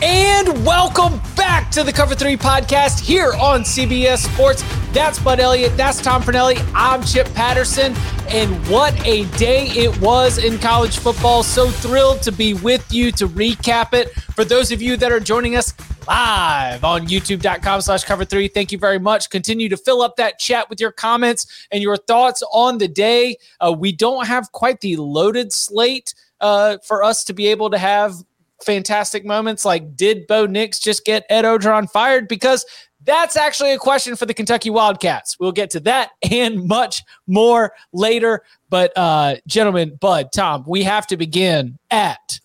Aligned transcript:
And 0.00 0.64
welcome 0.64 1.20
back 1.34 1.72
to 1.72 1.82
the 1.82 1.92
Cover 1.92 2.14
3 2.14 2.36
podcast 2.36 3.00
here 3.00 3.32
on 3.32 3.62
CBS 3.62 4.32
Sports. 4.32 4.62
That's 4.92 5.18
Bud 5.18 5.40
Elliott. 5.40 5.76
That's 5.76 6.00
Tom 6.00 6.22
Fornelli. 6.22 6.64
I'm 6.72 7.02
Chip 7.02 7.26
Patterson. 7.34 7.96
And 8.28 8.54
what 8.68 8.94
a 9.04 9.24
day 9.38 9.66
it 9.70 10.00
was 10.00 10.38
in 10.38 10.58
college 10.60 10.98
football. 10.98 11.42
So 11.42 11.68
thrilled 11.68 12.22
to 12.22 12.30
be 12.30 12.54
with 12.54 12.86
you 12.92 13.10
to 13.12 13.26
recap 13.26 13.92
it. 13.92 14.12
For 14.36 14.44
those 14.44 14.70
of 14.70 14.80
you 14.80 14.96
that 14.98 15.10
are 15.10 15.18
joining 15.18 15.56
us 15.56 15.74
live 16.06 16.84
on 16.84 17.08
youtube.com 17.08 17.80
slash 17.80 18.04
cover 18.04 18.24
three, 18.24 18.46
thank 18.46 18.70
you 18.70 18.78
very 18.78 19.00
much. 19.00 19.30
Continue 19.30 19.68
to 19.68 19.76
fill 19.76 20.00
up 20.00 20.14
that 20.14 20.38
chat 20.38 20.70
with 20.70 20.80
your 20.80 20.92
comments 20.92 21.66
and 21.72 21.82
your 21.82 21.96
thoughts 21.96 22.44
on 22.52 22.78
the 22.78 22.86
day. 22.86 23.36
Uh, 23.58 23.74
we 23.76 23.90
don't 23.90 24.28
have 24.28 24.52
quite 24.52 24.80
the 24.80 24.94
loaded 24.94 25.52
slate 25.52 26.14
uh, 26.40 26.78
for 26.84 27.02
us 27.02 27.24
to 27.24 27.32
be 27.32 27.48
able 27.48 27.68
to 27.70 27.78
have 27.78 28.22
fantastic 28.64 29.24
moments 29.24 29.64
like 29.64 29.96
did 29.96 30.26
Bo 30.26 30.46
Nix 30.46 30.78
just 30.78 31.04
get 31.04 31.24
Ed 31.28 31.42
Orgeron 31.42 31.90
fired? 31.90 32.28
Because 32.28 32.64
that's 33.04 33.36
actually 33.36 33.72
a 33.72 33.78
question 33.78 34.16
for 34.16 34.26
the 34.26 34.34
Kentucky 34.34 34.70
Wildcats. 34.70 35.38
We'll 35.38 35.52
get 35.52 35.70
to 35.70 35.80
that 35.80 36.10
and 36.30 36.66
much 36.66 37.02
more 37.26 37.72
later. 37.92 38.42
But 38.68 38.92
uh, 38.96 39.36
gentlemen, 39.46 39.96
Bud, 40.00 40.28
Tom, 40.34 40.64
we 40.66 40.82
have 40.82 41.06
to 41.08 41.16
begin 41.16 41.78
at 41.90 42.40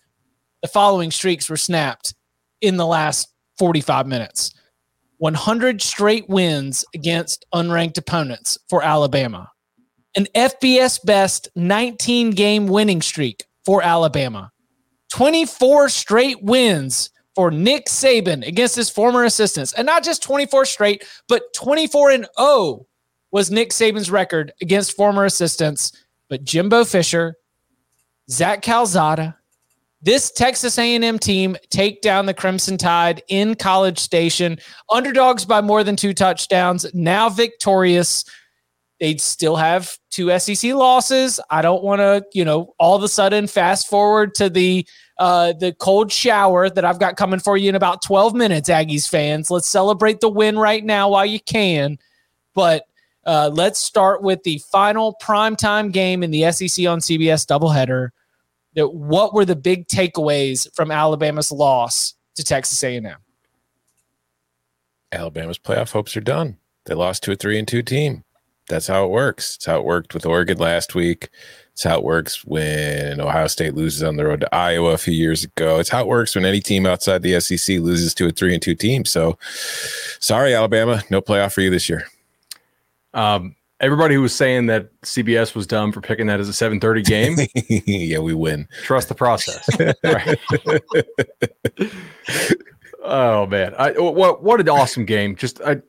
the 0.62 0.68
following 0.68 1.10
streaks 1.10 1.50
were 1.50 1.56
snapped 1.56 2.14
in 2.60 2.76
the 2.76 2.86
last 2.86 3.28
45 3.58 4.06
minutes. 4.06 4.54
100 5.18 5.80
straight 5.82 6.28
wins 6.28 6.84
against 6.94 7.44
unranked 7.54 7.98
opponents 7.98 8.58
for 8.68 8.82
Alabama. 8.82 9.50
An 10.16 10.26
FBS 10.34 11.04
best 11.04 11.48
19 11.56 12.30
game 12.30 12.66
winning 12.66 13.02
streak 13.02 13.44
for 13.64 13.82
Alabama 13.82 14.52
24 15.14 15.90
straight 15.90 16.42
wins 16.42 17.10
for 17.36 17.52
Nick 17.52 17.86
Saban 17.86 18.44
against 18.44 18.74
his 18.74 18.90
former 18.90 19.22
assistants. 19.22 19.72
And 19.72 19.86
not 19.86 20.02
just 20.02 20.24
24 20.24 20.64
straight, 20.64 21.04
but 21.28 21.52
24 21.54 22.10
and 22.10 22.26
0 22.36 22.84
was 23.30 23.48
Nick 23.48 23.70
Saban's 23.70 24.10
record 24.10 24.52
against 24.60 24.96
former 24.96 25.24
assistants. 25.24 25.92
But 26.28 26.42
Jimbo 26.42 26.84
Fisher, 26.84 27.36
Zach 28.28 28.62
Calzada, 28.62 29.36
this 30.02 30.32
Texas 30.32 30.76
A&M 30.78 31.20
team 31.20 31.56
take 31.70 32.02
down 32.02 32.26
the 32.26 32.34
Crimson 32.34 32.76
Tide 32.76 33.22
in 33.28 33.54
College 33.54 34.00
Station, 34.00 34.58
underdogs 34.90 35.44
by 35.44 35.60
more 35.60 35.84
than 35.84 35.94
two 35.94 36.12
touchdowns, 36.12 36.92
now 36.92 37.28
victorious. 37.28 38.24
They'd 38.98 39.20
still 39.20 39.54
have 39.54 39.96
two 40.10 40.36
SEC 40.40 40.74
losses. 40.74 41.38
I 41.50 41.62
don't 41.62 41.84
want 41.84 42.00
to, 42.00 42.24
you 42.32 42.44
know, 42.44 42.74
all 42.80 42.96
of 42.96 43.04
a 43.04 43.08
sudden 43.08 43.46
fast 43.46 43.86
forward 43.86 44.34
to 44.36 44.50
the 44.50 44.84
uh, 45.18 45.52
the 45.52 45.72
cold 45.74 46.10
shower 46.10 46.68
that 46.68 46.84
I've 46.84 46.98
got 46.98 47.16
coming 47.16 47.40
for 47.40 47.56
you 47.56 47.68
in 47.68 47.74
about 47.74 48.02
12 48.02 48.34
minutes, 48.34 48.68
Aggies 48.68 49.08
fans. 49.08 49.50
Let's 49.50 49.68
celebrate 49.68 50.20
the 50.20 50.28
win 50.28 50.58
right 50.58 50.84
now 50.84 51.10
while 51.10 51.26
you 51.26 51.40
can. 51.40 51.98
But 52.54 52.84
uh, 53.24 53.50
let's 53.52 53.78
start 53.78 54.22
with 54.22 54.42
the 54.42 54.58
final 54.70 55.16
primetime 55.22 55.92
game 55.92 56.22
in 56.22 56.30
the 56.30 56.50
SEC 56.52 56.86
on 56.86 57.00
CBS 57.00 57.46
doubleheader. 57.46 58.10
What 58.76 59.34
were 59.34 59.44
the 59.44 59.56
big 59.56 59.86
takeaways 59.86 60.66
from 60.74 60.90
Alabama's 60.90 61.52
loss 61.52 62.14
to 62.34 62.42
Texas 62.42 62.82
A&M? 62.82 63.16
Alabama's 65.12 65.58
playoff 65.58 65.92
hopes 65.92 66.16
are 66.16 66.20
done. 66.20 66.58
They 66.86 66.94
lost 66.94 67.22
to 67.22 67.32
a 67.32 67.36
three 67.36 67.58
and 67.58 67.68
two 67.68 67.82
team. 67.82 68.23
That's 68.68 68.86
how 68.86 69.04
it 69.04 69.10
works. 69.10 69.56
It's 69.56 69.66
how 69.66 69.78
it 69.78 69.84
worked 69.84 70.14
with 70.14 70.26
Oregon 70.26 70.58
last 70.58 70.94
week. 70.94 71.28
It's 71.72 71.82
how 71.82 71.98
it 71.98 72.04
works 72.04 72.44
when 72.44 73.20
Ohio 73.20 73.48
State 73.48 73.74
loses 73.74 74.02
on 74.02 74.16
the 74.16 74.24
road 74.24 74.40
to 74.40 74.54
Iowa 74.54 74.92
a 74.92 74.98
few 74.98 75.12
years 75.12 75.44
ago. 75.44 75.80
It's 75.80 75.88
how 75.88 76.02
it 76.02 76.06
works 76.06 76.34
when 76.34 76.44
any 76.44 76.60
team 76.60 76.86
outside 76.86 77.22
the 77.22 77.40
SEC 77.40 77.80
loses 77.80 78.14
to 78.14 78.28
a 78.28 78.30
three 78.30 78.54
and 78.54 78.62
two 78.62 78.76
team. 78.76 79.04
So, 79.04 79.38
sorry, 80.20 80.54
Alabama, 80.54 81.02
no 81.10 81.20
playoff 81.20 81.52
for 81.52 81.62
you 81.62 81.70
this 81.70 81.88
year. 81.88 82.06
Um, 83.12 83.56
everybody 83.80 84.14
who 84.14 84.22
was 84.22 84.34
saying 84.34 84.66
that 84.66 84.88
CBS 85.02 85.54
was 85.54 85.66
dumb 85.66 85.92
for 85.92 86.00
picking 86.00 86.26
that 86.28 86.40
as 86.40 86.48
a 86.48 86.52
7:30 86.52 87.04
game, 87.04 87.36
yeah, 87.86 88.18
we 88.18 88.34
win. 88.34 88.68
Trust 88.82 89.08
the 89.08 89.14
process. 89.14 89.68
oh 93.04 93.46
man, 93.46 93.74
I, 93.76 93.92
what 93.98 94.42
what 94.42 94.60
an 94.60 94.68
awesome 94.68 95.04
game! 95.04 95.36
Just 95.36 95.60
I, 95.60 95.82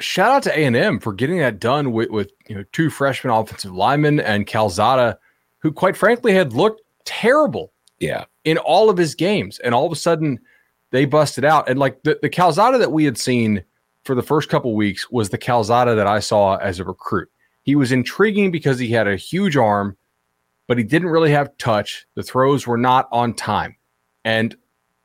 shout 0.00 0.30
out 0.30 0.42
to 0.44 0.58
A&M 0.58 0.98
for 0.98 1.12
getting 1.12 1.38
that 1.38 1.60
done 1.60 1.92
with, 1.92 2.10
with 2.10 2.30
you 2.48 2.56
know 2.56 2.64
two 2.72 2.90
freshman 2.90 3.32
offensive 3.32 3.72
linemen 3.72 4.20
and 4.20 4.46
Calzada, 4.46 5.18
who 5.58 5.72
quite 5.72 5.96
frankly 5.96 6.34
had 6.34 6.52
looked 6.52 6.82
terrible. 7.04 7.72
Yeah. 7.98 8.24
In 8.44 8.58
all 8.58 8.90
of 8.90 8.98
his 8.98 9.14
games. 9.14 9.58
And 9.60 9.74
all 9.74 9.86
of 9.86 9.92
a 9.92 9.96
sudden 9.96 10.40
they 10.90 11.04
busted 11.04 11.44
out. 11.44 11.68
And 11.68 11.78
like 11.78 12.02
the, 12.02 12.18
the 12.20 12.28
Calzada 12.28 12.78
that 12.78 12.92
we 12.92 13.04
had 13.04 13.16
seen 13.16 13.64
for 14.04 14.14
the 14.14 14.22
first 14.22 14.48
couple 14.48 14.74
weeks 14.74 15.10
was 15.10 15.30
the 15.30 15.38
Calzada 15.38 15.94
that 15.94 16.06
I 16.06 16.20
saw 16.20 16.56
as 16.56 16.78
a 16.78 16.84
recruit. 16.84 17.30
He 17.62 17.76
was 17.76 17.92
intriguing 17.92 18.50
because 18.50 18.78
he 18.78 18.90
had 18.90 19.08
a 19.08 19.16
huge 19.16 19.56
arm, 19.56 19.96
but 20.66 20.76
he 20.76 20.84
didn't 20.84 21.08
really 21.08 21.30
have 21.30 21.56
touch. 21.56 22.06
The 22.14 22.22
throws 22.22 22.66
were 22.66 22.76
not 22.76 23.08
on 23.10 23.32
time. 23.32 23.76
And 24.24 24.54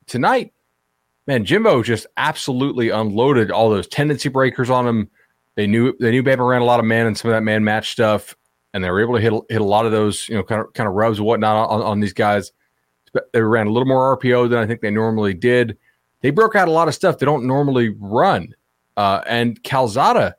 tonight, 0.07 0.51
man, 1.29 1.45
Jimbo 1.45 1.83
just 1.83 2.07
absolutely 2.17 2.89
unloaded 2.89 3.51
all 3.51 3.69
those 3.69 3.87
tendency 3.87 4.29
breakers 4.29 4.71
on 4.71 4.87
him. 4.87 5.09
They 5.53 5.67
knew 5.67 5.95
they 5.99 6.09
knew 6.09 6.23
Bama 6.23 6.49
ran 6.49 6.63
a 6.63 6.65
lot 6.65 6.79
of 6.79 6.87
man 6.87 7.05
and 7.05 7.15
some 7.15 7.29
of 7.29 7.35
that 7.35 7.43
man 7.43 7.63
match 7.63 7.91
stuff, 7.91 8.35
and 8.73 8.83
they 8.83 8.89
were 8.89 8.99
able 8.99 9.13
to 9.13 9.21
hit 9.21 9.33
hit 9.47 9.61
a 9.61 9.63
lot 9.63 9.85
of 9.85 9.91
those 9.91 10.27
you 10.27 10.35
know 10.35 10.43
kind 10.43 10.61
of 10.61 10.73
kind 10.73 10.89
of 10.89 10.95
rubs 10.95 11.19
and 11.19 11.27
whatnot 11.27 11.69
on, 11.69 11.81
on 11.83 11.99
these 11.99 12.13
guys. 12.13 12.51
They 13.33 13.41
ran 13.41 13.67
a 13.67 13.71
little 13.71 13.87
more 13.87 14.17
RPO 14.17 14.49
than 14.49 14.57
I 14.57 14.65
think 14.65 14.81
they 14.81 14.89
normally 14.89 15.35
did. 15.35 15.77
They 16.21 16.31
broke 16.31 16.55
out 16.55 16.67
a 16.67 16.71
lot 16.71 16.87
of 16.87 16.95
stuff 16.95 17.19
they 17.19 17.27
don't 17.27 17.45
normally 17.45 17.89
run, 17.99 18.55
uh, 18.97 19.21
and 19.27 19.61
Calzada 19.63 20.35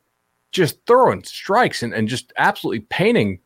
just 0.50 0.84
throwing 0.86 1.22
strikes 1.22 1.84
and, 1.84 1.94
and 1.94 2.08
just 2.08 2.32
absolutely 2.36 2.80
painting 2.80 3.38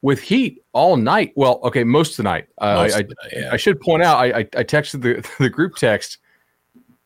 with 0.00 0.22
heat 0.22 0.62
all 0.72 0.96
night. 0.96 1.34
Well, 1.36 1.60
okay, 1.64 1.84
most 1.84 2.12
of 2.12 2.16
the 2.18 2.22
night. 2.22 2.46
Uh, 2.58 2.88
I, 2.94 2.98
I, 2.98 3.04
yeah. 3.30 3.50
I, 3.52 3.58
should 3.58 3.78
point 3.80 4.02
out, 4.02 4.16
I, 4.16 4.26
I, 4.26 4.38
I 4.38 4.64
texted 4.64 5.02
the, 5.02 5.28
the 5.38 5.50
group 5.50 5.76
text 5.76 6.16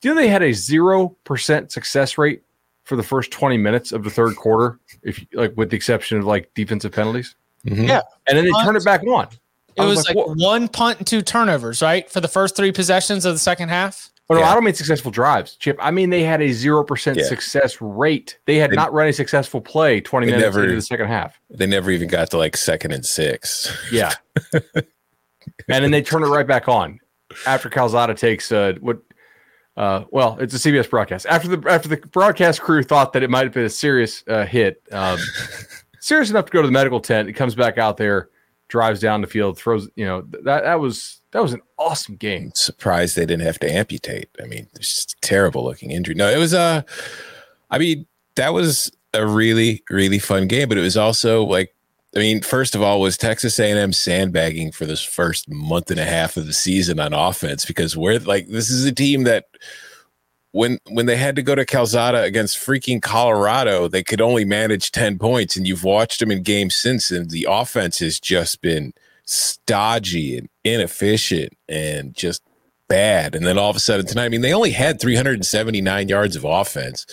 do 0.01 0.09
you 0.09 0.15
know 0.15 0.21
they 0.21 0.29
had 0.29 0.43
a 0.43 0.53
zero 0.53 1.17
percent 1.25 1.73
success 1.73 2.19
rate 2.19 2.43
for 2.85 2.97
the 2.97 3.03
first 3.03 3.31
20 3.31 3.57
minutes 3.57 3.93
of 3.93 4.03
the 4.03 4.11
third 4.11 4.37
quarter, 4.37 4.79
if 5.03 5.25
like 5.33 5.57
with 5.57 5.71
the 5.71 5.77
exception 5.77 6.19
of 6.19 6.25
like 6.25 6.53
defensive 6.55 6.93
penalties? 6.93 7.37
Mm-hmm. 7.67 7.85
Yeah. 7.85 8.03
And 8.27 8.39
then 8.39 8.45
they 8.45 8.53
turned 8.65 8.77
it 8.77 8.85
back 8.85 9.03
on. 9.05 9.29
It 9.77 9.83
was, 9.83 9.99
was 9.99 10.09
like, 10.09 10.17
like 10.17 10.37
one 10.37 10.69
punt 10.69 10.99
and 10.99 11.07
two 11.07 11.23
turnovers, 11.23 11.83
right? 11.83 12.11
For 12.11 12.21
the 12.21 12.29
first 12.29 12.57
three 12.57 12.73
possessions 12.73 13.25
of 13.25 13.35
the 13.35 13.39
second 13.39 13.69
half. 13.69 14.11
But 14.29 14.37
no. 14.37 14.43
I 14.45 14.55
don't 14.55 14.63
mean 14.63 14.75
successful 14.75 15.11
drives, 15.11 15.57
Chip. 15.57 15.77
I 15.81 15.91
mean 15.91 16.11
they 16.11 16.23
had 16.23 16.41
a 16.41 16.53
zero 16.53 16.85
percent 16.85 17.21
success 17.21 17.81
rate. 17.81 18.39
They 18.47 18.57
had 18.57 18.71
they, 18.71 18.77
not 18.77 18.93
run 18.93 19.09
a 19.09 19.13
successful 19.13 19.61
play 19.61 20.01
twenty 20.01 20.27
minutes 20.27 20.45
never, 20.45 20.63
into 20.63 20.77
the 20.77 20.83
second 20.83 21.09
half. 21.09 21.41
They 21.51 21.67
never 21.67 21.91
even 21.91 22.07
got 22.07 22.31
to 22.31 22.39
like 22.39 22.57
second 22.57 22.93
and 22.93 23.05
six. 23.05 23.77
Yeah, 23.91 24.15
and 24.53 24.85
then 25.67 25.91
they 25.91 26.01
turn 26.01 26.23
it 26.23 26.29
right 26.29 26.47
back 26.47 26.69
on 26.69 27.01
after 27.45 27.69
Calzada 27.69 28.15
takes 28.15 28.53
uh, 28.53 28.75
what 28.81 29.01
uh, 29.77 30.05
well, 30.11 30.37
it's 30.41 30.55
a 30.55 30.59
CBS 30.59 30.89
broadcast. 30.91 31.27
After 31.27 31.49
the 31.57 31.71
after 31.71 31.89
the 31.89 31.97
broadcast 31.97 32.61
crew 32.61 32.83
thought 32.83 33.13
that 33.13 33.23
it 33.23 33.31
might 33.31 33.45
have 33.45 33.53
been 33.55 33.65
a 33.65 33.71
serious 33.71 34.25
uh, 34.29 34.45
hit, 34.45 34.83
um, 34.93 35.19
serious 36.01 36.31
enough 36.31 36.47
to 36.47 36.53
go 36.53 36.61
to 36.61 36.69
the 36.69 36.73
medical 36.73 37.01
tent, 37.01 37.29
it 37.29 37.35
comes 37.35 37.55
back 37.55 37.79
out 37.79 37.97
there, 37.97 38.29
drives 38.69 39.01
down 39.01 39.21
the 39.21 39.27
field, 39.27 39.57
throws. 39.59 39.89
You 39.97 40.05
know 40.05 40.23
that 40.31 40.45
that 40.65 40.81
was 40.81 41.21
That 41.31 41.43
was 41.43 41.53
an 41.53 41.63
awesome 41.79 42.17
game. 42.17 42.51
surprised 42.55 43.17
they 43.17 43.27
didn't 43.27 43.47
have 43.47 43.59
to 43.61 43.73
amputate. 43.73 44.29
I 44.43 44.47
mean, 44.47 44.67
it's 44.75 44.95
just 44.95 45.13
a 45.13 45.21
terrible 45.21 45.65
looking 45.65 45.93
injury. 45.93 46.15
No, 46.15 46.29
it 46.29 46.39
was 46.39 46.53
a. 46.53 46.59
Uh, 46.61 46.83
I 47.71 47.79
mean, 47.79 48.07
that 48.35 48.53
was 48.53 48.91
a 49.15 49.27
really 49.27 49.83
really 49.89 50.19
fun 50.19 50.47
game, 50.47 50.69
but 50.69 50.79
it 50.79 50.83
was 50.83 50.97
also 50.97 51.45
like. 51.45 51.75
I 52.15 52.19
mean, 52.19 52.43
first 52.43 52.75
of 52.75 52.83
all, 52.83 53.01
was 53.01 53.17
Texas 53.17 53.59
A&M 53.59 53.93
sandbagging 53.93 54.73
for 54.73 54.85
this 54.85 55.03
first 55.03 55.49
month 55.49 55.91
and 55.91 56.01
a 56.01 56.05
half 56.05 56.37
of 56.37 56.47
the 56.47 56.53
season 56.53 56.99
on 56.99 57.13
offense 57.13 57.65
because 57.65 57.97
we're 57.97 58.19
like 58.19 58.49
this 58.49 58.69
is 58.69 58.85
a 58.85 58.93
team 58.93 59.23
that 59.25 59.45
when 60.53 60.79
when 60.89 61.07
they 61.07 61.17
had 61.17 61.37
to 61.37 61.43
go 61.43 61.55
to 61.55 61.65
Calzada 61.65 62.23
against 62.23 62.59
freaking 62.59 63.01
Colorado, 63.01 63.87
they 63.87 64.03
could 64.03 64.21
only 64.21 64.45
manage 64.45 64.91
10 64.91 65.19
points 65.19 65.57
and 65.57 65.69
you've 65.69 65.85
watched 65.85 66.19
them 66.21 66.33
in 66.33 66.43
games 66.43 66.75
since 66.75 67.13
and 67.13 67.31
the 67.31 67.47
offense 67.49 68.01
has 68.01 68.19
just 68.19 68.61
been 68.61 68.93
stodgy 69.25 70.37
and 70.37 70.49
inefficient 70.65 71.53
and 71.69 72.15
just 72.15 72.43
bad. 72.89 73.37
And 73.37 73.47
then 73.47 73.57
all 73.57 73.71
of 73.71 73.77
a 73.77 73.81
sudden 73.81 74.05
tonight, 74.05 74.25
I 74.25 74.29
mean, 74.29 74.41
they 74.41 74.53
only 74.53 74.73
had 74.73 75.01
379 75.01 76.09
yards 76.09 76.35
of 76.35 76.45
offense, 76.45 77.07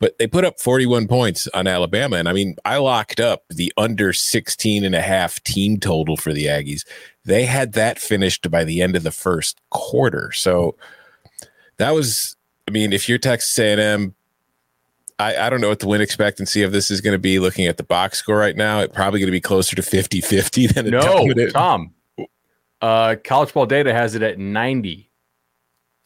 but 0.00 0.18
they 0.18 0.26
put 0.26 0.44
up 0.44 0.58
41 0.58 1.06
points 1.06 1.46
on 1.54 1.66
Alabama. 1.66 2.16
And 2.16 2.28
I 2.28 2.32
mean, 2.32 2.56
I 2.64 2.78
locked 2.78 3.20
up 3.20 3.44
the 3.50 3.72
under 3.76 4.12
16 4.12 4.82
and 4.84 4.94
a 4.94 5.00
half 5.02 5.40
team 5.44 5.78
total 5.78 6.16
for 6.16 6.32
the 6.32 6.46
Aggies. 6.46 6.84
They 7.24 7.44
had 7.44 7.74
that 7.74 7.98
finished 7.98 8.50
by 8.50 8.64
the 8.64 8.80
end 8.82 8.96
of 8.96 9.02
the 9.02 9.10
first 9.12 9.60
quarter. 9.70 10.32
So 10.32 10.74
that 11.76 11.90
was, 11.92 12.34
I 12.66 12.70
mean, 12.72 12.92
if 12.92 13.08
you're 13.08 13.18
Texas 13.18 13.56
A&M, 13.58 14.14
I, 15.18 15.36
I 15.36 15.50
don't 15.50 15.60
know 15.60 15.68
what 15.68 15.80
the 15.80 15.86
win 15.86 16.00
expectancy 16.00 16.62
of 16.62 16.72
this 16.72 16.90
is 16.90 17.02
going 17.02 17.12
to 17.12 17.18
be 17.18 17.38
looking 17.38 17.66
at 17.66 17.76
the 17.76 17.82
box 17.84 18.16
score 18.18 18.38
right 18.38 18.56
now. 18.56 18.80
It's 18.80 18.94
probably 18.94 19.20
going 19.20 19.28
to 19.28 19.32
be 19.32 19.40
closer 19.40 19.76
to 19.76 19.82
50 19.82 20.22
50 20.22 20.66
than 20.68 20.86
a 20.86 20.90
No, 20.92 21.02
dominant 21.02 21.52
Tom. 21.52 21.94
Uh, 22.80 23.16
college 23.22 23.52
ball 23.52 23.66
data 23.66 23.92
has 23.92 24.14
it 24.14 24.22
at 24.22 24.38
90. 24.38 25.10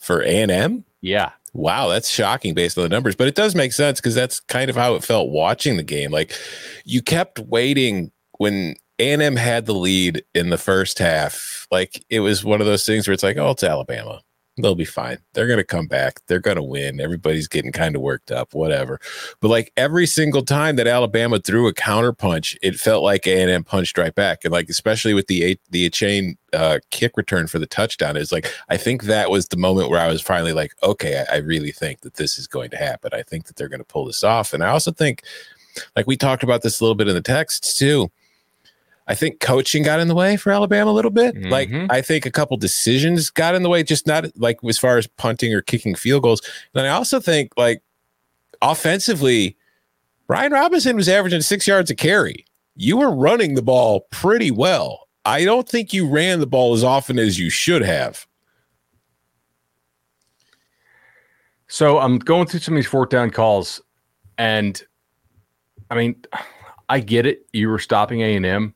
for 0.01 0.21
A&M. 0.23 0.85
Yeah. 1.01 1.31
Wow, 1.55 1.89
that's 1.89 2.11
shocking 2.11 2.53
based 2.53 2.77
on 2.77 2.83
the 2.83 2.89
numbers, 2.89 3.15
but 3.15 3.29
it 3.29 3.37
does 3.37 3.55
make 3.55 3.73
sense 3.73 4.01
because 4.01 4.15
that's 4.15 4.41
kind 4.41 4.69
of 4.69 4.77
how 4.77 4.97
it 4.97 5.05
felt 5.05 5.31
watching 5.31 5.77
the 5.77 5.85
game. 5.85 6.11
Like 6.11 6.37
you 6.85 7.01
kept 7.01 7.39
waiting 7.39 8.11
when 8.39 8.75
A&M 8.99 9.37
had 9.37 9.67
the 9.67 9.75
lead 9.75 10.25
in 10.35 10.51
the 10.51 10.59
first 10.59 10.99
half. 10.99 11.69
Like 11.71 12.05
it 12.11 12.21
was 12.21 12.45
one 12.45 12.61
of 12.61 12.67
those 12.67 12.85
things 12.85 13.07
where 13.07 13.15
it's 13.15 13.23
like, 13.23 13.37
oh, 13.37 13.51
it's 13.51 13.63
Alabama. 13.63 14.21
They'll 14.57 14.77
be 14.77 14.85
fine. 14.85 15.19
They're 15.33 15.49
going 15.49 15.59
to 15.59 15.65
come 15.65 15.89
back. 15.89 16.21
They're 16.27 16.39
going 16.39 16.57
to 16.57 16.63
win. 16.63 17.01
Everybody's 17.01 17.49
getting 17.49 17.73
kind 17.73 17.97
of 17.97 18.03
worked 18.03 18.31
up, 18.31 18.55
whatever. 18.55 19.01
But 19.41 19.49
like 19.49 19.73
every 19.77 20.07
single 20.07 20.43
time 20.43 20.77
that 20.77 20.87
Alabama 20.87 21.41
threw 21.41 21.67
a 21.67 21.75
counter 21.75 22.13
punch, 22.13 22.57
it 22.63 22.77
felt 22.77 23.03
like 23.03 23.27
A&M 23.27 23.65
punched 23.65 23.99
right 23.99 24.15
back. 24.15 24.45
And 24.45 24.53
like 24.53 24.69
especially 24.69 25.13
with 25.13 25.27
the 25.27 25.43
eight 25.43 25.61
the 25.71 25.91
chain 25.91 26.39
uh, 26.53 26.79
kick 26.91 27.17
return 27.17 27.49
for 27.49 27.59
the 27.59 27.67
touchdown 27.67 28.17
is 28.17 28.31
like 28.31 28.53
I 28.69 28.77
think 28.77 29.05
that 29.05 29.29
was 29.29 29.49
the 29.49 29.57
moment 29.57 29.91
where 29.91 30.01
I 30.01 30.07
was 30.07 30.23
finally 30.23 30.53
like, 30.53 30.73
okay, 30.85 31.25
I, 31.29 31.37
I 31.37 31.39
really 31.39 31.73
think 31.73 32.03
that 32.03 32.15
this 32.15 32.39
is 32.39 32.47
going 32.47 32.71
to 32.71 32.77
happen. 32.77 33.11
I 33.13 33.23
think 33.23 33.47
that 33.47 33.57
they're 33.57 33.69
going 33.69 33.81
to 33.81 33.85
pull 33.85 34.05
this 34.05 34.23
off. 34.23 34.53
And 34.53 34.63
I 34.63 34.69
also 34.69 34.93
think, 34.93 35.25
like 35.97 36.07
we 36.07 36.17
talked 36.17 36.45
about 36.45 36.63
this 36.63 36.81
a 36.81 36.85
little 36.85 36.95
bit 36.95 37.09
in 37.09 37.15
the 37.15 37.21
text 37.21 37.77
too. 37.77 38.09
I 39.07 39.15
think 39.15 39.41
coaching 39.41 39.83
got 39.83 40.01
in 40.01 40.09
the 40.09 40.15
way 40.15 40.37
for 40.37 40.51
Alabama 40.51 40.91
a 40.91 40.93
little 40.93 41.11
bit. 41.11 41.37
Like 41.51 41.69
Mhm. 41.69 41.89
I 41.91 42.01
think 42.01 42.25
a 42.25 42.31
couple 42.31 42.57
decisions 42.57 43.29
got 43.31 43.55
in 43.55 43.63
the 43.63 43.69
way, 43.69 43.83
just 43.83 44.07
not 44.07 44.27
like 44.39 44.59
as 44.67 44.79
far 44.79 44.97
as 44.97 45.07
punting 45.07 45.53
or 45.53 45.61
kicking 45.61 45.95
field 45.95 46.23
goals. 46.23 46.41
And 46.75 46.87
I 46.87 46.91
also 46.91 47.21
think 47.21 47.53
like 47.59 47.83
offensively, 48.63 49.57
Brian 50.27 50.53
Robinson 50.53 50.97
was 50.97 51.09
averaging 51.09 51.43
six 51.43 51.67
yards 51.67 51.91
a 51.91 51.95
carry. 51.95 52.47
You 52.77 52.97
were 52.97 53.15
running 53.15 53.55
the 53.57 53.63
ball 53.63 54.07
pretty 54.11 54.51
well. 54.51 55.07
I 55.27 55.45
don't 55.45 55.69
think 55.69 55.93
you 55.93 56.09
ran 56.09 56.41
the 56.41 56.47
ball 56.47 56.73
as 56.75 56.83
often 56.83 57.19
as 57.19 57.39
you 57.39 57.51
should 57.51 57.83
have. 57.83 58.27
So 61.69 61.99
I'm 61.99 62.19
going 62.19 62.47
through 62.47 62.61
some 62.61 62.75
of 62.75 62.77
these 62.77 62.87
fourth 62.87 63.09
down 63.11 63.31
calls, 63.31 63.81
and 64.39 64.83
I 65.91 65.95
mean, 65.95 66.17
I 66.89 67.01
get 67.01 67.25
it. 67.27 67.47
You 67.53 67.69
were 67.71 67.79
stopping 67.79 68.21
A 68.21 68.37
and 68.37 68.45
M, 68.45 68.75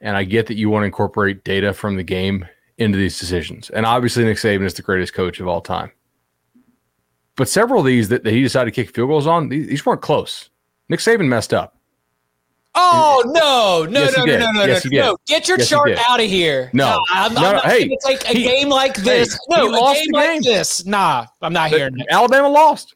and 0.00 0.16
I 0.16 0.24
get 0.24 0.46
that 0.46 0.56
you 0.56 0.70
want 0.70 0.82
to 0.82 0.86
incorporate 0.86 1.44
data 1.44 1.72
from 1.72 1.96
the 1.96 2.02
game 2.02 2.46
into 2.78 2.98
these 2.98 3.18
decisions. 3.18 3.70
And 3.70 3.86
obviously, 3.86 4.24
Nick 4.24 4.36
Saban 4.38 4.64
is 4.64 4.74
the 4.74 4.82
greatest 4.82 5.14
coach 5.14 5.40
of 5.40 5.48
all 5.48 5.60
time. 5.60 5.90
But 7.36 7.48
several 7.48 7.80
of 7.80 7.86
these 7.86 8.08
that, 8.08 8.24
that 8.24 8.32
he 8.32 8.42
decided 8.42 8.74
to 8.74 8.82
kick 8.82 8.94
field 8.94 9.08
goals 9.10 9.26
on, 9.26 9.48
these, 9.48 9.66
these 9.68 9.84
weren't 9.86 10.00
close. 10.02 10.50
Nick 10.88 11.00
Saban 11.00 11.26
messed 11.28 11.52
up. 11.52 11.74
Oh 12.78 13.22
no, 13.26 13.90
no, 13.90 14.00
Yes, 14.00 14.16
no, 14.18 14.24
no, 14.26 14.36
no, 14.38 14.52
no, 14.52 14.64
Yes, 14.66 14.84
no, 14.84 15.00
no! 15.00 15.16
Get 15.26 15.48
your 15.48 15.56
Yes, 15.58 15.68
chart 15.70 15.92
out 16.08 16.20
of 16.20 16.26
here. 16.26 16.68
No. 16.74 17.02
I'm, 17.10 17.32
No, 17.32 17.38
I'm 17.40 17.44
no, 17.44 17.52
not 17.52 17.64
hey, 17.64 17.86
going 17.88 17.98
to 17.98 18.06
take 18.06 18.24
a 18.24 18.32
he- 18.34 18.42
game 18.44 18.68
like 18.68 18.96
this. 18.96 19.32
hey, 19.32 19.38
no, 19.56 19.68
a 19.68 19.94
game 19.94 20.06
the 20.12 20.18
like 20.18 20.42
this. 20.42 20.84
Nah, 20.84 21.24
I'm 21.40 21.54
not 21.54 21.70
But 21.70 21.78
hearing 21.78 21.98
it. 21.98 22.06
Alabama 22.10 22.48
lost. 22.50 22.94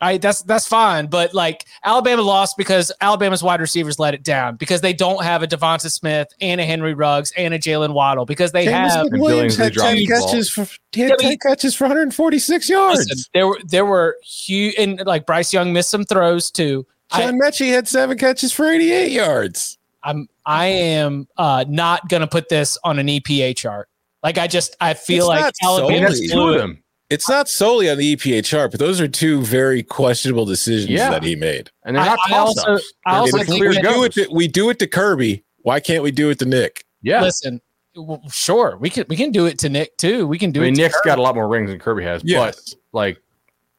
All 0.00 0.08
right, 0.08 0.22
that's 0.22 0.42
that's 0.42 0.66
fine, 0.66 1.08
but 1.08 1.34
like 1.34 1.66
Alabama 1.84 2.22
lost 2.22 2.56
because 2.56 2.90
Alabama's 3.02 3.42
wide 3.42 3.60
receivers 3.60 3.98
let 3.98 4.14
it 4.14 4.22
down 4.22 4.56
because 4.56 4.80
they 4.80 4.94
don't 4.94 5.22
have 5.22 5.42
a 5.42 5.46
Devonta 5.46 5.90
Smith 5.90 6.28
and 6.40 6.58
a 6.58 6.64
Henry 6.64 6.94
Ruggs 6.94 7.32
and 7.36 7.52
a 7.52 7.58
Jalen 7.58 7.92
Waddle 7.92 8.24
because 8.24 8.50
they 8.50 8.64
have. 8.64 9.06
And 9.06 9.20
Williams 9.20 9.56
had 9.56 9.74
10 9.74 10.06
catches 10.06 10.48
for 10.48 10.66
he 10.92 11.02
had 11.02 11.10
Yeah, 11.10 11.16
but 11.18 11.22
10 11.22 11.38
catches 11.38 11.74
for 11.74 11.84
146 11.84 12.70
yards. 12.70 12.98
Listen, 13.00 13.24
there 13.34 13.46
were 13.46 13.58
there 13.62 13.84
were 13.84 14.16
huge 14.24 14.74
and 14.78 15.04
like 15.04 15.26
Bryce 15.26 15.52
Young 15.52 15.70
missed 15.70 15.90
some 15.90 16.04
throws 16.04 16.50
too. 16.50 16.86
I, 17.10 17.20
John 17.20 17.38
Metchie 17.38 17.70
had 17.70 17.86
seven 17.86 18.16
catches 18.16 18.52
for 18.52 18.70
88 18.70 19.12
yards. 19.12 19.76
I'm 20.02 20.28
I 20.46 20.66
am 20.66 21.28
uh, 21.36 21.66
not 21.68 22.08
gonna 22.08 22.26
put 22.26 22.48
this 22.48 22.78
on 22.84 22.98
an 22.98 23.06
EPA 23.06 23.54
chart. 23.54 23.90
Like 24.22 24.38
I 24.38 24.46
just 24.46 24.76
I 24.80 24.94
feel 24.94 25.24
It's 25.24 25.28
like 25.28 25.40
not 25.40 25.54
I 25.62 25.66
mean, 25.66 25.80
Alabama 25.80 26.14
solely. 26.14 26.26
that's 26.26 26.32
two 26.32 26.48
of 26.48 26.54
them. 26.54 26.82
It's 27.10 27.28
not 27.28 27.48
solely 27.48 27.90
on 27.90 27.98
the 27.98 28.14
EPA 28.16 28.44
chart, 28.44 28.70
but 28.70 28.78
those 28.80 29.00
are 29.00 29.08
two 29.08 29.42
very 29.42 29.82
questionable 29.82 30.44
decisions 30.44 30.88
Yeah. 30.90 31.10
that 31.10 31.24
he 31.24 31.34
made. 31.34 31.70
And 31.84 31.96
they're 31.96 32.04
not 32.04 32.18
I 32.26 32.30
toss 32.30 32.58
also- 32.64 32.84
I 33.04 33.16
also 33.18 33.38
If 33.38 33.46
think 33.48 33.60
we, 33.64 33.74
that- 33.74 33.82
do 33.82 34.04
it 34.04 34.12
to, 34.12 34.28
we 34.32 34.46
do 34.48 34.70
it 34.70 34.78
to 34.78 34.86
Kirby. 34.86 35.44
Why 35.62 35.80
can't 35.80 36.02
we 36.04 36.12
do 36.12 36.30
it 36.30 36.38
to 36.38 36.44
Nick? 36.46 36.84
Yeah. 37.02 37.22
Listen, 37.22 37.60
w- 37.96 38.20
sure 38.30 38.76
we 38.80 38.90
can 38.90 39.04
we 39.08 39.16
can 39.16 39.32
do 39.32 39.46
it 39.46 39.58
to 39.58 39.68
Nick 39.68 39.96
too. 39.96 40.26
We 40.26 40.38
can 40.38 40.52
do 40.52 40.60
I 40.60 40.64
mean, 40.64 40.74
it. 40.74 40.76
to 40.76 40.82
Nick's 40.82 40.94
Kirby. 41.00 41.06
got 41.10 41.18
a 41.18 41.22
lot 41.22 41.34
more 41.34 41.48
rings 41.48 41.70
than 41.70 41.78
Kirby 41.80 42.04
has, 42.04 42.22
Yes. 42.24 42.54
but 42.54 42.74
like, 42.92 43.18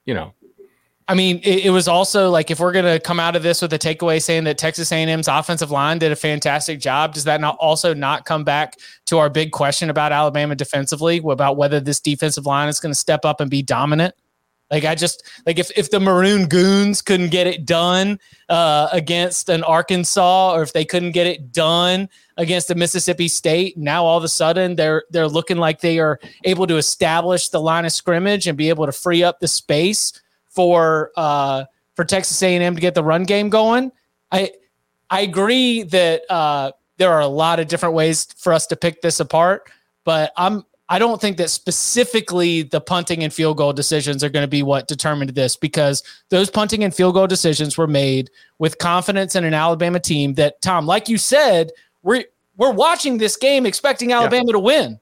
you 0.05 0.13
know, 0.13 0.33
I 1.11 1.13
mean, 1.13 1.41
it, 1.43 1.65
it 1.65 1.69
was 1.71 1.89
also 1.89 2.29
like 2.29 2.51
if 2.51 2.61
we're 2.61 2.71
gonna 2.71 2.97
come 2.97 3.19
out 3.19 3.35
of 3.35 3.43
this 3.43 3.61
with 3.61 3.73
a 3.73 3.77
takeaway 3.77 4.21
saying 4.21 4.45
that 4.45 4.57
Texas 4.57 4.93
A&M's 4.93 5.27
offensive 5.27 5.69
line 5.69 5.97
did 5.97 6.13
a 6.13 6.15
fantastic 6.15 6.79
job, 6.79 7.13
does 7.13 7.25
that 7.25 7.41
not 7.41 7.57
also 7.59 7.93
not 7.93 8.23
come 8.23 8.45
back 8.45 8.77
to 9.07 9.17
our 9.17 9.29
big 9.29 9.51
question 9.51 9.89
about 9.89 10.13
Alabama 10.13 10.55
defensively 10.55 11.17
about 11.17 11.57
whether 11.57 11.81
this 11.81 11.99
defensive 11.99 12.45
line 12.45 12.69
is 12.69 12.79
going 12.79 12.93
to 12.93 12.97
step 12.97 13.25
up 13.25 13.41
and 13.41 13.51
be 13.51 13.61
dominant? 13.61 14.15
Like 14.69 14.85
I 14.85 14.95
just 14.95 15.29
like 15.45 15.59
if 15.59 15.69
if 15.77 15.91
the 15.91 15.99
Maroon 15.99 16.47
Goons 16.47 17.01
couldn't 17.01 17.31
get 17.31 17.45
it 17.45 17.65
done 17.65 18.17
uh, 18.47 18.87
against 18.93 19.49
an 19.49 19.65
Arkansas, 19.65 20.53
or 20.53 20.63
if 20.63 20.71
they 20.71 20.85
couldn't 20.85 21.11
get 21.11 21.27
it 21.27 21.51
done 21.51 22.07
against 22.37 22.71
a 22.71 22.75
Mississippi 22.75 23.27
State, 23.27 23.77
now 23.77 24.05
all 24.05 24.17
of 24.17 24.23
a 24.23 24.29
sudden 24.29 24.77
they're 24.77 25.03
they're 25.09 25.27
looking 25.27 25.57
like 25.57 25.81
they 25.81 25.99
are 25.99 26.21
able 26.45 26.67
to 26.67 26.77
establish 26.77 27.49
the 27.49 27.59
line 27.59 27.83
of 27.83 27.91
scrimmage 27.91 28.47
and 28.47 28.57
be 28.57 28.69
able 28.69 28.85
to 28.85 28.93
free 28.93 29.23
up 29.23 29.41
the 29.41 29.47
space 29.49 30.13
for 30.51 31.11
uh, 31.17 31.65
for 31.95 32.05
Texas 32.05 32.41
A&M 32.43 32.75
to 32.75 32.81
get 32.81 32.93
the 32.93 33.03
run 33.03 33.23
game 33.23 33.49
going. 33.49 33.91
I 34.31 34.51
I 35.09 35.21
agree 35.21 35.83
that 35.83 36.23
uh, 36.29 36.71
there 36.97 37.11
are 37.11 37.21
a 37.21 37.27
lot 37.27 37.59
of 37.59 37.67
different 37.67 37.95
ways 37.95 38.27
for 38.37 38.53
us 38.53 38.67
to 38.67 38.75
pick 38.75 39.01
this 39.01 39.19
apart, 39.19 39.69
but 40.03 40.31
I'm 40.37 40.65
I 40.91 40.99
don't 40.99 41.21
think 41.21 41.37
that 41.37 41.49
specifically 41.49 42.63
the 42.63 42.81
punting 42.81 43.23
and 43.23 43.33
field 43.33 43.55
goal 43.55 43.71
decisions 43.71 44.25
are 44.25 44.29
going 44.29 44.43
to 44.43 44.47
be 44.47 44.61
what 44.61 44.89
determined 44.89 45.29
this 45.29 45.55
because 45.55 46.03
those 46.27 46.49
punting 46.49 46.83
and 46.83 46.93
field 46.93 47.13
goal 47.13 47.27
decisions 47.27 47.77
were 47.77 47.87
made 47.87 48.29
with 48.59 48.77
confidence 48.77 49.37
in 49.37 49.45
an 49.45 49.53
Alabama 49.53 50.01
team 50.01 50.33
that 50.33 50.61
Tom, 50.61 50.85
like 50.85 51.07
you 51.07 51.17
said, 51.17 51.71
we're 52.03 52.25
we're 52.57 52.73
watching 52.73 53.17
this 53.17 53.37
game 53.37 53.65
expecting 53.65 54.11
Alabama 54.11 54.51
to 54.51 54.59
win. 54.59 54.99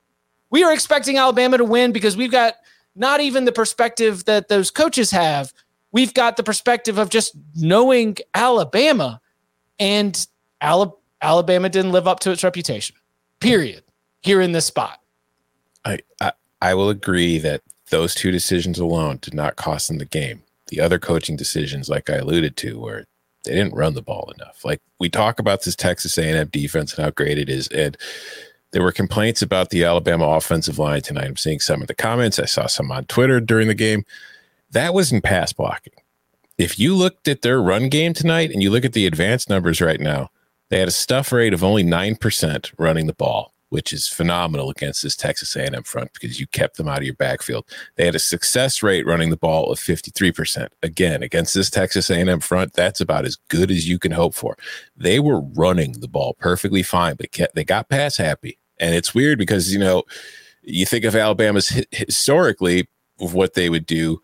We 0.52 0.64
are 0.64 0.74
expecting 0.74 1.18
Alabama 1.18 1.58
to 1.58 1.66
win 1.66 1.92
because 1.92 2.16
we've 2.16 2.32
got 2.32 2.54
not 3.00 3.22
even 3.22 3.46
the 3.46 3.52
perspective 3.52 4.26
that 4.26 4.50
those 4.50 4.70
coaches 4.70 5.10
have. 5.12 5.54
We've 5.92 6.14
got 6.14 6.38
the 6.38 6.44
perspective 6.44 7.00
of 7.00 7.10
just 7.10 7.36
knowing 7.56 8.18
Alabama, 8.36 9.22
and 9.80 10.28
Alabama 10.62 11.70
didn't 11.70 11.92
live 11.92 12.08
up 12.08 12.20
to 12.22 12.32
its 12.32 12.44
reputation. 12.44 12.96
Period. 13.40 13.84
Here 14.22 14.42
in 14.42 14.52
this 14.52 14.66
spot. 14.66 15.00
I, 15.86 16.00
I 16.22 16.34
I 16.62 16.74
will 16.74 16.90
agree 16.90 17.38
that 17.40 17.62
those 17.90 18.14
two 18.14 18.32
decisions 18.32 18.80
alone 18.80 19.20
did 19.22 19.34
not 19.34 19.56
cost 19.56 19.88
them 19.88 19.98
the 19.98 20.06
game. 20.06 20.44
The 20.68 20.82
other 20.82 21.00
coaching 21.00 21.38
decisions, 21.38 21.90
like 21.90 22.10
I 22.10 22.18
alluded 22.18 22.58
to, 22.58 22.80
were 22.80 23.06
they 23.46 23.54
didn't 23.54 23.74
run 23.74 23.94
the 23.94 24.02
ball 24.02 24.32
enough. 24.36 24.64
Like 24.66 24.82
we 25.00 25.10
talk 25.10 25.40
about 25.40 25.64
this 25.64 25.76
Texas 25.76 26.18
A&M 26.18 26.50
defense 26.50 26.94
and 26.94 27.06
how 27.06 27.12
great 27.12 27.38
it 27.38 27.50
is, 27.50 27.68
and 27.70 27.98
there 28.72 28.84
were 28.84 28.92
complaints 28.92 29.42
about 29.42 29.70
the 29.70 29.84
Alabama 29.84 30.26
offensive 30.26 30.78
line 30.78 31.02
tonight. 31.02 31.26
I'm 31.26 31.38
seeing 31.38 31.60
some 31.60 31.82
of 31.82 31.88
the 31.88 31.96
comments. 31.96 32.40
I 32.40 32.46
saw 32.46 32.68
some 32.68 32.92
on 32.92 33.06
Twitter 33.06 33.40
during 33.40 33.68
the 33.68 33.74
game. 33.74 34.06
That 34.72 34.94
was 34.94 35.12
in 35.12 35.22
pass 35.22 35.54
blocking. 35.54 35.94
If 36.58 36.78
you 36.78 36.96
looked 36.96 37.28
at 37.28 37.42
their 37.42 37.62
run 37.62 37.90
game 37.90 38.14
tonight 38.14 38.52
and 38.52 38.62
you 38.62 38.70
look 38.70 38.86
at 38.86 38.94
the 38.94 39.08
advanced 39.08 39.50
numbers 39.50 39.82
right 39.82 40.00
now, 40.00 40.30
they 40.70 40.80
had 40.80 40.88
a 40.88 40.92
stuff 40.92 41.32
rate 41.32 41.54
of 41.54 41.64
only 41.64 41.84
9% 41.84 42.74
running 42.78 43.08
the 43.08 43.14
ball. 43.14 43.54
Which 43.70 43.94
is 43.94 44.08
phenomenal 44.08 44.70
against 44.70 45.04
this 45.04 45.16
Texas 45.16 45.56
A&M 45.56 45.84
front 45.84 46.12
because 46.14 46.40
you 46.40 46.48
kept 46.48 46.78
them 46.78 46.88
out 46.88 47.00
of 47.00 47.04
your 47.04 47.16
backfield. 47.16 47.66
They 47.96 48.06
had 48.06 48.16
a 48.16 48.20
success 48.20 48.84
rate 48.84 49.06
running 49.06 49.30
the 49.30 49.38
ball 49.38 49.72
of 49.72 49.80
53%. 49.80 50.70
Again, 50.84 51.24
against 51.24 51.54
this 51.54 51.70
Texas 51.70 52.10
A&M 52.10 52.40
front, 52.40 52.74
that's 52.74 53.02
about 53.02 53.26
as 53.26 53.36
good 53.48 53.72
as 53.72 53.88
you 53.88 54.00
can 54.00 54.12
hope 54.12 54.34
for. 54.34 54.58
They 54.98 55.20
were 55.20 55.42
running 55.42 55.94
the 55.94 56.08
ball 56.08 56.36
perfectly 56.40 56.84
fine, 56.84 57.16
but 57.16 57.32
kept, 57.32 57.56
they 57.56 57.64
got 57.64 57.90
pass 57.90 58.18
happy. 58.18 58.58
And 58.80 58.96
it's 58.96 59.14
weird 59.14 59.38
because, 59.38 59.74
you 59.74 59.80
know, 59.80 60.04
you 60.62 60.86
think 60.86 61.06
of 61.06 61.16
Alabama's 61.16 61.86
historically 61.92 62.88
of 63.20 63.34
what 63.34 63.54
they 63.54 63.70
would 63.70 63.86
do 63.86 64.22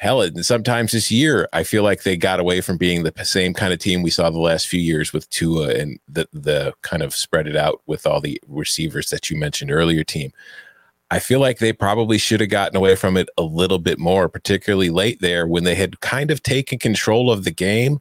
hell, 0.00 0.22
and 0.22 0.44
sometimes 0.44 0.92
this 0.92 1.10
year, 1.10 1.46
I 1.52 1.62
feel 1.62 1.82
like 1.82 2.02
they 2.02 2.16
got 2.16 2.40
away 2.40 2.62
from 2.62 2.78
being 2.78 3.02
the 3.02 3.12
same 3.22 3.52
kind 3.52 3.72
of 3.72 3.78
team 3.78 4.02
we 4.02 4.10
saw 4.10 4.30
the 4.30 4.38
last 4.38 4.66
few 4.66 4.80
years 4.80 5.12
with 5.12 5.28
Tua 5.28 5.74
and 5.74 6.00
the 6.08 6.26
the 6.32 6.72
kind 6.82 7.02
of 7.02 7.14
spread 7.14 7.46
it 7.46 7.54
out 7.54 7.82
with 7.86 8.06
all 8.06 8.20
the 8.20 8.40
receivers 8.48 9.10
that 9.10 9.30
you 9.30 9.36
mentioned 9.36 9.70
earlier. 9.70 10.02
Team, 10.02 10.32
I 11.10 11.18
feel 11.18 11.38
like 11.38 11.58
they 11.58 11.74
probably 11.74 12.16
should 12.16 12.40
have 12.40 12.48
gotten 12.48 12.76
away 12.76 12.96
from 12.96 13.16
it 13.18 13.28
a 13.36 13.42
little 13.42 13.78
bit 13.78 13.98
more, 13.98 14.28
particularly 14.28 14.88
late 14.88 15.20
there 15.20 15.46
when 15.46 15.64
they 15.64 15.74
had 15.74 16.00
kind 16.00 16.30
of 16.30 16.42
taken 16.42 16.78
control 16.78 17.30
of 17.30 17.44
the 17.44 17.50
game. 17.50 18.00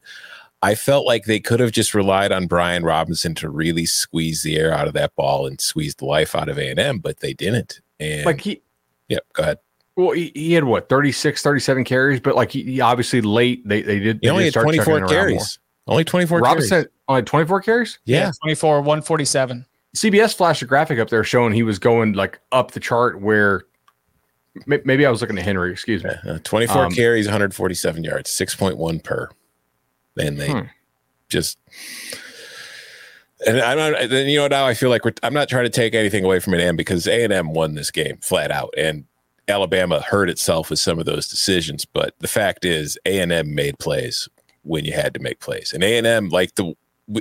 I 0.61 0.75
felt 0.75 1.05
like 1.05 1.25
they 1.25 1.39
could 1.39 1.59
have 1.59 1.71
just 1.71 1.93
relied 1.93 2.31
on 2.31 2.47
Brian 2.47 2.83
Robinson 2.83 3.35
to 3.35 3.49
really 3.49 3.85
squeeze 3.85 4.43
the 4.43 4.57
air 4.57 4.73
out 4.73 4.87
of 4.87 4.93
that 4.93 5.15
ball 5.15 5.47
and 5.47 5.59
squeeze 5.59 5.95
the 5.95 6.05
life 6.05 6.35
out 6.35 6.49
of 6.49 6.57
A 6.57 6.69
and 6.69 6.79
M, 6.79 6.99
but 6.99 7.19
they 7.19 7.33
didn't. 7.33 7.81
And 7.99 8.25
like 8.25 8.41
he, 8.41 8.61
yeah, 9.09 9.19
go 9.33 9.43
ahead. 9.43 9.59
Well, 9.99 10.11
he, 10.11 10.31
he, 10.33 10.53
had 10.53 10.63
what 10.63 10.87
36, 10.87 11.41
37 11.41 11.83
carries, 11.83 12.21
but 12.21 12.33
like 12.33 12.51
he, 12.51 12.63
he 12.63 12.79
obviously 12.79 13.19
late 13.19 13.67
they 13.67 13.81
they 13.81 13.99
did. 13.99 14.19
He 14.21 14.27
they 14.27 14.31
only 14.31 14.45
did 14.45 14.55
had 14.55 14.63
twenty 14.63 14.79
four 14.79 15.05
carries. 15.05 15.59
Only 15.87 16.05
twenty 16.05 16.25
four. 16.25 16.39
Robinson 16.39 16.85
only 17.09 17.23
twenty 17.23 17.45
four 17.45 17.59
carries. 17.59 17.99
Yeah. 18.05 18.27
yeah, 18.27 18.31
twenty 18.41 18.55
four, 18.55 18.81
one 18.81 19.01
forty 19.01 19.25
seven. 19.25 19.65
CBS 19.97 20.33
flashed 20.33 20.61
a 20.61 20.65
graphic 20.65 20.99
up 20.99 21.09
there 21.09 21.25
showing 21.25 21.51
he 21.51 21.63
was 21.63 21.79
going 21.79 22.13
like 22.13 22.39
up 22.53 22.71
the 22.71 22.79
chart 22.79 23.19
where 23.19 23.63
maybe 24.65 25.05
I 25.05 25.11
was 25.11 25.19
looking 25.19 25.37
at 25.37 25.43
Henry. 25.43 25.69
Excuse 25.69 26.01
me. 26.01 26.11
Uh, 26.25 26.39
twenty 26.45 26.65
four 26.65 26.85
um, 26.85 26.93
carries, 26.93 27.25
one 27.25 27.33
hundred 27.33 27.53
forty 27.53 27.75
seven 27.75 28.05
yards, 28.05 28.29
six 28.29 28.55
point 28.55 28.77
one 28.77 29.01
per, 29.01 29.27
and 30.17 30.39
they 30.39 30.49
hmm. 30.49 30.67
just. 31.27 31.57
And 33.45 33.59
I'm 33.59 33.77
not, 33.77 34.09
Then 34.09 34.27
you 34.27 34.39
know, 34.39 34.47
now 34.47 34.65
I 34.65 34.73
feel 34.73 34.89
like 34.89 35.01
I'm 35.23 35.33
not 35.33 35.49
trying 35.49 35.63
to 35.65 35.69
take 35.69 35.93
anything 35.93 36.25
away 36.25 36.39
from 36.39 36.53
A&M 36.55 36.75
because 36.75 37.07
A&M 37.07 37.53
won 37.53 37.73
this 37.73 37.89
game 37.89 38.17
flat 38.17 38.51
out. 38.51 38.73
And 38.77 39.05
Alabama 39.49 40.01
hurt 40.01 40.29
itself 40.29 40.69
with 40.69 40.79
some 40.79 40.99
of 40.99 41.05
those 41.05 41.27
decisions, 41.27 41.85
but 41.85 42.13
the 42.19 42.27
fact 42.27 42.65
is 42.65 42.97
A&M 43.05 43.53
made 43.53 43.79
plays 43.79 44.29
when 44.63 44.85
you 44.85 44.93
had 44.93 45.13
to 45.13 45.19
make 45.19 45.39
plays. 45.39 45.73
And 45.73 45.83
A&M 45.83 46.29
like 46.29 46.55
the 46.55 46.75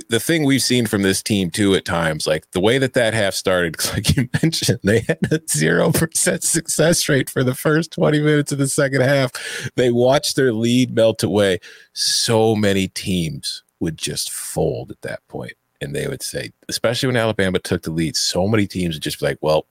the 0.07 0.19
thing 0.19 0.45
we've 0.45 0.61
seen 0.61 0.85
from 0.85 1.01
this 1.01 1.23
team 1.23 1.49
too 1.49 1.73
at 1.73 1.83
times, 1.83 2.27
like 2.27 2.49
the 2.51 2.59
way 2.59 2.77
that 2.77 2.93
that 2.93 3.15
half 3.15 3.33
started, 3.33 3.75
like 3.93 4.15
you 4.15 4.29
mentioned, 4.41 4.79
they 4.83 4.99
had 4.99 5.17
a 5.31 5.41
zero 5.49 5.91
percent 5.91 6.43
success 6.43 7.09
rate 7.09 7.29
for 7.29 7.43
the 7.43 7.55
first 7.55 7.91
twenty 7.91 8.21
minutes 8.21 8.51
of 8.51 8.59
the 8.59 8.67
second 8.67 9.01
half. 9.01 9.31
They 9.75 9.91
watched 9.91 10.35
their 10.35 10.53
lead 10.53 10.93
melt 10.93 11.23
away. 11.23 11.59
So 11.93 12.55
many 12.55 12.87
teams 12.87 13.63
would 13.79 13.97
just 13.97 14.31
fold 14.31 14.91
at 14.91 15.01
that 15.01 15.27
point, 15.27 15.53
and 15.81 15.95
they 15.95 16.07
would 16.07 16.21
say, 16.21 16.51
especially 16.67 17.07
when 17.07 17.17
Alabama 17.17 17.57
took 17.57 17.81
the 17.81 17.91
lead, 17.91 18.15
so 18.15 18.47
many 18.47 18.67
teams 18.67 18.95
would 18.95 19.03
just 19.03 19.19
be 19.19 19.25
like, 19.25 19.39
"Well." 19.41 19.65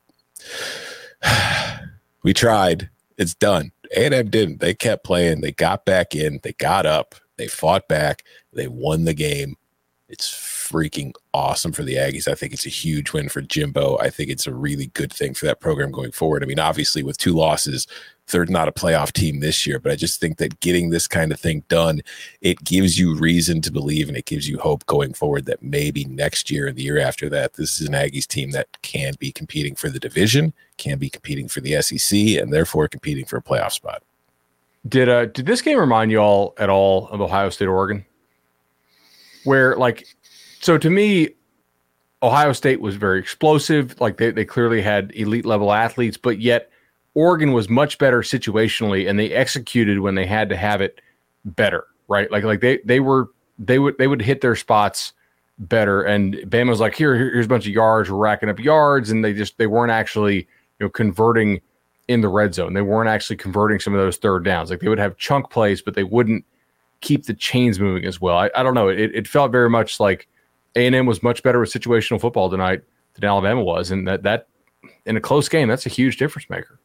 we 2.22 2.34
tried. 2.34 2.90
It's 3.16 3.34
done. 3.34 3.72
A&M 3.96 4.30
didn't. 4.30 4.60
They 4.60 4.74
kept 4.74 5.04
playing. 5.04 5.40
They 5.40 5.52
got 5.52 5.84
back 5.84 6.14
in. 6.14 6.40
They 6.42 6.52
got 6.52 6.86
up. 6.86 7.14
They 7.36 7.48
fought 7.48 7.88
back. 7.88 8.24
They 8.52 8.68
won 8.68 9.04
the 9.04 9.14
game. 9.14 9.56
It's 10.08 10.32
freaking 10.32 11.12
awesome 11.34 11.72
for 11.72 11.82
the 11.82 11.96
Aggies. 11.96 12.28
I 12.28 12.34
think 12.34 12.52
it's 12.52 12.66
a 12.66 12.70
huge 12.70 13.12
win 13.12 13.28
for 13.28 13.42
Jimbo. 13.42 13.98
I 13.98 14.10
think 14.10 14.30
it's 14.30 14.46
a 14.46 14.54
really 14.54 14.86
good 14.88 15.12
thing 15.12 15.34
for 15.34 15.46
that 15.46 15.60
program 15.60 15.90
going 15.90 16.12
forward. 16.12 16.42
I 16.42 16.46
mean, 16.46 16.58
obviously, 16.58 17.02
with 17.02 17.18
two 17.18 17.32
losses, 17.32 17.86
they're 18.30 18.46
not 18.46 18.68
a 18.68 18.72
playoff 18.72 19.12
team 19.12 19.40
this 19.40 19.66
year, 19.66 19.78
but 19.78 19.92
I 19.92 19.96
just 19.96 20.20
think 20.20 20.38
that 20.38 20.60
getting 20.60 20.90
this 20.90 21.06
kind 21.06 21.32
of 21.32 21.40
thing 21.40 21.64
done, 21.68 22.02
it 22.40 22.62
gives 22.64 22.98
you 22.98 23.14
reason 23.14 23.60
to 23.62 23.72
believe 23.72 24.08
and 24.08 24.16
it 24.16 24.26
gives 24.26 24.48
you 24.48 24.58
hope 24.58 24.86
going 24.86 25.14
forward 25.14 25.46
that 25.46 25.62
maybe 25.62 26.04
next 26.04 26.50
year 26.50 26.66
and 26.66 26.76
the 26.76 26.82
year 26.82 26.98
after 26.98 27.28
that, 27.30 27.54
this 27.54 27.80
is 27.80 27.88
an 27.88 27.94
Aggies 27.94 28.26
team 28.26 28.50
that 28.52 28.68
can 28.82 29.14
be 29.18 29.32
competing 29.32 29.74
for 29.74 29.88
the 29.88 29.98
division, 29.98 30.52
can 30.76 30.98
be 30.98 31.10
competing 31.10 31.48
for 31.48 31.60
the 31.60 31.80
SEC, 31.82 32.18
and 32.18 32.52
therefore 32.52 32.88
competing 32.88 33.24
for 33.24 33.36
a 33.36 33.42
playoff 33.42 33.72
spot. 33.72 34.02
Did 34.86 35.08
uh 35.08 35.26
did 35.26 35.44
this 35.44 35.60
game 35.60 35.78
remind 35.78 36.10
you 36.10 36.18
all 36.18 36.54
at 36.56 36.70
all 36.70 37.08
of 37.08 37.20
Ohio 37.20 37.50
State 37.50 37.66
Oregon? 37.66 38.04
Where 39.44 39.76
like 39.76 40.06
so 40.60 40.78
to 40.78 40.88
me, 40.88 41.30
Ohio 42.22 42.52
State 42.52 42.80
was 42.80 42.96
very 42.96 43.18
explosive. 43.18 44.00
Like 44.00 44.16
they, 44.16 44.30
they 44.30 44.44
clearly 44.44 44.80
had 44.80 45.12
elite 45.14 45.44
level 45.44 45.72
athletes, 45.72 46.16
but 46.16 46.40
yet 46.40 46.70
Oregon 47.18 47.52
was 47.52 47.68
much 47.68 47.98
better 47.98 48.20
situationally, 48.20 49.10
and 49.10 49.18
they 49.18 49.32
executed 49.32 49.98
when 49.98 50.14
they 50.14 50.24
had 50.24 50.48
to 50.50 50.56
have 50.56 50.80
it 50.80 51.00
better, 51.44 51.88
right? 52.06 52.30
Like 52.30 52.44
like 52.44 52.60
they 52.60 52.78
they 52.84 53.00
were 53.00 53.30
they 53.58 53.80
would 53.80 53.98
they 53.98 54.06
would 54.06 54.22
hit 54.22 54.40
their 54.40 54.54
spots 54.54 55.14
better, 55.58 56.00
and 56.02 56.34
Bama 56.46 56.68
was 56.68 56.78
like, 56.78 56.94
here 56.94 57.16
here's 57.16 57.46
a 57.46 57.48
bunch 57.48 57.66
of 57.66 57.72
yards, 57.72 58.08
we're 58.08 58.18
racking 58.18 58.48
up 58.48 58.60
yards, 58.60 59.10
and 59.10 59.24
they 59.24 59.32
just 59.32 59.58
they 59.58 59.66
weren't 59.66 59.90
actually 59.90 60.36
you 60.36 60.86
know 60.86 60.88
converting 60.88 61.60
in 62.06 62.20
the 62.20 62.28
red 62.28 62.54
zone. 62.54 62.74
They 62.74 62.82
weren't 62.82 63.08
actually 63.08 63.34
converting 63.34 63.80
some 63.80 63.94
of 63.94 63.98
those 64.00 64.16
third 64.16 64.44
downs. 64.44 64.70
Like 64.70 64.78
they 64.78 64.88
would 64.88 65.00
have 65.00 65.16
chunk 65.16 65.50
plays, 65.50 65.82
but 65.82 65.94
they 65.94 66.04
wouldn't 66.04 66.44
keep 67.00 67.26
the 67.26 67.34
chains 67.34 67.80
moving 67.80 68.04
as 68.04 68.20
well. 68.20 68.38
I, 68.38 68.48
I 68.54 68.62
don't 68.62 68.74
know. 68.74 68.86
It, 68.86 69.10
it 69.12 69.26
felt 69.26 69.50
very 69.50 69.68
much 69.68 69.98
like 69.98 70.28
A&M 70.76 71.04
was 71.04 71.20
much 71.20 71.42
better 71.42 71.58
with 71.58 71.72
situational 71.72 72.20
football 72.20 72.48
tonight 72.48 72.82
than 73.14 73.28
Alabama 73.28 73.62
was. 73.62 73.90
And 73.90 74.06
that, 74.06 74.22
that 74.22 74.46
in 75.04 75.16
a 75.16 75.20
close 75.20 75.48
game, 75.48 75.68
that's 75.68 75.84
a 75.84 75.90
huge 75.90 76.16
difference 76.16 76.48
maker. 76.48 76.78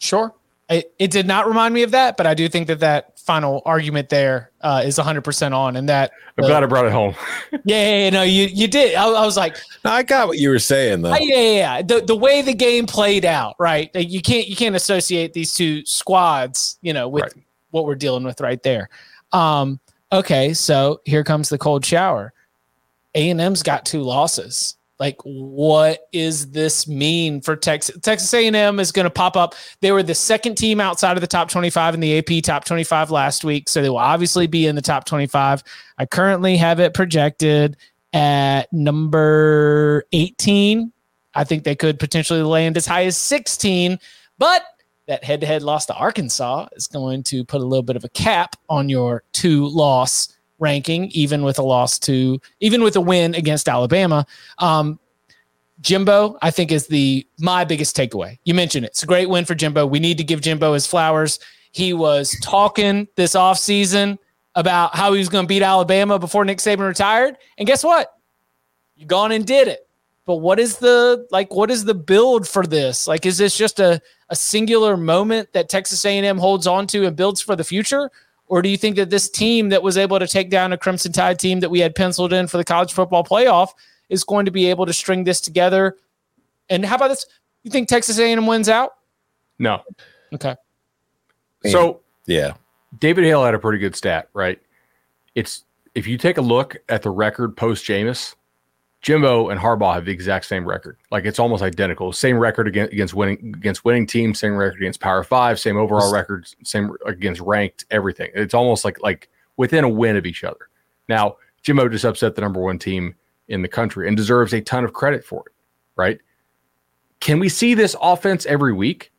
Sure. 0.00 0.34
It, 0.68 0.92
it 0.98 1.10
did 1.10 1.26
not 1.26 1.46
remind 1.48 1.74
me 1.74 1.82
of 1.82 1.90
that, 1.92 2.16
but 2.16 2.26
I 2.26 2.34
do 2.34 2.48
think 2.48 2.68
that 2.68 2.80
that 2.80 3.18
final 3.18 3.60
argument 3.66 4.08
there 4.08 4.50
uh, 4.60 4.82
is 4.84 4.98
100% 4.98 5.52
on. 5.52 5.76
And 5.76 5.88
that 5.88 6.12
I'm 6.38 6.44
uh, 6.44 6.46
glad 6.46 6.62
I 6.62 6.66
brought 6.66 6.86
it 6.86 6.92
home. 6.92 7.14
yeah, 7.52 7.58
yeah, 7.64 7.96
yeah, 8.04 8.10
no, 8.10 8.22
you 8.22 8.44
you 8.44 8.68
did. 8.68 8.94
I, 8.94 9.04
I 9.04 9.24
was 9.24 9.36
like, 9.36 9.56
no, 9.84 9.90
I 9.90 10.02
got 10.02 10.28
what 10.28 10.38
you 10.38 10.48
were 10.48 10.58
saying 10.58 11.02
though. 11.02 11.14
yeah, 11.16 11.36
yeah, 11.36 11.56
yeah. 11.76 11.82
The 11.82 12.00
the 12.00 12.16
way 12.16 12.42
the 12.42 12.54
game 12.54 12.86
played 12.86 13.24
out, 13.24 13.56
right? 13.58 13.90
You 13.94 14.22
can't 14.22 14.46
you 14.48 14.56
can't 14.56 14.76
associate 14.76 15.32
these 15.32 15.52
two 15.54 15.84
squads, 15.84 16.78
you 16.82 16.92
know, 16.92 17.08
with 17.08 17.24
right. 17.24 17.32
what 17.72 17.84
we're 17.84 17.96
dealing 17.96 18.24
with 18.24 18.40
right 18.40 18.62
there. 18.62 18.88
Um, 19.32 19.80
okay, 20.12 20.54
so 20.54 21.00
here 21.04 21.24
comes 21.24 21.48
the 21.48 21.58
cold 21.58 21.84
shower. 21.84 22.32
A 23.16 23.30
and 23.30 23.40
M's 23.40 23.64
got 23.64 23.84
two 23.84 24.02
losses 24.02 24.76
like 25.00 25.16
what 25.24 26.00
is 26.12 26.50
this 26.50 26.86
mean 26.86 27.40
for 27.40 27.56
texas 27.56 27.98
texas 28.02 28.32
a&m 28.32 28.78
is 28.78 28.92
going 28.92 29.04
to 29.04 29.10
pop 29.10 29.36
up. 29.36 29.54
They 29.80 29.90
were 29.90 30.02
the 30.02 30.14
second 30.14 30.56
team 30.56 30.80
outside 30.80 31.16
of 31.16 31.22
the 31.22 31.26
top 31.26 31.48
25 31.48 31.94
in 31.94 32.00
the 32.00 32.18
ap 32.18 32.44
top 32.44 32.64
25 32.64 33.10
last 33.10 33.42
week 33.42 33.68
so 33.68 33.82
they 33.82 33.88
will 33.88 33.98
obviously 33.98 34.46
be 34.46 34.66
in 34.66 34.76
the 34.76 34.82
top 34.82 35.06
25 35.06 35.64
i 35.98 36.06
currently 36.06 36.56
have 36.56 36.78
it 36.78 36.94
projected 36.94 37.76
at 38.12 38.72
number 38.72 40.04
18 40.12 40.92
i 41.34 41.42
think 41.42 41.64
they 41.64 41.74
could 41.74 41.98
potentially 41.98 42.42
land 42.42 42.76
as 42.76 42.86
high 42.86 43.06
as 43.06 43.16
16 43.16 43.98
but 44.38 44.62
that 45.06 45.24
head-to-head 45.24 45.62
loss 45.62 45.86
to 45.86 45.94
arkansas 45.94 46.68
is 46.72 46.86
going 46.86 47.22
to 47.24 47.44
put 47.44 47.60
a 47.60 47.64
little 47.64 47.82
bit 47.82 47.96
of 47.96 48.04
a 48.04 48.08
cap 48.10 48.54
on 48.68 48.88
your 48.88 49.24
two 49.32 49.66
loss 49.66 50.36
ranking, 50.60 51.06
even 51.06 51.42
with 51.42 51.58
a 51.58 51.62
loss 51.62 51.98
to, 52.00 52.40
even 52.60 52.82
with 52.82 52.94
a 52.96 53.00
win 53.00 53.34
against 53.34 53.68
Alabama. 53.68 54.26
Um, 54.58 54.98
Jimbo, 55.80 56.36
I 56.42 56.50
think, 56.50 56.70
is 56.70 56.86
the 56.86 57.26
my 57.38 57.64
biggest 57.64 57.96
takeaway. 57.96 58.38
You 58.44 58.54
mentioned 58.54 58.84
it. 58.84 58.88
It's 58.88 59.02
a 59.02 59.06
great 59.06 59.28
win 59.28 59.44
for 59.44 59.54
Jimbo. 59.54 59.86
We 59.86 59.98
need 59.98 60.18
to 60.18 60.24
give 60.24 60.42
Jimbo 60.42 60.74
his 60.74 60.86
flowers. 60.86 61.38
He 61.72 61.92
was 61.92 62.36
talking 62.42 63.08
this 63.16 63.34
offseason 63.34 64.18
about 64.54 64.94
how 64.94 65.12
he 65.12 65.18
was 65.18 65.28
going 65.28 65.44
to 65.44 65.48
beat 65.48 65.62
Alabama 65.62 66.18
before 66.18 66.44
Nick 66.44 66.58
Saban 66.58 66.86
retired. 66.86 67.36
And 67.56 67.66
guess 67.66 67.84
what? 67.84 68.12
You 68.96 69.06
gone 69.06 69.32
and 69.32 69.46
did 69.46 69.68
it. 69.68 69.88
But 70.26 70.36
what 70.36 70.60
is 70.60 70.78
the 70.78 71.26
like 71.30 71.52
what 71.54 71.70
is 71.70 71.84
the 71.84 71.94
build 71.94 72.46
for 72.46 72.66
this? 72.66 73.08
Like 73.08 73.24
is 73.24 73.38
this 73.38 73.56
just 73.56 73.80
a, 73.80 74.00
a 74.28 74.36
singular 74.36 74.96
moment 74.96 75.52
that 75.54 75.68
Texas 75.68 76.04
A&M 76.04 76.38
holds 76.38 76.66
on 76.66 76.86
to 76.88 77.06
and 77.06 77.16
builds 77.16 77.40
for 77.40 77.56
the 77.56 77.64
future? 77.64 78.10
Or 78.50 78.62
do 78.62 78.68
you 78.68 78.76
think 78.76 78.96
that 78.96 79.10
this 79.10 79.30
team 79.30 79.68
that 79.68 79.80
was 79.80 79.96
able 79.96 80.18
to 80.18 80.26
take 80.26 80.50
down 80.50 80.72
a 80.72 80.76
Crimson 80.76 81.12
Tide 81.12 81.38
team 81.38 81.60
that 81.60 81.70
we 81.70 81.78
had 81.78 81.94
penciled 81.94 82.32
in 82.32 82.48
for 82.48 82.56
the 82.56 82.64
college 82.64 82.92
football 82.92 83.22
playoff 83.22 83.68
is 84.08 84.24
going 84.24 84.44
to 84.44 84.50
be 84.50 84.66
able 84.66 84.86
to 84.86 84.92
string 84.92 85.22
this 85.22 85.40
together? 85.40 85.96
And 86.68 86.84
how 86.84 86.96
about 86.96 87.08
this? 87.08 87.26
You 87.62 87.70
think 87.70 87.88
Texas 87.88 88.18
A&M 88.18 88.48
wins 88.48 88.68
out? 88.68 88.90
No. 89.60 89.82
Okay. 90.34 90.56
So 91.66 92.00
yeah, 92.26 92.54
David 92.98 93.24
Hale 93.24 93.44
had 93.44 93.54
a 93.54 93.58
pretty 93.58 93.78
good 93.78 93.94
stat, 93.94 94.28
right? 94.34 94.58
It's 95.36 95.64
if 95.94 96.08
you 96.08 96.18
take 96.18 96.36
a 96.36 96.42
look 96.42 96.76
at 96.88 97.02
the 97.02 97.10
record 97.10 97.56
post 97.56 97.84
Jameis, 97.84 98.34
Jimbo 99.02 99.48
and 99.48 99.58
Harbaugh 99.58 99.94
have 99.94 100.04
the 100.04 100.12
exact 100.12 100.44
same 100.44 100.66
record. 100.68 100.98
Like 101.10 101.24
it's 101.24 101.38
almost 101.38 101.62
identical. 101.62 102.12
Same 102.12 102.36
record 102.36 102.68
against, 102.68 102.92
against 102.92 103.14
winning 103.14 103.54
against 103.56 103.84
winning 103.84 104.06
teams, 104.06 104.38
same 104.38 104.54
record 104.56 104.78
against 104.78 105.00
Power 105.00 105.24
Five, 105.24 105.58
same 105.58 105.78
overall 105.78 106.12
record, 106.12 106.46
same 106.64 106.94
against 107.06 107.40
ranked 107.40 107.86
everything. 107.90 108.30
It's 108.34 108.54
almost 108.54 108.84
like 108.84 109.02
like 109.02 109.30
within 109.56 109.84
a 109.84 109.88
win 109.88 110.16
of 110.16 110.26
each 110.26 110.44
other. 110.44 110.68
Now, 111.08 111.36
Jimbo 111.62 111.88
just 111.88 112.04
upset 112.04 112.34
the 112.34 112.42
number 112.42 112.60
one 112.60 112.78
team 112.78 113.14
in 113.48 113.62
the 113.62 113.68
country 113.68 114.06
and 114.06 114.16
deserves 114.16 114.52
a 114.52 114.60
ton 114.60 114.84
of 114.84 114.92
credit 114.92 115.24
for 115.24 115.44
it, 115.46 115.52
right? 115.96 116.20
Can 117.20 117.38
we 117.38 117.48
see 117.48 117.74
this 117.74 117.96
offense 118.00 118.46
every 118.46 118.72
week? 118.72 119.12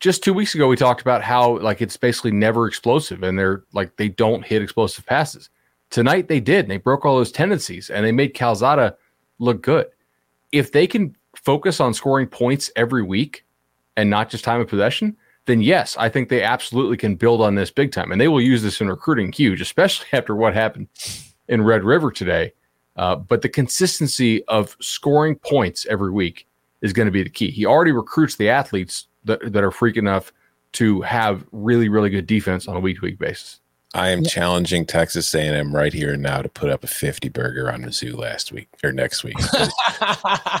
Just 0.00 0.24
two 0.24 0.34
weeks 0.34 0.54
ago, 0.54 0.66
we 0.66 0.76
talked 0.76 1.00
about 1.00 1.22
how 1.22 1.58
like 1.58 1.82
it's 1.82 1.96
basically 1.96 2.32
never 2.32 2.66
explosive, 2.66 3.22
and 3.22 3.38
they're 3.38 3.64
like 3.74 3.96
they 3.96 4.08
don't 4.08 4.44
hit 4.44 4.62
explosive 4.62 5.04
passes. 5.04 5.50
Tonight 5.94 6.26
they 6.26 6.40
did, 6.40 6.64
and 6.64 6.72
they 6.72 6.76
broke 6.76 7.04
all 7.04 7.18
those 7.18 7.30
tendencies, 7.30 7.88
and 7.88 8.04
they 8.04 8.10
made 8.10 8.34
Calzada 8.34 8.96
look 9.38 9.62
good. 9.62 9.86
If 10.50 10.72
they 10.72 10.88
can 10.88 11.16
focus 11.36 11.78
on 11.78 11.94
scoring 11.94 12.26
points 12.26 12.68
every 12.74 13.04
week 13.04 13.44
and 13.96 14.10
not 14.10 14.28
just 14.28 14.42
time 14.42 14.60
of 14.60 14.66
possession, 14.66 15.16
then 15.46 15.62
yes, 15.62 15.96
I 15.96 16.08
think 16.08 16.28
they 16.28 16.42
absolutely 16.42 16.96
can 16.96 17.14
build 17.14 17.40
on 17.40 17.54
this 17.54 17.70
big 17.70 17.92
time, 17.92 18.10
and 18.10 18.20
they 18.20 18.26
will 18.26 18.40
use 18.40 18.60
this 18.60 18.80
in 18.80 18.88
recruiting 18.88 19.30
huge, 19.30 19.60
especially 19.60 20.08
after 20.12 20.34
what 20.34 20.52
happened 20.52 20.88
in 21.46 21.62
Red 21.62 21.84
River 21.84 22.10
today. 22.10 22.52
Uh, 22.96 23.14
but 23.14 23.42
the 23.42 23.48
consistency 23.48 24.44
of 24.46 24.76
scoring 24.80 25.36
points 25.36 25.86
every 25.86 26.10
week 26.10 26.48
is 26.82 26.92
going 26.92 27.06
to 27.06 27.12
be 27.12 27.22
the 27.22 27.30
key. 27.30 27.52
He 27.52 27.66
already 27.66 27.92
recruits 27.92 28.34
the 28.34 28.48
athletes 28.48 29.06
that, 29.26 29.52
that 29.52 29.62
are 29.62 29.70
freak 29.70 29.96
enough 29.96 30.32
to 30.72 31.02
have 31.02 31.46
really, 31.52 31.88
really 31.88 32.10
good 32.10 32.26
defense 32.26 32.66
on 32.66 32.76
a 32.76 32.80
week 32.80 32.96
to 32.96 33.02
week 33.02 33.20
basis. 33.20 33.60
I 33.94 34.08
am 34.08 34.22
yeah. 34.22 34.28
challenging 34.28 34.86
Texas 34.86 35.32
A&M 35.34 35.74
right 35.74 35.92
here 35.92 36.14
and 36.14 36.22
now 36.22 36.42
to 36.42 36.48
put 36.48 36.68
up 36.68 36.82
a 36.82 36.88
50 36.88 37.28
burger 37.28 37.70
on 37.72 37.82
Mizzou 37.82 38.16
last 38.16 38.50
week 38.50 38.68
or 38.82 38.90
next 38.90 39.22
week. 39.22 39.36
yeah, 39.54 39.68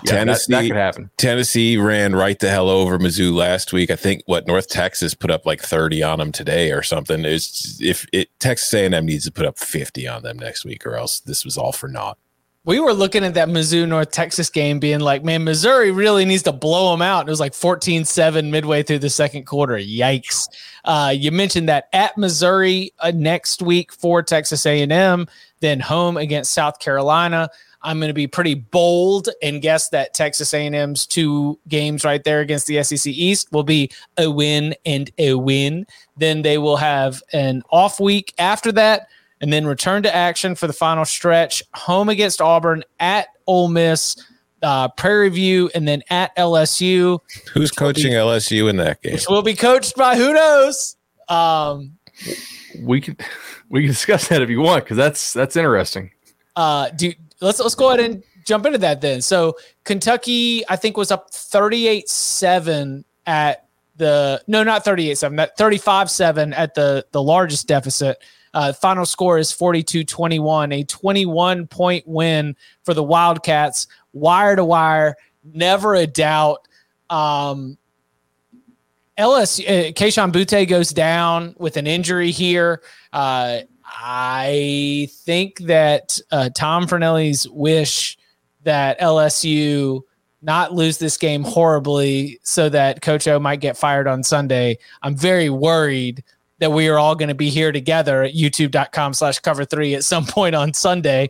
Tennessee, 0.06 0.52
that, 0.52 0.62
that, 0.62 0.66
could 0.68 0.76
happen. 0.76 1.10
Tennessee 1.16 1.76
ran 1.76 2.14
right 2.14 2.38
the 2.38 2.48
hell 2.48 2.70
over 2.70 2.96
Mizzou 2.98 3.34
last 3.34 3.72
week. 3.72 3.90
I 3.90 3.96
think 3.96 4.22
what 4.26 4.46
North 4.46 4.68
Texas 4.68 5.14
put 5.14 5.32
up 5.32 5.44
like 5.44 5.60
30 5.60 6.02
on 6.04 6.20
them 6.20 6.30
today 6.30 6.70
or 6.70 6.82
something. 6.82 7.24
Is 7.24 7.78
if 7.82 8.06
it 8.12 8.28
Texas 8.38 8.72
A&M 8.72 9.04
needs 9.04 9.24
to 9.24 9.32
put 9.32 9.46
up 9.46 9.58
50 9.58 10.06
on 10.06 10.22
them 10.22 10.38
next 10.38 10.64
week 10.64 10.86
or 10.86 10.96
else 10.96 11.20
this 11.20 11.44
was 11.44 11.58
all 11.58 11.72
for 11.72 11.88
naught 11.88 12.18
we 12.64 12.80
were 12.80 12.94
looking 12.94 13.24
at 13.24 13.34
that 13.34 13.48
Mizzou 13.48 13.86
North 13.86 14.10
Texas 14.10 14.48
game 14.48 14.78
being 14.78 15.00
like, 15.00 15.22
man, 15.22 15.44
Missouri 15.44 15.90
really 15.90 16.24
needs 16.24 16.42
to 16.44 16.52
blow 16.52 16.92
them 16.92 17.02
out. 17.02 17.26
It 17.26 17.30
was 17.30 17.40
like 17.40 17.52
14 17.52 18.04
7 18.04 18.50
midway 18.50 18.82
through 18.82 19.00
the 19.00 19.10
second 19.10 19.44
quarter. 19.44 19.76
Yikes. 19.76 20.48
Uh, 20.84 21.12
you 21.14 21.30
mentioned 21.30 21.68
that 21.68 21.88
at 21.92 22.16
Missouri 22.16 22.92
uh, 23.00 23.12
next 23.14 23.60
week 23.60 23.92
for 23.92 24.22
Texas 24.22 24.64
A&M, 24.64 25.26
then 25.60 25.80
home 25.80 26.16
against 26.16 26.54
South 26.54 26.78
Carolina. 26.78 27.50
I'm 27.82 27.98
going 27.98 28.08
to 28.08 28.14
be 28.14 28.26
pretty 28.26 28.54
bold 28.54 29.28
and 29.42 29.60
guess 29.60 29.90
that 29.90 30.14
Texas 30.14 30.54
A&M's 30.54 31.06
two 31.06 31.58
games 31.68 32.02
right 32.02 32.24
there 32.24 32.40
against 32.40 32.66
the 32.66 32.82
SEC 32.82 33.12
East 33.12 33.52
will 33.52 33.62
be 33.62 33.90
a 34.16 34.30
win 34.30 34.74
and 34.86 35.10
a 35.18 35.34
win. 35.34 35.86
Then 36.16 36.40
they 36.40 36.56
will 36.56 36.78
have 36.78 37.22
an 37.34 37.62
off 37.70 38.00
week 38.00 38.32
after 38.38 38.72
that 38.72 39.08
and 39.44 39.52
then 39.52 39.66
return 39.66 40.02
to 40.02 40.16
action 40.16 40.54
for 40.54 40.66
the 40.66 40.72
final 40.72 41.04
stretch 41.04 41.62
home 41.74 42.08
against 42.08 42.40
Auburn 42.40 42.82
at 42.98 43.28
Ole 43.46 43.68
Miss, 43.68 44.16
uh, 44.62 44.88
Prairie 44.88 45.28
View, 45.28 45.70
and 45.74 45.86
then 45.86 46.02
at 46.08 46.34
LSU. 46.34 47.18
Who's 47.52 47.70
coaching 47.70 48.12
be, 48.12 48.16
LSU 48.16 48.70
in 48.70 48.78
that 48.78 49.02
game? 49.02 49.12
Which 49.12 49.28
will 49.28 49.42
be 49.42 49.52
coached 49.52 49.96
by 49.96 50.16
who 50.16 50.32
knows. 50.32 50.96
Um, 51.28 51.98
we 52.80 53.02
can 53.02 53.18
we 53.68 53.82
can 53.82 53.88
discuss 53.90 54.28
that 54.28 54.40
if 54.40 54.48
you 54.48 54.62
want 54.62 54.84
because 54.84 54.96
that's 54.96 55.34
that's 55.34 55.56
interesting. 55.56 56.10
Uh, 56.56 56.88
do 56.88 57.12
let's 57.42 57.60
let's 57.60 57.74
go 57.74 57.88
ahead 57.88 58.00
and 58.00 58.24
jump 58.46 58.64
into 58.64 58.78
that 58.78 59.02
then. 59.02 59.20
So 59.20 59.58
Kentucky, 59.84 60.66
I 60.70 60.76
think, 60.76 60.96
was 60.96 61.10
up 61.10 61.32
38-7 61.32 63.04
at 63.26 63.66
the 63.96 64.42
no, 64.46 64.62
not 64.62 64.86
38-7, 64.86 65.36
that 65.36 65.58
35-7 65.58 66.54
at 66.56 66.74
the 66.74 67.04
the 67.12 67.22
largest 67.22 67.68
deficit 67.68 68.24
uh, 68.54 68.72
final 68.72 69.04
score 69.04 69.38
is 69.38 69.52
42 69.52 70.04
21, 70.04 70.72
a 70.72 70.84
21 70.84 71.66
point 71.66 72.06
win 72.06 72.56
for 72.84 72.94
the 72.94 73.02
Wildcats, 73.02 73.88
wire 74.12 74.56
to 74.56 74.64
wire, 74.64 75.16
never 75.42 75.94
a 75.94 76.06
doubt. 76.06 76.66
Um, 77.10 77.76
LSU, 79.18 79.88
uh, 79.88 80.28
Boutte 80.30 80.68
goes 80.68 80.90
down 80.90 81.54
with 81.58 81.76
an 81.76 81.86
injury 81.86 82.30
here. 82.30 82.80
Uh, 83.12 83.60
I 83.84 85.08
think 85.10 85.58
that 85.60 86.18
uh, 86.30 86.50
Tom 86.54 86.86
Fornelli's 86.86 87.48
wish 87.48 88.16
that 88.62 88.98
LSU 89.00 90.02
not 90.42 90.74
lose 90.74 90.98
this 90.98 91.16
game 91.16 91.42
horribly 91.42 92.38
so 92.42 92.68
that 92.68 93.02
Coach 93.02 93.26
O 93.28 93.38
might 93.38 93.60
get 93.60 93.76
fired 93.76 94.06
on 94.06 94.22
Sunday. 94.22 94.78
I'm 95.02 95.16
very 95.16 95.48
worried 95.48 96.22
that 96.64 96.70
we 96.70 96.88
are 96.88 96.98
all 96.98 97.14
going 97.14 97.28
to 97.28 97.34
be 97.34 97.50
here 97.50 97.72
together 97.72 98.22
at 98.22 98.32
youtube.com 98.32 99.12
slash 99.12 99.38
cover 99.40 99.66
three 99.66 99.94
at 99.94 100.02
some 100.02 100.24
point 100.24 100.54
on 100.54 100.72
Sunday, 100.72 101.28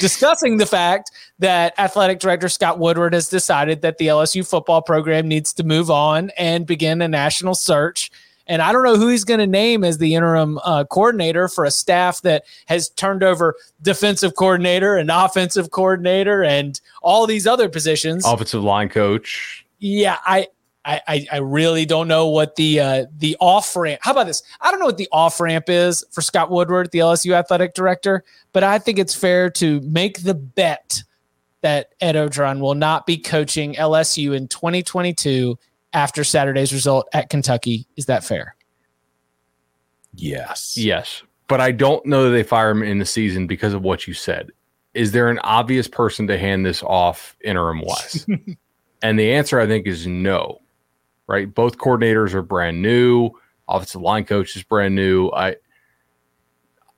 discussing 0.00 0.56
the 0.56 0.64
fact 0.64 1.10
that 1.40 1.78
athletic 1.78 2.20
director 2.20 2.48
Scott 2.48 2.78
Woodward 2.78 3.12
has 3.12 3.28
decided 3.28 3.82
that 3.82 3.98
the 3.98 4.06
LSU 4.06 4.48
football 4.48 4.80
program 4.80 5.28
needs 5.28 5.52
to 5.52 5.62
move 5.62 5.90
on 5.90 6.30
and 6.38 6.66
begin 6.66 7.02
a 7.02 7.08
national 7.08 7.54
search. 7.54 8.10
And 8.46 8.62
I 8.62 8.72
don't 8.72 8.82
know 8.82 8.96
who 8.96 9.08
he's 9.08 9.24
going 9.24 9.40
to 9.40 9.46
name 9.46 9.84
as 9.84 9.98
the 9.98 10.14
interim 10.14 10.58
uh, 10.64 10.84
coordinator 10.84 11.48
for 11.48 11.66
a 11.66 11.70
staff 11.70 12.22
that 12.22 12.44
has 12.64 12.88
turned 12.88 13.22
over 13.22 13.54
defensive 13.82 14.36
coordinator 14.36 14.96
and 14.96 15.10
offensive 15.10 15.70
coordinator 15.70 16.42
and 16.42 16.80
all 17.02 17.26
these 17.26 17.46
other 17.46 17.68
positions. 17.68 18.24
Offensive 18.24 18.64
line 18.64 18.88
coach. 18.88 19.66
Yeah, 19.80 20.16
I 20.24 20.48
I, 20.84 21.00
I, 21.06 21.26
I 21.32 21.36
really 21.38 21.86
don't 21.86 22.08
know 22.08 22.28
what 22.28 22.56
the 22.56 22.80
uh, 22.80 23.06
the 23.16 23.36
off 23.40 23.76
ramp. 23.76 24.00
How 24.02 24.10
about 24.12 24.26
this? 24.26 24.42
I 24.60 24.70
don't 24.70 24.80
know 24.80 24.86
what 24.86 24.96
the 24.96 25.08
off 25.12 25.40
ramp 25.40 25.68
is 25.68 26.04
for 26.10 26.22
Scott 26.22 26.50
Woodward, 26.50 26.90
the 26.90 26.98
LSU 26.98 27.34
athletic 27.34 27.74
director, 27.74 28.24
but 28.52 28.64
I 28.64 28.78
think 28.78 28.98
it's 28.98 29.14
fair 29.14 29.48
to 29.50 29.80
make 29.82 30.22
the 30.22 30.34
bet 30.34 31.02
that 31.60 31.94
Ed 32.00 32.16
Orgeron 32.16 32.58
will 32.58 32.74
not 32.74 33.06
be 33.06 33.16
coaching 33.16 33.74
LSU 33.74 34.36
in 34.36 34.48
2022 34.48 35.56
after 35.92 36.24
Saturday's 36.24 36.72
result 36.72 37.08
at 37.12 37.30
Kentucky. 37.30 37.86
Is 37.96 38.06
that 38.06 38.24
fair? 38.24 38.56
Yes. 40.14 40.76
Yes. 40.76 41.22
But 41.46 41.60
I 41.60 41.70
don't 41.70 42.04
know 42.06 42.24
that 42.24 42.30
they 42.30 42.42
fire 42.42 42.70
him 42.70 42.82
in 42.82 42.98
the 42.98 43.06
season 43.06 43.46
because 43.46 43.74
of 43.74 43.82
what 43.82 44.08
you 44.08 44.14
said. 44.14 44.50
Is 44.94 45.12
there 45.12 45.30
an 45.30 45.38
obvious 45.40 45.86
person 45.86 46.26
to 46.26 46.36
hand 46.36 46.66
this 46.66 46.82
off 46.82 47.36
interim 47.44 47.80
wise? 47.82 48.26
and 49.02 49.18
the 49.18 49.32
answer, 49.32 49.60
I 49.60 49.66
think, 49.66 49.86
is 49.86 50.06
no 50.06 50.61
right? 51.32 51.52
Both 51.52 51.78
coordinators 51.78 52.34
are 52.34 52.42
brand 52.42 52.82
new. 52.82 53.30
Offensive 53.66 54.02
line 54.02 54.24
coach 54.24 54.54
is 54.54 54.62
brand 54.62 54.94
new. 54.94 55.30
I, 55.30 55.56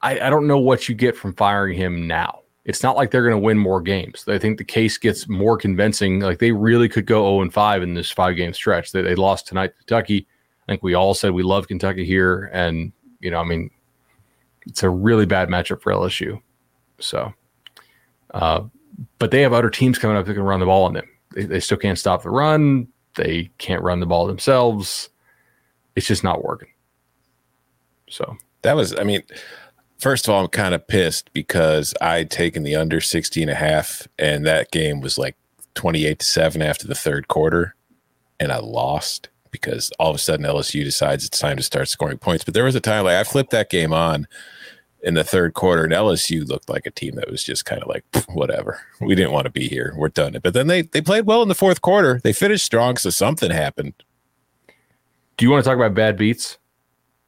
I, 0.02 0.18
I 0.18 0.30
don't 0.30 0.48
know 0.48 0.58
what 0.58 0.88
you 0.88 0.94
get 0.96 1.16
from 1.16 1.34
firing 1.34 1.78
him 1.78 2.08
now. 2.08 2.40
It's 2.64 2.82
not 2.82 2.96
like 2.96 3.12
they're 3.12 3.22
going 3.22 3.40
to 3.40 3.46
win 3.46 3.58
more 3.58 3.80
games. 3.80 4.24
I 4.26 4.38
think 4.38 4.58
the 4.58 4.64
case 4.64 4.98
gets 4.98 5.28
more 5.28 5.56
convincing. 5.56 6.18
Like 6.18 6.40
they 6.40 6.50
really 6.50 6.88
could 6.88 7.06
go 7.06 7.22
0 7.22 7.42
and 7.42 7.54
5 7.54 7.82
in 7.84 7.94
this 7.94 8.10
five 8.10 8.34
game 8.34 8.52
stretch. 8.52 8.90
They, 8.90 9.02
they 9.02 9.14
lost 9.14 9.46
tonight 9.46 9.68
to 9.68 9.74
Kentucky. 9.74 10.26
I 10.66 10.72
think 10.72 10.82
we 10.82 10.94
all 10.94 11.14
said 11.14 11.30
we 11.30 11.44
love 11.44 11.68
Kentucky 11.68 12.04
here. 12.04 12.50
And, 12.52 12.90
you 13.20 13.30
know, 13.30 13.38
I 13.38 13.44
mean, 13.44 13.70
it's 14.66 14.82
a 14.82 14.90
really 14.90 15.26
bad 15.26 15.48
matchup 15.48 15.80
for 15.80 15.92
LSU. 15.92 16.40
So, 16.98 17.32
uh, 18.32 18.62
but 19.20 19.30
they 19.30 19.42
have 19.42 19.52
other 19.52 19.70
teams 19.70 19.98
coming 19.98 20.16
up 20.16 20.26
that 20.26 20.34
can 20.34 20.42
run 20.42 20.58
the 20.58 20.66
ball 20.66 20.86
on 20.86 20.94
them. 20.94 21.08
They, 21.36 21.44
they 21.44 21.60
still 21.60 21.78
can't 21.78 21.98
stop 21.98 22.24
the 22.24 22.30
run. 22.30 22.88
They 23.16 23.50
can't 23.58 23.82
run 23.82 24.00
the 24.00 24.06
ball 24.06 24.26
themselves. 24.26 25.08
It's 25.96 26.06
just 26.06 26.24
not 26.24 26.44
working. 26.44 26.68
So 28.08 28.36
that 28.62 28.76
was, 28.76 28.98
I 28.98 29.04
mean, 29.04 29.22
first 29.98 30.26
of 30.26 30.34
all, 30.34 30.42
I'm 30.42 30.48
kind 30.48 30.74
of 30.74 30.86
pissed 30.86 31.32
because 31.32 31.94
I'd 32.00 32.30
taken 32.30 32.62
the 32.62 32.76
under 32.76 33.00
60 33.00 33.42
and 33.42 33.50
a 33.50 33.54
half, 33.54 34.06
and 34.18 34.44
that 34.46 34.70
game 34.70 35.00
was 35.00 35.18
like 35.18 35.36
28 35.74 36.18
to 36.18 36.24
7 36.24 36.62
after 36.62 36.86
the 36.86 36.94
third 36.94 37.28
quarter, 37.28 37.74
and 38.40 38.52
I 38.52 38.58
lost 38.58 39.28
because 39.50 39.92
all 40.00 40.10
of 40.10 40.16
a 40.16 40.18
sudden 40.18 40.44
LSU 40.44 40.82
decides 40.82 41.24
it's 41.24 41.38
time 41.38 41.56
to 41.56 41.62
start 41.62 41.88
scoring 41.88 42.18
points. 42.18 42.44
But 42.44 42.54
there 42.54 42.64
was 42.64 42.74
a 42.74 42.80
time 42.80 43.04
like 43.04 43.14
I 43.14 43.24
flipped 43.24 43.52
that 43.52 43.70
game 43.70 43.92
on 43.92 44.26
in 45.04 45.14
the 45.14 45.24
third 45.24 45.54
quarter, 45.54 45.84
and 45.84 45.92
LSU 45.92 46.46
looked 46.48 46.68
like 46.68 46.86
a 46.86 46.90
team 46.90 47.14
that 47.16 47.30
was 47.30 47.44
just 47.44 47.64
kind 47.64 47.82
of 47.82 47.88
like 47.88 48.04
whatever. 48.28 48.80
We 49.00 49.14
didn't 49.14 49.32
want 49.32 49.44
to 49.44 49.50
be 49.50 49.68
here. 49.68 49.94
We're 49.96 50.08
done. 50.08 50.36
But 50.42 50.54
then 50.54 50.66
they 50.66 50.82
they 50.82 51.00
played 51.00 51.26
well 51.26 51.42
in 51.42 51.48
the 51.48 51.54
fourth 51.54 51.82
quarter. 51.82 52.20
They 52.22 52.32
finished 52.32 52.64
strong, 52.64 52.96
so 52.96 53.10
something 53.10 53.50
happened. 53.50 53.94
Do 55.36 55.44
you 55.44 55.50
want 55.50 55.64
to 55.64 55.68
talk 55.68 55.76
about 55.76 55.94
bad 55.94 56.16
beats? 56.16 56.58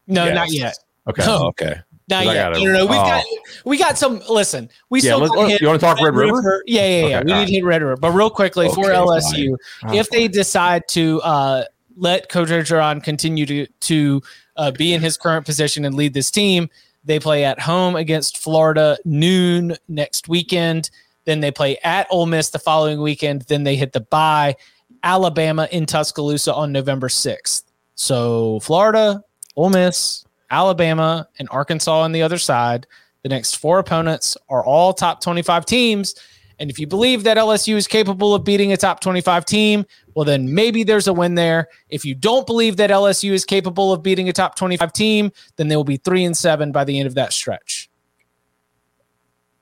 No, 0.07 0.25
yes. 0.25 0.35
not 0.35 0.53
yet. 0.53 0.79
Okay. 1.09 1.27
No. 1.27 1.47
Okay. 1.49 1.81
Not 2.09 2.25
yet. 2.25 2.35
Gotta, 2.35 2.65
no, 2.65 2.65
no, 2.65 2.73
no. 2.73 2.87
We 2.87 2.97
oh. 2.97 3.03
got 3.03 3.25
we 3.65 3.79
got 3.79 3.99
some. 3.99 4.23
Listen, 4.29 4.71
we 4.91 5.01
yeah, 5.01 5.17
still. 5.17 5.47
Hit, 5.49 5.61
you 5.61 5.67
want 5.67 5.81
to 5.81 5.87
talk 5.87 6.01
Red 6.01 6.15
River? 6.15 6.37
River? 6.37 6.63
Yeah, 6.67 6.87
yeah, 6.87 7.07
yeah. 7.07 7.19
Okay, 7.19 7.25
we 7.27 7.39
need 7.41 7.47
to 7.47 7.53
hit 7.53 7.65
Red 7.65 7.83
River, 7.83 7.97
but 7.97 8.13
real 8.13 8.31
quickly 8.31 8.67
okay, 8.67 8.75
for 8.75 8.91
LSU, 8.91 9.57
if 9.93 10.09
they 10.11 10.29
decide 10.29 10.87
to 10.89 11.21
uh, 11.23 11.65
let 11.97 12.29
Coach 12.29 12.49
Orgeron 12.49 13.03
continue 13.03 13.45
to 13.47 13.67
to 13.67 14.23
uh, 14.57 14.71
be 14.71 14.95
in 14.95 15.03
his 15.03 15.17
current 15.17 15.45
position 15.45 15.85
and 15.85 15.97
lead 15.97 16.15
this 16.15 16.31
team, 16.31 16.71
they 17.07 17.19
play 17.19 17.45
at 17.45 17.61
home 17.61 17.97
against 17.97 18.39
Florida 18.39 18.99
noon 19.05 19.77
next 19.89 20.29
weekend. 20.29 20.91
Then 21.25 21.41
they 21.41 21.51
play 21.51 21.79
at 21.83 22.07
Ole 22.11 22.27
Miss 22.27 22.51
the 22.51 22.59
following 22.59 23.01
weekend. 23.01 23.43
Then 23.43 23.65
they 23.65 23.77
hit 23.77 23.93
the 23.93 24.01
bye, 24.01 24.57
Alabama 25.03 25.69
in 25.71 25.87
Tuscaloosa 25.87 26.53
on 26.53 26.73
November 26.73 27.09
6th. 27.09 27.63
So 27.95 28.61
Florida, 28.61 29.23
Ole 29.55 29.71
Miss, 29.71 30.25
Alabama, 30.51 31.29
and 31.39 31.49
Arkansas 31.51 32.01
on 32.01 32.13
the 32.13 32.23
other 32.23 32.39
side. 32.39 32.87
The 33.23 33.29
next 33.29 33.57
four 33.57 33.79
opponents 33.79 34.37
are 34.49 34.65
all 34.65 34.93
top 34.93 35.21
25 35.21 35.65
teams. 35.65 36.15
And 36.59 36.71
if 36.71 36.79
you 36.79 36.87
believe 36.87 37.25
that 37.25 37.37
LSU 37.37 37.75
is 37.75 37.87
capable 37.87 38.35
of 38.35 38.43
beating 38.43 38.73
a 38.73 38.77
top 38.79 39.01
25 39.01 39.45
team, 39.45 39.85
well, 40.15 40.25
then 40.25 40.55
maybe 40.55 40.85
there's 40.85 41.07
a 41.07 41.13
win 41.13 41.35
there. 41.35 41.69
If 41.91 42.05
you 42.05 42.15
don't 42.15 42.47
believe 42.47 42.79
that 42.79 42.89
LSU 42.91 43.33
is 43.33 43.45
capable 43.45 43.93
of 43.93 44.03
beating 44.03 44.29
a 44.29 44.33
top 44.33 44.57
25 44.57 44.93
team, 44.93 45.33
then 45.57 45.69
they 45.69 45.77
will 45.77 45.85
be 45.85 45.99
three 45.99 46.25
and 46.25 46.35
seven 46.37 46.73
by 46.73 46.85
the 46.85 46.99
end 46.99 47.07
of 47.07 47.15
that 47.17 47.33
stretch. 47.35 47.91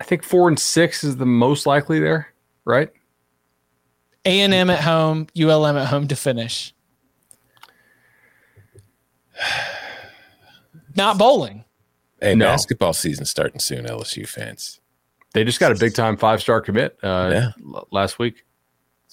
I 0.00 0.04
think 0.04 0.22
four 0.22 0.48
and 0.48 0.58
six 0.58 1.02
is 1.02 1.16
the 1.16 1.26
most 1.26 1.66
likely 1.66 1.98
there, 1.98 2.32
right? 2.64 2.90
A 4.24 4.40
and 4.40 4.54
M 4.54 4.70
at 4.70 4.80
home, 4.80 5.26
ULM 5.36 5.76
at 5.76 5.88
home 5.88 6.06
to 6.08 6.16
finish. 6.16 6.72
Not 10.96 11.18
bowling. 11.18 11.64
Hey, 12.20 12.34
No. 12.34 12.46
basketball 12.46 12.92
season 12.92 13.24
starting 13.24 13.58
soon, 13.58 13.84
LSU 13.86 14.28
fans. 14.28 14.80
They 15.34 15.44
just 15.44 15.60
got 15.60 15.70
a 15.72 15.74
big 15.74 15.94
time 15.94 16.16
five 16.16 16.40
star 16.40 16.60
commit 16.62 16.96
uh, 17.02 17.30
Yeah. 17.32 17.50
l- 17.74 17.86
last 17.90 18.18
week. 18.18 18.44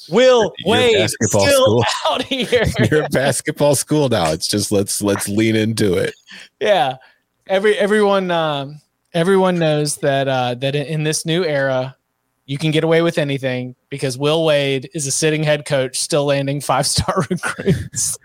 Will 0.10 0.53
You're 0.60 0.75
a 0.75 0.79
Wade 0.79 0.95
basketball 0.97 1.45
still 1.47 1.63
school. 1.65 1.86
out 2.07 2.23
here. 2.23 2.63
You're 2.91 3.03
a 3.03 3.10
basketball 3.10 3.75
school 3.75 4.07
now. 4.10 4.31
It's 4.31 4.47
just 4.47 4.71
let's 4.71 5.01
let's 5.01 5.27
lean 5.27 5.55
into 5.55 5.93
it. 5.95 6.13
yeah. 6.60 6.95
Every 7.47 7.75
everyone 7.77 8.31
um, 8.31 8.79
everyone 9.13 9.60
knows 9.60 9.97
that 9.97 10.27
uh, 10.27 10.55
that 10.55 10.75
in 10.75 11.03
this 11.03 11.25
new 11.25 11.43
era, 11.43 11.95
you 12.45 12.57
can 12.57 12.71
get 12.71 12.84
away 12.84 13.01
with 13.01 13.17
anything 13.17 13.75
because 13.89 14.17
Will 14.17 14.45
Wade 14.45 14.89
is 14.93 15.05
a 15.05 15.12
sitting 15.12 15.43
head 15.43 15.65
coach 15.65 15.99
still 15.99 16.25
landing 16.25 16.62
five 16.62 16.88
star 16.88 17.25
recruits. 17.29 18.17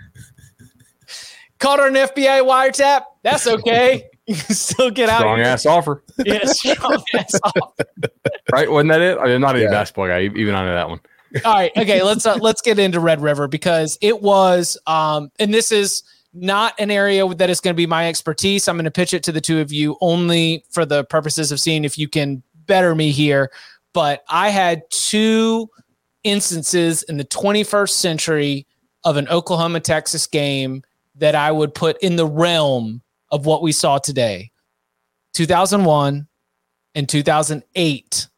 Caught 1.58 1.78
her 1.80 1.88
an 1.88 1.94
FBI 1.94 2.42
wiretap. 2.42 3.02
That's 3.22 3.46
okay. 3.46 4.04
You 4.26 4.34
can 4.46 4.54
still 4.54 4.90
get 4.90 5.08
out. 5.08 5.20
Strong 5.20 5.40
ass 5.40 5.66
offer, 5.66 6.02
Yeah, 6.24 6.44
strong 6.46 7.02
ass 7.14 7.38
offer. 7.44 7.84
right? 8.52 8.70
Wasn't 8.70 8.90
that 8.90 9.00
it? 9.00 9.18
I'm 9.18 9.40
not 9.40 9.56
a 9.56 9.60
Yeah. 9.62 9.70
basketball 9.70 10.08
guy, 10.08 10.22
even 10.22 10.54
on 10.54 10.66
that 10.66 10.88
one. 10.88 11.00
All 11.44 11.54
right, 11.54 11.70
okay, 11.76 12.02
let's 12.02 12.24
uh, 12.26 12.36
let's 12.40 12.62
get 12.62 12.78
into 12.78 12.98
Red 13.00 13.20
River 13.20 13.46
because 13.48 13.98
it 14.00 14.22
was 14.22 14.78
um 14.86 15.30
and 15.38 15.52
this 15.52 15.70
is 15.72 16.02
not 16.32 16.74
an 16.78 16.90
area 16.90 17.26
that 17.34 17.50
is 17.50 17.60
going 17.60 17.74
to 17.74 17.76
be 17.76 17.86
my 17.86 18.08
expertise. 18.08 18.68
I'm 18.68 18.76
going 18.76 18.84
to 18.84 18.90
pitch 18.90 19.14
it 19.14 19.22
to 19.24 19.32
the 19.32 19.40
two 19.40 19.58
of 19.60 19.72
you 19.72 19.96
only 20.00 20.64
for 20.70 20.84
the 20.84 21.04
purposes 21.04 21.50
of 21.50 21.58
seeing 21.60 21.84
if 21.84 21.98
you 21.98 22.08
can 22.08 22.42
better 22.66 22.94
me 22.94 23.10
here, 23.10 23.50
but 23.94 24.22
I 24.28 24.50
had 24.50 24.82
two 24.90 25.68
instances 26.24 27.02
in 27.04 27.16
the 27.16 27.24
21st 27.24 27.90
century 27.90 28.66
of 29.04 29.16
an 29.16 29.28
Oklahoma 29.28 29.80
Texas 29.80 30.26
game 30.26 30.82
that 31.14 31.34
I 31.34 31.50
would 31.52 31.74
put 31.74 31.96
in 32.02 32.16
the 32.16 32.26
realm 32.26 33.00
of 33.36 33.46
what 33.46 33.62
we 33.62 33.72
saw 33.72 33.98
today. 33.98 34.50
2001 35.34 36.26
and 36.94 37.08
2008 37.08 38.28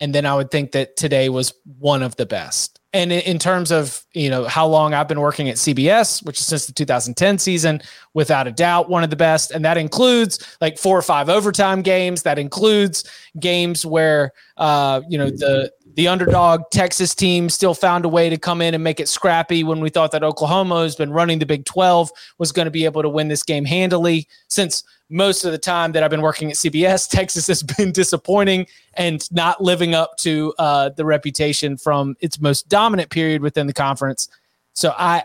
and 0.00 0.14
then 0.14 0.26
I 0.26 0.34
would 0.34 0.50
think 0.50 0.72
that 0.72 0.96
today 0.96 1.28
was 1.28 1.52
one 1.78 2.02
of 2.02 2.16
the 2.16 2.26
best. 2.26 2.80
And 2.92 3.12
in, 3.12 3.20
in 3.20 3.38
terms 3.38 3.70
of 3.70 4.04
you 4.12 4.30
know 4.30 4.44
how 4.44 4.66
long 4.66 4.94
I've 4.94 5.08
been 5.08 5.20
working 5.20 5.48
at 5.48 5.56
CBS, 5.56 6.24
which 6.24 6.38
is 6.38 6.46
since 6.46 6.66
the 6.66 6.72
2010 6.72 7.38
season, 7.38 7.80
without 8.14 8.46
a 8.46 8.52
doubt 8.52 8.88
one 8.88 9.04
of 9.04 9.10
the 9.10 9.16
best, 9.16 9.50
and 9.50 9.64
that 9.64 9.76
includes 9.76 10.56
like 10.60 10.78
four 10.78 10.98
or 10.98 11.02
five 11.02 11.28
overtime 11.28 11.82
games. 11.82 12.22
That 12.22 12.38
includes 12.38 13.04
games 13.38 13.84
where 13.84 14.32
uh, 14.56 15.02
you 15.08 15.18
know 15.18 15.30
the 15.30 15.72
the 15.96 16.08
underdog 16.08 16.62
Texas 16.70 17.14
team 17.14 17.48
still 17.48 17.72
found 17.72 18.04
a 18.04 18.08
way 18.08 18.28
to 18.28 18.36
come 18.36 18.60
in 18.60 18.74
and 18.74 18.84
make 18.84 19.00
it 19.00 19.08
scrappy 19.08 19.64
when 19.64 19.80
we 19.80 19.88
thought 19.88 20.12
that 20.12 20.22
Oklahoma 20.22 20.82
has 20.82 20.94
been 20.94 21.10
running 21.10 21.38
the 21.38 21.46
Big 21.46 21.64
12 21.64 22.10
was 22.36 22.52
going 22.52 22.66
to 22.66 22.70
be 22.70 22.84
able 22.84 23.00
to 23.00 23.08
win 23.08 23.28
this 23.28 23.42
game 23.42 23.64
handily. 23.64 24.28
Since 24.48 24.84
most 25.08 25.46
of 25.46 25.52
the 25.52 25.58
time 25.58 25.92
that 25.92 26.02
I've 26.02 26.10
been 26.10 26.20
working 26.20 26.50
at 26.50 26.56
CBS, 26.56 27.08
Texas 27.10 27.46
has 27.46 27.62
been 27.62 27.92
disappointing 27.92 28.66
and 28.94 29.30
not 29.32 29.62
living 29.62 29.94
up 29.94 30.18
to 30.18 30.52
uh, 30.58 30.90
the 30.90 31.04
reputation 31.04 31.78
from 31.78 32.14
its 32.20 32.40
most 32.40 32.68
dominant 32.68 33.08
period 33.08 33.40
within 33.40 33.66
the 33.66 33.72
conference. 33.72 34.28
So 34.74 34.94
I 34.98 35.24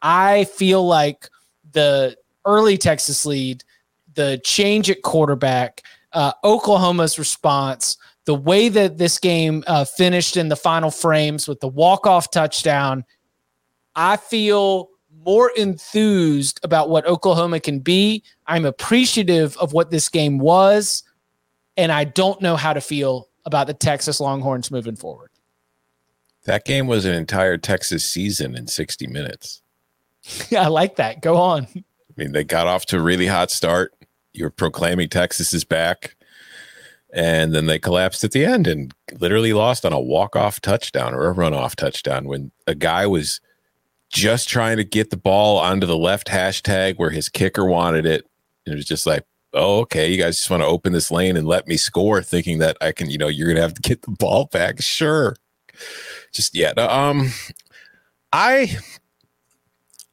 I 0.00 0.44
feel 0.44 0.86
like 0.86 1.28
the 1.72 2.16
early 2.46 2.78
Texas 2.78 3.26
lead, 3.26 3.64
the 4.14 4.40
change 4.44 4.88
at 4.88 5.02
quarterback, 5.02 5.82
uh, 6.14 6.32
Oklahoma's 6.42 7.18
response, 7.18 7.98
the 8.26 8.34
way 8.34 8.68
that 8.68 8.98
this 8.98 9.18
game 9.18 9.64
uh, 9.66 9.84
finished 9.84 10.36
in 10.36 10.48
the 10.48 10.56
final 10.56 10.90
frames 10.90 11.48
with 11.48 11.60
the 11.60 11.68
walk 11.68 12.06
off 12.06 12.30
touchdown, 12.30 13.04
I 13.94 14.16
feel 14.16 14.90
more 15.24 15.50
enthused 15.56 16.60
about 16.62 16.90
what 16.90 17.06
Oklahoma 17.06 17.60
can 17.60 17.78
be. 17.78 18.22
I'm 18.46 18.64
appreciative 18.64 19.56
of 19.56 19.72
what 19.72 19.90
this 19.90 20.08
game 20.08 20.38
was, 20.38 21.04
and 21.76 21.90
I 21.90 22.04
don't 22.04 22.42
know 22.42 22.56
how 22.56 22.72
to 22.72 22.80
feel 22.80 23.28
about 23.44 23.68
the 23.68 23.74
Texas 23.74 24.20
Longhorns 24.20 24.70
moving 24.70 24.96
forward. 24.96 25.30
That 26.44 26.64
game 26.64 26.88
was 26.88 27.04
an 27.04 27.14
entire 27.14 27.56
Texas 27.56 28.04
season 28.04 28.56
in 28.56 28.66
60 28.66 29.06
minutes. 29.06 29.62
Yeah, 30.48 30.62
I 30.64 30.68
like 30.68 30.96
that. 30.96 31.22
Go 31.22 31.36
on. 31.36 31.68
I 31.74 31.82
mean, 32.16 32.32
they 32.32 32.44
got 32.44 32.66
off 32.66 32.86
to 32.86 32.98
a 32.98 33.02
really 33.02 33.26
hot 33.26 33.52
start. 33.52 33.94
You're 34.32 34.50
proclaiming 34.50 35.08
Texas 35.08 35.54
is 35.54 35.64
back. 35.64 36.15
And 37.16 37.54
then 37.54 37.64
they 37.64 37.78
collapsed 37.78 38.24
at 38.24 38.32
the 38.32 38.44
end 38.44 38.66
and 38.66 38.92
literally 39.18 39.54
lost 39.54 39.86
on 39.86 39.92
a 39.94 39.98
walk-off 39.98 40.60
touchdown 40.60 41.14
or 41.14 41.30
a 41.30 41.34
runoff 41.34 41.74
touchdown 41.74 42.26
when 42.26 42.52
a 42.66 42.74
guy 42.74 43.06
was 43.06 43.40
just 44.12 44.50
trying 44.50 44.76
to 44.76 44.84
get 44.84 45.08
the 45.08 45.16
ball 45.16 45.58
onto 45.58 45.86
the 45.86 45.96
left 45.96 46.28
hashtag 46.28 46.98
where 46.98 47.08
his 47.08 47.30
kicker 47.30 47.64
wanted 47.64 48.04
it. 48.04 48.26
And 48.66 48.74
it 48.74 48.76
was 48.76 48.84
just 48.84 49.06
like, 49.06 49.24
oh, 49.54 49.80
okay, 49.80 50.10
you 50.10 50.18
guys 50.18 50.36
just 50.36 50.50
want 50.50 50.62
to 50.62 50.66
open 50.66 50.92
this 50.92 51.10
lane 51.10 51.38
and 51.38 51.48
let 51.48 51.66
me 51.66 51.78
score, 51.78 52.22
thinking 52.22 52.58
that 52.58 52.76
I 52.82 52.92
can, 52.92 53.08
you 53.08 53.16
know, 53.16 53.28
you're 53.28 53.48
gonna 53.48 53.62
have 53.62 53.74
to 53.74 53.82
get 53.82 54.02
the 54.02 54.10
ball 54.10 54.44
back. 54.52 54.82
Sure. 54.82 55.36
Just 56.32 56.54
yeah. 56.54 56.72
Um 56.76 57.32
I 58.30 58.76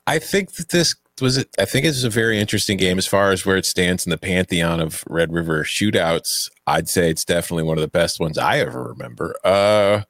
I 0.08 0.20
think 0.20 0.54
that 0.54 0.70
this 0.70 0.96
was 1.22 1.38
it. 1.38 1.50
I 1.60 1.66
think 1.66 1.86
it's 1.86 2.04
a 2.04 2.10
very 2.10 2.40
interesting 2.40 2.78
game 2.78 2.98
as 2.98 3.08
far 3.08 3.32
as 3.32 3.46
where 3.46 3.58
it 3.58 3.66
stands 3.66 4.06
in 4.06 4.10
the 4.10 4.18
pantheon 4.18 4.80
of 4.80 5.04
Red 5.08 5.34
River 5.34 5.64
shootouts. 5.64 6.50
I'd 6.68 6.90
say 6.90 7.10
it's 7.10 7.26
definitely 7.26 7.64
one 7.64 7.78
of 7.78 7.82
the 7.82 7.88
best 7.88 8.20
ones 8.20 8.38
I 8.38 8.60
ever 8.60 8.84
remember. 8.84 9.36
Uh, 9.44 10.04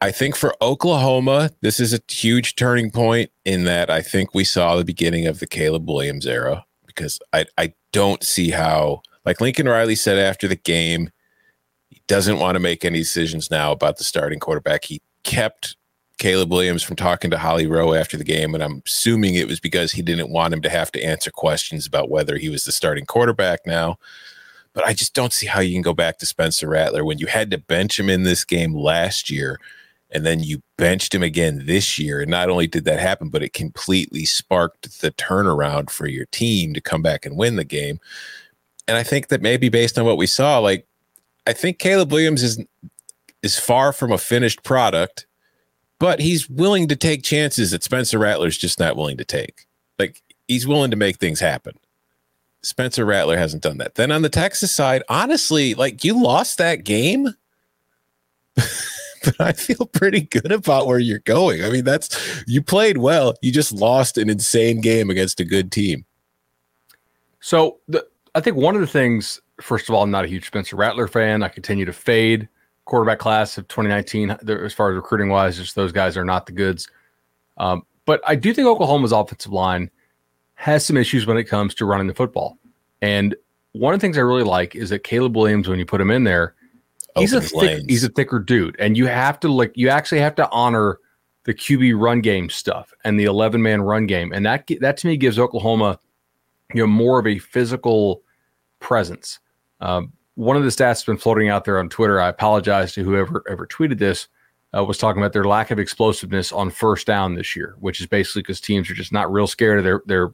I 0.00 0.12
think 0.12 0.36
for 0.36 0.54
Oklahoma, 0.60 1.50
this 1.62 1.80
is 1.80 1.94
a 1.94 2.00
huge 2.08 2.54
turning 2.54 2.90
point 2.90 3.30
in 3.44 3.64
that 3.64 3.90
I 3.90 4.02
think 4.02 4.34
we 4.34 4.44
saw 4.44 4.76
the 4.76 4.84
beginning 4.84 5.26
of 5.26 5.40
the 5.40 5.46
Caleb 5.46 5.88
Williams 5.88 6.26
era 6.26 6.64
because 6.86 7.18
I, 7.32 7.46
I 7.56 7.72
don't 7.92 8.22
see 8.22 8.50
how, 8.50 9.02
like 9.24 9.40
Lincoln 9.40 9.68
Riley 9.68 9.94
said 9.94 10.18
after 10.18 10.48
the 10.48 10.56
game, 10.56 11.10
he 11.88 12.02
doesn't 12.06 12.38
want 12.38 12.56
to 12.56 12.60
make 12.60 12.84
any 12.84 12.98
decisions 12.98 13.50
now 13.50 13.72
about 13.72 13.96
the 13.96 14.04
starting 14.04 14.38
quarterback. 14.38 14.84
He 14.84 15.00
kept 15.22 15.76
Caleb 16.18 16.50
Williams 16.50 16.82
from 16.82 16.96
talking 16.96 17.30
to 17.30 17.38
Holly 17.38 17.66
Rowe 17.66 17.92
after 17.92 18.16
the 18.16 18.24
game, 18.24 18.54
and 18.54 18.62
I'm 18.62 18.82
assuming 18.86 19.34
it 19.34 19.48
was 19.48 19.60
because 19.60 19.92
he 19.92 20.02
didn't 20.02 20.30
want 20.30 20.54
him 20.54 20.62
to 20.62 20.70
have 20.70 20.90
to 20.92 21.02
answer 21.02 21.30
questions 21.30 21.86
about 21.86 22.10
whether 22.10 22.38
he 22.38 22.48
was 22.48 22.64
the 22.64 22.72
starting 22.72 23.04
quarterback 23.04 23.66
now. 23.66 23.98
But 24.72 24.86
I 24.86 24.94
just 24.94 25.14
don't 25.14 25.32
see 25.32 25.46
how 25.46 25.60
you 25.60 25.74
can 25.74 25.82
go 25.82 25.94
back 25.94 26.18
to 26.18 26.26
Spencer 26.26 26.68
Rattler 26.68 27.04
when 27.04 27.18
you 27.18 27.26
had 27.26 27.50
to 27.50 27.58
bench 27.58 27.98
him 27.98 28.08
in 28.08 28.22
this 28.22 28.44
game 28.44 28.74
last 28.74 29.30
year, 29.30 29.58
and 30.10 30.24
then 30.24 30.42
you 30.42 30.62
benched 30.78 31.14
him 31.14 31.22
again 31.22 31.66
this 31.66 31.98
year. 31.98 32.22
And 32.22 32.30
not 32.30 32.48
only 32.48 32.66
did 32.66 32.84
that 32.84 32.98
happen, 32.98 33.28
but 33.28 33.42
it 33.42 33.52
completely 33.52 34.24
sparked 34.24 35.00
the 35.00 35.12
turnaround 35.12 35.90
for 35.90 36.06
your 36.06 36.26
team 36.26 36.72
to 36.74 36.80
come 36.80 37.02
back 37.02 37.26
and 37.26 37.36
win 37.36 37.56
the 37.56 37.64
game. 37.64 38.00
And 38.88 38.96
I 38.96 39.02
think 39.02 39.28
that 39.28 39.42
maybe 39.42 39.68
based 39.68 39.98
on 39.98 40.06
what 40.06 40.16
we 40.16 40.26
saw, 40.26 40.58
like 40.58 40.86
I 41.46 41.52
think 41.52 41.78
Caleb 41.78 42.10
Williams 42.10 42.42
is 42.42 42.62
is 43.42 43.58
far 43.58 43.92
from 43.92 44.12
a 44.12 44.18
finished 44.18 44.62
product 44.62 45.25
but 45.98 46.20
he's 46.20 46.48
willing 46.48 46.88
to 46.88 46.96
take 46.96 47.22
chances 47.22 47.70
that 47.70 47.82
Spencer 47.82 48.18
Rattler's 48.18 48.58
just 48.58 48.78
not 48.78 48.96
willing 48.96 49.16
to 49.16 49.24
take. 49.24 49.66
Like 49.98 50.22
he's 50.48 50.66
willing 50.66 50.90
to 50.90 50.96
make 50.96 51.16
things 51.16 51.40
happen. 51.40 51.78
Spencer 52.62 53.04
Rattler 53.04 53.36
hasn't 53.36 53.62
done 53.62 53.78
that. 53.78 53.94
Then 53.94 54.10
on 54.10 54.22
the 54.22 54.28
Texas 54.28 54.72
side, 54.72 55.02
honestly, 55.08 55.74
like 55.74 56.04
you 56.04 56.20
lost 56.20 56.58
that 56.58 56.84
game, 56.84 57.28
but 58.56 59.40
I 59.40 59.52
feel 59.52 59.86
pretty 59.86 60.22
good 60.22 60.50
about 60.50 60.86
where 60.86 60.98
you're 60.98 61.20
going. 61.20 61.64
I 61.64 61.70
mean, 61.70 61.84
that's 61.84 62.44
you 62.46 62.62
played 62.62 62.98
well. 62.98 63.34
You 63.40 63.52
just 63.52 63.72
lost 63.72 64.18
an 64.18 64.28
insane 64.28 64.80
game 64.80 65.10
against 65.10 65.40
a 65.40 65.44
good 65.44 65.70
team. 65.70 66.04
So 67.40 67.78
the, 67.86 68.04
I 68.34 68.40
think 68.40 68.56
one 68.56 68.74
of 68.74 68.80
the 68.80 68.86
things, 68.86 69.40
first 69.60 69.88
of 69.88 69.94
all, 69.94 70.02
I'm 70.02 70.10
not 70.10 70.24
a 70.24 70.28
huge 70.28 70.46
Spencer 70.46 70.76
Rattler 70.76 71.06
fan. 71.06 71.42
I 71.42 71.48
continue 71.48 71.84
to 71.84 71.92
fade 71.92 72.48
quarterback 72.86 73.18
class 73.18 73.58
of 73.58 73.68
2019 73.68 74.30
as 74.30 74.72
far 74.72 74.90
as 74.90 74.96
recruiting 74.96 75.28
wise. 75.28 75.58
Just 75.58 75.74
those 75.74 75.92
guys 75.92 76.16
are 76.16 76.24
not 76.24 76.46
the 76.46 76.52
goods. 76.52 76.88
Um, 77.58 77.84
but 78.06 78.20
I 78.26 78.34
do 78.34 78.54
think 78.54 78.66
Oklahoma's 78.66 79.12
offensive 79.12 79.52
line 79.52 79.90
has 80.54 80.86
some 80.86 80.96
issues 80.96 81.26
when 81.26 81.36
it 81.36 81.44
comes 81.44 81.74
to 81.74 81.84
running 81.84 82.06
the 82.06 82.14
football. 82.14 82.58
And 83.02 83.36
one 83.72 83.92
of 83.92 84.00
the 84.00 84.06
things 84.06 84.16
I 84.16 84.22
really 84.22 84.44
like 84.44 84.74
is 84.74 84.90
that 84.90 85.00
Caleb 85.00 85.36
Williams, 85.36 85.68
when 85.68 85.78
you 85.78 85.84
put 85.84 86.00
him 86.00 86.10
in 86.10 86.24
there, 86.24 86.54
he's 87.16 87.32
a 87.32 87.40
thick, 87.40 87.84
he's 87.88 88.04
a 88.04 88.08
thicker 88.08 88.38
dude, 88.38 88.76
and 88.78 88.96
you 88.96 89.06
have 89.06 89.38
to 89.40 89.48
like 89.48 89.72
you 89.74 89.88
actually 89.88 90.20
have 90.20 90.34
to 90.36 90.48
honor 90.50 90.98
the 91.44 91.54
QB 91.54 92.00
run 92.00 92.20
game 92.20 92.48
stuff 92.48 92.92
and 93.04 93.20
the 93.20 93.24
11 93.24 93.62
man 93.62 93.82
run 93.82 94.06
game, 94.06 94.32
and 94.32 94.46
that 94.46 94.68
that 94.80 94.96
to 94.98 95.06
me 95.06 95.16
gives 95.16 95.38
Oklahoma 95.38 95.98
you 96.74 96.80
know 96.80 96.86
more 96.86 97.18
of 97.18 97.26
a 97.26 97.38
physical 97.38 98.22
presence. 98.80 99.38
Um, 99.80 100.12
one 100.36 100.56
of 100.56 100.62
the 100.62 100.68
stats 100.68 100.76
that's 100.76 101.04
been 101.04 101.16
floating 101.16 101.48
out 101.48 101.64
there 101.64 101.78
on 101.78 101.88
Twitter. 101.88 102.20
I 102.20 102.28
apologize 102.28 102.92
to 102.94 103.02
whoever 103.02 103.42
ever 103.50 103.66
tweeted 103.66 103.98
this. 103.98 104.28
Uh, 104.76 104.84
was 104.84 104.98
talking 104.98 105.22
about 105.22 105.32
their 105.32 105.44
lack 105.44 105.70
of 105.70 105.78
explosiveness 105.78 106.52
on 106.52 106.70
first 106.70 107.06
down 107.06 107.34
this 107.34 107.56
year, 107.56 107.76
which 107.78 108.00
is 108.00 108.06
basically 108.06 108.42
because 108.42 108.60
teams 108.60 108.90
are 108.90 108.94
just 108.94 109.12
not 109.12 109.32
real 109.32 109.46
scared 109.46 109.78
of 109.78 109.84
their 109.84 110.02
their 110.06 110.32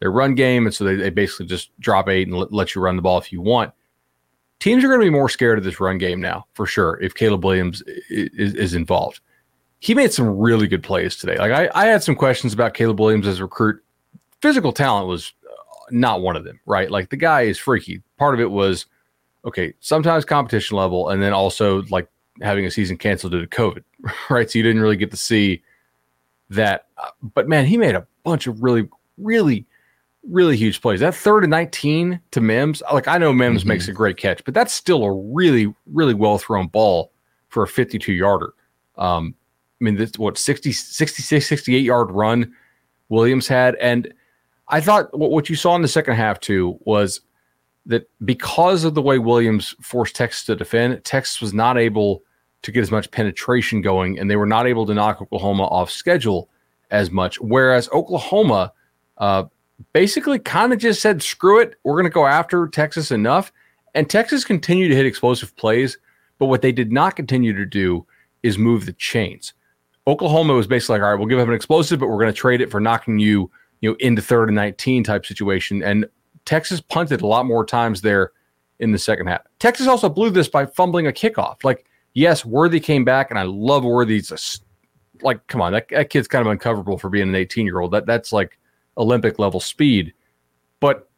their 0.00 0.10
run 0.10 0.34
game, 0.34 0.66
and 0.66 0.74
so 0.74 0.84
they, 0.84 0.96
they 0.96 1.10
basically 1.10 1.46
just 1.46 1.70
drop 1.80 2.08
eight 2.08 2.26
and 2.26 2.36
let, 2.36 2.52
let 2.52 2.74
you 2.74 2.80
run 2.80 2.96
the 2.96 3.02
ball 3.02 3.18
if 3.18 3.32
you 3.32 3.40
want. 3.40 3.72
Teams 4.58 4.82
are 4.82 4.88
going 4.88 5.00
to 5.00 5.06
be 5.06 5.10
more 5.10 5.28
scared 5.28 5.58
of 5.58 5.64
this 5.64 5.80
run 5.80 5.98
game 5.98 6.20
now, 6.20 6.46
for 6.54 6.66
sure, 6.66 6.98
if 7.00 7.14
Caleb 7.14 7.44
Williams 7.44 7.82
is, 8.08 8.54
is 8.54 8.74
involved. 8.74 9.20
He 9.80 9.94
made 9.94 10.12
some 10.12 10.28
really 10.38 10.66
good 10.66 10.82
plays 10.82 11.16
today. 11.16 11.36
Like 11.36 11.52
I, 11.52 11.68
I 11.74 11.86
had 11.86 12.02
some 12.02 12.16
questions 12.16 12.54
about 12.54 12.74
Caleb 12.74 12.98
Williams 12.98 13.26
as 13.26 13.40
a 13.40 13.44
recruit. 13.44 13.82
Physical 14.40 14.72
talent 14.72 15.06
was 15.06 15.34
uh, 15.46 15.54
not 15.90 16.22
one 16.22 16.36
of 16.36 16.44
them, 16.44 16.58
right? 16.66 16.90
Like 16.90 17.10
the 17.10 17.16
guy 17.16 17.42
is 17.42 17.58
freaky. 17.58 18.02
Part 18.18 18.34
of 18.34 18.40
it 18.40 18.50
was 18.50 18.86
okay, 19.44 19.74
sometimes 19.80 20.24
competition 20.24 20.76
level, 20.76 21.10
and 21.10 21.22
then 21.22 21.32
also 21.32 21.82
like 21.90 22.08
having 22.42 22.66
a 22.66 22.70
season 22.70 22.96
canceled 22.96 23.32
due 23.32 23.40
to 23.40 23.46
COVID, 23.46 23.84
right? 24.30 24.50
So 24.50 24.58
you 24.58 24.62
didn't 24.62 24.82
really 24.82 24.96
get 24.96 25.10
to 25.10 25.16
see 25.16 25.62
that. 26.50 26.86
But 27.34 27.48
man, 27.48 27.66
he 27.66 27.76
made 27.76 27.94
a 27.94 28.06
bunch 28.22 28.46
of 28.46 28.62
really, 28.62 28.88
really, 29.18 29.66
really 30.28 30.56
huge 30.56 30.80
plays. 30.80 31.00
That 31.00 31.14
third 31.14 31.44
and 31.44 31.50
19 31.50 32.20
to 32.30 32.40
Mims, 32.40 32.82
like 32.92 33.08
I 33.08 33.18
know 33.18 33.32
Mims 33.32 33.60
mm-hmm. 33.60 33.68
makes 33.68 33.88
a 33.88 33.92
great 33.92 34.16
catch, 34.16 34.44
but 34.44 34.54
that's 34.54 34.72
still 34.72 35.04
a 35.04 35.12
really, 35.12 35.72
really 35.86 36.14
well 36.14 36.38
thrown 36.38 36.68
ball 36.68 37.12
for 37.48 37.62
a 37.62 37.68
52 37.68 38.12
yarder. 38.12 38.52
Um, 38.96 39.34
I 39.80 39.84
mean, 39.84 39.96
this 39.96 40.12
what 40.16 40.38
60, 40.38 40.72
66, 40.72 41.46
68 41.46 41.78
yard 41.80 42.10
run 42.10 42.52
Williams 43.08 43.46
had. 43.46 43.74
And 43.76 44.12
I 44.68 44.80
thought 44.80 45.16
what, 45.16 45.30
what 45.30 45.50
you 45.50 45.56
saw 45.56 45.76
in 45.76 45.82
the 45.82 45.88
second 45.88 46.14
half 46.14 46.40
too 46.40 46.78
was 46.80 47.20
that 47.86 48.10
because 48.24 48.84
of 48.84 48.94
the 48.94 49.02
way 49.02 49.18
Williams 49.18 49.74
forced 49.80 50.16
Texas 50.16 50.44
to 50.46 50.56
defend, 50.56 51.04
Texas 51.04 51.40
was 51.40 51.52
not 51.52 51.76
able 51.76 52.22
to 52.62 52.72
get 52.72 52.80
as 52.80 52.90
much 52.90 53.10
penetration 53.10 53.82
going, 53.82 54.18
and 54.18 54.30
they 54.30 54.36
were 54.36 54.46
not 54.46 54.66
able 54.66 54.86
to 54.86 54.94
knock 54.94 55.20
Oklahoma 55.20 55.64
off 55.64 55.90
schedule 55.90 56.48
as 56.90 57.10
much. 57.10 57.40
Whereas 57.40 57.88
Oklahoma 57.90 58.72
uh, 59.18 59.44
basically 59.92 60.38
kind 60.38 60.72
of 60.72 60.78
just 60.78 61.02
said, 61.02 61.22
screw 61.22 61.60
it, 61.60 61.74
we're 61.84 61.94
going 61.94 62.04
to 62.04 62.10
go 62.10 62.26
after 62.26 62.66
Texas 62.68 63.10
enough. 63.10 63.52
And 63.94 64.08
Texas 64.08 64.44
continued 64.44 64.88
to 64.88 64.96
hit 64.96 65.06
explosive 65.06 65.54
plays, 65.56 65.98
but 66.38 66.46
what 66.46 66.62
they 66.62 66.72
did 66.72 66.90
not 66.90 67.16
continue 67.16 67.52
to 67.52 67.66
do 67.66 68.06
is 68.42 68.58
move 68.58 68.86
the 68.86 68.92
chains. 68.94 69.52
Oklahoma 70.06 70.54
was 70.54 70.66
basically 70.66 70.94
like, 70.94 71.02
all 71.02 71.10
right, 71.10 71.18
we'll 71.18 71.28
give 71.28 71.38
up 71.38 71.48
an 71.48 71.54
explosive, 71.54 71.98
but 71.98 72.08
we're 72.08 72.18
going 72.18 72.32
to 72.32 72.38
trade 72.38 72.60
it 72.60 72.70
for 72.70 72.80
knocking 72.80 73.18
you, 73.18 73.50
you 73.80 73.90
know, 73.90 73.96
into 74.00 74.20
third 74.20 74.48
and 74.48 74.56
19 74.56 75.04
type 75.04 75.24
situation. 75.24 75.82
And 75.82 76.06
Texas 76.44 76.80
punted 76.80 77.22
a 77.22 77.26
lot 77.26 77.46
more 77.46 77.64
times 77.64 78.00
there 78.00 78.32
in 78.80 78.92
the 78.92 78.98
second 78.98 79.26
half. 79.26 79.42
Texas 79.58 79.86
also 79.86 80.08
blew 80.08 80.30
this 80.30 80.48
by 80.48 80.66
fumbling 80.66 81.06
a 81.06 81.12
kickoff. 81.12 81.64
Like, 81.64 81.86
yes, 82.12 82.44
Worthy 82.44 82.80
came 82.80 83.04
back, 83.04 83.30
and 83.30 83.38
I 83.38 83.44
love 83.44 83.84
Worthy's. 83.84 84.30
A, 84.30 85.24
like, 85.24 85.46
come 85.46 85.60
on, 85.60 85.72
that, 85.72 85.88
that 85.90 86.10
kid's 86.10 86.28
kind 86.28 86.46
of 86.46 86.56
uncoverable 86.56 87.00
for 87.00 87.08
being 87.08 87.28
an 87.28 87.34
18 87.34 87.66
year 87.66 87.80
old. 87.80 87.92
That 87.92 88.06
that's 88.06 88.32
like 88.32 88.58
Olympic 88.96 89.38
level 89.38 89.60
speed. 89.60 90.12
But 90.80 91.08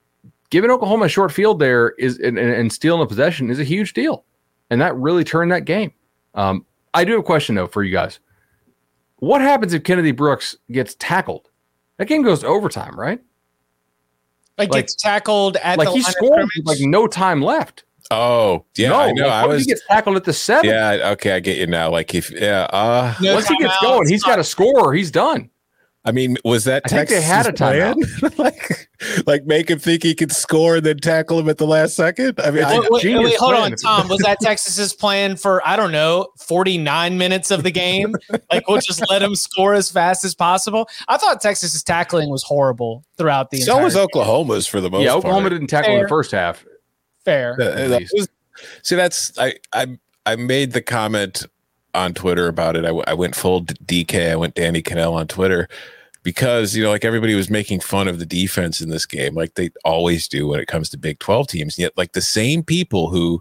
giving 0.51 0.71
Oklahoma 0.71 1.07
a 1.07 1.09
short 1.09 1.33
field 1.33 1.59
there 1.59 1.91
is 1.99 2.19
and, 2.19 2.39
and 2.39 2.73
stealing 2.73 3.03
a 3.03 3.07
possession 3.07 3.51
is 3.51 3.59
a 3.59 3.65
huge 3.65 3.95
deal, 3.95 4.25
and 4.71 4.81
that 4.81 4.95
really 4.97 5.25
turned 5.25 5.51
that 5.53 5.65
game. 5.65 5.93
Um, 6.35 6.65
I 6.95 7.05
do 7.05 7.13
have 7.13 7.21
a 7.21 7.25
question 7.25 7.55
though 7.55 7.67
for 7.67 7.83
you 7.83 7.93
guys. 7.93 8.21
What 9.17 9.41
happens 9.41 9.73
if 9.73 9.83
Kennedy 9.83 10.13
Brooks 10.13 10.57
gets 10.71 10.95
tackled? 10.99 11.49
That 11.97 12.07
game 12.07 12.23
goes 12.23 12.41
to 12.41 12.47
overtime, 12.47 12.99
right? 12.99 13.19
Like, 14.59 14.71
like 14.71 14.85
gets 14.85 14.95
tackled 14.95 15.57
at 15.59 15.79
like 15.79 15.89
he 15.91 16.03
scored 16.03 16.49
like 16.65 16.81
no 16.81 17.07
time 17.07 17.43
left. 17.43 17.85
Oh 18.11 18.65
yeah, 18.77 18.91
no, 18.91 18.97
I 18.97 19.13
know. 19.13 19.23
Like, 19.25 19.33
I 19.33 19.47
was 19.47 19.63
he 19.63 19.67
gets 19.69 19.87
tackled 19.87 20.17
at 20.17 20.25
the 20.25 20.33
seven. 20.33 20.71
Yeah, 20.71 21.11
okay, 21.13 21.33
I 21.33 21.41
get 21.41 21.59
you 21.59 21.67
now. 21.67 21.91
Like 21.91 22.15
if 22.15 22.31
yeah, 22.31 22.63
uh, 22.71 23.15
no 23.21 23.35
once 23.35 23.49
he 23.49 23.57
gets 23.59 23.77
going, 23.83 24.09
he's 24.09 24.23
got 24.23 24.39
a 24.39 24.45
score. 24.45 24.95
He's 24.95 25.11
done. 25.11 25.51
I 26.07 26.13
mean, 26.13 26.37
was 26.45 26.63
that 26.65 26.83
I 26.85 26.89
Texas 26.89 27.19
they 27.19 27.23
had 27.23 27.47
a 27.47 27.53
plan? 27.53 27.97
like, 28.39 28.89
like 29.27 29.45
make 29.45 29.69
him 29.69 29.81
think 29.81 30.05
he 30.05 30.15
could 30.15 30.31
score 30.31 30.77
and 30.77 30.87
then 30.87 30.99
tackle 30.99 31.37
him 31.41 31.49
at 31.49 31.59
the 31.59 31.67
last 31.67 31.97
second. 31.97 32.39
I 32.39 32.53
mean, 32.53 32.65
wait, 32.65 33.05
wait, 33.05 33.19
wait 33.19 33.37
hold 33.37 33.55
on, 33.55 33.73
Tom. 33.73 34.07
Was 34.07 34.21
that 34.21 34.39
Texas's 34.43 34.95
plan 34.95 35.37
for 35.37 35.67
I 35.67 35.75
don't 35.75 35.91
know 35.91 36.29
forty 36.39 36.79
nine 36.79 37.19
minutes 37.19 37.51
of 37.51 37.65
the 37.65 37.73
game? 37.73 38.15
like 38.53 38.69
we'll 38.69 38.81
just 38.81 39.03
let 39.11 39.21
him 39.21 39.35
score 39.35 39.75
as 39.75 39.91
fast 39.91 40.25
as 40.25 40.33
possible. 40.33 40.89
I 41.09 41.17
thought 41.17 41.41
Texas's 41.41 41.83
tackling 41.83 42.31
was 42.31 42.45
horrible 42.45 43.05
throughout 43.19 43.51
the. 43.51 43.59
So 43.63 43.83
was 43.83 43.97
Oklahoma's 43.97 44.69
for 44.69 44.81
the 44.81 44.89
most. 44.89 44.99
Part. 44.99 45.05
Yeah, 45.05 45.15
Oklahoma 45.15 45.43
part. 45.43 45.53
didn't 45.55 45.67
tackle 45.67 45.89
Fair. 45.89 45.97
in 45.97 46.03
the 46.05 46.09
first 46.09 46.31
half. 46.31 46.65
Fair. 47.25 47.57
Uh, 47.61 47.65
uh, 47.65 47.89
that 47.89 48.03
was, 48.15 48.29
see, 48.85 48.95
that's 48.95 49.37
I 49.41 49.55
I 49.73 49.99
I 50.25 50.37
made 50.37 50.73
the 50.73 50.83
comment 50.83 51.47
on 51.95 52.15
Twitter 52.15 52.47
about 52.47 52.77
it. 52.77 52.85
I, 52.85 52.91
I 52.91 53.15
went 53.15 53.35
full 53.35 53.65
DK. 53.65 54.31
I 54.31 54.37
went 54.37 54.55
Danny 54.55 54.83
Kanell 54.83 55.15
on 55.15 55.27
Twitter 55.27 55.67
because 56.27 56.75
you 56.75 56.83
know 56.83 56.91
like 56.91 57.05
everybody 57.05 57.37
was 57.37 57.49
making 57.49 57.79
fun 57.79 58.09
of 58.09 58.19
the 58.19 58.27
defense 58.27 58.81
in 58.81 58.89
this 58.91 59.07
game 59.07 59.33
like 59.37 59.55
they 59.55 59.71
always 59.85 60.27
do 60.27 60.49
when 60.49 60.59
it 60.59 60.67
comes 60.67 60.89
to 60.89 60.99
Big 60.99 61.21
12 61.21 61.47
teams 61.47 61.79
yet 61.79 61.97
like 61.97 62.15
the 62.15 62.21
same 62.21 62.65
people 62.65 63.11
who 63.11 63.41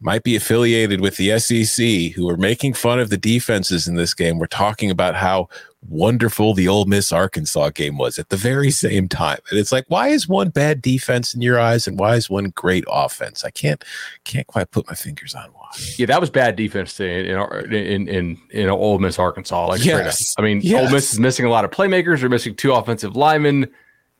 might 0.00 0.22
be 0.22 0.36
affiliated 0.36 1.00
with 1.00 1.16
the 1.16 1.38
SEC 1.38 2.14
who 2.14 2.28
are 2.28 2.36
making 2.36 2.74
fun 2.74 2.98
of 2.98 3.10
the 3.10 3.16
defenses 3.16 3.88
in 3.88 3.94
this 3.94 4.12
game 4.12 4.38
were 4.38 4.46
talking 4.46 4.90
about 4.90 5.14
how 5.14 5.48
wonderful 5.88 6.54
the 6.54 6.68
Ole 6.68 6.84
Miss 6.86 7.12
Arkansas 7.12 7.70
game 7.70 7.96
was 7.96 8.18
at 8.18 8.28
the 8.28 8.36
very 8.36 8.70
same 8.70 9.08
time. 9.08 9.38
And 9.50 9.58
it's 9.58 9.72
like, 9.72 9.84
why 9.88 10.08
is 10.08 10.28
one 10.28 10.50
bad 10.50 10.82
defense 10.82 11.34
in 11.34 11.42
your 11.42 11.58
eyes 11.58 11.86
and 11.86 11.98
why 11.98 12.16
is 12.16 12.28
one 12.28 12.50
great 12.50 12.84
offense? 12.88 13.44
I 13.44 13.50
can't 13.50 13.82
can't 14.24 14.46
quite 14.46 14.70
put 14.70 14.86
my 14.86 14.94
fingers 14.94 15.34
on 15.34 15.50
why. 15.52 15.68
Yeah, 15.96 16.06
that 16.06 16.20
was 16.20 16.30
bad 16.30 16.56
defense 16.56 16.98
in 17.00 17.26
in 17.72 18.08
in 18.08 18.38
in 18.50 18.68
Ole 18.68 18.98
Miss 18.98 19.18
Arkansas. 19.18 19.66
Like, 19.66 19.84
yes. 19.84 20.34
I 20.38 20.42
mean, 20.42 20.60
yes. 20.62 20.86
Ole 20.86 20.92
Miss 20.92 21.12
is 21.12 21.20
missing 21.20 21.46
a 21.46 21.50
lot 21.50 21.64
of 21.64 21.70
playmakers. 21.70 22.20
They're 22.20 22.28
missing 22.28 22.54
two 22.54 22.72
offensive 22.72 23.16
linemen. 23.16 23.70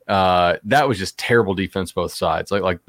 Uh, 0.07 0.57
that 0.63 0.87
was 0.87 0.97
just 0.97 1.17
terrible 1.17 1.53
defense 1.55 1.91
both 1.91 2.13
sides. 2.13 2.51
Like 2.51 2.61
like 2.61 2.79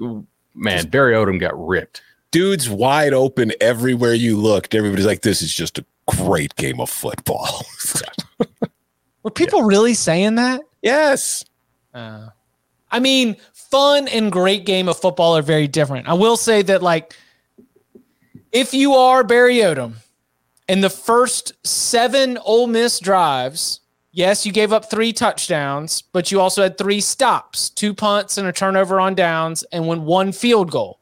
man, 0.55 0.89
Barry 0.89 1.15
Odom 1.15 1.41
got 1.41 1.55
ripped. 1.67 2.03
Dude's 2.37 2.69
wide 2.69 3.15
open 3.15 3.51
everywhere 3.63 4.13
you 4.13 4.37
looked. 4.37 4.75
Everybody's 4.75 5.07
like, 5.07 5.23
this 5.23 5.41
is 5.41 5.51
just 5.51 5.79
a 5.79 5.87
great 6.05 6.55
game 6.57 6.83
of 6.83 6.91
football. 6.91 7.65
Were 9.23 9.31
people 9.31 9.61
yeah. 9.61 9.69
really 9.69 9.95
saying 9.95 10.35
that? 10.35 10.61
Yes. 10.83 11.47
Uh, 11.95 12.29
I 12.91 13.01
mean, 13.01 13.39
fun 13.55 14.07
and 14.09 14.31
great 14.31 14.67
game 14.67 14.87
of 14.87 14.99
football 14.99 15.35
are 15.35 15.41
very 15.41 15.67
different. 15.67 16.09
I 16.09 16.13
will 16.13 16.37
say 16.37 16.61
that, 16.61 16.83
like, 16.83 17.17
if 18.53 18.75
you 18.75 18.93
are 18.93 19.25
Barry 19.25 19.57
Odom 19.57 19.95
in 20.69 20.83
the 20.83 20.91
first 20.91 21.55
seven 21.67 22.37
Ole 22.45 22.67
Miss 22.67 23.01
drives, 23.01 23.81
yes, 24.13 24.45
you 24.45 24.53
gave 24.53 24.75
up 24.75 24.91
three 24.91 25.15
touchdowns, 25.15 26.03
but 26.03 26.31
you 26.31 26.39
also 26.39 26.65
had 26.65 26.77
three 26.77 27.01
stops, 27.01 27.71
two 27.71 27.95
punts 27.95 28.37
and 28.37 28.47
a 28.47 28.53
turnover 28.53 29.01
on 29.01 29.15
downs, 29.15 29.65
and 29.73 29.87
won 29.87 30.05
one 30.05 30.33
field 30.33 30.71
goal. 30.71 31.01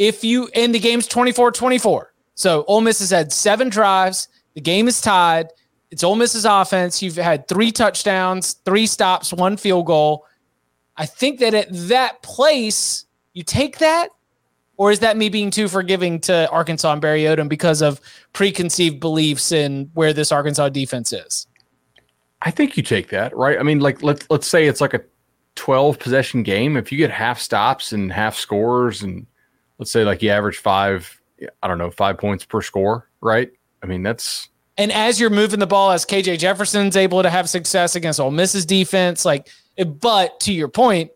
If 0.00 0.24
you, 0.24 0.48
and 0.54 0.74
the 0.74 0.78
game's 0.78 1.06
24 1.06 1.52
24. 1.52 2.14
So 2.34 2.64
Ole 2.68 2.80
Miss 2.80 3.00
has 3.00 3.10
had 3.10 3.30
seven 3.30 3.68
drives. 3.68 4.28
The 4.54 4.62
game 4.62 4.88
is 4.88 5.02
tied. 5.02 5.48
It's 5.90 6.02
Ole 6.02 6.16
Miss's 6.16 6.46
offense. 6.46 7.02
You've 7.02 7.16
had 7.16 7.46
three 7.48 7.70
touchdowns, 7.70 8.54
three 8.64 8.86
stops, 8.86 9.30
one 9.30 9.58
field 9.58 9.84
goal. 9.84 10.26
I 10.96 11.04
think 11.04 11.38
that 11.40 11.52
at 11.52 11.66
that 11.70 12.22
place, 12.22 13.04
you 13.34 13.42
take 13.42 13.78
that, 13.78 14.08
or 14.78 14.90
is 14.90 15.00
that 15.00 15.18
me 15.18 15.28
being 15.28 15.50
too 15.50 15.68
forgiving 15.68 16.18
to 16.20 16.48
Arkansas 16.48 16.92
and 16.92 17.02
Barry 17.02 17.24
Odom 17.24 17.50
because 17.50 17.82
of 17.82 18.00
preconceived 18.32 19.00
beliefs 19.00 19.52
in 19.52 19.90
where 19.92 20.14
this 20.14 20.32
Arkansas 20.32 20.70
defense 20.70 21.12
is? 21.12 21.46
I 22.40 22.50
think 22.50 22.78
you 22.78 22.82
take 22.82 23.10
that, 23.10 23.36
right? 23.36 23.58
I 23.58 23.62
mean, 23.62 23.80
like 23.80 24.02
let's 24.02 24.26
let's 24.30 24.46
say 24.46 24.66
it's 24.66 24.80
like 24.80 24.94
a 24.94 25.02
12 25.56 25.98
possession 25.98 26.42
game. 26.42 26.78
If 26.78 26.90
you 26.90 26.96
get 26.96 27.10
half 27.10 27.38
stops 27.38 27.92
and 27.92 28.10
half 28.10 28.34
scores, 28.34 29.02
and 29.02 29.26
let's 29.80 29.90
say 29.90 30.04
like 30.04 30.22
you 30.22 30.30
average 30.30 30.58
five 30.58 31.20
I 31.62 31.68
don't 31.68 31.78
know, 31.78 31.90
five 31.90 32.18
points 32.18 32.44
per 32.44 32.62
score, 32.62 33.08
right? 33.20 33.50
I 33.82 33.86
mean, 33.86 34.02
that's. 34.02 34.48
And 34.76 34.92
as 34.92 35.20
you're 35.20 35.30
moving 35.30 35.58
the 35.58 35.66
ball, 35.66 35.90
as 35.90 36.06
KJ 36.06 36.38
Jefferson's 36.38 36.96
able 36.96 37.22
to 37.22 37.30
have 37.30 37.48
success 37.48 37.96
against 37.96 38.20
Ole 38.20 38.30
Miss's 38.30 38.64
defense, 38.64 39.24
like, 39.24 39.48
but 40.00 40.40
to 40.40 40.52
your 40.52 40.68
point, 40.68 41.10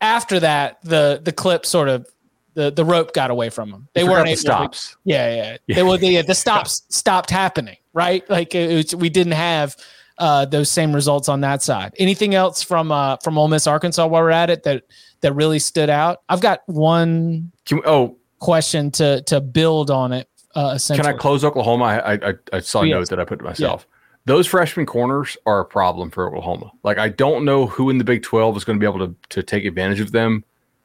after 0.00 0.40
that, 0.40 0.78
the 0.82 1.20
the 1.22 1.32
clip 1.32 1.64
sort 1.64 1.88
of 1.88 2.06
the 2.54 2.70
the 2.70 2.84
rope 2.84 3.14
got 3.14 3.30
away 3.30 3.50
from 3.50 3.70
them. 3.70 3.88
They 3.94 4.04
weren't 4.04 4.28
able 4.28 4.36
stops. 4.36 4.90
To, 4.90 4.96
yeah, 5.04 5.34
yeah, 5.34 5.56
yeah. 5.66 5.76
They 5.76 5.82
were 5.82 5.96
the 5.96 6.22
the 6.22 6.34
stops 6.34 6.82
stopped 6.88 7.30
happening, 7.30 7.76
right? 7.92 8.28
Like 8.28 8.54
it, 8.54 8.94
we 8.94 9.08
didn't 9.08 9.32
have 9.32 9.76
uh, 10.18 10.44
those 10.44 10.70
same 10.70 10.94
results 10.94 11.28
on 11.28 11.40
that 11.42 11.62
side. 11.62 11.94
Anything 11.98 12.34
else 12.34 12.62
from 12.62 12.92
uh, 12.92 13.16
from 13.18 13.38
Ole 13.38 13.48
Miss 13.48 13.66
Arkansas 13.66 14.06
while 14.06 14.22
we're 14.22 14.30
at 14.30 14.50
it 14.50 14.62
that 14.64 14.84
that 15.20 15.32
really 15.34 15.58
stood 15.58 15.90
out? 15.90 16.22
I've 16.28 16.40
got 16.40 16.60
one. 16.66 17.52
We, 17.70 17.80
oh, 17.84 18.16
question 18.38 18.90
to 18.92 19.22
to 19.22 19.40
build 19.40 19.90
on 19.90 20.12
it. 20.12 20.28
Uh, 20.54 20.78
Can 20.88 21.06
I 21.06 21.12
close 21.12 21.44
Oklahoma? 21.44 21.84
I 21.84 22.14
I, 22.14 22.34
I 22.52 22.60
saw 22.60 22.82
a 22.82 22.86
yes. 22.86 22.94
note 22.94 23.08
that 23.10 23.20
I 23.20 23.24
put 23.24 23.38
to 23.38 23.44
myself. 23.44 23.86
Yeah. 23.88 23.94
Those 24.24 24.46
freshman 24.46 24.84
corners 24.84 25.36
are 25.46 25.60
a 25.60 25.64
problem 25.64 26.10
for 26.10 26.28
Oklahoma. 26.28 26.70
Like 26.82 26.98
I 26.98 27.08
don't 27.08 27.44
know 27.44 27.66
who 27.66 27.90
in 27.90 27.98
the 27.98 28.04
Big 28.04 28.22
Twelve 28.22 28.56
is 28.56 28.64
going 28.64 28.78
to 28.78 28.80
be 28.80 28.90
able 28.90 29.06
to 29.06 29.14
to 29.30 29.42
take 29.42 29.64
advantage 29.64 30.00
of 30.00 30.12
them 30.12 30.44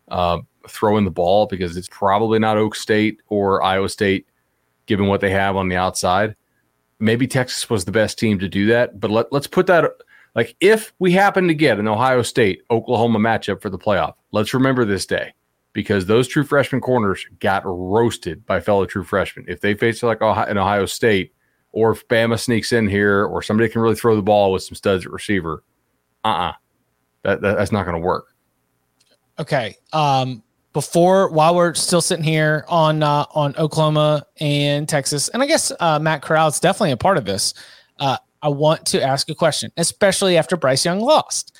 uh, 0.09 0.39
throwing 0.67 1.05
the 1.05 1.11
ball 1.11 1.47
because 1.47 1.75
it's 1.77 1.89
probably 1.89 2.39
not 2.39 2.57
Okie 2.57 2.75
State 2.75 3.21
or 3.29 3.63
Iowa 3.63 3.89
State, 3.89 4.27
given 4.85 5.07
what 5.07 5.21
they 5.21 5.31
have 5.31 5.55
on 5.55 5.69
the 5.69 5.75
outside. 5.75 6.35
Maybe 6.99 7.27
Texas 7.27 7.69
was 7.69 7.85
the 7.85 7.91
best 7.91 8.17
team 8.17 8.39
to 8.39 8.47
do 8.47 8.67
that, 8.67 8.99
but 8.99 9.11
let, 9.11 9.31
let's 9.33 9.47
put 9.47 9.67
that 9.67 9.91
like 10.35 10.55
if 10.59 10.93
we 10.99 11.11
happen 11.11 11.47
to 11.47 11.53
get 11.53 11.79
an 11.79 11.87
Ohio 11.87 12.21
State 12.21 12.63
Oklahoma 12.71 13.19
matchup 13.19 13.61
for 13.61 13.69
the 13.69 13.79
playoff, 13.79 14.13
let's 14.33 14.53
remember 14.53 14.83
this 14.83 15.05
day 15.05 15.33
because 15.71 16.05
those 16.05 16.27
true 16.27 16.43
freshman 16.43 16.81
corners 16.81 17.25
got 17.39 17.63
roasted 17.65 18.45
by 18.45 18.59
fellow 18.59 18.85
true 18.85 19.03
freshmen. 19.03 19.45
If 19.47 19.61
they 19.61 19.73
face 19.73 20.03
like 20.03 20.21
an 20.21 20.57
Ohio 20.57 20.85
State, 20.85 21.33
or 21.71 21.91
if 21.91 22.07
Bama 22.07 22.39
sneaks 22.39 22.73
in 22.73 22.87
here, 22.87 23.25
or 23.25 23.41
somebody 23.41 23.69
can 23.69 23.81
really 23.81 23.95
throw 23.95 24.15
the 24.15 24.21
ball 24.21 24.51
with 24.51 24.61
some 24.61 24.75
studs 24.75 25.05
at 25.05 25.11
receiver, 25.11 25.63
uh 26.25 26.27
uh-uh. 26.27 26.49
uh 26.49 26.53
that, 27.23 27.41
that, 27.41 27.57
that's 27.57 27.71
not 27.71 27.85
going 27.85 27.95
to 27.95 28.05
work. 28.05 28.35
Okay. 29.39 29.77
Um, 29.93 30.43
before 30.73 31.29
while 31.29 31.55
we're 31.55 31.73
still 31.75 32.01
sitting 32.01 32.23
here 32.23 32.65
on 32.67 33.01
uh, 33.03 33.25
on 33.33 33.55
Oklahoma 33.57 34.25
and 34.39 34.89
Texas, 34.89 35.29
and 35.29 35.41
I 35.41 35.45
guess 35.45 35.71
uh, 35.79 35.99
Matt 35.99 36.29
is 36.29 36.59
definitely 36.59 36.91
a 36.91 36.97
part 36.97 37.17
of 37.17 37.25
this. 37.25 37.53
Uh, 37.99 38.17
I 38.41 38.49
want 38.49 38.85
to 38.87 39.01
ask 39.01 39.29
a 39.29 39.35
question, 39.35 39.71
especially 39.77 40.37
after 40.37 40.57
Bryce 40.57 40.83
Young 40.83 40.99
lost. 40.99 41.57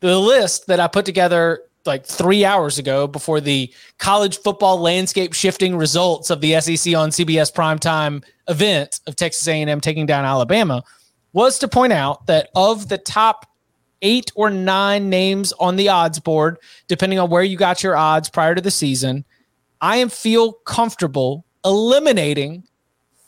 The 0.00 0.18
list 0.18 0.66
that 0.66 0.80
I 0.80 0.88
put 0.88 1.04
together 1.04 1.62
like 1.86 2.04
three 2.04 2.44
hours 2.44 2.78
ago 2.78 3.06
before 3.06 3.40
the 3.40 3.72
college 3.98 4.38
football 4.38 4.78
landscape 4.78 5.32
shifting 5.32 5.76
results 5.76 6.30
of 6.30 6.40
the 6.40 6.60
SEC 6.60 6.94
on 6.94 7.10
CBS 7.10 7.52
primetime 7.52 8.22
event 8.48 9.00
of 9.06 9.16
Texas 9.16 9.46
A&M 9.48 9.80
taking 9.80 10.06
down 10.06 10.24
Alabama 10.24 10.82
was 11.32 11.58
to 11.58 11.68
point 11.68 11.92
out 11.92 12.26
that 12.26 12.48
of 12.54 12.88
the 12.88 12.98
top 12.98 13.46
eight 14.02 14.30
or 14.34 14.50
nine 14.50 15.08
names 15.08 15.52
on 15.54 15.76
the 15.76 15.88
odds 15.88 16.18
board, 16.18 16.58
depending 16.88 17.18
on 17.18 17.30
where 17.30 17.42
you 17.42 17.56
got 17.56 17.82
your 17.82 17.96
odds 17.96 18.28
prior 18.28 18.54
to 18.54 18.60
the 18.60 18.70
season, 18.70 19.24
I 19.80 19.96
am 19.96 20.08
feel 20.08 20.52
comfortable 20.52 21.44
eliminating 21.64 22.64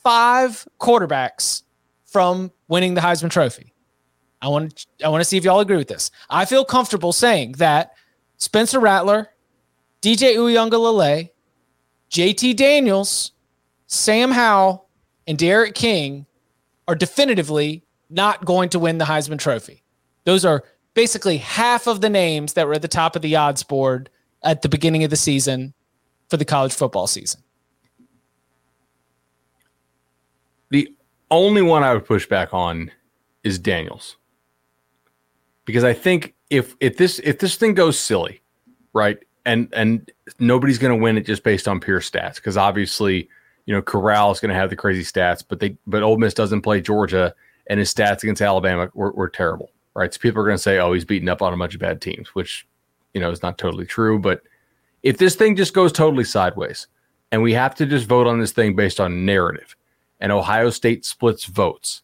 five 0.03 0.67
quarterbacks 0.81 1.63
from 2.07 2.51
winning 2.69 2.95
the 2.95 3.01
Heisman 3.01 3.31
Trophy. 3.31 3.73
I 4.41 4.49
want 4.49 4.87
I 5.05 5.09
want 5.09 5.21
to 5.21 5.25
see 5.25 5.37
if 5.37 5.45
y'all 5.45 5.61
agree 5.61 5.77
with 5.77 5.89
this. 5.89 6.11
I 6.29 6.45
feel 6.45 6.65
comfortable 6.65 7.13
saying 7.13 7.53
that 7.53 7.93
Spencer 8.43 8.81
Rattler, 8.81 9.29
DJ 10.03 10.35
Uiagalelei, 10.35 11.31
JT 12.11 12.57
Daniels, 12.57 13.31
Sam 13.87 14.33
Howell, 14.33 14.89
and 15.29 15.39
D'Eriq 15.39 15.77
King 15.77 16.27
are 16.89 16.97
definitively 16.97 17.85
not 18.11 18.45
going 18.45 18.69
to 18.71 18.81
win 18.81 18.99
the 18.99 19.05
Heisman 19.05 19.39
Trophy. 19.39 19.85
Those 20.25 20.45
are 20.45 20.65
basically 20.93 21.37
half 21.37 21.87
of 21.87 22.01
the 22.01 22.11
names 22.11 22.55
that 22.55 22.67
were 22.67 22.75
at 22.75 22.83
the 22.83 22.89
top 22.89 23.15
of 23.15 23.23
the 23.23 23.37
odds 23.37 23.63
board 23.63 24.11
at 24.43 24.63
the 24.63 24.69
beginning 24.69 25.05
of 25.05 25.11
the 25.11 25.17
season 25.17 25.73
for 26.29 26.37
the 26.37 26.45
college 26.45 26.73
football 26.73 27.07
season. 27.07 27.45
The 30.71 30.93
only 31.31 31.63
one 31.63 31.85
I 31.85 31.95
would 31.95 32.07
push 32.07 32.27
back 32.27 32.53
on 32.53 32.91
is 33.45 33.61
Daniels. 33.61 34.17
Because 35.65 35.85
I 35.85 35.93
think 35.93 36.35
if 36.53 36.77
if 36.81 36.99
this 36.99 37.19
if 37.21 37.39
this 37.39 37.57
thing 37.57 37.73
goes 37.73 37.99
silly, 37.99 38.43
right, 38.93 39.19
and 39.47 39.73
and 39.73 40.11
nobody's 40.39 40.77
going 40.77 40.97
to 40.97 41.03
win 41.03 41.17
it 41.17 41.25
just 41.25 41.43
based 41.43 41.67
on 41.67 41.81
pure 41.81 42.01
stats, 42.01 42.37
because 42.37 42.59
obviously, 42.59 43.29
you 43.65 43.75
know, 43.75 43.81
Corral 43.81 44.31
is 44.31 44.39
going 44.39 44.51
to 44.51 44.55
have 44.55 44.69
the 44.69 44.77
crazy 44.77 45.03
stats, 45.03 45.43
but 45.47 45.61
they 45.61 45.77
but 45.87 46.03
Ole 46.03 46.19
Miss 46.19 46.35
doesn't 46.35 46.61
play 46.61 46.83
Georgia, 46.83 47.35
and 47.69 47.81
his 47.81 47.93
stats 47.93 48.23
against 48.23 48.43
Alabama 48.43 48.91
were, 48.93 49.13
were 49.13 49.31
terrible, 49.31 49.71
right? 49.95 50.13
So 50.13 50.21
people 50.21 50.43
are 50.43 50.45
going 50.45 50.59
to 50.59 50.63
say, 50.63 50.79
oh, 50.79 50.93
he's 50.93 51.07
beating 51.07 51.31
up 51.31 51.41
on 51.41 51.55
a 51.55 51.57
bunch 51.57 51.73
of 51.75 51.81
bad 51.81 52.03
teams, 52.03 52.35
which 52.35 52.67
you 53.15 53.21
know 53.21 53.31
is 53.31 53.43
not 53.43 53.57
totally 53.57 53.87
true. 53.87 54.19
But 54.19 54.43
if 55.03 55.17
this 55.17 55.35
thing 55.35 55.57
just 55.57 55.73
goes 55.73 55.91
totally 55.91 56.25
sideways, 56.25 56.87
and 57.33 57.43
we 57.43 57.55
have 57.55 57.75
to 57.77 57.87
just 57.87 58.07
vote 58.07 58.27
on 58.27 58.41
this 58.41 58.53
thing 58.53 58.77
based 58.77 59.01
on 59.01 59.25
narrative, 59.25 59.75
and 60.21 60.31
Ohio 60.31 60.69
State 60.69 61.07
splits 61.07 61.47
votes 61.47 62.03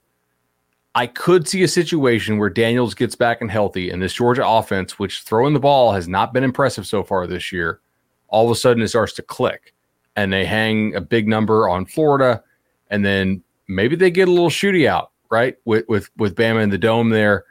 I 0.98 1.06
could 1.06 1.46
see 1.46 1.62
a 1.62 1.68
situation 1.68 2.38
where 2.38 2.50
Daniels 2.50 2.92
gets 2.92 3.14
back 3.14 3.40
and 3.40 3.48
healthy, 3.48 3.88
and 3.88 4.02
this 4.02 4.14
Georgia 4.14 4.44
offense, 4.44 4.98
which 4.98 5.22
throwing 5.22 5.54
the 5.54 5.60
ball 5.60 5.92
has 5.92 6.08
not 6.08 6.32
been 6.32 6.42
impressive 6.42 6.88
so 6.88 7.04
far 7.04 7.24
this 7.28 7.52
year, 7.52 7.78
all 8.26 8.46
of 8.46 8.50
a 8.50 8.56
sudden 8.56 8.82
it 8.82 8.88
starts 8.88 9.12
to 9.12 9.22
click, 9.22 9.74
and 10.16 10.32
they 10.32 10.44
hang 10.44 10.96
a 10.96 11.00
big 11.00 11.28
number 11.28 11.68
on 11.68 11.86
Florida, 11.86 12.42
and 12.90 13.06
then 13.06 13.44
maybe 13.68 13.94
they 13.94 14.10
get 14.10 14.26
a 14.26 14.32
little 14.32 14.50
shooty 14.50 14.88
out 14.88 15.12
right 15.30 15.56
with 15.64 15.84
with 15.86 16.10
with 16.16 16.34
Bama 16.34 16.64
in 16.64 16.70
the 16.70 16.76
dome 16.76 17.10
there, 17.10 17.44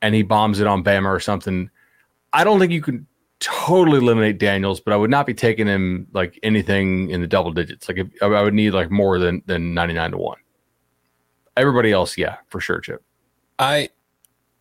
and 0.00 0.14
he 0.14 0.22
bombs 0.22 0.58
it 0.58 0.66
on 0.66 0.82
Bama 0.82 1.14
or 1.14 1.20
something. 1.20 1.68
I 2.32 2.42
don't 2.42 2.58
think 2.58 2.72
you 2.72 2.80
can 2.80 3.06
totally 3.38 3.98
eliminate 3.98 4.38
Daniels, 4.38 4.80
but 4.80 4.94
I 4.94 4.96
would 4.96 5.10
not 5.10 5.26
be 5.26 5.34
taking 5.34 5.66
him 5.66 6.06
like 6.14 6.40
anything 6.42 7.10
in 7.10 7.20
the 7.20 7.26
double 7.26 7.52
digits. 7.52 7.86
Like 7.86 7.98
if, 7.98 8.06
I 8.22 8.42
would 8.42 8.54
need 8.54 8.70
like 8.70 8.90
more 8.90 9.18
than 9.18 9.42
than 9.44 9.74
ninety 9.74 9.92
nine 9.92 10.12
to 10.12 10.16
one. 10.16 10.38
Everybody 11.56 11.92
else, 11.92 12.18
yeah, 12.18 12.36
for 12.48 12.60
sure, 12.60 12.80
Chip. 12.80 13.02
I, 13.58 13.88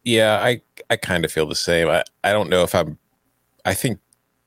yeah, 0.04 0.40
I 0.42 0.62
I 0.90 0.96
kind 0.96 1.26
of 1.26 1.32
feel 1.32 1.48
the 1.48 1.56
same. 1.56 1.90
I 1.90 2.04
I 2.24 2.32
don't 2.32 2.50
know 2.50 2.64
if 2.64 2.74
I'm. 2.74 2.98
I 3.66 3.74
think 3.74 4.00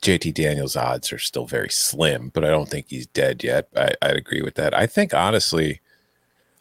JT 0.02 0.34
Daniels' 0.34 0.76
odds 0.76 1.12
are 1.12 1.18
still 1.18 1.46
very 1.46 1.70
slim, 1.70 2.30
but 2.32 2.44
I 2.44 2.48
don't 2.48 2.68
think 2.68 2.86
he's 2.88 3.06
dead 3.06 3.42
yet. 3.42 3.68
I, 3.76 3.92
I'd 4.00 4.16
agree 4.16 4.42
with 4.42 4.54
that. 4.54 4.72
I 4.74 4.86
think 4.86 5.12
honestly, 5.12 5.80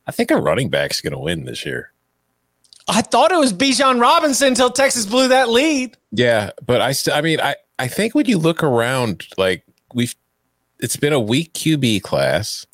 I 0.08 0.12
think 0.12 0.32
a 0.32 0.38
running 0.38 0.70
back's 0.70 1.02
going 1.02 1.14
to 1.14 1.20
win 1.20 1.46
this 1.46 1.66
year. 1.66 1.92
I 2.88 3.02
thought 3.02 3.32
it 3.32 3.38
was 3.38 3.54
Bijan 3.54 4.00
Robinson 4.00 4.50
until 4.50 4.70
Texas 4.70 5.06
blew 5.06 5.28
that 5.28 5.50
lead. 5.50 5.98
Yeah, 6.12 6.52
but 6.66 6.82
I 6.82 6.94
still, 6.94 7.14
I 7.14 7.22
mean, 7.22 7.42
I, 7.42 7.56
I 7.78 7.88
think 7.88 8.16
when 8.16 8.26
you 8.26 8.38
look 8.38 8.64
around, 8.64 9.28
like 9.38 9.64
we've, 9.94 10.16
it's 10.80 10.96
been 10.96 11.12
a 11.12 11.20
weak 11.20 11.54
QB 11.54 12.02
class 12.04 12.66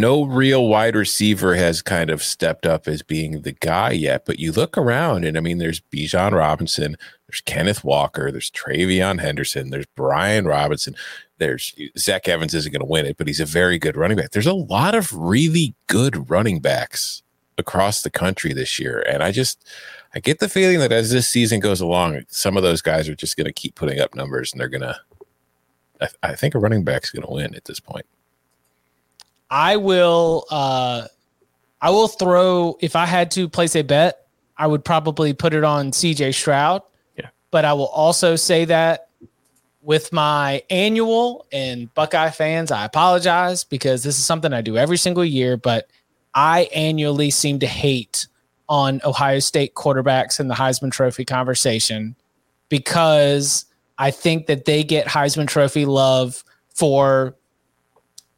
no 0.00 0.24
real 0.24 0.68
wide 0.68 0.94
receiver 0.94 1.54
has 1.54 1.82
kind 1.82 2.10
of 2.10 2.22
stepped 2.22 2.66
up 2.66 2.86
as 2.86 3.02
being 3.02 3.42
the 3.42 3.52
guy 3.52 3.90
yet. 3.92 4.24
But 4.24 4.38
you 4.38 4.52
look 4.52 4.76
around, 4.76 5.24
and 5.24 5.36
I 5.36 5.40
mean, 5.40 5.58
there's 5.58 5.80
Bijan 5.80 6.32
Robinson, 6.32 6.96
there's 7.28 7.40
Kenneth 7.42 7.84
Walker, 7.84 8.30
there's 8.30 8.50
TreVeyon 8.50 9.20
Henderson, 9.20 9.70
there's 9.70 9.86
Brian 9.94 10.46
Robinson, 10.46 10.94
there's 11.38 11.74
Zach 11.96 12.28
Evans 12.28 12.54
isn't 12.54 12.72
going 12.72 12.80
to 12.80 12.86
win 12.86 13.06
it, 13.06 13.16
but 13.16 13.26
he's 13.26 13.40
a 13.40 13.46
very 13.46 13.78
good 13.78 13.96
running 13.96 14.16
back. 14.16 14.30
There's 14.30 14.46
a 14.46 14.54
lot 14.54 14.94
of 14.94 15.12
really 15.12 15.74
good 15.86 16.30
running 16.30 16.60
backs 16.60 17.22
across 17.58 18.02
the 18.02 18.10
country 18.10 18.52
this 18.52 18.78
year, 18.78 19.04
and 19.08 19.22
I 19.22 19.32
just. 19.32 19.66
I 20.14 20.20
get 20.20 20.40
the 20.40 20.48
feeling 20.50 20.78
that 20.80 20.92
as 20.92 21.10
this 21.10 21.26
season 21.26 21.58
goes 21.58 21.80
along, 21.80 22.24
some 22.28 22.58
of 22.58 22.62
those 22.62 22.82
guys 22.82 23.08
are 23.08 23.14
just 23.14 23.34
going 23.34 23.46
to 23.46 23.52
keep 23.52 23.76
putting 23.76 23.98
up 23.98 24.14
numbers, 24.14 24.52
and 24.52 24.60
they're 24.60 24.68
going 24.68 24.82
to. 24.82 25.00
I, 26.02 26.08
I 26.22 26.34
think 26.34 26.54
a 26.54 26.58
running 26.58 26.84
back's 26.84 27.10
going 27.10 27.24
to 27.24 27.32
win 27.32 27.54
at 27.54 27.64
this 27.64 27.80
point. 27.80 28.04
I 29.52 29.76
will 29.76 30.46
uh 30.50 31.06
I 31.82 31.90
will 31.90 32.08
throw 32.08 32.78
if 32.80 32.96
I 32.96 33.04
had 33.04 33.30
to 33.32 33.48
place 33.50 33.76
a 33.76 33.82
bet, 33.82 34.26
I 34.56 34.66
would 34.66 34.82
probably 34.82 35.34
put 35.34 35.52
it 35.52 35.62
on 35.62 35.90
CJ 35.90 36.34
Stroud. 36.34 36.82
Yeah. 37.18 37.28
But 37.50 37.66
I 37.66 37.74
will 37.74 37.88
also 37.88 38.34
say 38.34 38.64
that 38.64 39.08
with 39.82 40.10
my 40.10 40.62
annual 40.70 41.46
and 41.52 41.92
Buckeye 41.92 42.30
fans, 42.30 42.70
I 42.70 42.86
apologize 42.86 43.62
because 43.62 44.02
this 44.02 44.18
is 44.18 44.24
something 44.24 44.54
I 44.54 44.62
do 44.62 44.78
every 44.78 44.96
single 44.96 45.24
year, 45.24 45.58
but 45.58 45.90
I 46.34 46.70
annually 46.74 47.30
seem 47.30 47.58
to 47.58 47.66
hate 47.66 48.28
on 48.70 49.02
Ohio 49.04 49.40
State 49.40 49.74
quarterbacks 49.74 50.40
in 50.40 50.48
the 50.48 50.54
Heisman 50.54 50.92
Trophy 50.92 51.26
conversation 51.26 52.16
because 52.70 53.66
I 53.98 54.12
think 54.12 54.46
that 54.46 54.64
they 54.64 54.82
get 54.82 55.08
Heisman 55.08 55.46
Trophy 55.46 55.84
love 55.84 56.42
for 56.74 57.34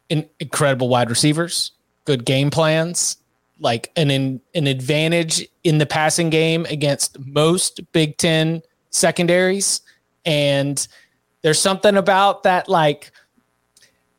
incredible 0.09 0.89
wide 0.89 1.09
receivers, 1.09 1.71
good 2.05 2.25
game 2.25 2.49
plans, 2.49 3.17
like 3.59 3.91
an 3.95 4.11
in, 4.11 4.41
an 4.53 4.67
advantage 4.67 5.47
in 5.63 5.77
the 5.77 5.85
passing 5.85 6.29
game 6.29 6.65
against 6.69 7.17
most 7.25 7.81
Big 7.91 8.17
Ten 8.17 8.61
secondaries, 8.89 9.81
and 10.25 10.87
there's 11.41 11.59
something 11.59 11.95
about 11.95 12.43
that 12.43 12.67
like 12.67 13.11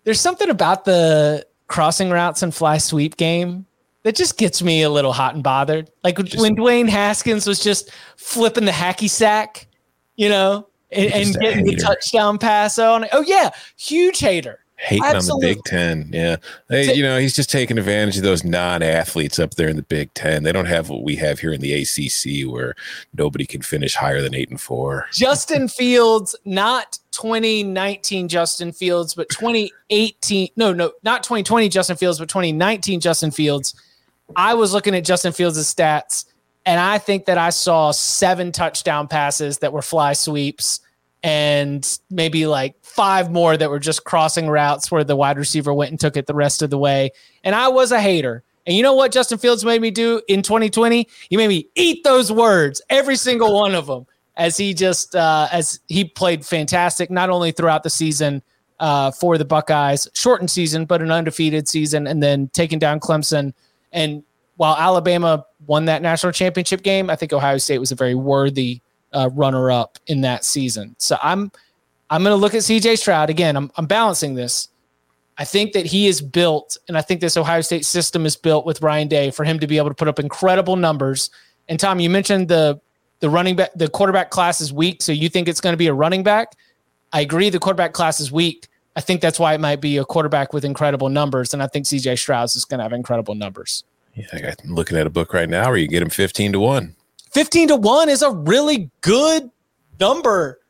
there's 0.04 0.20
something 0.20 0.50
about 0.50 0.84
the 0.84 1.46
crossing 1.66 2.10
routes 2.10 2.42
and 2.42 2.54
fly 2.54 2.78
sweep 2.78 3.16
game 3.16 3.66
that 4.04 4.14
just 4.14 4.38
gets 4.38 4.62
me 4.62 4.82
a 4.82 4.90
little 4.90 5.12
hot 5.12 5.34
and 5.34 5.42
bothered. 5.42 5.90
Like 6.04 6.16
just, 6.22 6.40
when 6.40 6.54
Dwayne 6.54 6.88
Haskins 6.88 7.46
was 7.46 7.58
just 7.58 7.90
flipping 8.16 8.64
the 8.64 8.72
hacky 8.72 9.10
sack, 9.10 9.66
you 10.14 10.28
know, 10.28 10.68
and, 10.92 11.12
and 11.12 11.34
getting 11.40 11.64
the 11.64 11.74
touchdown 11.74 12.38
pass 12.38 12.78
on. 12.78 13.04
It. 13.04 13.10
Oh 13.12 13.22
yeah, 13.22 13.50
huge 13.76 14.20
hater 14.20 14.60
hating 14.76 15.04
Absolutely. 15.04 15.48
on 15.48 15.50
the 15.50 15.54
Big 15.54 15.64
Ten. 15.64 16.10
Yeah, 16.12 16.36
they, 16.68 16.94
you 16.94 17.02
know, 17.02 17.18
he's 17.18 17.34
just 17.34 17.50
taking 17.50 17.78
advantage 17.78 18.16
of 18.16 18.22
those 18.22 18.44
non-athletes 18.44 19.38
up 19.38 19.54
there 19.54 19.68
in 19.68 19.76
the 19.76 19.82
Big 19.82 20.12
Ten. 20.14 20.42
They 20.42 20.52
don't 20.52 20.66
have 20.66 20.88
what 20.88 21.02
we 21.02 21.16
have 21.16 21.40
here 21.40 21.52
in 21.52 21.60
the 21.60 21.72
ACC, 21.72 22.50
where 22.50 22.74
nobody 23.16 23.46
can 23.46 23.62
finish 23.62 23.94
higher 23.94 24.22
than 24.22 24.34
eight 24.34 24.50
and 24.50 24.60
four. 24.60 25.06
Justin 25.12 25.68
Fields, 25.76 26.36
not 26.44 26.98
2019 27.12 28.28
Justin 28.28 28.72
Fields, 28.72 29.14
but 29.14 29.28
2018. 29.30 30.50
No, 30.56 30.72
no, 30.72 30.92
not 31.02 31.22
2020 31.22 31.68
Justin 31.68 31.96
Fields, 31.96 32.18
but 32.18 32.28
2019 32.28 33.00
Justin 33.00 33.30
Fields. 33.30 33.74
I 34.34 34.54
was 34.54 34.72
looking 34.72 34.94
at 34.94 35.04
Justin 35.04 35.32
Fields' 35.32 35.58
stats, 35.72 36.26
and 36.64 36.80
I 36.80 36.98
think 36.98 37.26
that 37.26 37.38
I 37.38 37.50
saw 37.50 37.92
seven 37.92 38.52
touchdown 38.52 39.06
passes 39.08 39.58
that 39.58 39.72
were 39.72 39.82
fly 39.82 40.12
sweeps 40.12 40.80
and 41.22 41.98
maybe 42.10 42.46
like 42.46 42.76
five 42.82 43.30
more 43.30 43.56
that 43.56 43.70
were 43.70 43.78
just 43.78 44.04
crossing 44.04 44.48
routes 44.48 44.90
where 44.90 45.04
the 45.04 45.16
wide 45.16 45.38
receiver 45.38 45.74
went 45.74 45.90
and 45.90 45.98
took 45.98 46.16
it 46.16 46.26
the 46.26 46.34
rest 46.34 46.62
of 46.62 46.70
the 46.70 46.78
way. 46.78 47.10
And 47.44 47.54
I 47.54 47.68
was 47.68 47.92
a 47.92 48.00
hater. 48.00 48.42
And 48.66 48.76
you 48.76 48.82
know 48.82 48.94
what 48.94 49.12
Justin 49.12 49.38
Fields 49.38 49.64
made 49.64 49.80
me 49.80 49.90
do 49.90 50.20
in 50.28 50.42
2020? 50.42 51.08
He 51.30 51.36
made 51.36 51.48
me 51.48 51.68
eat 51.74 52.02
those 52.04 52.32
words, 52.32 52.82
every 52.90 53.16
single 53.16 53.54
one 53.54 53.74
of 53.74 53.86
them, 53.86 54.06
as 54.36 54.56
he 54.56 54.74
just 54.74 55.14
uh, 55.14 55.48
as 55.52 55.80
he 55.86 56.04
played 56.04 56.44
fantastic, 56.44 57.10
not 57.10 57.30
only 57.30 57.52
throughout 57.52 57.84
the 57.84 57.90
season 57.90 58.42
uh, 58.80 59.12
for 59.12 59.38
the 59.38 59.44
Buckeyes, 59.44 60.08
shortened 60.14 60.50
season, 60.50 60.84
but 60.84 61.00
an 61.00 61.10
undefeated 61.10 61.68
season, 61.68 62.06
and 62.06 62.22
then 62.22 62.48
taking 62.48 62.78
down 62.78 62.98
Clemson. 62.98 63.52
And 63.92 64.24
while 64.56 64.76
Alabama 64.76 65.44
won 65.66 65.84
that 65.84 66.02
national 66.02 66.32
championship 66.32 66.82
game, 66.82 67.08
I 67.08 67.16
think 67.16 67.32
Ohio 67.32 67.58
State 67.58 67.78
was 67.78 67.92
a 67.92 67.94
very 67.94 68.14
worthy 68.14 68.80
uh, 69.12 69.30
runner 69.32 69.70
up 69.70 69.98
in 70.06 70.20
that 70.22 70.44
season. 70.44 70.94
So 70.98 71.16
I'm 71.22 71.50
I'm 72.10 72.22
going 72.22 72.32
to 72.32 72.40
look 72.40 72.54
at 72.54 72.60
CJ 72.60 72.98
Stroud 72.98 73.30
again. 73.30 73.56
I'm 73.56 73.70
I'm 73.76 73.86
balancing 73.86 74.34
this. 74.34 74.68
I 75.38 75.44
think 75.44 75.72
that 75.72 75.84
he 75.84 76.06
is 76.06 76.22
built, 76.22 76.78
and 76.88 76.96
I 76.96 77.02
think 77.02 77.20
this 77.20 77.36
Ohio 77.36 77.60
State 77.60 77.84
system 77.84 78.24
is 78.24 78.36
built 78.36 78.64
with 78.64 78.80
Ryan 78.80 79.08
Day 79.08 79.30
for 79.30 79.44
him 79.44 79.58
to 79.58 79.66
be 79.66 79.76
able 79.76 79.90
to 79.90 79.94
put 79.94 80.08
up 80.08 80.18
incredible 80.18 80.76
numbers. 80.76 81.30
And 81.68 81.78
Tom, 81.78 82.00
you 82.00 82.08
mentioned 82.08 82.48
the 82.48 82.80
the 83.20 83.30
running 83.30 83.56
back, 83.56 83.72
the 83.74 83.88
quarterback 83.88 84.30
class 84.30 84.60
is 84.60 84.72
weak, 84.72 85.02
so 85.02 85.12
you 85.12 85.28
think 85.28 85.48
it's 85.48 85.60
going 85.60 85.72
to 85.72 85.78
be 85.78 85.88
a 85.88 85.94
running 85.94 86.22
back. 86.22 86.52
I 87.12 87.20
agree, 87.20 87.50
the 87.50 87.58
quarterback 87.58 87.92
class 87.92 88.20
is 88.20 88.32
weak. 88.32 88.68
I 88.94 89.00
think 89.00 89.20
that's 89.20 89.38
why 89.38 89.52
it 89.54 89.60
might 89.60 89.80
be 89.80 89.98
a 89.98 90.04
quarterback 90.04 90.52
with 90.54 90.64
incredible 90.64 91.10
numbers, 91.10 91.52
and 91.52 91.62
I 91.62 91.66
think 91.66 91.84
CJ 91.84 92.18
Stroud 92.18 92.44
is 92.44 92.64
going 92.64 92.78
to 92.78 92.84
have 92.84 92.92
incredible 92.92 93.34
numbers. 93.34 93.84
Yeah, 94.14 94.54
I'm 94.64 94.74
looking 94.74 94.96
at 94.96 95.06
a 95.06 95.10
book 95.10 95.34
right 95.34 95.48
now 95.48 95.68
where 95.68 95.76
you 95.76 95.86
get 95.86 96.02
him 96.02 96.08
fifteen 96.08 96.52
to 96.52 96.60
one. 96.60 96.95
Fifteen 97.32 97.68
to 97.68 97.76
one 97.76 98.08
is 98.08 98.22
a 98.22 98.30
really 98.30 98.90
good 99.00 99.50
number 100.00 100.60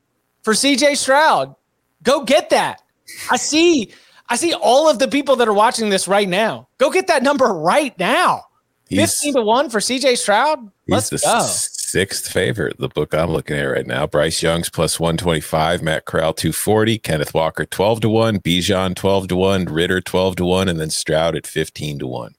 for 0.43 0.53
CJ 0.53 0.97
Stroud. 0.97 1.55
Go 2.03 2.25
get 2.25 2.51
that. 2.51 2.83
I 3.31 3.37
see 3.37 3.93
I 4.29 4.37
see 4.37 4.55
all 4.55 4.89
of 4.89 4.99
the 4.99 5.09
people 5.09 5.37
that 5.37 5.49
are 5.49 5.55
watching 5.55 5.91
this 5.91 6.09
right 6.09 6.29
now. 6.29 6.69
Go 6.79 6.91
get 6.91 7.07
that 7.07 7.23
number 7.23 7.47
right 7.47 7.97
now. 7.99 8.45
He's, 8.89 9.15
15 9.15 9.35
to 9.35 9.43
1 9.43 9.71
for 9.71 9.81
CJ 9.81 10.17
Stroud. 10.17 10.71
Let's 10.89 11.11
he's 11.11 11.23
the 11.23 11.27
go. 11.27 11.41
sixth 11.43 12.31
favorite. 12.31 12.79
The 12.79 12.89
book 12.89 13.15
I'm 13.15 13.31
looking 13.31 13.57
at 13.57 13.65
right 13.65 13.87
now. 13.87 14.07
Bryce 14.07 14.43
Young's 14.43 14.71
plus 14.71 15.01
125, 15.01 15.83
Matt 15.83 16.05
Corral 16.05 16.33
240, 16.33 16.99
Kenneth 16.99 17.35
Walker 17.35 17.65
12 17.65 18.03
to 18.03 18.09
1, 18.09 18.39
Bijan 18.41 18.95
12 18.95 19.29
to 19.29 19.37
1, 19.37 19.65
Ridder 19.65 20.01
12 20.01 20.37
to 20.37 20.45
1, 20.45 20.69
and 20.69 20.79
then 20.79 20.91
Stroud 20.91 21.35
at 21.35 21.47
15 21.47 21.99
to 22.01 22.07
1. 22.07 22.35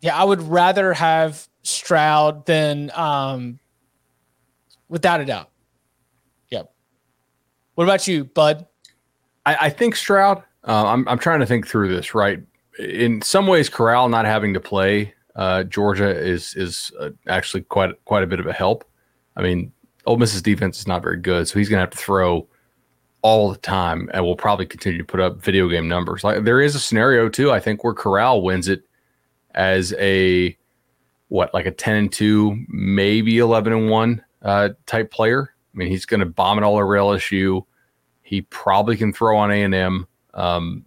Yeah, 0.00 0.16
I 0.16 0.24
would 0.24 0.42
rather 0.42 0.92
have 0.92 1.46
Stroud 1.62 2.46
than 2.46 2.90
um 2.94 3.58
without 4.88 5.20
a 5.20 5.24
doubt. 5.24 5.50
Yep. 6.50 6.72
What 7.74 7.84
about 7.84 8.08
you, 8.08 8.24
Bud? 8.24 8.66
I, 9.46 9.56
I 9.62 9.70
think 9.70 9.96
Stroud. 9.96 10.42
Uh, 10.66 10.86
I'm 10.86 11.08
I'm 11.08 11.18
trying 11.18 11.40
to 11.40 11.46
think 11.46 11.66
through 11.66 11.94
this. 11.94 12.14
Right, 12.14 12.42
in 12.78 13.22
some 13.22 13.46
ways, 13.46 13.68
Corral 13.68 14.08
not 14.08 14.24
having 14.24 14.54
to 14.54 14.60
play 14.60 15.14
uh, 15.36 15.64
Georgia 15.64 16.08
is 16.08 16.54
is 16.54 16.92
uh, 17.00 17.10
actually 17.28 17.62
quite 17.62 17.92
quite 18.04 18.22
a 18.22 18.26
bit 18.26 18.40
of 18.40 18.46
a 18.46 18.52
help. 18.52 18.84
I 19.36 19.42
mean, 19.42 19.72
Ole 20.06 20.18
Miss's 20.18 20.42
defense 20.42 20.78
is 20.80 20.86
not 20.86 21.02
very 21.02 21.16
good, 21.16 21.48
so 21.48 21.58
he's 21.58 21.68
going 21.68 21.78
to 21.78 21.82
have 21.82 21.90
to 21.90 21.98
throw 21.98 22.46
all 23.22 23.50
the 23.50 23.58
time, 23.58 24.10
and 24.12 24.24
will 24.24 24.36
probably 24.36 24.66
continue 24.66 24.98
to 24.98 25.04
put 25.04 25.20
up 25.20 25.42
video 25.42 25.68
game 25.68 25.88
numbers. 25.88 26.24
Like 26.24 26.44
there 26.44 26.60
is 26.60 26.74
a 26.74 26.80
scenario 26.80 27.28
too, 27.28 27.52
I 27.52 27.60
think, 27.60 27.84
where 27.84 27.94
Corral 27.94 28.42
wins 28.42 28.68
it 28.68 28.82
as 29.54 29.92
a 29.98 30.56
what 31.28 31.52
like 31.54 31.66
a 31.66 31.70
ten 31.70 31.96
and 31.96 32.12
two, 32.12 32.56
maybe 32.68 33.38
eleven 33.38 33.72
and 33.72 33.90
one 33.90 34.24
uh, 34.42 34.70
type 34.86 35.10
player. 35.10 35.54
I 35.74 35.76
mean, 35.76 35.88
he's 35.88 36.06
going 36.06 36.20
to 36.20 36.26
bomb 36.26 36.58
it 36.58 36.64
all 36.64 36.76
over 36.76 36.96
LSU. 36.96 37.64
He 38.22 38.42
probably 38.42 38.96
can 38.96 39.12
throw 39.12 39.36
on 39.38 39.50
A 39.50 39.62
and 39.62 39.74
M. 39.74 40.06
Um, 40.34 40.84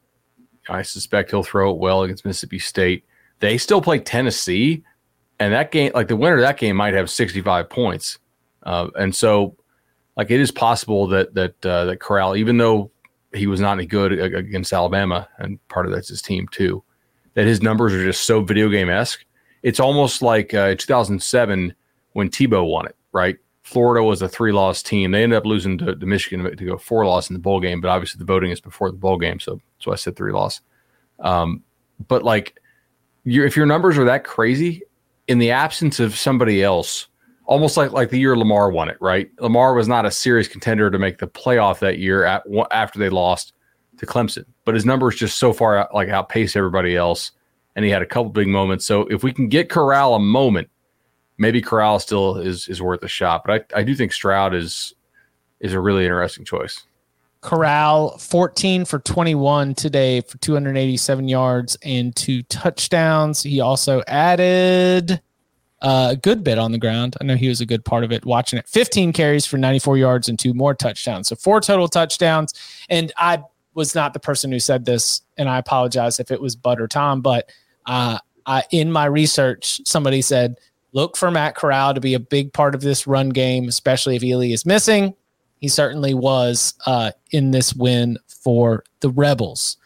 I 0.70 0.82
suspect 0.82 1.32
he'll 1.32 1.44
throw 1.44 1.72
it 1.72 1.78
well 1.78 2.04
against 2.04 2.26
Mississippi 2.26 2.60
State. 2.60 3.06
They 3.40 3.58
still 3.58 3.82
play 3.82 4.00
Tennessee, 4.00 4.84
and 5.40 5.54
that 5.54 5.72
game, 5.72 5.92
like 5.94 6.08
the 6.08 6.16
winner 6.16 6.36
of 6.36 6.42
that 6.42 6.58
game, 6.58 6.76
might 6.78 6.94
have 6.94 7.10
65 7.10 7.70
points. 7.70 8.20
Uh, 8.64 8.88
and 8.96 9.14
so, 9.14 9.58
like 10.16 10.32
it 10.32 10.40
is 10.40 10.52
possible 10.52 11.08
that 11.08 11.34
that 11.34 11.66
uh, 11.66 11.86
that 11.86 12.00
Corral, 12.00 12.36
even 12.36 12.58
though 12.58 12.92
he 13.34 13.48
was 13.48 13.60
not 13.60 13.74
any 13.74 13.86
good 13.86 14.14
against 14.14 14.72
Alabama, 14.72 15.28
and 15.38 15.66
part 15.68 15.86
of 15.86 15.92
that's 15.92 16.10
his 16.10 16.22
team 16.22 16.48
too, 16.50 16.84
that 17.34 17.46
his 17.46 17.62
numbers 17.62 17.94
are 17.94 18.04
just 18.04 18.24
so 18.24 18.42
video 18.42 18.70
game 18.70 18.90
esque. 18.90 19.26
It's 19.62 19.80
almost 19.80 20.22
like 20.22 20.54
uh, 20.54 20.76
2007 20.76 21.74
when 22.14 22.30
Tebow 22.30 22.70
won 22.70 22.86
it, 22.86 22.96
right? 23.12 23.38
Florida 23.64 24.04
was 24.04 24.22
a 24.22 24.28
three 24.28 24.52
loss 24.52 24.84
team. 24.84 25.12
They 25.12 25.24
ended 25.24 25.38
up 25.38 25.46
losing 25.46 25.78
to, 25.80 25.96
to, 25.96 26.06
Michigan 26.06 26.44
to 26.44 26.66
go 26.66 26.78
four 26.78 27.06
loss 27.06 27.30
in 27.30 27.34
the 27.34 27.40
bowl 27.40 27.60
game, 27.60 27.80
but 27.80 27.90
obviously 27.90 28.20
the 28.20 28.26
voting 28.26 28.52
is 28.52 28.60
before 28.60 28.92
the 28.92 28.98
bowl 28.98 29.18
game, 29.18 29.40
so 29.40 29.60
so 29.80 29.92
I 29.92 29.96
said 29.96 30.16
three 30.16 30.34
loss. 30.34 30.62
Um, 31.20 31.64
but 32.08 32.24
like, 32.24 32.60
if 33.26 33.56
your 33.56 33.66
numbers 33.66 33.98
are 33.98 34.06
that 34.06 34.26
crazy, 34.26 34.84
in 35.28 35.40
the 35.40 35.52
absence 35.52 36.02
of 36.02 36.18
somebody 36.18 36.62
else, 36.62 37.08
almost 37.46 37.78
like 37.78 37.94
like 37.94 38.10
the 38.10 38.20
year 38.20 38.36
Lamar 38.36 38.70
won 38.70 38.90
it, 38.90 38.98
right? 39.00 39.30
Lamar 39.40 39.74
was 39.74 39.88
not 39.88 40.06
a 40.06 40.12
serious 40.12 40.50
contender 40.50 40.92
to 40.92 41.00
make 41.00 41.20
the 41.20 41.28
playoff 41.28 41.80
that 41.80 42.00
year 42.00 42.26
at, 42.26 42.44
after 42.72 43.00
they 43.00 43.10
lost 43.10 43.54
to 44.06 44.12
Clemson, 44.12 44.46
but 44.66 44.76
his 44.76 44.86
numbers 44.86 45.16
just 45.16 45.38
so 45.38 45.54
far 45.54 45.78
out, 45.78 45.94
like 45.94 46.10
outpaced 46.10 46.56
everybody 46.56 46.96
else, 46.96 47.32
and 47.76 47.84
he 47.84 47.92
had 47.92 48.02
a 48.02 48.06
couple 48.06 48.30
big 48.30 48.48
moments. 48.48 48.86
So 48.86 49.02
if 49.08 49.24
we 49.24 49.34
can 49.34 49.48
get 49.48 49.70
Corral 49.70 50.16
a 50.16 50.20
moment 50.20 50.70
maybe 51.38 51.62
Corral 51.62 52.00
still 52.00 52.38
is 52.38 52.68
is 52.68 52.82
worth 52.82 53.04
a 53.04 53.08
shot, 53.08 53.44
but 53.46 53.68
I, 53.74 53.80
I 53.80 53.84
do 53.84 53.96
think 53.96 54.12
Stroud 54.12 54.54
is 54.54 54.94
is 55.60 55.74
a 55.74 55.80
really 55.80 56.04
interesting 56.04 56.46
choice. 56.46 56.84
Corral 57.42 58.18
14 58.18 58.86
for 58.86 59.00
21 59.00 59.76
today 59.76 60.22
for 60.22 60.38
287 60.38 61.28
yards 61.28 61.78
and 61.84 62.16
two 62.16 62.42
touchdowns. 62.44 63.44
He 63.44 63.60
also 63.60 64.02
added 64.08 65.22
uh, 65.82 66.10
a 66.12 66.16
good 66.16 66.42
bit 66.42 66.58
on 66.58 66.72
the 66.72 66.78
ground. 66.78 67.18
I 67.20 67.26
know 67.26 67.36
he 67.36 67.50
was 67.50 67.60
a 67.60 67.66
good 67.66 67.84
part 67.84 68.06
of 68.06 68.14
it 68.14 68.24
watching 68.24 68.60
it. 68.60 68.68
15 68.70 69.12
carries 69.12 69.46
for 69.46 69.58
94 69.58 69.98
yards 69.98 70.30
and 70.30 70.40
two 70.40 70.54
more 70.54 70.74
touchdowns. 70.74 71.28
So 71.28 71.36
four 71.36 71.60
total 71.60 71.90
touchdowns. 71.90 72.54
And 72.90 73.12
I 73.18 73.44
was 73.76 73.96
not 73.96 74.14
the 74.14 74.20
person 74.20 74.52
who 74.52 74.60
said 74.60 74.86
this, 74.86 75.22
and 75.38 75.50
I 75.50 75.58
apologize 75.58 76.20
if 76.20 76.32
it 76.32 76.42
was 76.42 76.56
Bud 76.56 76.80
or 76.80 76.88
Tom, 76.88 77.22
but 77.22 77.50
uh, 77.86 78.20
I, 78.46 78.64
in 78.72 78.92
my 78.92 79.06
research, 79.06 79.82
somebody 79.86 80.22
said 80.22 80.56
look 80.94 81.18
for 81.18 81.32
Matt 81.32 81.56
Corral 81.56 81.94
to 81.94 82.00
be 82.00 82.14
a 82.14 82.20
big 82.20 82.54
part 82.54 82.76
of 82.76 82.82
this 82.82 83.08
run 83.08 83.30
game, 83.30 83.68
especially 83.68 84.16
if 84.16 84.22
Ealy 84.22 84.54
is 84.54 84.66
missing. 84.66 85.16
He 85.58 85.68
certainly 85.68 86.14
was 86.14 86.76
uh, 86.86 87.12
in 87.32 87.52
this 87.52 87.74
win 87.74 88.18
for 88.28 88.84
the 89.00 89.10
Rebels. 89.10 89.78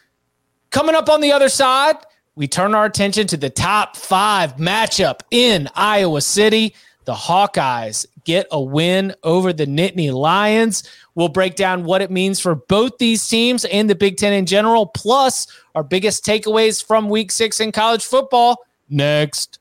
Coming 0.70 0.94
up 0.94 1.08
on 1.08 1.20
the 1.20 1.32
other 1.32 1.48
side, 1.48 1.96
we 2.34 2.46
turn 2.46 2.74
our 2.74 2.84
attention 2.84 3.26
to 3.28 3.36
the 3.36 3.50
top 3.50 3.96
five 3.96 4.56
matchup 4.56 5.20
in 5.30 5.68
Iowa 5.74 6.20
City. 6.20 6.74
The 7.04 7.14
Hawkeyes 7.14 8.06
get 8.28 8.46
a 8.52 8.60
win 8.60 9.14
over 9.22 9.54
the 9.54 9.64
Nittany 9.64 10.12
Lions. 10.12 10.86
We'll 11.14 11.30
break 11.30 11.56
down 11.56 11.84
what 11.84 12.02
it 12.02 12.10
means 12.10 12.38
for 12.38 12.54
both 12.54 12.98
these 12.98 13.26
teams 13.26 13.64
and 13.64 13.88
the 13.88 13.94
Big 13.94 14.18
Ten 14.18 14.34
in 14.34 14.44
general, 14.44 14.84
plus 14.84 15.46
our 15.74 15.82
biggest 15.82 16.26
takeaways 16.26 16.84
from 16.84 17.08
week 17.08 17.32
six 17.32 17.58
in 17.58 17.72
college 17.72 18.04
football 18.04 18.58
next. 18.90 19.60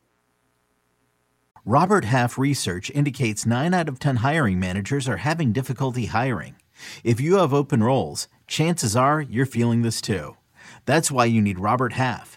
Robert 1.63 2.03
Half 2.03 2.37
research 2.37 2.91
indicates 2.91 3.45
9 3.45 3.73
out 3.73 3.87
of 3.87 3.99
10 3.99 4.17
hiring 4.17 4.59
managers 4.59 5.07
are 5.07 5.17
having 5.17 5.53
difficulty 5.53 6.07
hiring. 6.07 6.55
If 7.05 7.21
you 7.21 7.37
have 7.37 7.53
open 7.53 7.81
roles, 7.81 8.27
chances 8.47 8.97
are 8.97 9.21
you're 9.21 9.45
feeling 9.45 9.81
this 9.81 10.01
too. 10.01 10.35
That's 10.85 11.09
why 11.09 11.23
you 11.25 11.41
need 11.41 11.57
Robert 11.57 11.93
Half. 11.93 12.36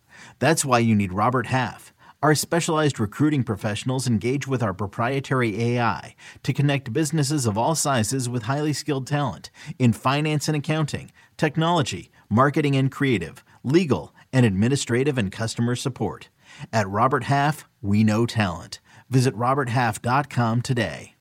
That's 0.41 0.65
why 0.65 0.79
you 0.79 0.95
need 0.95 1.13
Robert 1.13 1.45
Half. 1.45 1.93
Our 2.23 2.33
specialized 2.33 2.99
recruiting 2.99 3.43
professionals 3.43 4.07
engage 4.07 4.47
with 4.47 4.63
our 4.63 4.73
proprietary 4.73 5.61
AI 5.61 6.15
to 6.41 6.51
connect 6.51 6.91
businesses 6.91 7.45
of 7.45 7.59
all 7.59 7.75
sizes 7.75 8.27
with 8.27 8.43
highly 8.43 8.73
skilled 8.73 9.05
talent 9.05 9.51
in 9.77 9.93
finance 9.93 10.47
and 10.47 10.57
accounting, 10.57 11.11
technology, 11.37 12.09
marketing 12.27 12.75
and 12.75 12.91
creative, 12.91 13.43
legal, 13.63 14.15
and 14.33 14.43
administrative 14.43 15.15
and 15.15 15.31
customer 15.31 15.75
support. 15.75 16.29
At 16.73 16.89
Robert 16.89 17.25
Half, 17.25 17.65
we 17.79 18.03
know 18.03 18.25
talent. 18.25 18.79
Visit 19.11 19.35
RobertHalf.com 19.35 20.63
today. 20.63 21.13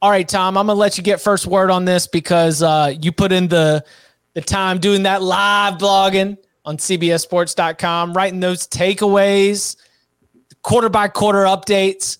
All 0.00 0.10
right, 0.10 0.26
Tom, 0.26 0.56
I'm 0.56 0.66
gonna 0.66 0.78
let 0.78 0.96
you 0.96 1.04
get 1.04 1.20
first 1.20 1.46
word 1.46 1.70
on 1.70 1.84
this 1.84 2.06
because 2.06 2.62
uh, 2.62 2.94
you 3.02 3.12
put 3.12 3.32
in 3.32 3.48
the 3.48 3.84
the 4.32 4.40
time 4.40 4.78
doing 4.78 5.02
that 5.02 5.22
live 5.22 5.74
blogging 5.74 6.38
on 6.64 6.76
CBSSports.com, 6.76 8.14
writing 8.14 8.40
those 8.40 8.66
takeaways, 8.66 9.76
quarter 10.62 10.88
by 10.88 11.08
quarter 11.08 11.40
updates, 11.44 12.18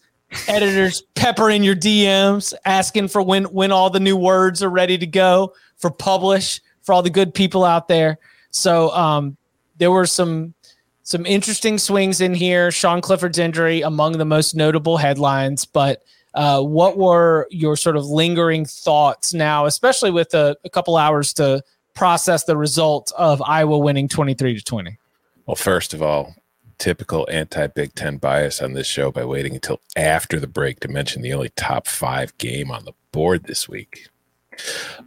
editors 0.49 1.03
peppering 1.14 1.62
your 1.62 1.76
DMs, 1.76 2.55
asking 2.64 3.09
for 3.09 3.22
when 3.22 3.45
when 3.45 3.72
all 3.72 3.90
the 3.90 4.01
new 4.01 4.16
words 4.16 4.62
are 4.62 4.70
ready 4.70 4.99
to 4.99 5.07
go 5.07 5.53
for 5.76 5.90
publish 5.90 6.61
for 6.82 6.92
all 6.92 7.03
the 7.03 7.11
good 7.11 7.34
people 7.34 7.64
out 7.64 7.88
there. 7.88 8.18
So 8.51 8.90
um, 8.90 9.36
there 9.78 9.90
were 9.90 10.07
some 10.07 10.55
some 11.03 11.26
interesting 11.26 11.78
swings 11.78 12.20
in 12.20 12.34
here. 12.34 12.70
Sean 12.70 13.01
Clifford's 13.01 13.38
injury 13.38 13.82
among 13.82 14.18
the 14.18 14.24
most 14.24 14.55
notable 14.55 14.97
headlines, 14.97 15.64
but 15.64 16.03
uh, 16.34 16.61
what 16.61 16.97
were 16.97 17.47
your 17.51 17.76
sort 17.76 17.97
of 17.97 18.07
lingering 18.07 18.64
thoughts 18.64 19.32
now, 19.32 19.66
especially 19.66 20.11
with 20.11 20.34
a, 20.34 20.57
a 20.64 20.70
couple 20.70 20.97
hours 20.97 21.32
to 21.34 21.62
process 21.95 22.45
the 22.45 22.57
result 22.57 23.12
of 23.16 23.40
Iowa 23.42 23.78
winning 23.78 24.09
23 24.09 24.57
to 24.57 24.64
20? 24.64 24.99
Well, 25.47 25.57
first 25.57 25.95
of 25.95 26.03
all, 26.03 26.34
typical 26.78 27.26
anti 27.30 27.66
Big 27.68 27.95
Ten 27.95 28.16
bias 28.16 28.61
on 28.61 28.72
this 28.72 28.86
show 28.86 29.11
by 29.11 29.24
waiting 29.24 29.55
until 29.55 29.80
after 29.97 30.40
the 30.40 30.47
break 30.47 30.80
to 30.80 30.88
mention 30.88 31.22
the 31.22 31.32
only 31.32 31.51
top 31.51 31.86
five 31.86 32.36
game 32.38 32.70
on 32.70 32.84
the 32.84 32.92
board 33.12 33.45
this 33.45 33.68
week. 33.68 34.09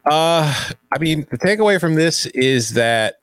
Uh, 0.05 0.53
I 0.91 0.99
mean, 0.99 1.25
the 1.29 1.38
takeaway 1.38 1.79
from 1.79 1.95
this 1.95 2.25
is 2.27 2.71
that 2.71 3.15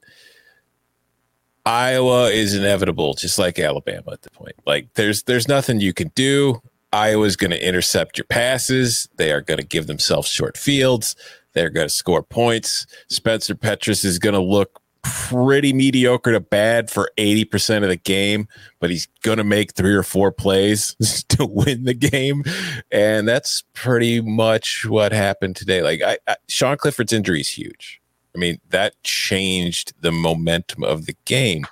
Iowa 1.67 2.29
is 2.29 2.55
inevitable, 2.55 3.15
just 3.15 3.39
like 3.39 3.59
Alabama 3.59 4.13
at 4.13 4.23
the 4.23 4.31
point. 4.31 4.55
Like, 4.67 4.93
there's 4.95 5.23
there's 5.25 5.49
nothing 5.49 5.81
you 5.81 5.93
can 5.93 6.11
do. 6.15 6.61
Iowa's 6.93 7.37
going 7.37 7.51
to 7.51 7.67
intercept 7.67 8.19
your 8.19 8.27
passes. 8.27 9.09
They 9.17 9.33
are 9.33 9.41
going 9.41 9.59
to 9.59 9.67
give 9.67 9.87
themselves 9.87 10.29
short 10.29 10.57
fields. 10.57 11.17
They're 11.55 11.71
going 11.71 11.89
to 11.89 11.95
score 11.95 12.23
points. 12.23 12.87
Spencer 13.09 13.55
Petras 13.55 14.05
is 14.05 14.19
going 14.19 14.35
to 14.35 14.41
look 14.43 14.81
pretty 15.05 15.73
mediocre 15.73 16.33
to 16.33 16.41
bad 16.41 16.91
for 16.91 17.11
80% 17.19 17.83
of 17.83 17.89
the 17.89 17.97
game, 17.97 18.49
but 18.81 18.91
he's 18.91 19.07
going 19.23 19.39
to 19.39 19.45
make 19.45 19.75
three 19.75 19.95
or 19.95 20.03
four 20.03 20.33
plays 20.33 20.97
to 21.29 21.47
win 21.47 21.85
the 21.85 21.95
game. 21.95 22.43
And 22.91 23.29
that's 23.29 23.63
pretty 23.75 24.21
much 24.21 24.87
what 24.87 25.13
happened 25.13 25.57
today. 25.57 25.83
Like, 25.83 26.03
I, 26.03 26.19
I, 26.27 26.37
Sean 26.49 26.77
Clifford's 26.77 27.13
injury 27.13 27.41
is 27.41 27.49
huge. 27.49 28.01
I 28.35 28.39
mean, 28.39 28.61
that 28.71 29.01
changed 29.05 29.95
the 30.01 30.11
momentum 30.11 30.83
of 30.83 31.07
the 31.07 31.17
game. 31.25 31.67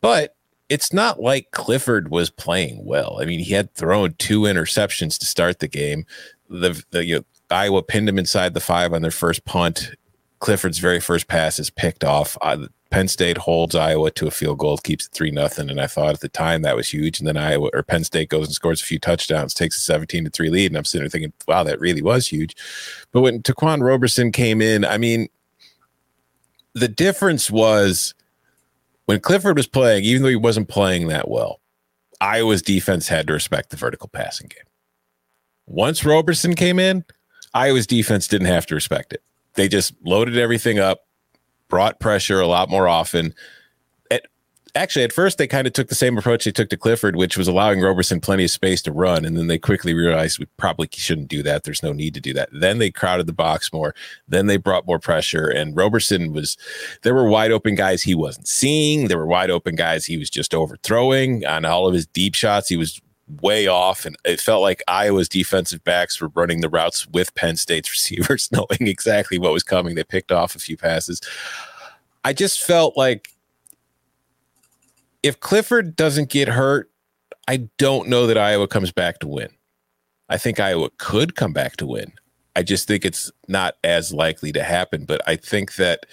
But 0.00 0.36
it's 0.68 0.92
not 0.92 1.20
like 1.20 1.50
Clifford 1.50 2.10
was 2.10 2.30
playing 2.30 2.84
well. 2.84 3.18
I 3.20 3.26
mean, 3.26 3.40
he 3.40 3.52
had 3.52 3.74
thrown 3.74 4.14
two 4.18 4.42
interceptions 4.42 5.18
to 5.18 5.26
start 5.26 5.58
the 5.58 5.68
game. 5.68 6.06
The, 6.48 6.82
the 6.90 7.04
you 7.04 7.16
know, 7.16 7.24
Iowa 7.50 7.82
pinned 7.82 8.08
him 8.08 8.18
inside 8.18 8.54
the 8.54 8.60
five 8.60 8.92
on 8.92 9.02
their 9.02 9.10
first 9.10 9.44
punt. 9.44 9.92
Clifford's 10.40 10.78
very 10.78 11.00
first 11.00 11.28
pass 11.28 11.58
is 11.58 11.70
picked 11.70 12.04
off. 12.04 12.36
Uh, 12.42 12.66
Penn 12.90 13.08
State 13.08 13.38
holds 13.38 13.74
Iowa 13.74 14.10
to 14.12 14.28
a 14.28 14.30
field 14.30 14.58
goal, 14.58 14.76
keeps 14.78 15.06
it 15.06 15.12
three 15.12 15.30
nothing, 15.30 15.70
and 15.70 15.80
I 15.80 15.86
thought 15.86 16.14
at 16.14 16.20
the 16.20 16.28
time 16.28 16.62
that 16.62 16.76
was 16.76 16.88
huge. 16.88 17.18
And 17.18 17.26
then 17.26 17.36
Iowa 17.36 17.70
or 17.72 17.82
Penn 17.82 18.04
State 18.04 18.28
goes 18.28 18.46
and 18.46 18.54
scores 18.54 18.80
a 18.80 18.84
few 18.84 18.98
touchdowns, 18.98 19.54
takes 19.54 19.76
a 19.78 19.80
seventeen 19.80 20.24
to 20.24 20.30
three 20.30 20.50
lead, 20.50 20.70
and 20.70 20.76
I'm 20.76 20.84
sitting 20.84 21.02
there 21.02 21.10
thinking, 21.10 21.32
wow, 21.48 21.64
that 21.64 21.80
really 21.80 22.02
was 22.02 22.28
huge. 22.28 22.54
But 23.12 23.22
when 23.22 23.42
Ta'Quan 23.42 23.82
Roberson 23.82 24.30
came 24.30 24.62
in, 24.62 24.84
I 24.84 24.98
mean, 24.98 25.28
the 26.74 26.88
difference 26.88 27.50
was 27.50 28.14
when 29.06 29.20
Clifford 29.20 29.56
was 29.56 29.66
playing, 29.66 30.04
even 30.04 30.22
though 30.22 30.28
he 30.28 30.36
wasn't 30.36 30.68
playing 30.68 31.08
that 31.08 31.28
well, 31.28 31.60
Iowa's 32.20 32.62
defense 32.62 33.08
had 33.08 33.26
to 33.26 33.32
respect 33.32 33.70
the 33.70 33.76
vertical 33.76 34.08
passing 34.08 34.48
game. 34.48 34.64
Once 35.66 36.04
Roberson 36.04 36.54
came 36.54 36.78
in, 36.78 37.04
Iowa's 37.56 37.86
defense 37.86 38.28
didn't 38.28 38.48
have 38.48 38.66
to 38.66 38.74
respect 38.74 39.14
it. 39.14 39.22
They 39.54 39.66
just 39.66 39.94
loaded 40.04 40.36
everything 40.36 40.78
up, 40.78 41.06
brought 41.68 41.98
pressure 42.00 42.38
a 42.38 42.46
lot 42.46 42.68
more 42.68 42.86
often, 42.86 43.34
At, 44.10 44.26
actually 44.74 45.04
at 45.04 45.12
first 45.12 45.38
they 45.38 45.46
kind 45.46 45.66
of 45.66 45.72
took 45.72 45.88
the 45.88 45.94
same 45.94 46.18
approach 46.18 46.44
they 46.44 46.52
took 46.52 46.68
to 46.68 46.76
Clifford, 46.76 47.16
which 47.16 47.38
was 47.38 47.48
allowing 47.48 47.80
Roberson 47.80 48.20
plenty 48.20 48.44
of 48.44 48.50
space 48.50 48.82
to 48.82 48.92
run, 48.92 49.24
and 49.24 49.38
then 49.38 49.46
they 49.46 49.58
quickly 49.58 49.94
realized 49.94 50.38
we 50.38 50.44
probably 50.58 50.88
shouldn't 50.92 51.28
do 51.28 51.42
that. 51.44 51.64
There's 51.64 51.82
no 51.82 51.92
need 51.92 52.12
to 52.12 52.20
do 52.20 52.34
that. 52.34 52.50
Then 52.52 52.78
they 52.78 52.90
crowded 52.90 53.26
the 53.26 53.32
box 53.32 53.72
more. 53.72 53.94
Then 54.28 54.46
they 54.46 54.58
brought 54.58 54.86
more 54.86 54.98
pressure, 54.98 55.48
and 55.48 55.74
Roberson 55.74 56.32
was 56.32 56.58
there 57.02 57.14
were 57.14 57.28
wide 57.28 57.52
open 57.52 57.74
guys 57.74 58.02
he 58.02 58.14
wasn't 58.14 58.48
seeing. 58.48 59.08
There 59.08 59.18
were 59.18 59.26
wide 59.26 59.50
open 59.50 59.76
guys 59.76 60.04
he 60.04 60.18
was 60.18 60.28
just 60.28 60.54
overthrowing 60.54 61.46
on 61.46 61.64
all 61.64 61.86
of 61.86 61.94
his 61.94 62.06
deep 62.06 62.34
shots. 62.34 62.68
He 62.68 62.76
was 62.76 63.00
way 63.40 63.66
off, 63.66 64.04
and 64.04 64.16
it 64.24 64.40
felt 64.40 64.62
like 64.62 64.82
Iowa's 64.88 65.28
defensive 65.28 65.82
backs 65.84 66.20
were 66.20 66.30
running 66.34 66.60
the 66.60 66.68
routes 66.68 67.06
with 67.08 67.34
Penn 67.34 67.56
State's 67.56 67.90
receivers, 67.92 68.48
knowing 68.52 68.88
exactly 68.88 69.38
what 69.38 69.52
was 69.52 69.62
coming. 69.62 69.94
They 69.94 70.04
picked 70.04 70.32
off 70.32 70.54
a 70.54 70.60
few 70.60 70.76
passes. 70.76 71.20
I 72.24 72.32
just 72.32 72.62
felt 72.62 72.96
like 72.96 73.28
if 75.22 75.40
Clifford 75.40 75.96
doesn't 75.96 76.30
get 76.30 76.48
hurt, 76.48 76.90
I 77.48 77.68
don't 77.78 78.08
know 78.08 78.26
that 78.26 78.38
Iowa 78.38 78.66
comes 78.66 78.92
back 78.92 79.20
to 79.20 79.28
win. 79.28 79.48
I 80.28 80.36
think 80.38 80.58
Iowa 80.58 80.90
could 80.98 81.36
come 81.36 81.52
back 81.52 81.76
to 81.76 81.86
win. 81.86 82.12
I 82.56 82.62
just 82.62 82.88
think 82.88 83.04
it's 83.04 83.30
not 83.48 83.76
as 83.84 84.12
likely 84.12 84.50
to 84.52 84.62
happen. 84.62 85.04
But 85.04 85.20
I 85.26 85.36
think 85.36 85.76
that 85.76 86.06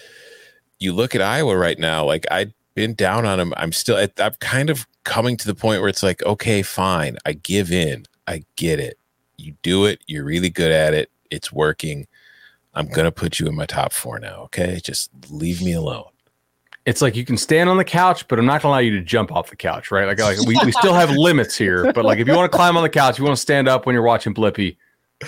you 0.80 0.94
look 0.94 1.16
at 1.16 1.22
Iowa 1.22 1.58
right 1.58 1.80
now, 1.80 2.06
like 2.06 2.26
I've 2.30 2.54
been 2.76 2.94
down 2.94 3.26
on 3.26 3.40
him. 3.40 3.54
I'm 3.58 3.72
still, 3.72 3.98
I'm 4.18 4.34
kind 4.40 4.70
of 4.70 4.88
coming 5.04 5.38
to 5.38 5.48
the 5.48 5.56
point 5.56 5.82
where 5.82 5.90
it's 5.90 6.04
like, 6.04 6.24
okay, 6.24 6.62
fine. 6.62 7.18
I 7.26 7.34
give 7.34 7.72
in. 7.72 8.06
I 8.28 8.44
get 8.56 8.80
it. 8.80 8.98
You 9.38 9.56
do 9.62 9.86
it. 9.86 10.02
You're 10.08 10.24
really 10.24 10.50
good 10.50 10.72
at 10.72 10.94
it. 10.94 11.10
It's 11.30 11.52
working. 11.52 12.08
I'm 12.74 12.88
going 12.88 13.06
to 13.06 13.12
put 13.12 13.40
you 13.40 13.48
in 13.48 13.56
my 13.56 13.66
top 13.66 13.94
four 13.94 14.20
now. 14.20 14.42
Okay. 14.44 14.80
Just 14.84 15.12
leave 15.30 15.62
me 15.62 15.74
alone 15.74 16.06
it's 16.86 17.02
like 17.02 17.16
you 17.16 17.24
can 17.24 17.38
stand 17.38 17.70
on 17.70 17.78
the 17.78 17.84
couch, 17.84 18.28
but 18.28 18.38
I'm 18.38 18.46
not 18.46 18.62
gonna 18.62 18.74
allow 18.74 18.80
you 18.80 18.92
to 18.98 19.02
jump 19.02 19.32
off 19.32 19.50
the 19.50 19.56
couch, 19.56 19.90
right? 19.92 20.06
Like, 20.06 20.20
like 20.20 20.40
we, 20.46 20.58
we 20.66 20.72
still 20.74 20.94
have 20.94 21.12
limits 21.12 21.58
here, 21.58 21.92
but 21.94 22.04
like 22.04 22.20
if 22.20 22.28
you 22.28 22.36
want 22.36 22.52
to 22.52 22.56
climb 22.56 22.76
on 22.76 22.84
the 22.84 22.90
couch, 22.90 23.18
you 23.18 23.24
want 23.24 23.36
to 23.36 23.42
stand 23.42 23.68
up 23.68 23.86
when 23.86 23.94
you're 23.94 24.04
watching 24.04 24.34
Blippi, 24.34 24.76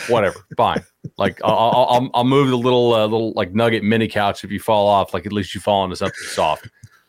whatever, 0.07 0.45
fine. 0.57 0.83
Like 1.17 1.39
I'll 1.43 1.87
I'll, 1.89 2.09
I'll 2.13 2.23
move 2.25 2.49
the 2.49 2.57
little 2.57 2.93
uh, 2.93 3.03
little 3.03 3.31
like 3.33 3.53
nugget 3.53 3.83
mini 3.83 4.07
couch 4.07 4.43
if 4.43 4.51
you 4.51 4.59
fall 4.59 4.87
off. 4.87 5.13
Like 5.13 5.25
at 5.25 5.31
least 5.31 5.55
you 5.55 5.61
fall 5.61 5.83
into 5.85 5.95
something 5.95 6.19
soft. 6.27 6.67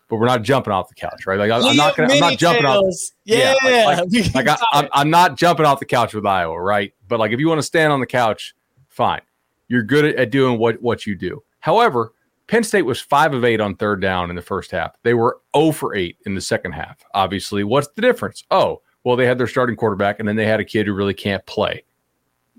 But 0.09 0.17
we're 0.17 0.27
not 0.27 0.43
jumping 0.43 0.73
off 0.73 0.89
the 0.89 0.95
couch, 0.95 1.27
right? 1.27 1.39
Like 1.39 1.51
I, 1.51 1.59
am 1.59 1.77
not 1.77 1.97
gonna, 1.97 2.13
I'm 2.13 2.21
not 2.21 2.39
jumping 2.39 2.65
off. 2.65 2.85
Yeah, 3.25 3.55
yeah 3.65 3.87
like, 3.87 3.99
like, 4.13 4.35
like 4.35 4.49
I, 4.49 4.57
I'm, 4.73 4.89
I'm 4.93 5.11
not 5.11 5.37
jumping 5.37 5.67
off 5.67 5.81
the 5.81 5.87
couch 5.87 6.15
with 6.15 6.25
Iowa, 6.25 6.61
right? 6.61 6.93
But 7.09 7.19
like 7.19 7.33
if 7.33 7.41
you 7.41 7.49
want 7.49 7.59
to 7.59 7.65
stand 7.65 7.93
on 7.93 8.01
the 8.01 8.07
couch, 8.07 8.55
fine. 8.89 9.23
You're 9.69 9.83
good 9.83 10.05
at, 10.05 10.15
at 10.17 10.31
doing 10.31 10.59
what 10.59 10.81
what 10.81 11.07
you 11.07 11.17
do. 11.17 11.43
However, 11.59 12.13
Penn 12.47 12.63
State 12.63 12.83
was 12.83 13.01
five 13.01 13.35
of 13.35 13.45
eight 13.45 13.61
on 13.61 13.75
third 13.75 14.01
down 14.01 14.31
in 14.31 14.37
the 14.37 14.43
first 14.43 14.71
half. 14.71 14.93
They 15.03 15.15
were 15.15 15.41
0 15.57 15.73
for 15.73 15.95
eight 15.95 16.19
in 16.27 16.35
the 16.35 16.41
second 16.41 16.73
half. 16.73 17.05
Obviously, 17.13 17.65
what's 17.65 17.89
the 17.89 18.03
difference? 18.03 18.45
Oh, 18.51 18.83
well, 19.03 19.17
they 19.17 19.27
had 19.27 19.39
their 19.39 19.49
starting 19.49 19.77
quarterback, 19.77 20.21
and 20.21 20.29
then 20.29 20.37
they 20.37 20.47
had 20.47 20.61
a 20.61 20.65
kid 20.65 20.87
who 20.87 20.95
really 20.95 21.15
can't 21.15 21.45
play 21.47 21.83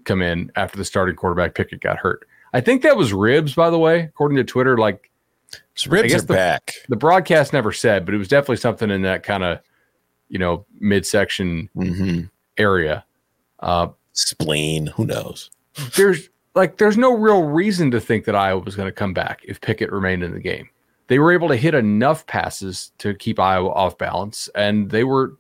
come 0.04 0.22
in 0.22 0.52
after 0.56 0.78
the 0.78 0.86
starting 0.86 1.16
quarterback 1.16 1.54
Pickett 1.54 1.82
got 1.82 1.98
hurt. 1.98 2.28
I 2.54 2.62
think 2.62 2.82
that 2.82 2.98
was 2.98 3.14
ribs, 3.14 3.54
by 3.54 3.70
the 3.70 3.78
way, 3.78 4.02
according 4.02 4.38
to 4.38 4.44
Twitter. 4.44 4.78
Like 4.78 5.12
ribs 5.86 6.14
are 6.14 6.22
the, 6.22 6.34
back. 6.34 6.74
The 6.90 6.96
broadcast 6.96 7.54
never 7.54 7.72
said, 7.72 8.06
but 8.06 8.16
it 8.16 8.18
was 8.18 8.28
definitely 8.28 8.58
something 8.58 8.90
in 8.90 9.04
that 9.04 9.24
kind 9.24 9.44
of, 9.44 9.60
you 10.30 10.40
know, 10.40 10.66
midsection 10.80 11.70
mm-hmm. 11.76 12.22
area. 12.58 13.06
Uh, 13.60 13.90
Spleen. 14.14 14.88
Who 14.88 15.06
knows? 15.06 15.52
There's 15.96 16.30
like 16.56 16.78
there's 16.78 16.98
no 16.98 17.16
real 17.16 17.44
reason 17.44 17.92
to 17.92 18.00
think 18.00 18.26
that 18.26 18.36
Iowa 18.36 18.62
was 18.62 18.76
going 18.76 18.88
to 18.88 18.94
come 18.94 19.14
back 19.14 19.42
if 19.44 19.62
Pickett 19.62 19.92
remained 19.92 20.24
in 20.24 20.34
the 20.34 20.40
game. 20.40 20.70
They 21.08 21.20
were 21.20 21.32
able 21.32 21.48
to 21.50 21.56
hit 21.56 21.74
enough 21.74 22.26
passes 22.26 22.92
to 22.98 23.14
keep 23.14 23.40
Iowa 23.40 23.70
off 23.70 23.98
balance, 23.98 24.50
and 24.56 24.90
they 24.90 25.04
were 25.04 25.38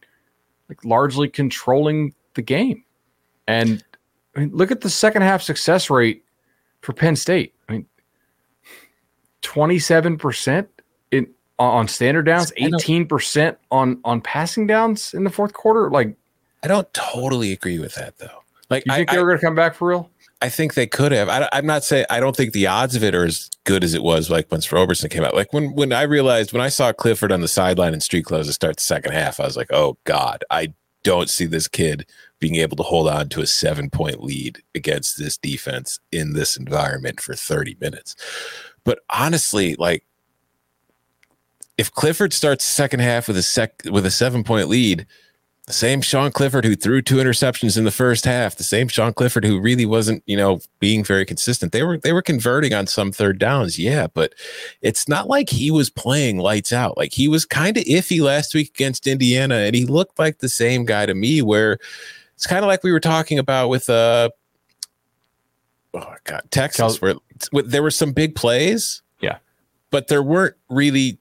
like 0.69 0.83
largely 0.85 1.27
controlling 1.27 2.13
the 2.35 2.41
game. 2.41 2.83
And 3.47 3.83
I 4.35 4.41
mean, 4.41 4.51
look 4.55 4.71
at 4.71 4.81
the 4.81 4.89
second 4.89 5.23
half 5.23 5.41
success 5.41 5.89
rate 5.89 6.23
for 6.81 6.93
Penn 6.93 7.15
State. 7.15 7.55
I 9.47 9.51
mean, 9.51 9.53
twenty 9.53 9.79
seven 9.79 10.17
percent 10.17 10.69
in 11.11 11.27
on 11.59 11.87
standard 11.87 12.25
downs, 12.25 12.51
eighteen 12.57 13.07
percent 13.07 13.57
on 13.71 13.99
on 14.03 14.21
passing 14.21 14.67
downs 14.67 15.13
in 15.13 15.23
the 15.23 15.29
fourth 15.29 15.53
quarter. 15.53 15.89
Like, 15.89 16.15
I 16.63 16.67
don't 16.67 16.91
totally 16.93 17.51
agree 17.51 17.79
with 17.79 17.95
that 17.95 18.17
though. 18.17 18.43
Like, 18.69 18.83
you 18.85 18.93
think 18.93 19.11
I, 19.11 19.15
they 19.15 19.21
were 19.21 19.29
going 19.29 19.39
to 19.39 19.45
come 19.45 19.55
back 19.55 19.75
for 19.75 19.87
real? 19.87 20.09
I 20.41 20.49
think 20.49 20.75
they 20.75 20.85
could 20.85 21.11
have. 21.13 21.29
I, 21.29 21.49
am 21.51 21.65
not 21.65 21.83
saying 21.83 22.05
I 22.09 22.19
don't 22.19 22.35
think 22.35 22.53
the 22.53 22.67
odds 22.67 22.95
of 22.95 23.03
it 23.03 23.15
are 23.15 23.25
as 23.25 23.49
good 23.63 23.83
as 23.83 23.93
it 23.93 24.03
was 24.03 24.29
like 24.29 24.51
when 24.51 24.61
Roberson 24.71 25.09
came 25.09 25.23
out. 25.23 25.33
Like 25.33 25.51
when 25.51 25.73
when 25.73 25.91
I 25.91 26.03
realized 26.03 26.53
when 26.53 26.61
I 26.61 26.69
saw 26.69 26.93
Clifford 26.93 27.31
on 27.31 27.41
the 27.41 27.47
sideline 27.47 27.93
in 27.93 28.01
street 28.01 28.25
clothes 28.25 28.47
to 28.47 28.53
start 28.53 28.77
the 28.77 28.83
second 28.83 29.13
half, 29.13 29.39
I 29.39 29.45
was 29.45 29.57
like, 29.57 29.71
oh 29.71 29.97
god, 30.03 30.43
I 30.51 30.73
don't 31.03 31.29
see 31.29 31.45
this 31.45 31.67
kid 31.67 32.05
being 32.39 32.55
able 32.55 32.77
to 32.77 32.83
hold 32.83 33.07
on 33.07 33.29
to 33.29 33.41
a 33.41 33.47
seven 33.47 33.89
point 33.89 34.23
lead 34.23 34.61
against 34.75 35.17
this 35.17 35.37
defense 35.37 35.99
in 36.11 36.33
this 36.33 36.55
environment 36.57 37.19
for 37.19 37.33
30 37.35 37.77
minutes. 37.79 38.15
But 38.83 38.99
honestly, 39.09 39.75
like 39.75 40.03
if 41.77 41.91
Clifford 41.91 42.33
starts 42.33 42.65
second 42.65 43.01
half 43.01 43.27
with 43.27 43.37
a 43.37 43.43
sec 43.43 43.81
with 43.85 44.05
a 44.05 44.11
seven 44.11 44.43
point 44.43 44.67
lead, 44.67 45.05
The 45.67 45.73
same 45.73 46.01
Sean 46.01 46.31
Clifford 46.31 46.63
who 46.63 46.75
threw 46.75 47.01
two 47.01 47.17
interceptions 47.17 47.77
in 47.77 47.83
the 47.83 47.91
first 47.91 48.23
half. 48.23 48.55
The 48.55 48.63
same 48.63 48.87
Sean 48.87 49.13
Clifford 49.13 49.43
who 49.43 49.59
really 49.59 49.85
wasn't, 49.85 50.23
you 50.25 50.37
know, 50.37 50.59
being 50.79 51.03
very 51.03 51.25
consistent. 51.25 51.73
They 51.73 51.83
were 51.83 51.97
they 51.97 52.13
were 52.13 52.21
converting 52.21 52.73
on 52.73 52.87
some 52.87 53.11
third 53.11 53.37
downs, 53.39 53.77
yeah, 53.77 54.07
but 54.07 54.33
it's 54.81 55.07
not 55.09 55.27
like 55.27 55.49
he 55.49 55.69
was 55.69 55.89
playing 55.89 56.37
lights 56.37 56.71
out. 56.71 56.97
Like 56.97 57.13
he 57.13 57.27
was 57.27 57.45
kind 57.45 57.75
of 57.77 57.83
iffy 57.83 58.21
last 58.21 58.55
week 58.55 58.69
against 58.69 59.07
Indiana, 59.07 59.55
and 59.55 59.75
he 59.75 59.85
looked 59.85 60.17
like 60.17 60.39
the 60.39 60.49
same 60.49 60.85
guy 60.85 61.05
to 61.05 61.13
me. 61.13 61.41
Where 61.41 61.77
it's 62.37 62.47
kind 62.47 62.63
of 62.63 62.67
like 62.69 62.83
we 62.83 62.91
were 62.93 62.99
talking 63.01 63.39
about 63.39 63.67
with 63.67 63.89
uh, 63.89 64.29
oh 65.93 66.15
god, 66.23 66.43
Texas, 66.51 67.01
where, 67.01 67.15
where 67.51 67.63
there 67.63 67.83
were 67.83 67.91
some 67.91 68.11
big 68.13 68.35
plays, 68.35 69.01
Yeah. 69.21 69.37
but 69.91 70.07
there 70.07 70.23
weren't 70.23 70.55
really 70.69 71.19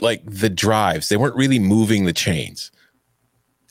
like 0.00 0.22
the 0.24 0.48
drives. 0.50 1.08
They 1.08 1.16
weren't 1.16 1.36
really 1.36 1.58
moving 1.58 2.04
the 2.04 2.12
chains 2.12 2.70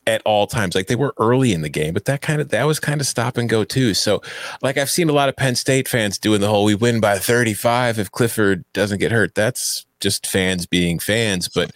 at 0.07 0.21
all 0.25 0.47
times. 0.47 0.73
Like 0.75 0.87
they 0.87 0.95
were 0.95 1.13
early 1.19 1.53
in 1.53 1.61
the 1.61 1.69
game, 1.69 1.93
but 1.93 2.05
that 2.05 2.21
kind 2.21 2.41
of 2.41 2.49
that 2.49 2.63
was 2.63 2.79
kind 2.79 2.99
of 3.01 3.07
stop 3.07 3.37
and 3.37 3.47
go 3.47 3.63
too. 3.63 3.93
So, 3.93 4.21
like 4.61 4.77
I've 4.77 4.89
seen 4.89 5.09
a 5.09 5.13
lot 5.13 5.29
of 5.29 5.35
Penn 5.35 5.55
State 5.55 5.87
fans 5.87 6.17
doing 6.17 6.41
the 6.41 6.47
whole 6.49 6.65
"we 6.65 6.73
win 6.75 6.99
by 6.99 7.17
35 7.19 7.99
if 7.99 8.11
Clifford 8.11 8.65
doesn't 8.73 8.99
get 8.99 9.11
hurt." 9.11 9.35
That's 9.35 9.85
just 9.99 10.25
fans 10.25 10.65
being 10.65 10.97
fans, 10.97 11.47
but 11.47 11.71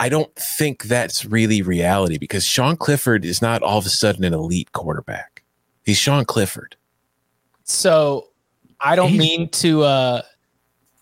I 0.00 0.08
don't 0.08 0.34
think 0.36 0.84
that's 0.84 1.24
really 1.24 1.60
reality 1.62 2.18
because 2.18 2.44
Sean 2.44 2.76
Clifford 2.76 3.24
is 3.24 3.42
not 3.42 3.62
all 3.62 3.78
of 3.78 3.86
a 3.86 3.88
sudden 3.90 4.24
an 4.24 4.32
elite 4.34 4.72
quarterback. 4.72 5.42
He's 5.84 5.96
Sean 5.98 6.24
Clifford. 6.24 6.76
So 7.64 8.28
I 8.80 8.96
don't 8.96 9.08
He's- 9.10 9.18
mean 9.18 9.48
to 9.50 9.82
uh 9.82 10.22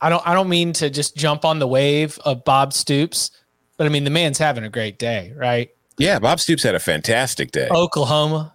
I 0.00 0.08
don't 0.08 0.26
I 0.26 0.34
don't 0.34 0.48
mean 0.48 0.72
to 0.74 0.90
just 0.90 1.16
jump 1.16 1.44
on 1.44 1.58
the 1.58 1.66
wave 1.66 2.18
of 2.24 2.44
Bob 2.44 2.72
Stoops, 2.72 3.30
but 3.76 3.86
I 3.86 3.90
mean 3.90 4.04
the 4.04 4.10
man's 4.10 4.38
having 4.38 4.64
a 4.64 4.68
great 4.70 4.98
day, 4.98 5.32
right? 5.36 5.70
Yeah, 5.98 6.18
Bob 6.18 6.40
Stoops 6.40 6.62
had 6.62 6.74
a 6.74 6.78
fantastic 6.80 7.52
day. 7.52 7.68
Oklahoma, 7.70 8.54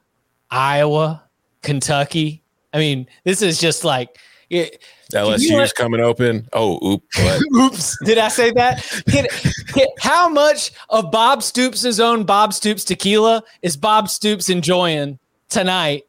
Iowa, 0.52 1.24
Kentucky. 1.64 2.44
I 2.74 2.78
mean, 2.78 3.08
this 3.24 3.42
is 3.42 3.60
just 3.60 3.84
like 3.84 4.18
it, 4.52 4.84
LSU's 5.14 5.44
you 5.44 5.58
let- 5.58 5.76
coming 5.76 6.02
open. 6.02 6.48
Oh, 6.54 6.80
oop. 6.86 7.04
Oops, 7.56 7.98
did 8.06 8.18
I 8.18 8.28
say 8.28 8.52
that? 8.52 8.84
Hit, 9.08 9.32
hit, 9.74 9.90
how 10.00 10.30
much 10.30 10.72
of 10.90 11.12
Bob 11.12 11.44
Stoops' 11.44 12.00
own 12.00 12.24
Bob 12.24 12.54
Stoops 12.54 12.84
tequila 12.84 13.44
is 13.62 13.78
Bob 13.78 14.10
Stoops 14.10 14.50
enjoying 14.50 15.20
tonight 15.50 16.06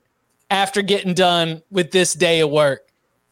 after 0.51 0.83
getting 0.83 1.15
done 1.15 1.63
with 1.71 1.91
this 1.91 2.15
day 2.15 2.41
of 2.41 2.51
work? 2.51 2.89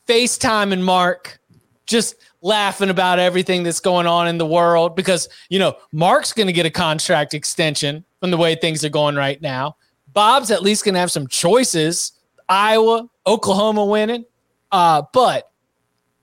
FaceTime 0.07 0.73
and 0.73 0.85
Mark 0.85 1.39
just 1.87 2.17
laughing 2.43 2.89
about 2.89 3.19
everything 3.19 3.63
that's 3.63 3.81
going 3.81 4.07
on 4.07 4.29
in 4.29 4.39
the 4.39 4.47
world 4.47 4.97
because, 4.97 5.29
you 5.49 5.59
know, 5.59 5.77
Mark's 5.93 6.33
going 6.33 6.47
to 6.47 6.53
get 6.53 6.67
a 6.67 6.71
contract 6.71 7.35
extension 7.35 8.05
from 8.21 8.31
the 8.31 8.37
way 8.37 8.55
things 8.55 8.85
are 8.85 8.91
going 8.91 9.17
right 9.17 9.41
now. 9.43 9.77
Bob's 10.13 10.51
at 10.51 10.63
least 10.63 10.85
going 10.85 10.95
to 10.95 11.01
have 11.01 11.11
some 11.11 11.27
choices. 11.27 12.13
Iowa, 12.49 13.09
Oklahoma 13.27 13.85
winning. 13.85 14.25
Uh, 14.73 15.03
but 15.13 15.50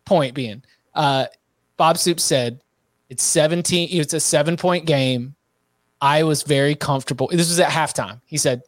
point 0.08 0.34
being, 0.34 0.64
uh, 0.95 1.26
Bob 1.78 1.97
Stoops 1.97 2.24
said 2.24 2.62
it's 3.10 3.24
17, 3.24 3.89
it's 3.91 4.14
a 4.14 4.20
seven 4.20 4.58
point 4.58 4.86
game. 4.86 5.36
I 6.01 6.24
was 6.24 6.43
very 6.43 6.76
comfortable. 6.76 7.28
This 7.28 7.49
was 7.49 7.60
at 7.60 7.70
halftime. 7.70 8.22
He 8.26 8.38
said, 8.38 8.62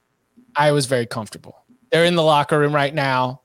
I 0.56 0.72
was 0.72 0.86
very 0.86 1.06
comfortable. 1.06 1.64
They're 1.92 2.06
in 2.06 2.16
the 2.16 2.24
locker 2.24 2.60
room 2.60 2.74
right 2.74 2.94
now. 2.94 3.42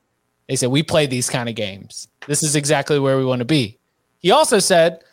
They 0.47 0.55
said, 0.55 0.69
We 0.69 0.83
play 0.83 1.05
these 1.05 1.29
kind 1.29 1.49
of 1.49 1.55
games. 1.55 2.07
This 2.27 2.43
is 2.43 2.55
exactly 2.55 2.99
where 2.99 3.17
we 3.17 3.25
want 3.25 3.39
to 3.39 3.45
be. 3.45 3.77
He 4.19 4.31
also 4.31 4.59
said, 4.59 5.03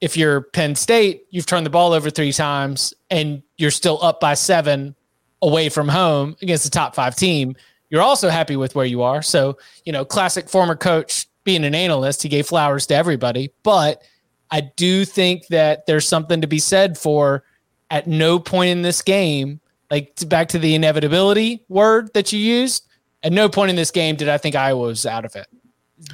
if 0.00 0.16
you're 0.16 0.42
Penn 0.42 0.74
State, 0.74 1.26
you've 1.30 1.46
turned 1.46 1.66
the 1.66 1.70
ball 1.70 1.92
over 1.92 2.10
three 2.10 2.32
times 2.32 2.94
and 3.10 3.42
you're 3.56 3.70
still 3.70 4.02
up 4.02 4.20
by 4.20 4.34
seven 4.34 4.94
away 5.42 5.68
from 5.68 5.88
home 5.88 6.36
against 6.42 6.64
the 6.64 6.70
top 6.70 6.94
five 6.94 7.16
team, 7.16 7.56
you're 7.90 8.02
also 8.02 8.28
happy 8.28 8.56
with 8.56 8.74
where 8.74 8.86
you 8.86 9.02
are. 9.02 9.22
So, 9.22 9.58
you 9.84 9.92
know, 9.92 10.04
classic 10.04 10.48
former 10.48 10.76
coach 10.76 11.26
being 11.44 11.64
an 11.64 11.74
analyst, 11.74 12.22
he 12.22 12.28
gave 12.28 12.46
flowers 12.46 12.86
to 12.86 12.94
everybody. 12.94 13.52
But 13.62 14.02
I 14.50 14.62
do 14.76 15.04
think 15.04 15.46
that 15.48 15.86
there's 15.86 16.08
something 16.08 16.40
to 16.40 16.46
be 16.46 16.58
said 16.58 16.98
for 16.98 17.44
at 17.90 18.06
no 18.06 18.38
point 18.38 18.70
in 18.70 18.82
this 18.82 19.02
game, 19.02 19.60
like 19.90 20.14
to- 20.16 20.26
back 20.26 20.48
to 20.48 20.58
the 20.58 20.74
inevitability 20.74 21.64
word 21.68 22.12
that 22.14 22.32
you 22.32 22.38
used, 22.38 22.86
at 23.22 23.32
no 23.32 23.48
point 23.48 23.70
in 23.70 23.76
this 23.76 23.90
game 23.90 24.16
did 24.16 24.28
I 24.28 24.38
think 24.38 24.54
Iowa 24.54 24.86
was 24.86 25.06
out 25.06 25.24
of 25.24 25.34
it. 25.34 25.46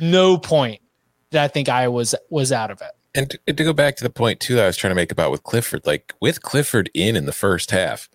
No 0.01 0.39
point 0.39 0.81
did 1.31 1.41
I 1.41 1.49
think 1.49 1.69
Iowa 1.69 1.93
was, 1.93 2.15
was 2.31 2.53
out 2.53 2.71
of 2.71 2.81
it. 2.81 2.93
And 3.15 3.31
to, 3.31 3.39
to 3.53 3.65
go 3.65 3.73
back 3.73 3.97
to 3.97 4.05
the 4.05 4.11
point 4.11 4.41
too 4.41 4.61
I 4.61 4.67
was 4.67 4.77
trying 4.77 4.91
to 4.91 4.97
make 4.97 5.13
about 5.13 5.31
with 5.31 5.43
Clifford, 5.43 5.87
like 5.87 6.15
with 6.21 6.43
Clifford 6.43 6.91
in 6.95 7.17
in 7.17 7.27
the 7.27 7.33
first 7.33 7.71
half, 7.71 8.09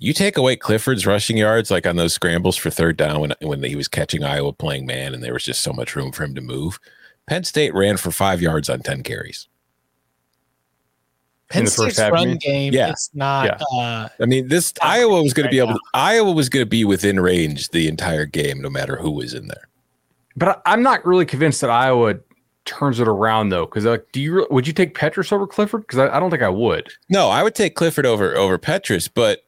you 0.00 0.12
take 0.12 0.36
away 0.36 0.56
Clifford's 0.56 1.06
rushing 1.06 1.36
yards, 1.36 1.70
like 1.70 1.86
on 1.86 1.94
those 1.96 2.14
scrambles 2.14 2.56
for 2.56 2.70
third 2.70 2.96
down 2.96 3.20
when 3.20 3.34
when 3.42 3.62
he 3.62 3.76
was 3.76 3.86
catching 3.86 4.24
Iowa 4.24 4.52
playing 4.52 4.86
man, 4.86 5.14
and 5.14 5.22
there 5.22 5.32
was 5.34 5.44
just 5.44 5.60
so 5.62 5.72
much 5.72 5.94
room 5.94 6.10
for 6.10 6.24
him 6.24 6.34
to 6.34 6.40
move. 6.40 6.80
Penn 7.28 7.44
State 7.44 7.72
ran 7.74 7.96
for 7.96 8.10
five 8.10 8.40
yards 8.42 8.68
on 8.68 8.80
ten 8.80 9.02
carries. 9.04 9.46
Penn 11.48 11.60
In 11.60 11.64
the 11.64 11.70
State's 11.72 11.98
half, 11.98 12.12
run 12.12 12.28
mean? 12.28 12.38
game, 12.38 12.72
Yeah. 12.72 12.90
it's 12.90 13.10
not. 13.12 13.46
Yeah. 13.72 13.78
Uh, 13.78 14.08
I 14.20 14.26
mean, 14.26 14.48
this 14.48 14.72
Iowa 14.82 15.20
was 15.22 15.32
going 15.34 15.46
right 15.46 15.50
to 15.50 15.54
be 15.54 15.58
able. 15.58 15.74
To, 15.74 15.80
Iowa 15.94 16.30
was 16.30 16.48
going 16.48 16.64
to 16.64 16.68
be 16.68 16.84
within 16.84 17.18
range 17.18 17.70
the 17.70 17.88
entire 17.88 18.24
game, 18.24 18.60
no 18.62 18.70
matter 18.70 18.96
who 18.96 19.10
was 19.10 19.34
in 19.34 19.48
there. 19.48 19.68
But 20.36 20.48
I- 20.64 20.72
I'm 20.72 20.82
not 20.82 21.04
really 21.04 21.26
convinced 21.26 21.60
that 21.62 21.70
Iowa 21.70 22.14
turns 22.66 23.00
it 23.00 23.08
around 23.08 23.48
though. 23.48 23.66
Because 23.66 23.84
like, 23.84 24.06
do 24.12 24.20
you 24.20 24.46
would 24.50 24.66
you 24.66 24.72
take 24.72 24.94
Petras 24.96 25.32
over 25.32 25.46
Clifford? 25.46 25.82
Because 25.82 25.98
I, 25.98 26.16
I 26.16 26.20
don't 26.20 26.30
think 26.30 26.42
I 26.42 26.48
would. 26.48 26.88
No, 27.08 27.28
I 27.28 27.42
would 27.42 27.56
take 27.56 27.74
Clifford 27.74 28.06
over 28.06 28.36
over 28.36 28.56
Petras, 28.56 29.10
but 29.12 29.44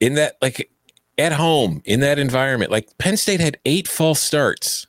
in 0.00 0.14
that 0.14 0.36
like 0.42 0.70
at 1.18 1.32
home 1.32 1.82
in 1.84 2.00
that 2.00 2.18
environment, 2.18 2.70
like 2.70 2.88
Penn 2.98 3.16
State 3.16 3.40
had 3.40 3.58
eight 3.64 3.88
false 3.88 4.20
starts. 4.20 4.86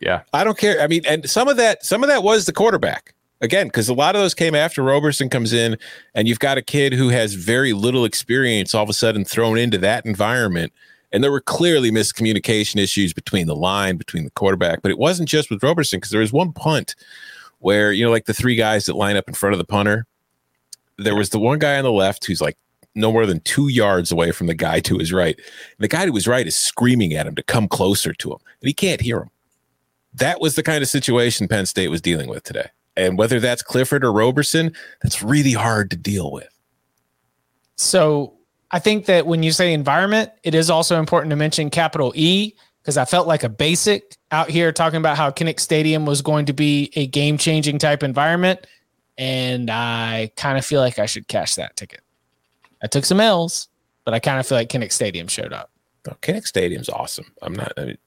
Yeah, 0.00 0.22
I 0.32 0.44
don't 0.44 0.58
care. 0.58 0.80
I 0.80 0.86
mean, 0.86 1.02
and 1.06 1.28
some 1.28 1.48
of 1.48 1.56
that 1.56 1.84
some 1.84 2.02
of 2.02 2.08
that 2.08 2.22
was 2.22 2.46
the 2.46 2.52
quarterback. 2.52 3.14
Again, 3.42 3.68
because 3.68 3.88
a 3.88 3.94
lot 3.94 4.14
of 4.14 4.20
those 4.20 4.34
came 4.34 4.54
after 4.54 4.82
Roberson 4.82 5.30
comes 5.30 5.54
in, 5.54 5.78
and 6.14 6.28
you've 6.28 6.40
got 6.40 6.58
a 6.58 6.62
kid 6.62 6.92
who 6.92 7.08
has 7.08 7.32
very 7.32 7.72
little 7.72 8.04
experience 8.04 8.74
all 8.74 8.82
of 8.82 8.90
a 8.90 8.94
sudden 8.94 9.24
thrown 9.24 9.56
into 9.56 9.78
that 9.78 10.04
environment. 10.04 10.74
And 11.12 11.24
there 11.24 11.32
were 11.32 11.40
clearly 11.40 11.90
miscommunication 11.90 12.76
issues 12.76 13.12
between 13.12 13.46
the 13.46 13.56
line, 13.56 13.96
between 13.96 14.24
the 14.24 14.30
quarterback, 14.30 14.82
but 14.82 14.90
it 14.90 14.98
wasn't 14.98 15.28
just 15.28 15.50
with 15.50 15.62
Roberson 15.62 15.98
because 15.98 16.10
there 16.10 16.20
was 16.20 16.32
one 16.32 16.52
punt 16.52 16.94
where, 17.58 17.92
you 17.92 18.04
know, 18.04 18.10
like 18.10 18.26
the 18.26 18.34
three 18.34 18.54
guys 18.54 18.84
that 18.84 18.94
line 18.94 19.16
up 19.16 19.26
in 19.26 19.34
front 19.34 19.54
of 19.54 19.58
the 19.58 19.64
punter, 19.64 20.06
there 20.98 21.16
was 21.16 21.30
the 21.30 21.38
one 21.40 21.58
guy 21.58 21.78
on 21.78 21.84
the 21.84 21.90
left 21.90 22.26
who's 22.26 22.40
like 22.40 22.56
no 22.94 23.12
more 23.12 23.26
than 23.26 23.40
two 23.40 23.68
yards 23.68 24.10
away 24.10 24.32
from 24.32 24.46
the 24.46 24.54
guy 24.54 24.80
to 24.80 24.98
his 24.98 25.12
right. 25.12 25.36
And 25.36 25.78
the 25.78 25.88
guy 25.88 26.06
to 26.06 26.12
his 26.12 26.26
right 26.26 26.46
is 26.46 26.56
screaming 26.56 27.14
at 27.14 27.26
him 27.26 27.34
to 27.36 27.42
come 27.42 27.68
closer 27.68 28.12
to 28.12 28.30
him, 28.30 28.38
and 28.60 28.68
he 28.68 28.72
can't 28.72 29.00
hear 29.00 29.18
him. 29.18 29.30
That 30.14 30.40
was 30.40 30.56
the 30.56 30.62
kind 30.62 30.82
of 30.82 30.88
situation 30.88 31.48
Penn 31.48 31.66
State 31.66 31.88
was 31.88 32.00
dealing 32.00 32.28
with 32.28 32.42
today. 32.42 32.70
And 32.96 33.16
whether 33.16 33.38
that's 33.38 33.62
Clifford 33.62 34.04
or 34.04 34.12
Roberson, 34.12 34.72
that's 35.02 35.22
really 35.22 35.52
hard 35.52 35.90
to 35.92 35.96
deal 35.96 36.32
with. 36.32 36.48
So 37.76 38.34
I 38.72 38.78
think 38.78 39.06
that 39.06 39.26
when 39.26 39.42
you 39.42 39.52
say 39.52 39.72
environment, 39.72 40.30
it 40.42 40.54
is 40.54 40.68
also 40.68 40.98
important 40.98 41.30
to 41.30 41.36
mention 41.36 41.70
capital 41.70 42.12
E 42.14 42.54
because 42.82 42.96
I 42.96 43.04
felt 43.04 43.26
like 43.26 43.42
a 43.42 43.48
basic 43.48 44.16
out 44.30 44.50
here 44.50 44.72
talking 44.72 44.98
about 44.98 45.16
how 45.16 45.30
Kinnick 45.30 45.60
Stadium 45.60 46.06
was 46.06 46.22
going 46.22 46.46
to 46.46 46.52
be 46.52 46.90
a 46.94 47.06
game 47.06 47.38
changing 47.38 47.78
type 47.78 48.02
environment. 48.02 48.66
And 49.16 49.70
I 49.70 50.32
kind 50.36 50.58
of 50.58 50.64
feel 50.64 50.80
like 50.80 50.98
I 50.98 51.06
should 51.06 51.28
cash 51.28 51.54
that 51.54 51.76
ticket. 51.76 52.00
I 52.82 52.86
took 52.86 53.04
some 53.04 53.20
L's, 53.20 53.68
but 54.04 54.14
I 54.14 54.18
kind 54.18 54.40
of 54.40 54.46
feel 54.46 54.58
like 54.58 54.68
Kinnick 54.68 54.92
Stadium 54.92 55.28
showed 55.28 55.52
up. 55.52 55.70
No, 56.06 56.14
Kinnick 56.22 56.46
Stadium's 56.46 56.88
awesome. 56.88 57.32
I'm 57.42 57.54
not, 57.54 57.72
I 57.76 57.84
mean, 57.84 57.98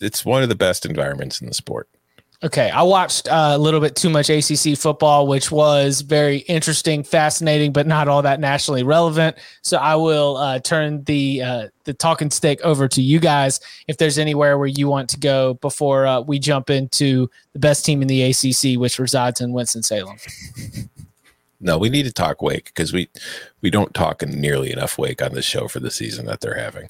it's 0.00 0.24
one 0.24 0.42
of 0.42 0.48
the 0.48 0.54
best 0.54 0.84
environments 0.84 1.40
in 1.40 1.46
the 1.46 1.54
sport. 1.54 1.88
Okay, 2.42 2.68
I 2.68 2.82
watched 2.82 3.28
uh, 3.28 3.52
a 3.54 3.58
little 3.58 3.80
bit 3.80 3.96
too 3.96 4.10
much 4.10 4.28
ACC 4.28 4.76
football, 4.76 5.26
which 5.26 5.50
was 5.50 6.02
very 6.02 6.38
interesting, 6.38 7.02
fascinating, 7.02 7.72
but 7.72 7.86
not 7.86 8.08
all 8.08 8.20
that 8.22 8.40
nationally 8.40 8.82
relevant. 8.82 9.38
So 9.62 9.78
I 9.78 9.94
will 9.94 10.36
uh, 10.36 10.58
turn 10.58 11.02
the 11.04 11.42
uh, 11.42 11.68
the 11.84 11.94
talking 11.94 12.30
stick 12.30 12.60
over 12.60 12.88
to 12.88 13.00
you 13.00 13.20
guys. 13.20 13.58
If 13.88 13.96
there's 13.96 14.18
anywhere 14.18 14.58
where 14.58 14.66
you 14.66 14.86
want 14.86 15.08
to 15.10 15.18
go 15.18 15.54
before 15.54 16.06
uh, 16.06 16.20
we 16.20 16.38
jump 16.38 16.68
into 16.68 17.30
the 17.54 17.58
best 17.58 17.86
team 17.86 18.02
in 18.02 18.08
the 18.08 18.22
ACC, 18.24 18.78
which 18.78 18.98
resides 18.98 19.40
in 19.40 19.52
Winston 19.52 19.82
Salem. 19.82 20.18
No, 21.60 21.78
we 21.78 21.88
need 21.88 22.04
to 22.04 22.12
talk 22.12 22.42
Wake 22.42 22.66
because 22.66 22.92
we 22.92 23.08
we 23.62 23.70
don't 23.70 23.94
talk 23.94 24.22
nearly 24.26 24.72
enough 24.72 24.98
Wake 24.98 25.22
on 25.22 25.32
this 25.32 25.44
show 25.44 25.68
for 25.68 25.80
the 25.80 25.90
season 25.90 26.26
that 26.26 26.40
they're 26.40 26.58
having. 26.58 26.88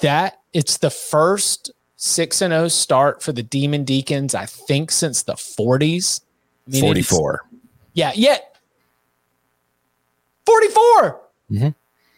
That 0.00 0.40
it's 0.52 0.78
the 0.78 0.90
first 0.90 1.70
six 1.96 2.40
and 2.40 2.52
zero 2.52 2.68
start 2.68 3.22
for 3.22 3.32
the 3.32 3.42
Demon 3.42 3.84
Deacons, 3.84 4.34
I 4.34 4.46
think, 4.46 4.90
since 4.90 5.22
the 5.22 5.34
40s. 5.34 6.20
I 6.66 6.70
mean, 6.70 6.80
44. 6.80 7.46
Yeah, 7.92 8.12
yeah. 8.14 8.38
44. 10.46 11.20
Mhm. 11.50 11.74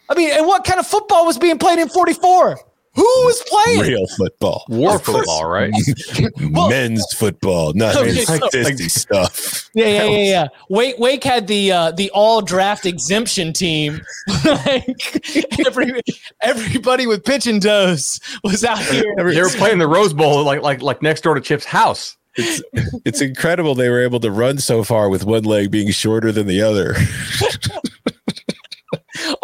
I 0.09 0.15
mean, 0.15 0.31
and 0.31 0.45
what 0.47 0.63
kind 0.63 0.79
of 0.79 0.87
football 0.87 1.25
was 1.25 1.37
being 1.37 1.57
played 1.59 1.79
in 1.79 1.89
44? 1.89 2.59
Who 2.95 3.01
was 3.03 3.43
playing? 3.47 3.81
Real 3.81 4.07
football. 4.17 4.63
War 4.69 4.99
football, 4.99 5.45
right? 5.45 5.73
Well- 6.51 6.69
Men's 6.69 7.05
football, 7.13 7.73
not 7.73 7.95
Okay, 7.95 8.13
men's 8.13 8.25
so- 8.27 8.37
sissy 8.49 8.89
stuff. 8.89 9.69
Yeah, 9.73 9.87
yeah, 9.87 10.03
yeah, 10.03 10.17
yeah. 10.29 10.47
Wake 10.69 10.97
Wake 10.97 11.23
had 11.23 11.47
the 11.47 11.71
uh, 11.71 11.91
the 11.91 12.09
all 12.11 12.41
draft 12.41 12.85
exemption 12.85 13.51
team. 13.51 14.01
like 14.45 15.45
every 15.67 16.01
everybody 16.41 17.07
with 17.07 17.25
pitching 17.25 17.59
toes 17.59 18.19
was 18.43 18.63
out 18.63 18.79
here. 18.79 19.03
they 19.17 19.41
were 19.41 19.49
playing 19.49 19.79
the 19.79 19.87
Rose 19.87 20.13
Bowl 20.13 20.43
like 20.43 20.61
like 20.61 20.81
like 20.81 21.01
next 21.01 21.21
door 21.21 21.35
to 21.35 21.41
Chip's 21.41 21.65
house. 21.65 22.15
It's, 22.37 22.61
it's 23.05 23.21
incredible 23.21 23.75
they 23.75 23.87
were 23.89 24.03
able 24.03 24.19
to 24.19 24.29
run 24.29 24.57
so 24.57 24.83
far 24.83 25.07
with 25.09 25.23
one 25.23 25.43
leg 25.43 25.71
being 25.71 25.89
shorter 25.91 26.33
than 26.33 26.47
the 26.47 26.61
other. 26.61 26.93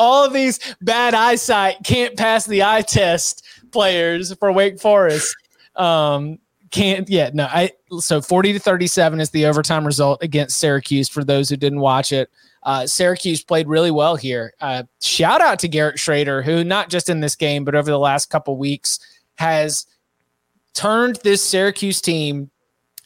All 0.01 0.25
of 0.25 0.33
these 0.33 0.59
bad 0.81 1.13
eyesight 1.13 1.77
can't 1.83 2.17
pass 2.17 2.47
the 2.47 2.63
eye 2.63 2.81
test 2.81 3.45
players 3.71 4.33
for 4.33 4.51
Wake 4.51 4.79
Forest. 4.79 5.35
Um, 5.75 6.39
can't 6.71 7.07
yeah 7.09 7.29
no 7.33 7.45
I 7.45 7.71
so 7.99 8.21
40 8.21 8.53
to 8.53 8.59
37 8.59 9.19
is 9.19 9.29
the 9.29 9.45
overtime 9.45 9.85
result 9.85 10.23
against 10.23 10.57
Syracuse 10.57 11.07
for 11.07 11.23
those 11.23 11.49
who 11.49 11.57
didn't 11.57 11.81
watch 11.81 12.11
it. 12.11 12.31
Uh, 12.63 12.87
Syracuse 12.87 13.43
played 13.43 13.67
really 13.67 13.91
well 13.91 14.15
here. 14.15 14.53
Uh, 14.59 14.83
shout 15.01 15.39
out 15.39 15.59
to 15.59 15.67
Garrett 15.67 15.97
Shrader, 15.97 16.43
who 16.43 16.63
not 16.63 16.89
just 16.89 17.07
in 17.07 17.19
this 17.19 17.35
game, 17.35 17.63
but 17.63 17.75
over 17.75 17.91
the 17.91 17.99
last 17.99 18.31
couple 18.31 18.57
weeks 18.57 18.99
has 19.35 19.85
turned 20.73 21.17
this 21.17 21.43
Syracuse 21.43 22.01
team 22.01 22.49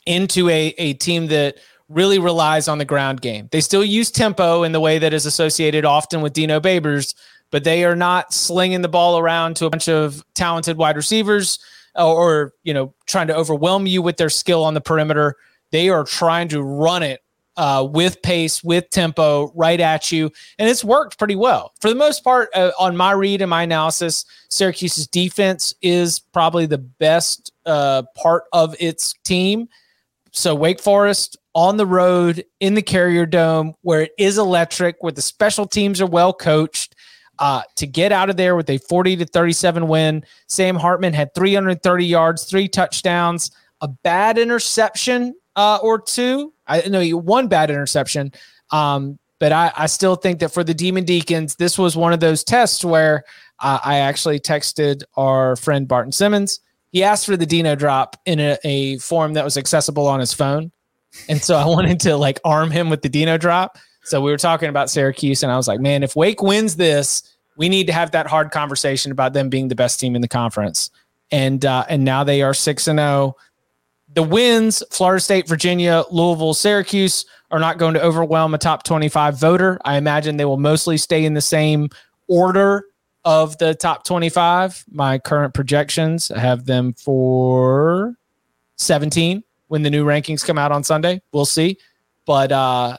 into 0.05 0.47
a, 0.49 0.67
a 0.77 0.93
team 0.93 1.27
that 1.27 1.57
really 1.89 2.19
relies 2.19 2.67
on 2.67 2.77
the 2.77 2.85
ground 2.85 3.21
game. 3.21 3.47
They 3.51 3.61
still 3.61 3.83
use 3.83 4.09
tempo 4.09 4.63
in 4.63 4.71
the 4.71 4.79
way 4.79 4.99
that 4.99 5.13
is 5.13 5.25
associated 5.25 5.85
often 5.85 6.21
with 6.21 6.33
Dino 6.33 6.59
Babers, 6.59 7.13
but 7.51 7.63
they 7.63 7.85
are 7.85 7.95
not 7.95 8.33
slinging 8.33 8.81
the 8.81 8.87
ball 8.87 9.19
around 9.19 9.55
to 9.57 9.65
a 9.65 9.69
bunch 9.69 9.87
of 9.87 10.23
talented 10.33 10.77
wide 10.77 10.95
receivers 10.95 11.59
or, 11.95 12.15
or 12.15 12.53
you 12.63 12.73
know 12.73 12.93
trying 13.05 13.27
to 13.27 13.35
overwhelm 13.35 13.87
you 13.87 14.01
with 14.01 14.17
their 14.17 14.29
skill 14.29 14.63
on 14.63 14.73
the 14.73 14.81
perimeter. 14.81 15.35
They 15.71 15.89
are 15.89 16.03
trying 16.03 16.47
to 16.49 16.61
run 16.61 17.03
it 17.03 17.21
uh, 17.57 17.87
with 17.89 18.21
pace, 18.21 18.63
with 18.63 18.89
tempo, 18.89 19.51
right 19.55 19.79
at 19.79 20.11
you, 20.11 20.31
and 20.59 20.69
it's 20.69 20.83
worked 20.83 21.17
pretty 21.17 21.35
well 21.35 21.73
for 21.79 21.89
the 21.89 21.95
most 21.95 22.23
part. 22.23 22.49
Uh, 22.55 22.71
on 22.79 22.97
my 22.97 23.11
read 23.11 23.41
and 23.41 23.49
my 23.49 23.63
analysis, 23.63 24.25
Syracuse's 24.49 25.07
defense 25.07 25.73
is 25.81 26.19
probably 26.19 26.65
the 26.65 26.79
best 26.79 27.51
uh, 27.65 28.03
part 28.15 28.43
of 28.53 28.75
its 28.79 29.13
team. 29.23 29.69
So 30.31 30.53
Wake 30.53 30.81
Forest 30.81 31.37
on 31.55 31.77
the 31.77 31.85
road 31.85 32.45
in 32.59 32.75
the 32.75 32.81
Carrier 32.81 33.25
Dome, 33.25 33.73
where 33.81 34.01
it 34.01 34.11
is 34.19 34.37
electric, 34.37 34.97
where 34.99 35.13
the 35.13 35.21
special 35.21 35.65
teams 35.65 35.99
are 36.01 36.07
well 36.07 36.33
coached. 36.33 36.95
Uh, 37.37 37.61
to 37.75 37.85
get 37.85 38.13
out 38.13 38.29
of 38.29 38.37
there 38.37 38.55
with 38.55 38.69
a 38.69 38.77
40 38.77 39.17
to 39.17 39.25
37 39.25 39.89
win. 39.89 40.23
Sam 40.47 40.77
Hartman 40.77 41.11
had 41.11 41.33
330 41.35 42.05
yards, 42.05 42.45
three 42.45 42.69
touchdowns, 42.69 43.51
a 43.81 43.89
bad 43.89 44.37
interception 44.37 45.35
uh, 45.57 45.79
or 45.81 45.99
two. 45.99 46.53
I 46.65 46.87
know 46.87 47.01
he 47.01 47.13
one 47.13 47.49
bad 47.49 47.69
interception. 47.69 48.31
Um, 48.71 49.19
but 49.39 49.51
I, 49.51 49.71
I 49.75 49.87
still 49.87 50.15
think 50.15 50.39
that 50.39 50.53
for 50.53 50.63
the 50.63 50.73
Demon 50.73 51.03
Deacons, 51.03 51.55
this 51.55 51.77
was 51.77 51.97
one 51.97 52.13
of 52.13 52.19
those 52.19 52.43
tests 52.43 52.85
where 52.85 53.23
uh, 53.59 53.79
I 53.83 53.97
actually 53.97 54.39
texted 54.39 55.03
our 55.17 55.55
friend 55.55 55.87
Barton 55.87 56.11
Simmons. 56.11 56.61
He 56.91 57.03
asked 57.03 57.25
for 57.25 57.35
the 57.35 57.45
Dino 57.45 57.75
drop 57.75 58.15
in 58.25 58.39
a, 58.39 58.57
a 58.63 58.97
form 58.99 59.33
that 59.33 59.43
was 59.43 59.57
accessible 59.57 60.07
on 60.07 60.21
his 60.21 60.33
phone. 60.33 60.71
And 61.29 61.41
so 61.41 61.55
I 61.55 61.65
wanted 61.65 61.99
to 62.01 62.17
like 62.17 62.39
arm 62.43 62.71
him 62.71 62.89
with 62.89 63.01
the 63.01 63.09
Dino 63.09 63.37
drop. 63.37 63.77
So 64.03 64.21
we 64.21 64.29
were 64.29 64.37
talking 64.37 64.69
about 64.69 64.89
Syracuse, 64.89 65.41
and 65.41 65.51
I 65.51 65.57
was 65.57 65.67
like, 65.67 65.79
man, 65.79 66.03
if 66.03 66.15
Wake 66.15 66.41
wins 66.41 66.75
this, 66.75 67.23
we 67.57 67.69
need 67.69 67.87
to 67.87 67.93
have 67.93 68.11
that 68.11 68.27
hard 68.27 68.51
conversation 68.51 69.11
about 69.11 69.33
them 69.33 69.49
being 69.49 69.67
the 69.67 69.75
best 69.75 69.99
team 69.99 70.15
in 70.15 70.21
the 70.21 70.27
conference. 70.27 70.91
And 71.31 71.65
uh, 71.65 71.85
and 71.89 72.03
now 72.03 72.23
they 72.23 72.43
are 72.43 72.53
six 72.53 72.87
and 72.87 72.99
zero. 72.99 73.35
The 74.13 74.23
wins, 74.23 74.83
Florida 74.91 75.19
State, 75.19 75.47
Virginia, 75.47 76.03
Louisville, 76.11 76.53
Syracuse, 76.53 77.25
are 77.49 77.59
not 77.59 77.77
going 77.77 77.95
to 77.95 78.01
overwhelm 78.01 78.53
a 78.53 78.57
top 78.57 78.83
twenty-five 78.83 79.39
voter. 79.39 79.79
I 79.83 79.97
imagine 79.97 80.37
they 80.37 80.45
will 80.45 80.57
mostly 80.57 80.97
stay 80.97 81.25
in 81.25 81.33
the 81.33 81.41
same 81.41 81.89
order 82.27 82.85
of 83.23 83.57
the 83.57 83.73
top 83.73 84.05
twenty-five. 84.05 84.85
My 84.91 85.17
current 85.17 85.55
projections 85.55 86.27
have 86.27 86.65
them 86.65 86.93
for 86.93 88.15
seventeen 88.77 89.43
when 89.75 89.81
the 89.81 89.89
new 89.89 90.05
rankings 90.05 90.45
come 90.45 90.57
out 90.57 90.71
on 90.71 90.85
Sunday. 90.85 91.21
We'll 91.33 91.43
see. 91.43 91.77
But 92.25 92.53
uh 92.53 92.97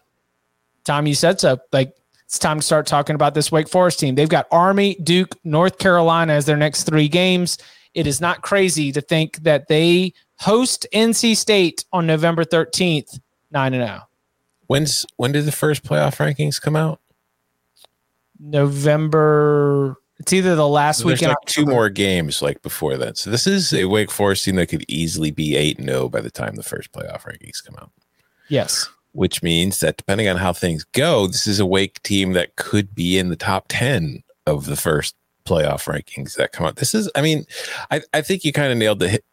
Tom, 0.84 1.06
you 1.06 1.14
said 1.14 1.40
so. 1.40 1.56
Like 1.72 1.94
it's 2.26 2.38
time 2.38 2.60
to 2.60 2.62
start 2.62 2.86
talking 2.86 3.14
about 3.14 3.32
this 3.32 3.50
Wake 3.50 3.66
Forest 3.66 3.98
team. 3.98 4.14
They've 4.14 4.28
got 4.28 4.46
Army, 4.52 4.96
Duke, 5.02 5.34
North 5.42 5.78
Carolina 5.78 6.34
as 6.34 6.44
their 6.44 6.58
next 6.58 6.84
three 6.84 7.08
games. 7.08 7.56
It 7.94 8.06
is 8.06 8.20
not 8.20 8.42
crazy 8.42 8.92
to 8.92 9.00
think 9.00 9.38
that 9.38 9.68
they 9.68 10.12
host 10.38 10.86
NC 10.92 11.34
State 11.34 11.86
on 11.94 12.06
November 12.06 12.44
13th, 12.44 13.20
9 13.52 13.72
and 13.72 13.82
oh. 13.82 13.86
0. 13.86 14.00
When's 14.66 15.06
when 15.16 15.32
did 15.32 15.46
the 15.46 15.52
first 15.52 15.82
playoff 15.82 16.18
rankings 16.18 16.60
come 16.60 16.76
out? 16.76 17.00
November 18.38 19.96
it's 20.18 20.32
either 20.32 20.54
the 20.54 20.68
last 20.68 21.04
week. 21.04 21.18
There's 21.18 21.28
like 21.28 21.46
two 21.46 21.66
more 21.66 21.88
games 21.90 22.42
like 22.42 22.62
before 22.62 22.96
that. 22.96 23.18
So 23.18 23.30
this 23.30 23.46
is 23.46 23.72
a 23.72 23.84
Wake 23.84 24.10
Forest 24.10 24.44
team 24.44 24.56
that 24.56 24.68
could 24.68 24.84
easily 24.88 25.30
be 25.30 25.56
eight 25.56 25.78
and 25.78 25.88
zero 25.88 26.08
by 26.08 26.20
the 26.20 26.30
time 26.30 26.54
the 26.54 26.62
first 26.62 26.92
playoff 26.92 27.22
rankings 27.22 27.64
come 27.64 27.76
out. 27.80 27.90
Yes. 28.48 28.88
Which 29.12 29.42
means 29.42 29.80
that 29.80 29.96
depending 29.96 30.28
on 30.28 30.36
how 30.36 30.52
things 30.52 30.84
go, 30.84 31.26
this 31.26 31.46
is 31.46 31.60
a 31.60 31.66
Wake 31.66 32.02
team 32.02 32.32
that 32.32 32.56
could 32.56 32.94
be 32.94 33.18
in 33.18 33.28
the 33.28 33.36
top 33.36 33.66
ten 33.68 34.22
of 34.46 34.66
the 34.66 34.76
first 34.76 35.14
playoff 35.44 35.84
rankings 35.84 36.36
that 36.36 36.52
come 36.52 36.66
out. 36.66 36.76
This 36.76 36.94
is, 36.94 37.10
I 37.14 37.22
mean, 37.22 37.46
I, 37.90 38.02
I 38.12 38.22
think 38.22 38.44
you 38.44 38.52
kind 38.52 38.72
of 38.72 38.78
nailed 38.78 39.00
the 39.00 39.08
hit. 39.08 39.24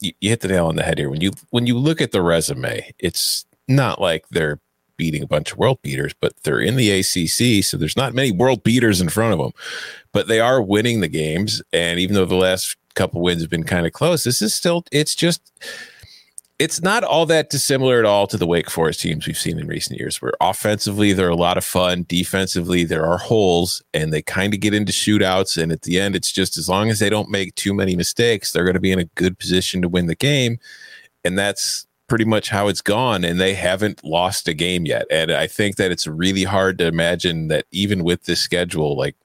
You, 0.00 0.12
you 0.20 0.30
hit 0.30 0.40
the 0.40 0.48
nail 0.48 0.66
on 0.66 0.76
the 0.76 0.82
head 0.82 0.98
here. 0.98 1.08
When 1.08 1.20
you 1.20 1.30
when 1.50 1.66
you 1.66 1.78
look 1.78 2.00
at 2.00 2.10
the 2.10 2.22
resume, 2.22 2.92
it's 2.98 3.46
not 3.68 4.00
like 4.00 4.24
they're 4.30 4.58
beating 5.02 5.24
a 5.24 5.26
bunch 5.26 5.50
of 5.50 5.58
world 5.58 5.82
beaters, 5.82 6.14
but 6.20 6.32
they're 6.44 6.60
in 6.60 6.76
the 6.76 6.92
ACC, 6.92 7.64
so 7.64 7.76
there's 7.76 7.96
not 7.96 8.14
many 8.14 8.30
world 8.30 8.62
beaters 8.62 9.00
in 9.00 9.08
front 9.08 9.32
of 9.32 9.40
them. 9.40 9.50
But 10.12 10.28
they 10.28 10.38
are 10.38 10.62
winning 10.62 11.00
the 11.00 11.08
games, 11.08 11.60
and 11.72 11.98
even 11.98 12.14
though 12.14 12.24
the 12.24 12.36
last 12.36 12.76
couple 12.94 13.20
wins 13.20 13.40
have 13.40 13.50
been 13.50 13.64
kind 13.64 13.84
of 13.84 13.92
close, 13.92 14.22
this 14.22 14.40
is 14.40 14.54
still 14.54 14.84
it's 14.92 15.16
just 15.16 15.42
it's 16.60 16.80
not 16.80 17.02
all 17.02 17.26
that 17.26 17.50
dissimilar 17.50 17.98
at 17.98 18.04
all 18.04 18.28
to 18.28 18.36
the 18.36 18.46
Wake 18.46 18.70
Forest 18.70 19.00
teams 19.00 19.26
we've 19.26 19.36
seen 19.36 19.58
in 19.58 19.66
recent 19.66 19.98
years, 19.98 20.22
where 20.22 20.34
offensively 20.40 21.12
they're 21.12 21.28
a 21.28 21.34
lot 21.34 21.58
of 21.58 21.64
fun, 21.64 22.06
defensively 22.08 22.84
there 22.84 23.04
are 23.04 23.18
holes, 23.18 23.82
and 23.92 24.12
they 24.12 24.22
kind 24.22 24.54
of 24.54 24.60
get 24.60 24.72
into 24.72 24.92
shootouts. 24.92 25.60
And 25.60 25.72
at 25.72 25.82
the 25.82 25.98
end, 25.98 26.14
it's 26.14 26.30
just 26.30 26.56
as 26.56 26.68
long 26.68 26.90
as 26.90 27.00
they 27.00 27.10
don't 27.10 27.28
make 27.28 27.56
too 27.56 27.74
many 27.74 27.96
mistakes, 27.96 28.52
they're 28.52 28.62
going 28.62 28.74
to 28.74 28.80
be 28.80 28.92
in 28.92 29.00
a 29.00 29.10
good 29.16 29.36
position 29.40 29.82
to 29.82 29.88
win 29.88 30.06
the 30.06 30.14
game. 30.14 30.60
And 31.24 31.36
that's 31.36 31.88
pretty 32.12 32.24
much 32.26 32.50
how 32.50 32.68
it's 32.68 32.82
gone. 32.82 33.24
And 33.24 33.40
they 33.40 33.54
haven't 33.54 34.04
lost 34.04 34.46
a 34.46 34.52
game 34.52 34.84
yet. 34.84 35.06
And 35.10 35.32
I 35.32 35.46
think 35.46 35.76
that 35.76 35.90
it's 35.90 36.06
really 36.06 36.44
hard 36.44 36.76
to 36.76 36.86
imagine 36.86 37.48
that 37.48 37.64
even 37.70 38.04
with 38.04 38.24
this 38.24 38.38
schedule, 38.38 38.98
like 38.98 39.16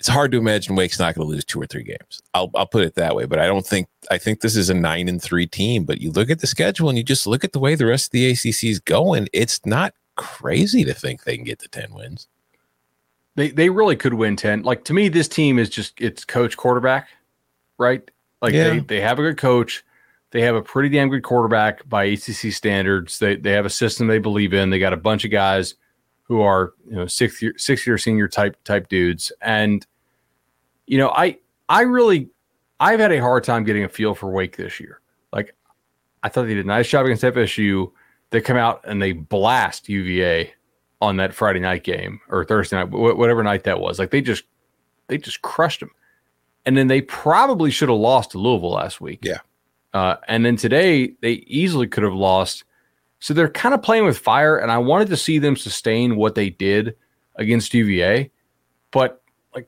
it's 0.00 0.08
hard 0.08 0.32
to 0.32 0.38
imagine 0.38 0.74
Wake's 0.74 0.98
not 0.98 1.14
going 1.14 1.24
to 1.24 1.32
lose 1.32 1.44
two 1.44 1.62
or 1.62 1.66
three 1.66 1.84
games. 1.84 2.20
I'll 2.34 2.50
I'll 2.56 2.66
put 2.66 2.82
it 2.82 2.96
that 2.96 3.14
way. 3.14 3.26
But 3.26 3.38
I 3.38 3.46
don't 3.46 3.64
think 3.64 3.86
I 4.10 4.18
think 4.18 4.40
this 4.40 4.56
is 4.56 4.70
a 4.70 4.74
nine 4.74 5.08
and 5.08 5.22
three 5.22 5.46
team. 5.46 5.84
But 5.84 6.00
you 6.00 6.10
look 6.10 6.30
at 6.30 6.40
the 6.40 6.48
schedule 6.48 6.88
and 6.88 6.98
you 6.98 7.04
just 7.04 7.28
look 7.28 7.44
at 7.44 7.52
the 7.52 7.60
way 7.60 7.76
the 7.76 7.86
rest 7.86 8.06
of 8.06 8.10
the 8.10 8.28
ACC 8.28 8.64
is 8.64 8.80
going. 8.80 9.28
It's 9.32 9.64
not 9.64 9.94
crazy 10.16 10.82
to 10.82 10.94
think 10.94 11.22
they 11.22 11.36
can 11.36 11.44
get 11.44 11.60
to 11.60 11.68
ten 11.68 11.94
wins. 11.94 12.26
They 13.36 13.50
they 13.50 13.70
really 13.70 13.94
could 13.94 14.14
win 14.14 14.34
10. 14.34 14.62
Like 14.62 14.82
to 14.86 14.94
me, 14.94 15.08
this 15.08 15.28
team 15.28 15.60
is 15.60 15.70
just 15.70 15.92
it's 16.00 16.24
coach 16.24 16.56
quarterback, 16.56 17.06
right? 17.78 18.02
Like 18.42 18.52
Yeah. 18.52 18.70
they, 18.70 18.78
they 18.80 19.00
have 19.00 19.20
a 19.20 19.22
good 19.22 19.38
coach. 19.38 19.84
They 20.34 20.40
have 20.40 20.56
a 20.56 20.62
pretty 20.62 20.88
damn 20.88 21.10
good 21.10 21.22
quarterback 21.22 21.88
by 21.88 22.06
ACC 22.06 22.52
standards. 22.52 23.20
They 23.20 23.36
they 23.36 23.52
have 23.52 23.66
a 23.66 23.70
system 23.70 24.08
they 24.08 24.18
believe 24.18 24.52
in. 24.52 24.68
They 24.68 24.80
got 24.80 24.92
a 24.92 24.96
bunch 24.96 25.24
of 25.24 25.30
guys 25.30 25.76
who 26.24 26.40
are 26.40 26.74
you 26.88 26.96
know 26.96 27.06
six 27.06 27.40
year 27.40 27.54
six 27.56 27.86
year 27.86 27.96
senior 27.96 28.26
type 28.26 28.56
type 28.64 28.88
dudes. 28.88 29.30
And 29.40 29.86
you 30.88 30.98
know, 30.98 31.10
I 31.10 31.38
I 31.68 31.82
really 31.82 32.30
I've 32.80 32.98
had 32.98 33.12
a 33.12 33.20
hard 33.20 33.44
time 33.44 33.62
getting 33.62 33.84
a 33.84 33.88
feel 33.88 34.12
for 34.12 34.28
Wake 34.28 34.56
this 34.56 34.80
year. 34.80 35.00
Like 35.32 35.54
I 36.24 36.28
thought 36.28 36.46
they 36.46 36.54
did 36.54 36.64
a 36.64 36.68
nice 36.68 36.88
job 36.88 37.06
against 37.06 37.22
FSU. 37.22 37.92
They 38.30 38.40
come 38.40 38.56
out 38.56 38.80
and 38.82 39.00
they 39.00 39.12
blast 39.12 39.88
UVA 39.88 40.52
on 41.00 41.16
that 41.18 41.32
Friday 41.32 41.60
night 41.60 41.84
game 41.84 42.20
or 42.28 42.44
Thursday 42.44 42.74
night, 42.74 42.88
wh- 42.88 43.16
whatever 43.16 43.44
night 43.44 43.62
that 43.62 43.78
was. 43.78 44.00
Like 44.00 44.10
they 44.10 44.20
just 44.20 44.42
they 45.06 45.16
just 45.16 45.42
crushed 45.42 45.78
them. 45.78 45.92
And 46.66 46.76
then 46.76 46.88
they 46.88 47.02
probably 47.02 47.70
should 47.70 47.88
have 47.88 47.98
lost 47.98 48.32
to 48.32 48.38
Louisville 48.38 48.72
last 48.72 49.00
week. 49.00 49.20
Yeah. 49.22 49.38
Uh, 49.94 50.16
and 50.28 50.44
then 50.44 50.56
today 50.56 51.14
they 51.22 51.32
easily 51.46 51.86
could 51.86 52.02
have 52.02 52.14
lost. 52.14 52.64
So 53.20 53.32
they're 53.32 53.48
kind 53.48 53.74
of 53.74 53.82
playing 53.82 54.04
with 54.04 54.18
fire, 54.18 54.58
and 54.58 54.70
I 54.70 54.78
wanted 54.78 55.08
to 55.08 55.16
see 55.16 55.38
them 55.38 55.56
sustain 55.56 56.16
what 56.16 56.34
they 56.34 56.50
did 56.50 56.94
against 57.36 57.72
UVA, 57.72 58.30
but 58.90 59.22
like 59.54 59.66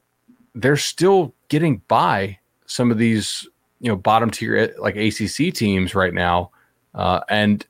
they're 0.54 0.76
still 0.76 1.32
getting 1.48 1.78
by 1.88 2.38
some 2.66 2.90
of 2.90 2.98
these 2.98 3.48
you 3.80 3.88
know 3.88 3.96
bottom 3.96 4.30
tier 4.30 4.74
like 4.78 4.96
ACC 4.96 5.54
teams 5.54 5.94
right 5.94 6.12
now, 6.12 6.50
uh, 6.94 7.20
and 7.30 7.64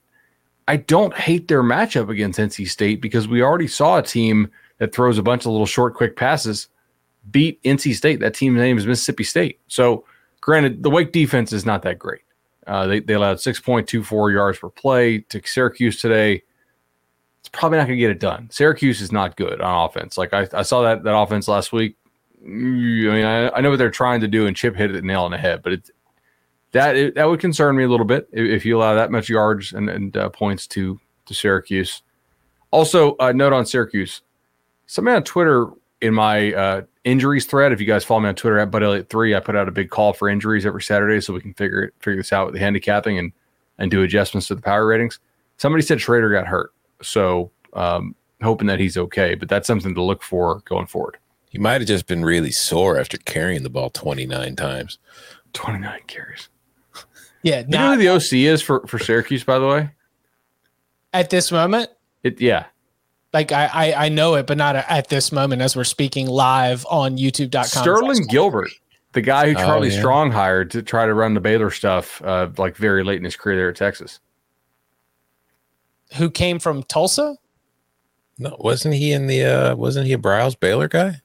I 0.67 0.79
don't 0.79 1.15
hate 1.15 1.47
their 1.47 1.63
matchup 1.63 2.09
against 2.09 2.41
NC 2.41 2.69
State 2.69 3.01
because 3.01 3.29
we 3.29 3.43
already 3.43 3.69
saw 3.69 3.99
a 3.99 4.03
team 4.03 4.51
that 4.79 4.93
throws 4.93 5.19
a 5.19 5.23
bunch 5.23 5.43
of 5.43 5.53
little 5.53 5.67
short, 5.67 5.95
quick 5.95 6.17
passes 6.17 6.69
beat 7.31 7.63
NC 7.63 7.95
State. 7.95 8.21
That 8.21 8.35
team's 8.35 8.59
name 8.59 8.79
is 8.79 8.87
Mississippi 8.87 9.25
State. 9.25 9.61
So, 9.69 10.05
granted, 10.41 10.83
the 10.83 10.91
Wake 10.91 11.13
defense 11.13 11.53
is 11.53 11.67
not 11.67 11.83
that 11.83 11.99
great. 11.99 12.23
Uh, 12.67 12.87
they, 12.87 13.01
they 13.01 13.15
allowed 13.15 13.37
6.24 13.37 14.33
yards 14.33 14.59
per 14.59 14.69
play 14.69 15.19
to 15.19 15.41
Syracuse 15.45 16.01
today. 16.01 16.43
It's 17.41 17.49
probably 17.51 17.79
not 17.79 17.87
going 17.87 17.97
to 17.97 18.01
get 18.01 18.11
it 18.11 18.19
done. 18.19 18.49
Syracuse 18.51 19.01
is 19.01 19.13
not 19.13 19.37
good 19.37 19.61
on 19.61 19.89
offense. 19.89 20.19
Like 20.19 20.35
I, 20.35 20.49
I 20.53 20.63
saw 20.63 20.83
that 20.83 21.05
that 21.05 21.17
offense 21.17 21.47
last 21.47 21.73
week. 21.73 21.97
I 22.45 22.49
mean, 22.49 23.25
I, 23.25 23.51
I 23.51 23.61
know 23.61 23.71
what 23.71 23.79
they're 23.79 23.91
trying 23.91 24.21
to 24.21 24.29
do, 24.29 24.47
and 24.47 24.57
Chip 24.57 24.75
hit 24.75 24.95
it 24.95 25.05
nail 25.05 25.23
on 25.23 25.31
the 25.31 25.39
head, 25.39 25.63
but 25.63 25.73
it, 25.73 25.91
that 26.73 26.97
it, 26.97 27.15
that 27.15 27.29
would 27.29 27.41
concern 27.41 27.77
me 27.77 27.85
a 27.85 27.89
little 27.89 28.07
bit 28.07 28.29
if, 28.33 28.45
if 28.45 28.67
you 28.67 28.77
allow 28.77 28.95
that 28.95 29.11
much 29.11 29.29
yards 29.29 29.73
and, 29.73 29.89
and 29.89 30.17
uh, 30.17 30.29
points 30.29 30.67
to 30.69 31.01
to 31.27 31.35
Syracuse. 31.35 32.03
Also, 32.73 33.17
uh, 33.17 33.33
note 33.33 33.53
on 33.53 33.65
Syracuse, 33.65 34.23
somebody 34.87 35.17
on 35.17 35.23
Twitter 35.23 35.69
in 36.01 36.15
my 36.15 36.53
uh, 36.53 36.83
injuries 37.05 37.47
thread. 37.47 37.73
If 37.73 37.81
you 37.81 37.87
guys 37.87 38.05
follow 38.05 38.21
me 38.21 38.29
on 38.29 38.35
Twitter 38.35 38.59
at 38.59 38.71
Bud 38.71 38.83
Elliott 38.83 39.09
three, 39.09 39.35
I 39.35 39.41
put 39.41 39.57
out 39.57 39.69
a 39.69 39.73
big 39.73 39.91
call 39.91 40.13
for 40.13 40.29
injuries 40.29 40.67
every 40.67 40.83
Saturday 40.83 41.21
so 41.21 41.33
we 41.33 41.41
can 41.41 41.55
figure 41.55 41.93
figure 42.01 42.21
this 42.21 42.33
out 42.33 42.47
with 42.47 42.55
the 42.55 42.61
handicapping 42.61 43.19
and 43.19 43.33
and 43.79 43.91
do 43.91 44.03
adjustments 44.03 44.49
to 44.49 44.55
the 44.55 44.63
power 44.63 44.87
ratings. 44.87 45.19
Somebody 45.59 45.83
said 45.83 45.99
Shrader 45.99 46.33
got 46.33 46.47
hurt, 46.47 46.73
so 47.03 47.51
um, 47.73 48.15
hoping 48.43 48.67
that 48.69 48.81
he's 48.81 48.97
okay. 48.97 49.35
But 49.35 49.49
that's 49.49 49.67
something 49.67 49.95
to 49.95 50.03
look 50.03 50.23
for 50.23 50.61
going 50.67 50.87
forward. 50.87 51.19
He 51.51 51.59
might 51.59 51.81
have 51.81 51.87
just 51.87 52.07
been 52.07 52.25
really 52.25 52.53
sore 52.53 52.99
after 52.99 53.17
carrying 53.19 53.63
the 53.63 53.71
ball 53.71 53.91
29 53.91 54.57
times. 54.57 54.99
29 55.55 56.01
carries. 56.07 56.49
Yeah, 57.43 57.61
you 57.61 57.67
know 57.69 57.93
who 57.93 57.97
the 57.97 58.09
OC 58.09 58.33
is 58.33 58.61
for 58.61 58.87
for 58.87 58.99
Syracuse, 58.99 59.45
by 59.45 59.59
the 59.59 59.67
way. 59.67 59.91
At 61.13 61.31
this 61.31 61.53
moment, 61.53 61.91
it 62.25 62.41
yeah, 62.41 62.67
like 63.37 63.53
I, 63.53 63.67
I, 63.67 64.07
I 64.07 64.09
know 64.09 64.35
it, 64.37 64.47
but 64.47 64.57
not 64.57 64.77
at 64.77 65.09
this 65.09 65.31
moment 65.31 65.61
as 65.61 65.77
we're 65.77 65.85
speaking 65.85 66.27
live 66.27 66.87
on 66.89 67.19
YouTube.com. 67.19 67.67
Sterling 67.67 68.25
Gilbert, 68.29 68.71
the 69.13 69.21
guy 69.21 69.49
who 69.49 69.55
Charlie 69.55 69.89
oh, 69.89 69.93
yeah. 69.93 69.99
Strong 69.99 70.33
hired 70.33 70.71
to 70.71 70.83
try 70.83 71.05
to 71.05 71.13
run 71.13 71.35
the 71.35 71.41
Baylor 71.41 71.71
stuff, 71.71 72.23
uh, 72.23 72.49
like 72.57 72.77
very 72.77 73.05
late 73.05 73.19
in 73.19 73.25
his 73.25 73.37
career 73.37 73.57
there 73.57 73.69
at 73.69 73.77
Texas. 73.77 74.21
Who 76.15 76.31
came 76.31 76.59
from 76.59 76.83
Tulsa? 76.85 77.37
No, 78.39 78.57
wasn't 78.59 78.95
he 78.95 79.13
in 79.13 79.27
the? 79.27 79.45
uh 79.45 79.77
Wasn't 79.77 80.07
he 80.07 80.15
a 80.15 80.19
Briles 80.19 80.59
Baylor 80.59 80.89
guy? 80.89 81.21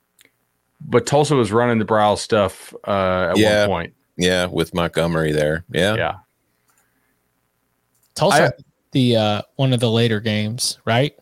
But 0.82 1.06
Tulsa 1.06 1.36
was 1.36 1.54
running 1.54 1.80
the 1.80 1.86
Briles 1.86 2.18
stuff 2.18 2.74
uh, 2.86 3.30
at 3.30 3.38
yeah. 3.38 3.68
one 3.68 3.70
point. 3.70 3.94
Yeah, 4.18 4.48
with 4.48 4.74
Montgomery 4.74 5.32
there. 5.32 5.64
Yeah, 5.72 5.96
yeah. 5.96 6.16
Tulsa, 8.16 8.48
I, 8.48 8.64
the 8.92 9.16
uh 9.16 9.42
one 9.56 9.72
of 9.72 9.80
the 9.80 9.90
later 9.90 10.20
games, 10.20 10.78
right? 10.84 11.16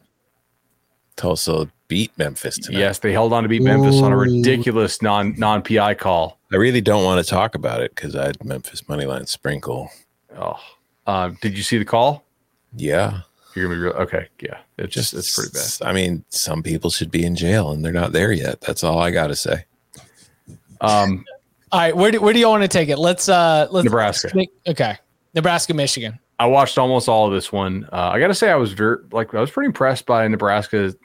Tulsa 1.20 1.70
beat 1.89 2.17
Memphis 2.17 2.57
tonight. 2.57 2.80
Yes, 2.80 2.99
they 2.99 3.11
held 3.11 3.34
on 3.34 3.43
to 3.43 3.49
beat 3.49 3.61
Memphis 3.61 3.95
Ooh. 3.95 4.05
on 4.05 4.13
a 4.13 4.17
ridiculous 4.17 5.01
non 5.01 5.36
non 5.38 5.61
PI 5.61 5.95
call. 5.95 6.39
I 6.51 6.55
really 6.55 6.80
don't 6.80 7.03
want 7.03 7.24
to 7.24 7.30
talk 7.30 7.55
about 7.55 7.82
it 7.82 7.93
because 7.93 8.15
I 8.15 8.28
had 8.28 8.43
Memphis 8.43 8.88
money 8.88 9.05
line 9.05 9.26
sprinkle. 9.26 9.91
Oh, 10.38 10.57
uh, 11.05 11.32
did 11.41 11.57
you 11.57 11.63
see 11.63 11.78
the 11.78 11.84
call? 11.86 12.24
Yeah, 12.74 13.22
you're 13.53 13.65
gonna 13.65 13.76
be 13.76 13.82
real. 13.82 13.93
Okay, 13.93 14.28
yeah, 14.39 14.59
it's 14.78 14.93
just 14.93 15.13
it's 15.13 15.36
pretty 15.36 15.51
bad. 15.51 15.89
I 15.89 15.93
mean, 15.93 16.24
some 16.30 16.63
people 16.63 16.89
should 16.89 17.11
be 17.11 17.26
in 17.26 17.36
jail 17.36 17.72
and 17.72 17.84
they're 17.84 17.91
not 17.91 18.13
there 18.13 18.32
yet. 18.32 18.61
That's 18.61 18.84
all 18.84 18.99
I 18.99 19.11
got 19.11 19.28
to 19.28 19.36
say. 19.36 19.65
Um, 20.80 21.26
all 21.74 21.82
right, 21.82 21.95
where 21.95 22.11
do 22.11 22.22
where 22.22 22.32
do 22.32 22.39
you 22.39 22.47
want 22.47 22.63
to 22.63 22.70
take 22.70 22.88
it? 22.88 22.97
Let's 22.97 23.28
uh, 23.28 23.67
let's 23.72 23.84
Nebraska. 23.84 24.32
Okay, 24.67 24.95
Nebraska, 25.34 25.74
Michigan. 25.74 26.17
I 26.39 26.45
watched 26.45 26.78
almost 26.78 27.09
all 27.09 27.28
of 27.28 27.34
this 27.34 27.51
one. 27.51 27.89
Uh, 27.91 28.11
I 28.13 28.20
got 28.22 28.28
to 28.28 28.34
say, 28.34 28.49
I 28.49 28.55
was 28.55 28.72
very 28.72 28.99
like 29.11 29.34
I 29.36 29.41
was 29.41 29.51
pretty 29.51 29.67
impressed 29.67 30.05
by 30.05 30.26
Nebraska 30.30 30.95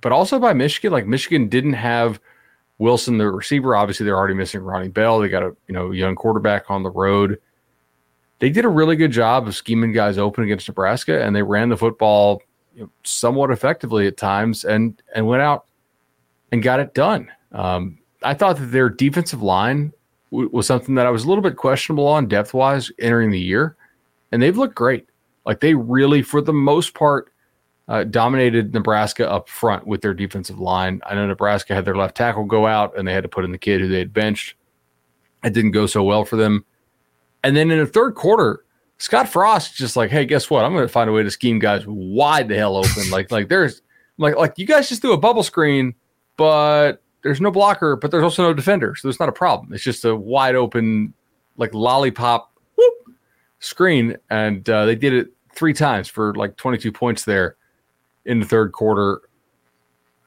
but 0.00 0.12
also 0.12 0.38
by 0.38 0.52
Michigan. 0.52 0.92
Like 0.92 1.06
Michigan 1.06 1.48
didn't 1.48 1.74
have 1.74 2.20
Wilson, 2.78 3.18
the 3.18 3.30
receiver. 3.30 3.76
Obviously, 3.76 4.04
they're 4.04 4.16
already 4.16 4.34
missing 4.34 4.62
Ronnie 4.62 4.88
Bell. 4.88 5.20
They 5.20 5.28
got 5.28 5.42
a 5.42 5.54
you 5.66 5.74
know 5.74 5.90
young 5.90 6.14
quarterback 6.14 6.70
on 6.70 6.82
the 6.82 6.90
road. 6.90 7.40
They 8.38 8.48
did 8.48 8.64
a 8.64 8.68
really 8.68 8.96
good 8.96 9.12
job 9.12 9.46
of 9.46 9.54
scheming 9.54 9.92
guys 9.92 10.16
open 10.16 10.44
against 10.44 10.66
Nebraska, 10.66 11.22
and 11.22 11.36
they 11.36 11.42
ran 11.42 11.68
the 11.68 11.76
football 11.76 12.42
you 12.74 12.82
know, 12.82 12.90
somewhat 13.02 13.50
effectively 13.50 14.06
at 14.06 14.16
times, 14.16 14.64
and 14.64 15.00
and 15.14 15.26
went 15.26 15.42
out 15.42 15.66
and 16.52 16.62
got 16.62 16.80
it 16.80 16.94
done. 16.94 17.30
Um, 17.52 17.98
I 18.22 18.34
thought 18.34 18.56
that 18.58 18.66
their 18.66 18.88
defensive 18.88 19.42
line 19.42 19.92
w- 20.30 20.50
was 20.52 20.66
something 20.66 20.94
that 20.94 21.06
I 21.06 21.10
was 21.10 21.24
a 21.24 21.28
little 21.28 21.42
bit 21.42 21.56
questionable 21.56 22.06
on 22.06 22.26
depth 22.26 22.54
wise 22.54 22.90
entering 22.98 23.30
the 23.30 23.40
year, 23.40 23.76
and 24.32 24.42
they've 24.42 24.56
looked 24.56 24.74
great. 24.74 25.06
Like 25.44 25.60
they 25.60 25.74
really, 25.74 26.22
for 26.22 26.40
the 26.40 26.52
most 26.52 26.94
part, 26.94 27.32
uh, 27.90 28.04
dominated 28.04 28.72
Nebraska 28.72 29.28
up 29.28 29.48
front 29.48 29.84
with 29.84 30.00
their 30.00 30.14
defensive 30.14 30.60
line. 30.60 31.00
I 31.04 31.16
know 31.16 31.26
Nebraska 31.26 31.74
had 31.74 31.84
their 31.84 31.96
left 31.96 32.16
tackle 32.16 32.44
go 32.44 32.64
out 32.64 32.96
and 32.96 33.06
they 33.06 33.12
had 33.12 33.24
to 33.24 33.28
put 33.28 33.44
in 33.44 33.50
the 33.50 33.58
kid 33.58 33.80
who 33.80 33.88
they 33.88 33.98
had 33.98 34.14
benched. 34.14 34.54
It 35.42 35.54
didn't 35.54 35.72
go 35.72 35.86
so 35.86 36.04
well 36.04 36.24
for 36.24 36.36
them. 36.36 36.64
And 37.42 37.56
then 37.56 37.68
in 37.72 37.78
the 37.80 37.86
third 37.86 38.14
quarter, 38.14 38.64
Scott 38.98 39.28
Frost 39.28 39.74
just 39.74 39.96
like, 39.96 40.10
hey, 40.10 40.24
guess 40.24 40.48
what? 40.48 40.64
I'm 40.64 40.72
going 40.72 40.86
to 40.86 40.92
find 40.92 41.10
a 41.10 41.12
way 41.12 41.24
to 41.24 41.30
scheme 41.32 41.58
guys 41.58 41.84
wide 41.84 42.46
the 42.46 42.56
hell 42.56 42.76
open. 42.76 43.10
like, 43.10 43.32
like 43.32 43.48
there's 43.48 43.82
like, 44.18 44.36
like 44.36 44.56
you 44.56 44.66
guys 44.66 44.88
just 44.88 45.02
do 45.02 45.12
a 45.12 45.18
bubble 45.18 45.42
screen, 45.42 45.92
but 46.36 47.02
there's 47.22 47.40
no 47.40 47.50
blocker, 47.50 47.96
but 47.96 48.12
there's 48.12 48.22
also 48.22 48.44
no 48.44 48.54
defender, 48.54 48.94
so 48.94 49.08
there's 49.08 49.18
not 49.18 49.28
a 49.28 49.32
problem. 49.32 49.72
It's 49.72 49.82
just 49.82 50.04
a 50.04 50.14
wide 50.14 50.54
open, 50.54 51.12
like 51.56 51.74
lollipop 51.74 52.52
whoop, 52.76 52.94
screen, 53.58 54.16
and 54.30 54.68
uh, 54.70 54.86
they 54.86 54.94
did 54.94 55.12
it 55.12 55.32
three 55.52 55.72
times 55.72 56.06
for 56.06 56.34
like 56.34 56.56
22 56.56 56.92
points 56.92 57.24
there 57.24 57.56
in 58.24 58.40
the 58.40 58.46
third 58.46 58.72
quarter. 58.72 59.22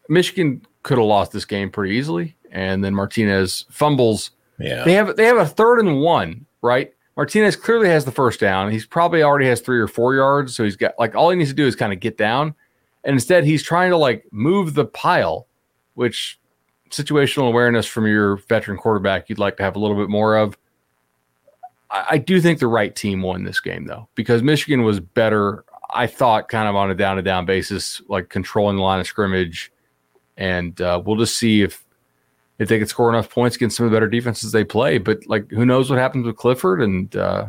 Michigan 0.09 0.65
could 0.83 0.97
have 0.97 1.07
lost 1.07 1.31
this 1.31 1.45
game 1.45 1.69
pretty 1.69 1.95
easily, 1.95 2.35
and 2.51 2.83
then 2.83 2.93
Martinez 2.93 3.65
fumbles. 3.69 4.31
Yeah, 4.59 4.83
they 4.83 4.93
have 4.93 5.15
they 5.15 5.25
have 5.25 5.37
a 5.37 5.45
third 5.45 5.79
and 5.79 5.99
one, 6.01 6.45
right? 6.61 6.93
Martinez 7.15 7.55
clearly 7.55 7.87
has 7.89 8.05
the 8.05 8.11
first 8.11 8.39
down. 8.39 8.71
He's 8.71 8.85
probably 8.85 9.23
already 9.23 9.47
has 9.47 9.61
three 9.61 9.79
or 9.79 9.87
four 9.87 10.15
yards, 10.15 10.55
so 10.55 10.63
he's 10.63 10.75
got 10.75 10.93
like 10.99 11.15
all 11.15 11.29
he 11.29 11.37
needs 11.37 11.51
to 11.51 11.55
do 11.55 11.67
is 11.67 11.75
kind 11.75 11.93
of 11.93 11.99
get 11.99 12.17
down, 12.17 12.53
and 13.03 13.13
instead 13.13 13.43
he's 13.45 13.63
trying 13.63 13.91
to 13.91 13.97
like 13.97 14.25
move 14.31 14.73
the 14.73 14.85
pile, 14.85 15.47
which 15.93 16.39
situational 16.89 17.47
awareness 17.47 17.85
from 17.85 18.05
your 18.05 18.37
veteran 18.49 18.77
quarterback 18.77 19.27
you'd 19.29 19.39
like 19.39 19.57
to 19.57 19.63
have 19.63 19.75
a 19.75 19.79
little 19.79 19.97
bit 19.97 20.09
more 20.09 20.37
of. 20.37 20.57
I, 21.89 22.05
I 22.11 22.17
do 22.17 22.41
think 22.41 22.59
the 22.59 22.67
right 22.67 22.95
team 22.95 23.21
won 23.21 23.43
this 23.43 23.59
game 23.59 23.85
though, 23.85 24.07
because 24.15 24.43
Michigan 24.43 24.83
was 24.83 24.99
better 24.99 25.65
I 25.93 26.07
thought 26.07 26.49
kind 26.49 26.67
of 26.67 26.75
on 26.75 26.91
a 26.91 26.95
down 26.95 27.17
to 27.17 27.21
down 27.21 27.45
basis, 27.45 28.01
like 28.07 28.29
controlling 28.29 28.77
the 28.77 28.83
line 28.83 28.99
of 28.99 29.07
scrimmage, 29.07 29.71
and 30.37 30.79
uh, 30.81 31.01
we'll 31.03 31.17
just 31.17 31.35
see 31.37 31.61
if 31.61 31.83
if 32.59 32.69
they 32.69 32.77
can 32.77 32.87
score 32.87 33.09
enough 33.09 33.29
points 33.29 33.55
against 33.55 33.77
some 33.77 33.85
of 33.85 33.91
the 33.91 33.95
better 33.95 34.07
defenses 34.07 34.51
they 34.51 34.63
play. 34.63 34.97
But 34.97 35.25
like, 35.27 35.49
who 35.49 35.65
knows 35.65 35.89
what 35.89 35.99
happens 35.99 36.25
with 36.25 36.37
Clifford 36.37 36.81
and 36.81 37.15
uh, 37.15 37.47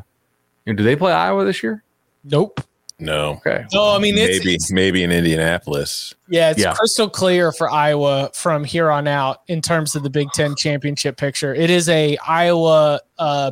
you 0.64 0.72
know, 0.72 0.76
do 0.76 0.82
they 0.82 0.96
play 0.96 1.12
Iowa 1.12 1.44
this 1.44 1.62
year? 1.62 1.82
Nope. 2.24 2.60
No. 2.98 3.32
Okay. 3.46 3.64
No, 3.72 3.94
I 3.94 3.98
mean 3.98 4.16
it's, 4.16 4.38
maybe 4.38 4.54
it's, 4.54 4.70
maybe 4.70 5.02
in 5.02 5.10
Indianapolis. 5.10 6.14
Yeah, 6.28 6.50
it's 6.50 6.60
yeah. 6.60 6.74
crystal 6.74 7.10
clear 7.10 7.50
for 7.52 7.68
Iowa 7.68 8.30
from 8.34 8.64
here 8.64 8.90
on 8.90 9.08
out 9.08 9.42
in 9.48 9.60
terms 9.60 9.96
of 9.96 10.04
the 10.04 10.10
Big 10.10 10.28
Ten 10.32 10.54
championship 10.54 11.16
picture. 11.16 11.54
It 11.54 11.70
is 11.70 11.88
a 11.88 12.16
Iowa 12.18 13.00
uh, 13.18 13.50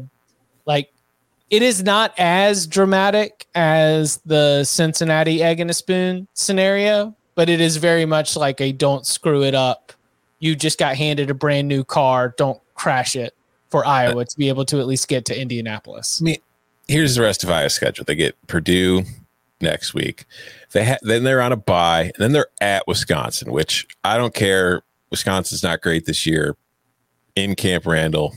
like 0.64 0.93
it 1.53 1.61
is 1.61 1.84
not 1.84 2.14
as 2.18 2.66
dramatic 2.66 3.46
as 3.55 4.16
the 4.24 4.64
Cincinnati 4.64 5.42
egg 5.42 5.61
and 5.61 5.68
a 5.68 5.74
spoon 5.74 6.26
scenario, 6.32 7.14
but 7.34 7.50
it 7.50 7.61
is 7.61 7.76
very 7.76 8.07
much 8.07 8.36
like 8.36 8.59
a 8.62 8.72
don't 8.72 9.07
screw 9.07 9.44
it 9.44 9.55
up. 9.55 9.92
You 10.38 10.57
just 10.57 10.78
got 10.78 10.96
handed 10.96 11.28
a 11.28 11.34
brand 11.34 11.68
new 11.68 11.84
car. 11.84 12.34
Don't 12.38 12.59
crash 12.74 13.14
it 13.14 13.34
for 13.68 13.86
Iowa 13.86 14.22
uh, 14.22 14.24
to 14.24 14.38
be 14.38 14.48
able 14.48 14.64
to 14.64 14.80
at 14.80 14.86
least 14.86 15.09
get 15.09 15.26
to 15.26 15.38
Indianapolis. 15.38 16.22
I 16.22 16.24
mean, 16.24 16.38
here's 16.88 17.16
the 17.16 17.22
rest 17.22 17.44
of 17.44 17.50
Iowa's 17.50 17.74
schedule. 17.74 18.07
They 18.07 18.14
get 18.14 18.34
Purdue 18.46 19.05
next 19.61 19.92
week. 19.92 20.24
They 20.72 20.86
ha- 20.86 20.98
then 21.03 21.22
they're 21.22 21.42
on 21.42 21.53
a 21.53 21.57
bye, 21.57 22.05
and 22.05 22.14
then 22.18 22.32
they're 22.32 22.48
at 22.62 22.88
Wisconsin, 22.88 23.53
which 23.53 23.86
I 24.05 24.16
don't 24.16 24.34
care. 24.34 24.82
Wisconsin's 25.11 25.62
not 25.62 25.82
great 25.82 26.07
this 26.07 26.24
year. 26.24 26.57
In 27.36 27.55
Camp 27.55 27.86
Randall, 27.86 28.34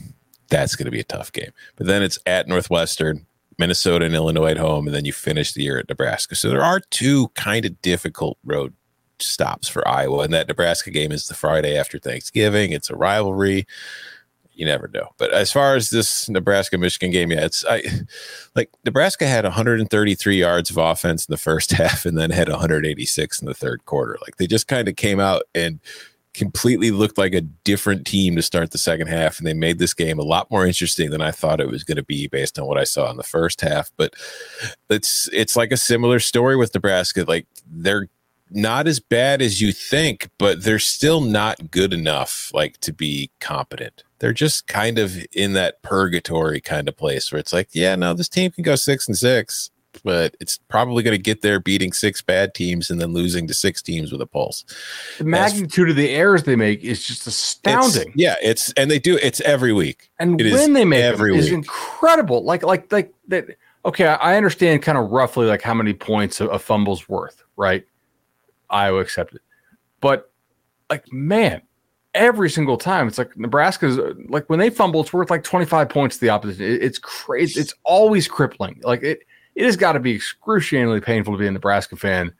that's 0.48 0.76
going 0.76 0.86
to 0.86 0.90
be 0.90 1.00
a 1.00 1.04
tough 1.04 1.32
game. 1.32 1.50
But 1.76 1.86
then 1.86 2.02
it's 2.02 2.18
at 2.26 2.48
Northwestern, 2.48 3.26
Minnesota, 3.58 4.04
and 4.04 4.14
Illinois 4.14 4.50
at 4.50 4.58
home, 4.58 4.86
and 4.86 4.94
then 4.94 5.04
you 5.04 5.12
finish 5.12 5.52
the 5.52 5.62
year 5.62 5.78
at 5.78 5.88
Nebraska. 5.88 6.34
So 6.34 6.48
there 6.48 6.64
are 6.64 6.80
two 6.90 7.28
kind 7.28 7.64
of 7.64 7.80
difficult 7.82 8.38
road 8.44 8.74
stops 9.18 9.68
for 9.68 9.86
Iowa, 9.86 10.24
and 10.24 10.34
that 10.34 10.48
Nebraska 10.48 10.90
game 10.90 11.12
is 11.12 11.28
the 11.28 11.34
Friday 11.34 11.76
after 11.76 11.98
Thanksgiving. 11.98 12.72
It's 12.72 12.90
a 12.90 12.96
rivalry. 12.96 13.66
You 14.52 14.64
never 14.64 14.88
know. 14.88 15.10
But 15.18 15.32
as 15.32 15.52
far 15.52 15.76
as 15.76 15.90
this 15.90 16.30
Nebraska 16.30 16.78
Michigan 16.78 17.10
game, 17.10 17.30
yeah, 17.30 17.44
it's 17.44 17.64
I 17.68 17.82
like 18.54 18.70
Nebraska 18.86 19.26
had 19.26 19.44
133 19.44 20.36
yards 20.36 20.70
of 20.70 20.78
offense 20.78 21.26
in 21.26 21.32
the 21.32 21.36
first 21.36 21.72
half 21.72 22.06
and 22.06 22.16
then 22.16 22.30
had 22.30 22.48
186 22.48 23.40
in 23.40 23.46
the 23.46 23.54
third 23.54 23.84
quarter. 23.84 24.16
Like 24.22 24.36
they 24.36 24.46
just 24.46 24.66
kind 24.66 24.88
of 24.88 24.96
came 24.96 25.20
out 25.20 25.42
and 25.54 25.78
completely 26.36 26.90
looked 26.90 27.18
like 27.18 27.34
a 27.34 27.40
different 27.40 28.06
team 28.06 28.36
to 28.36 28.42
start 28.42 28.70
the 28.70 28.78
second 28.78 29.08
half, 29.08 29.38
and 29.38 29.46
they 29.46 29.54
made 29.54 29.78
this 29.78 29.94
game 29.94 30.18
a 30.18 30.24
lot 30.24 30.50
more 30.50 30.66
interesting 30.66 31.10
than 31.10 31.20
I 31.20 31.30
thought 31.30 31.60
it 31.60 31.70
was 31.70 31.84
going 31.84 31.96
to 31.96 32.04
be 32.04 32.28
based 32.28 32.58
on 32.58 32.66
what 32.66 32.78
I 32.78 32.84
saw 32.84 33.10
in 33.10 33.16
the 33.16 33.22
first 33.22 33.60
half. 33.60 33.90
But 33.96 34.14
it's 34.88 35.28
it's 35.32 35.56
like 35.56 35.72
a 35.72 35.76
similar 35.76 36.20
story 36.20 36.56
with 36.56 36.74
Nebraska. 36.74 37.24
Like 37.26 37.46
they're 37.68 38.08
not 38.50 38.86
as 38.86 39.00
bad 39.00 39.42
as 39.42 39.60
you 39.60 39.72
think, 39.72 40.28
but 40.38 40.62
they're 40.62 40.78
still 40.78 41.20
not 41.20 41.70
good 41.70 41.92
enough 41.92 42.50
like 42.54 42.78
to 42.78 42.92
be 42.92 43.30
competent. 43.40 44.04
They're 44.18 44.32
just 44.32 44.66
kind 44.66 44.98
of 44.98 45.16
in 45.32 45.52
that 45.54 45.82
purgatory 45.82 46.60
kind 46.60 46.88
of 46.88 46.96
place 46.96 47.30
where 47.30 47.38
it's 47.38 47.52
like, 47.52 47.68
yeah, 47.72 47.96
no, 47.96 48.14
this 48.14 48.28
team 48.28 48.50
can 48.50 48.62
go 48.62 48.76
six 48.76 49.08
and 49.08 49.16
six, 49.16 49.70
but 50.06 50.36
it's 50.38 50.58
probably 50.68 51.02
going 51.02 51.16
to 51.16 51.20
get 51.22 51.42
there 51.42 51.58
beating 51.58 51.92
six 51.92 52.22
bad 52.22 52.54
teams 52.54 52.90
and 52.90 53.00
then 53.00 53.12
losing 53.12 53.48
to 53.48 53.52
six 53.52 53.82
teams 53.82 54.12
with 54.12 54.22
a 54.22 54.26
pulse. 54.26 54.64
The 55.18 55.24
magnitude 55.24 55.90
of 55.90 55.96
the 55.96 56.10
errors 56.10 56.44
they 56.44 56.54
make 56.54 56.84
is 56.84 57.04
just 57.04 57.26
astounding. 57.26 58.06
It's, 58.10 58.16
yeah, 58.16 58.36
it's 58.40 58.72
and 58.74 58.88
they 58.88 59.00
do 59.00 59.18
it's 59.20 59.40
every 59.40 59.72
week. 59.72 60.08
And 60.20 60.40
It 60.40 60.52
when 60.52 60.74
they 60.74 60.84
make 60.84 61.02
every 61.02 61.32
them 61.32 61.40
is 61.40 61.50
incredible. 61.50 62.44
Like 62.44 62.62
like 62.62 62.90
like 62.92 63.12
that. 63.26 63.46
Okay, 63.84 64.06
I 64.06 64.36
understand 64.36 64.82
kind 64.82 64.96
of 64.96 65.10
roughly 65.10 65.46
like 65.46 65.62
how 65.62 65.74
many 65.74 65.92
points 65.92 66.40
a, 66.40 66.46
a 66.46 66.58
fumble's 66.60 67.08
worth, 67.08 67.42
right? 67.56 67.84
Iowa 68.70 69.00
accepted, 69.00 69.40
but 70.00 70.30
like 70.88 71.12
man, 71.12 71.62
every 72.14 72.48
single 72.48 72.76
time 72.76 73.08
it's 73.08 73.18
like 73.18 73.36
Nebraska's 73.36 73.98
like 74.28 74.48
when 74.48 74.60
they 74.60 74.70
fumble, 74.70 75.00
it's 75.00 75.12
worth 75.12 75.30
like 75.30 75.42
twenty 75.42 75.66
five 75.66 75.88
points 75.88 76.14
to 76.16 76.20
the 76.20 76.30
opposition. 76.30 76.64
It- 76.64 76.82
it's 76.84 76.98
crazy. 77.00 77.60
It's 77.60 77.74
always 77.82 78.28
crippling. 78.28 78.80
Like 78.84 79.02
it, 79.02 79.20
it 79.56 79.64
has 79.64 79.76
got 79.76 79.92
to 79.94 80.00
be 80.00 80.14
excruciatingly 80.14 81.00
painful 81.00 81.32
to 81.34 81.38
be 81.38 81.46
a 81.48 81.50
Nebraska 81.50 81.96
fan 81.96 82.32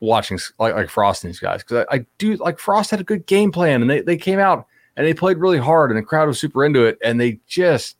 watching 0.00 0.38
like 0.58 0.74
like 0.74 0.88
Frost 0.90 1.22
and 1.24 1.32
these 1.32 1.38
guys 1.40 1.62
because 1.62 1.86
I, 1.90 1.96
I 1.96 2.06
do 2.18 2.34
like 2.36 2.58
Frost 2.58 2.90
had 2.90 3.00
a 3.00 3.04
good 3.04 3.26
game 3.26 3.52
plan 3.52 3.80
and 3.80 3.88
they 3.90 4.00
they 4.00 4.16
came 4.16 4.38
out 4.38 4.66
and 4.96 5.06
they 5.06 5.14
played 5.14 5.38
really 5.38 5.58
hard 5.58 5.90
and 5.90 5.98
the 5.98 6.02
crowd 6.02 6.26
was 6.28 6.38
super 6.40 6.64
into 6.64 6.84
it 6.84 6.98
and 7.02 7.20
they 7.20 7.38
just 7.46 7.96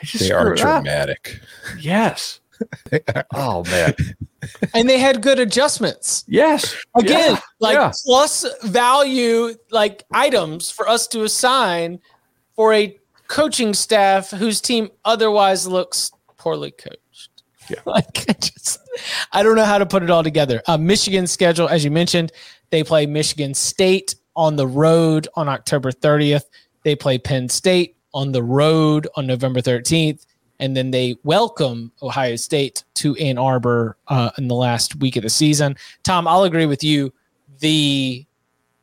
they 0.00 0.06
just 0.06 0.24
They 0.28 0.32
are 0.34 0.40
screw 0.40 0.52
it 0.54 0.60
up. 0.60 0.82
dramatic. 0.84 1.40
Yes. 1.78 2.40
oh 3.34 3.62
man. 3.66 3.94
and 4.74 4.88
they 4.88 4.98
had 4.98 5.22
good 5.22 5.38
adjustments. 5.38 6.24
Yes. 6.26 6.76
Again, 6.96 7.34
Yeah. 7.34 7.40
like 7.60 7.74
Yeah. 7.74 7.92
plus 8.04 8.44
value, 8.64 9.54
like 9.70 10.04
items 10.12 10.70
for 10.70 10.88
us 10.88 11.06
to 11.08 11.22
assign 11.22 12.00
for 12.56 12.74
a 12.74 12.98
coaching 13.28 13.74
staff 13.74 14.30
whose 14.30 14.60
team 14.60 14.88
otherwise 15.04 15.66
looks 15.68 16.10
poorly 16.36 16.70
coached. 16.72 16.98
Yeah. 17.70 17.80
like 17.84 18.24
I 18.28 18.32
just, 18.34 18.78
I 19.32 19.42
don't 19.42 19.56
know 19.56 19.64
how 19.64 19.78
to 19.78 19.86
put 19.86 20.02
it 20.02 20.10
all 20.10 20.22
together. 20.22 20.62
Uh, 20.66 20.78
Michigan's 20.78 21.30
schedule, 21.30 21.68
as 21.68 21.84
you 21.84 21.90
mentioned, 21.90 22.32
they 22.70 22.84
play 22.84 23.06
Michigan 23.06 23.54
State 23.54 24.14
on 24.36 24.56
the 24.56 24.66
road 24.66 25.28
on 25.34 25.48
October 25.48 25.90
30th. 25.90 26.44
They 26.84 26.94
play 26.94 27.18
Penn 27.18 27.48
State 27.48 27.96
on 28.14 28.32
the 28.32 28.42
road 28.42 29.06
on 29.16 29.26
November 29.26 29.60
13th. 29.60 30.24
And 30.60 30.76
then 30.76 30.90
they 30.90 31.16
welcome 31.22 31.92
Ohio 32.02 32.36
State 32.36 32.84
to 32.94 33.14
Ann 33.16 33.38
Arbor 33.38 33.96
uh, 34.08 34.30
in 34.38 34.48
the 34.48 34.54
last 34.54 34.96
week 34.96 35.16
of 35.16 35.22
the 35.22 35.30
season. 35.30 35.76
Tom, 36.02 36.26
I'll 36.26 36.44
agree 36.44 36.66
with 36.66 36.82
you. 36.82 37.12
The 37.60 38.26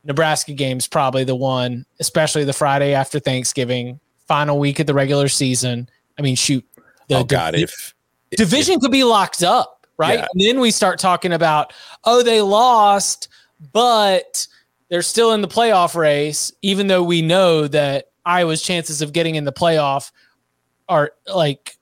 Nebraska 0.06 0.54
game's 0.54 0.88
probably 0.88 1.24
the 1.24 1.36
one, 1.36 1.86
especially 2.00 2.44
the 2.44 2.54
Friday 2.54 2.94
after 2.94 3.20
Thanksgiving, 3.20 4.00
final 4.28 4.60
week 4.60 4.80
of 4.80 4.88
the 4.88 4.94
regular 4.94 5.28
season. 5.28 5.90
I 6.18 6.22
mean, 6.22 6.36
shoot, 6.36 6.64
the 7.08 7.16
oh 7.16 7.24
God, 7.24 7.56
div- 7.56 7.64
if 7.64 7.95
division 8.36 8.80
could 8.80 8.92
be 8.92 9.04
locked 9.04 9.44
up, 9.44 9.88
right? 9.98 10.20
Yeah. 10.20 10.28
And 10.34 10.42
then 10.42 10.60
we 10.60 10.72
start 10.72 11.00
talking 11.00 11.34
about, 11.34 11.74
oh, 12.04 12.24
they 12.24 12.42
lost, 12.42 13.28
but 13.74 14.48
they're 14.90 15.02
still 15.02 15.34
in 15.34 15.42
the 15.42 15.48
playoff 15.48 15.96
race, 15.96 16.52
even 16.62 16.88
though 16.88 17.04
we 17.04 17.22
know 17.22 17.68
that 17.68 18.12
Iowa's 18.26 18.62
chances 18.62 19.02
of 19.02 19.14
getting 19.14 19.36
in 19.36 19.46
the 19.46 19.54
playoff 19.54 20.12
are 20.88 21.14
like 21.34 21.78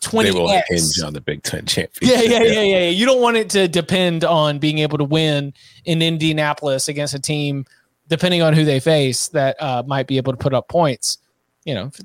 20 0.00 0.28
they 0.28 0.32
20 0.32 0.44
will 0.44 0.50
X. 0.50 0.68
hinge 0.68 1.06
on 1.06 1.12
the 1.12 1.20
Big 1.20 1.42
Ten 1.42 1.64
championship. 1.66 2.18
Yeah, 2.18 2.22
yeah, 2.22 2.42
yeah, 2.42 2.52
yeah, 2.52 2.78
yeah. 2.78 2.88
You 2.88 3.06
don't 3.06 3.20
want 3.20 3.36
it 3.36 3.50
to 3.50 3.66
depend 3.68 4.24
on 4.24 4.58
being 4.58 4.78
able 4.78 4.98
to 4.98 5.04
win 5.04 5.52
in 5.84 6.02
Indianapolis 6.02 6.88
against 6.88 7.14
a 7.14 7.18
team, 7.18 7.64
depending 8.08 8.42
on 8.42 8.52
who 8.52 8.64
they 8.64 8.80
face, 8.80 9.28
that 9.28 9.60
uh, 9.60 9.82
might 9.86 10.06
be 10.06 10.16
able 10.16 10.32
to 10.32 10.38
put 10.38 10.54
up 10.54 10.68
points. 10.68 11.18
You 11.64 11.74
know, 11.74 11.86
if 11.86 12.00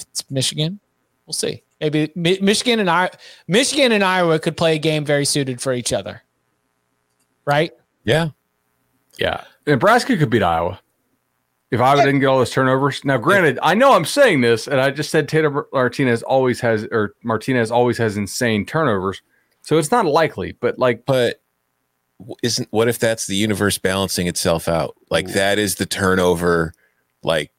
it's 0.00 0.30
Michigan, 0.30 0.80
we'll 1.26 1.34
see. 1.34 1.62
Maybe 1.80 2.12
Michigan 2.14 2.78
and 2.78 2.90
I, 2.90 3.10
Michigan 3.48 3.92
and 3.92 4.04
Iowa 4.04 4.38
could 4.38 4.56
play 4.56 4.76
a 4.76 4.78
game 4.78 5.04
very 5.04 5.24
suited 5.24 5.60
for 5.60 5.72
each 5.72 5.92
other, 5.92 6.22
right? 7.46 7.72
Yeah. 8.04 8.30
Yeah. 9.18 9.44
Nebraska 9.66 10.16
could 10.16 10.30
beat 10.30 10.42
Iowa. 10.42 10.80
If 11.70 11.80
Iowa 11.80 12.04
didn't 12.04 12.20
get 12.20 12.26
all 12.26 12.38
those 12.38 12.50
turnovers. 12.50 13.04
Now, 13.04 13.16
granted, 13.16 13.58
I 13.62 13.74
know 13.74 13.92
I'm 13.92 14.04
saying 14.04 14.40
this, 14.40 14.66
and 14.66 14.80
I 14.80 14.90
just 14.90 15.10
said 15.10 15.28
Taylor 15.28 15.68
Martinez 15.72 16.22
always 16.24 16.60
has 16.60 16.84
or 16.90 17.14
Martinez 17.22 17.70
always 17.70 17.96
has 17.98 18.16
insane 18.16 18.66
turnovers. 18.66 19.22
So 19.62 19.78
it's 19.78 19.92
not 19.92 20.04
likely, 20.04 20.52
but 20.52 20.78
like 20.78 21.04
But 21.06 21.40
isn't 22.42 22.68
what 22.70 22.88
if 22.88 22.98
that's 22.98 23.26
the 23.26 23.36
universe 23.36 23.78
balancing 23.78 24.26
itself 24.26 24.68
out? 24.68 24.96
Like 25.10 25.28
that 25.28 25.58
is 25.58 25.76
the 25.76 25.86
turnover 25.86 26.72
like 27.22 27.52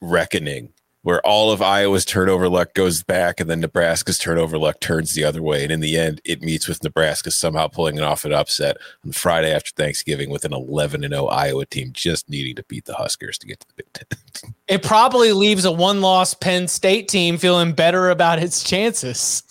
reckoning 0.00 0.72
where 1.08 1.26
all 1.26 1.50
of 1.50 1.62
Iowa's 1.62 2.04
turnover 2.04 2.50
luck 2.50 2.74
goes 2.74 3.02
back 3.02 3.40
and 3.40 3.48
then 3.48 3.60
Nebraska's 3.60 4.18
turnover 4.18 4.58
luck 4.58 4.78
turns 4.78 5.14
the 5.14 5.24
other 5.24 5.40
way. 5.40 5.62
And 5.62 5.72
in 5.72 5.80
the 5.80 5.96
end, 5.96 6.20
it 6.22 6.42
meets 6.42 6.68
with 6.68 6.84
Nebraska 6.84 7.30
somehow 7.30 7.66
pulling 7.66 7.96
it 7.96 8.02
off 8.02 8.26
an 8.26 8.34
upset 8.34 8.76
on 9.06 9.12
Friday 9.12 9.50
after 9.50 9.70
Thanksgiving 9.70 10.28
with 10.28 10.44
an 10.44 10.52
11 10.52 11.04
and 11.04 11.14
0 11.14 11.24
Iowa 11.28 11.64
team 11.64 11.92
just 11.94 12.28
needing 12.28 12.56
to 12.56 12.62
beat 12.64 12.84
the 12.84 12.92
Huskers 12.92 13.38
to 13.38 13.46
get 13.46 13.58
to 13.60 13.66
the 13.68 13.72
Big 13.82 13.92
Ten. 13.94 14.52
It 14.68 14.82
probably 14.82 15.32
leaves 15.32 15.64
a 15.64 15.72
one 15.72 16.02
loss 16.02 16.34
Penn 16.34 16.68
State 16.68 17.08
team 17.08 17.38
feeling 17.38 17.72
better 17.72 18.10
about 18.10 18.38
its 18.38 18.62
chances. 18.62 19.42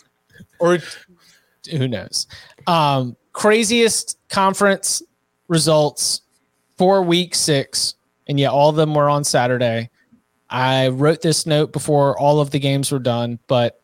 Or 0.60 0.78
who 1.72 1.88
knows? 1.88 2.28
Um, 2.68 3.18
craziest 3.34 4.20
conference 4.30 5.01
results 5.47 6.22
for 6.78 7.01
week 7.01 7.34
six. 7.34 7.95
And 8.28 8.39
yeah, 8.39 8.49
all 8.49 8.70
of 8.70 8.76
them 8.76 8.93
were 8.93 9.10
on 9.10 9.24
Saturday. 9.24 9.89
I 10.50 10.89
wrote 10.89 11.22
this 11.22 11.45
note 11.45 11.74
before 11.74 12.18
all 12.20 12.39
of 12.39 12.52
the 12.52 12.60
games 12.60 12.91
were 12.91 13.00
done, 13.00 13.39
but 13.48 13.82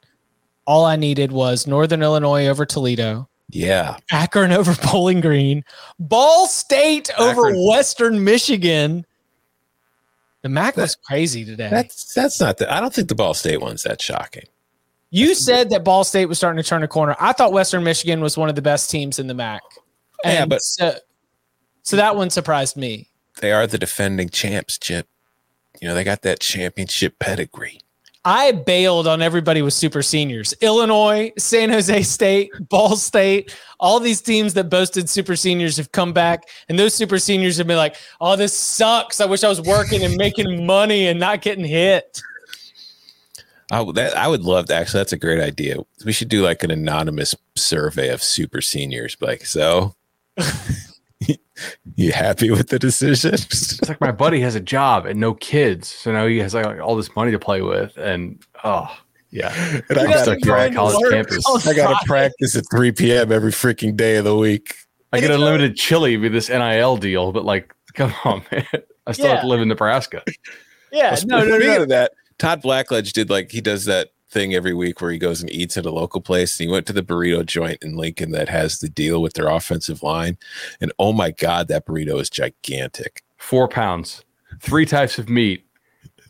all 0.66 0.86
I 0.86 0.96
needed 0.96 1.32
was 1.32 1.68
Northern 1.68 2.02
Illinois 2.02 2.48
over 2.48 2.66
Toledo, 2.66 3.28
yeah. 3.50 3.98
Akron 4.12 4.52
over 4.54 4.74
Bowling 4.92 5.22
Green, 5.22 5.64
Ball 6.00 6.48
State 6.48 7.10
over 7.20 7.48
Akron. 7.48 7.68
Western 7.68 8.24
Michigan. 8.24 9.06
The 10.42 10.50
MAC 10.50 10.76
was 10.76 10.96
crazy 10.96 11.46
today. 11.46 11.70
That's 11.70 12.14
that's 12.14 12.40
not 12.42 12.58
the 12.58 12.72
I 12.72 12.82
don't 12.82 12.94
think 12.94 13.08
the 13.08 13.16
Ball 13.16 13.34
State 13.34 13.62
one's 13.62 13.84
that 13.84 14.02
shocking. 14.02 14.44
You 15.10 15.36
said 15.36 15.70
that 15.70 15.84
Ball 15.84 16.04
State 16.04 16.26
was 16.26 16.38
starting 16.40 16.62
to 16.62 16.68
turn 16.68 16.82
a 16.82 16.88
corner. 16.88 17.16
I 17.20 17.34
thought 17.34 17.54
Western 17.54 17.84
Michigan 17.84 18.20
was 18.20 18.36
one 18.36 18.50
of 18.50 18.56
the 18.56 18.62
best 18.64 18.90
teams 18.90 19.20
in 19.20 19.28
the 19.28 19.36
MAC. 19.36 19.62
Yeah, 20.26 20.46
but- 20.46 20.62
so, 20.62 20.96
so 21.84 21.98
that 21.98 22.16
one 22.16 22.30
surprised 22.30 22.76
me. 22.76 23.10
They 23.40 23.52
are 23.52 23.68
the 23.68 23.78
defending 23.78 24.30
champs, 24.30 24.78
Chip. 24.78 25.08
You 25.84 25.90
know, 25.90 25.96
they 25.96 26.06
got 26.06 26.22
that 26.22 26.40
championship 26.40 27.20
pedigree. 27.20 27.78
I 28.24 28.54
bailed 28.54 29.06
on 29.06 29.22
everybody 29.22 29.62
with 29.62 29.74
super 29.74 30.02
seniors. 30.02 30.54
Illinois, 30.62 31.34
San 31.38 31.70
Jose 31.70 32.04
State, 32.04 32.54
Ball 32.70 32.96
State, 32.96 33.54
all 33.82 34.00
these 34.00 34.22
teams 34.22 34.54
that 34.54 34.70
boasted 34.70 35.10
super 35.10 35.36
seniors 35.36 35.76
have 35.76 35.92
come 35.92 36.14
back, 36.14 36.48
and 36.70 36.80
those 36.80 36.94
super 36.94 37.20
seniors 37.20 37.58
have 37.58 37.68
been 37.68 37.76
like, 37.76 37.98
"Oh, 38.22 38.38
this 38.38 38.58
sucks. 38.58 39.20
I 39.20 39.26
wish 39.26 39.44
I 39.44 39.50
was 39.50 39.60
working 39.60 40.04
and 40.06 40.16
making 40.16 40.66
money 40.66 41.08
and 41.08 41.20
not 41.20 41.42
getting 41.42 41.66
hit." 41.66 42.22
I 43.70 43.84
that, 43.92 44.16
I 44.16 44.30
would 44.30 44.44
love 44.44 44.68
to 44.68 44.76
actually. 44.76 45.02
That's 45.02 45.12
a 45.12 45.18
great 45.18 45.42
idea. 45.42 45.80
We 46.06 46.14
should 46.14 46.30
do 46.30 46.46
like 46.46 46.64
an 46.64 46.72
anonymous 46.72 47.36
survey 47.56 48.08
of 48.08 48.24
super 48.24 48.62
seniors. 48.62 49.18
Like, 49.20 49.46
so 49.46 49.96
you 51.96 52.12
happy 52.12 52.50
with 52.52 52.70
the 52.70 52.80
decision? 52.80 53.34
it's 53.34 53.88
like 53.88 54.02
my 54.02 54.12
buddy 54.12 54.40
has 54.42 54.56
a 54.56 54.60
job 54.60 55.06
and 55.06 55.20
no 55.20 55.34
kids, 55.34 55.88
so 55.88 56.12
now 56.12 56.26
he 56.28 56.40
has 56.40 56.54
like 56.54 56.80
all 56.80 56.96
this 56.96 57.16
money 57.16 57.32
to 57.32 57.40
play 57.40 57.62
with, 57.62 57.96
and 57.98 58.42
oh 58.64 58.88
yeah, 59.30 59.52
And 59.90 59.98
I 59.98 60.02
You 60.04 60.08
got 60.10 60.26
gotta 60.26 60.40
to 60.40 60.46
go 60.46 60.72
college 60.74 61.02
work 61.02 61.12
campus. 61.14 61.46
on 61.48 61.62
oh, 61.66 61.70
I 61.70 61.74
got 61.74 62.00
to 62.00 62.06
practice 62.06 62.56
at 62.56 62.66
3 62.72 62.92
p.m. 62.92 63.32
every 63.32 63.52
freaking 63.52 63.96
day 63.98 64.18
of 64.18 64.26
the 64.26 64.36
week. 64.38 64.76
I 65.12 65.20
get 65.20 65.32
a- 65.32 65.36
unlimited 65.36 65.76
chili 65.76 66.18
with 66.18 66.32
this 66.34 66.50
NIL 66.50 66.98
deal, 66.98 67.32
but 67.32 67.44
like, 67.44 67.74
come 67.96 68.14
on, 68.26 68.44
man, 68.52 68.66
I 69.08 69.12
still 69.12 69.28
have 69.30 69.42
to 69.42 69.48
live 69.48 69.62
in 69.62 69.68
Nebraska. 69.70 70.24
Yeah, 70.92 71.14
Well, 71.14 71.24
no, 71.26 71.46
no, 71.46 71.56
speaking 71.58 71.76
no. 71.76 71.82
of 71.84 71.90
that, 71.90 72.12
Todd 72.38 72.62
Blackledge 72.62 73.14
did 73.14 73.30
like 73.32 73.50
he 73.52 73.62
does 73.62 73.86
that 73.86 74.10
thing 74.34 74.54
every 74.54 74.74
week 74.74 75.00
where 75.00 75.12
he 75.12 75.18
goes 75.18 75.42
and 75.42 75.50
eats 75.52 75.78
at 75.78 75.86
a 75.86 75.92
local 75.92 76.20
place. 76.20 76.60
And 76.60 76.68
he 76.68 76.72
went 76.72 76.88
to 76.88 76.94
the 76.94 77.04
burrito 77.04 77.46
joint 77.46 77.82
in 77.82 77.96
Lincoln 77.96 78.32
that 78.32 78.50
has 78.50 78.80
the 78.80 78.90
deal 78.90 79.22
with 79.22 79.34
their 79.34 79.48
offensive 79.48 80.04
line. 80.04 80.38
And 80.82 80.92
oh 81.00 81.14
my 81.14 81.32
God, 81.32 81.68
that 81.70 81.86
burrito 81.86 82.20
is 82.20 82.30
gigantic. 82.30 83.24
Four 83.38 83.68
pounds, 83.68 84.26
three 84.60 84.86
types 84.86 85.18
of 85.18 85.30
meat. 85.30 85.66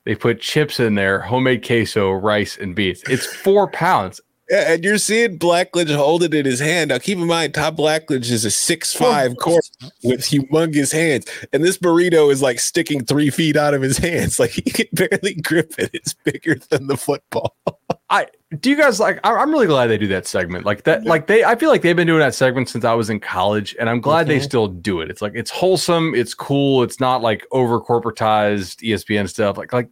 They 0.05 0.15
put 0.15 0.41
chips 0.41 0.81
in 0.81 0.95
there, 0.95 1.21
homemade 1.21 1.65
queso, 1.65 2.11
rice, 2.11 2.57
and 2.57 2.75
beets. 2.75 3.03
It's 3.09 3.25
four 3.25 3.69
pounds. 3.69 4.19
Yeah, 4.53 4.73
and 4.73 4.83
you're 4.83 4.99
seeing 4.99 5.39
Blackledge 5.39 5.95
hold 5.95 6.21
it 6.21 6.31
in 6.31 6.45
his 6.45 6.59
hand. 6.59 6.89
Now, 6.89 6.99
keep 6.99 7.17
in 7.17 7.25
mind, 7.25 7.55
Todd 7.55 7.75
Blackledge 7.75 8.29
is 8.29 8.45
a 8.45 8.51
six-five 8.51 9.35
corp 9.37 9.63
with 10.03 10.19
humongous 10.19 10.93
hands, 10.93 11.25
and 11.51 11.63
this 11.63 11.79
burrito 11.79 12.31
is 12.31 12.43
like 12.43 12.59
sticking 12.59 13.03
three 13.03 13.31
feet 13.31 13.57
out 13.57 13.73
of 13.73 13.81
his 13.81 13.97
hands. 13.97 14.39
Like 14.43 14.51
he 14.51 14.61
can 14.61 14.87
barely 14.91 15.35
grip 15.35 15.73
it. 15.77 15.89
It's 15.93 16.13
bigger 16.13 16.55
than 16.69 16.87
the 16.87 16.97
football. 16.97 17.55
I 18.09 18.27
do 18.59 18.69
you 18.69 18.75
guys 18.75 18.99
like? 18.99 19.19
I, 19.23 19.41
am 19.41 19.51
really 19.51 19.67
glad 19.67 19.87
they 19.87 19.97
do 19.97 20.07
that 20.07 20.27
segment 20.27 20.65
like 20.65 20.83
that. 20.83 21.05
Like 21.05 21.27
they, 21.27 21.45
I 21.45 21.55
feel 21.55 21.69
like 21.69 21.81
they've 21.81 21.95
been 21.95 22.07
doing 22.07 22.19
that 22.19 22.35
segment 22.35 22.67
since 22.67 22.83
I 22.83 22.93
was 22.93 23.09
in 23.09 23.21
college, 23.21 23.73
and 23.79 23.89
I'm 23.89 24.01
glad 24.01 24.27
they 24.27 24.39
mhm. 24.39 24.43
still 24.43 24.67
do 24.67 24.99
it. 24.99 25.09
It's 25.09 25.21
like 25.21 25.31
it's 25.33 25.49
wholesome, 25.49 26.13
it's 26.13 26.33
cool, 26.33 26.83
it's 26.83 26.99
not 26.99 27.21
like 27.21 27.47
over 27.51 27.79
corporatized 27.79 28.83
ESPN 28.83 29.29
stuff. 29.29 29.57
Like 29.57 29.71
like 29.71 29.89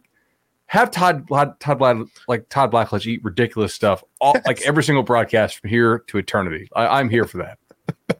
have 0.72 0.90
Todd 0.90 1.28
Todd 1.60 2.08
like 2.28 2.48
Todd 2.48 2.72
Blackledge 2.72 3.04
eat 3.04 3.22
ridiculous 3.22 3.74
stuff 3.74 4.02
all, 4.22 4.32
yes. 4.34 4.46
like 4.46 4.62
every 4.62 4.82
single 4.82 5.02
broadcast 5.02 5.58
from 5.58 5.68
here 5.68 5.98
to 6.06 6.16
eternity. 6.16 6.66
I, 6.74 6.98
I'm 6.98 7.10
here 7.10 7.26
for 7.26 7.46
that. 8.08 8.18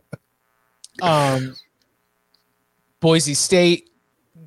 um, 1.02 1.56
Boise 3.00 3.32
State 3.32 3.88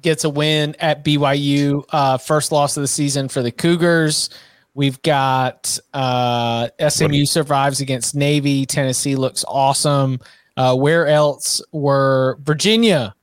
gets 0.01 0.23
a 0.23 0.29
win 0.29 0.75
at 0.79 1.03
BYU. 1.03 1.83
Uh, 1.89 2.19
first 2.19 2.51
loss 2.51 2.77
of 2.77 2.81
the 2.81 2.87
season 2.87 3.27
for 3.27 3.41
the 3.41 3.51
Cougars. 3.51 4.29
We've 4.75 5.01
got 5.01 5.79
uh, 5.91 6.67
SMU 6.87 7.25
survives 7.25 7.81
against 7.81 8.13
Navy. 8.13 8.67
Tennessee 8.67 9.15
looks 9.15 9.43
awesome. 9.47 10.19
Uh, 10.55 10.75
where 10.75 11.07
else 11.07 11.59
were 11.71 12.37
Virginia 12.43 13.15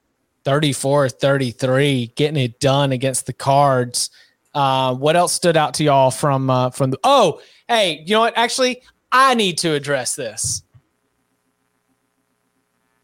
34 0.43 1.09
33 1.09 2.15
getting 2.17 2.43
it 2.43 2.59
done 2.59 2.91
against 2.91 3.27
the 3.27 3.33
Cards? 3.33 4.11
Uh, 4.55 4.95
what 4.95 5.17
else 5.17 5.33
stood 5.33 5.57
out 5.57 5.75
to 5.75 5.85
y'all 5.85 6.11
from 6.11 6.51
uh, 6.51 6.71
from 6.71 6.91
the? 6.91 6.99
Oh, 7.05 7.41
hey, 7.69 8.03
you 8.07 8.15
know 8.15 8.21
what? 8.21 8.37
Actually, 8.37 8.83
I 9.11 9.35
need 9.35 9.59
to 9.59 9.73
address 9.73 10.15
this. 10.15 10.63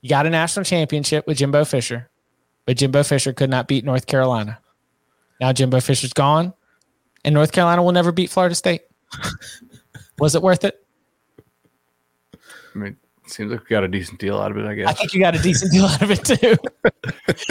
You 0.00 0.08
got 0.08 0.26
a 0.26 0.30
national 0.30 0.64
championship 0.64 1.26
with 1.26 1.38
Jimbo 1.38 1.64
Fisher, 1.64 2.10
but 2.66 2.76
Jimbo 2.76 3.02
Fisher 3.02 3.32
could 3.32 3.50
not 3.50 3.66
beat 3.66 3.84
North 3.84 4.06
Carolina. 4.06 4.60
Now 5.40 5.52
Jimbo 5.52 5.80
Fisher's 5.80 6.12
gone, 6.12 6.52
and 7.24 7.34
North 7.34 7.52
Carolina 7.52 7.82
will 7.82 7.92
never 7.92 8.12
beat 8.12 8.30
Florida 8.30 8.54
State. 8.54 8.82
Was 10.18 10.34
it 10.34 10.42
worth 10.42 10.64
it? 10.64 10.84
I 12.74 12.78
mean, 12.78 12.96
Seems 13.30 13.52
like 13.52 13.60
we 13.60 13.66
got 13.68 13.84
a 13.84 13.88
decent 13.88 14.18
deal 14.18 14.38
out 14.38 14.50
of 14.50 14.56
it, 14.56 14.66
I 14.66 14.74
guess. 14.74 14.88
I 14.88 14.92
think 14.92 15.12
you 15.12 15.20
got 15.20 15.34
a 15.34 15.42
decent 15.42 15.70
deal 15.70 15.84
out 15.84 16.00
of 16.00 16.10
it 16.10 16.24
too. 16.24 16.56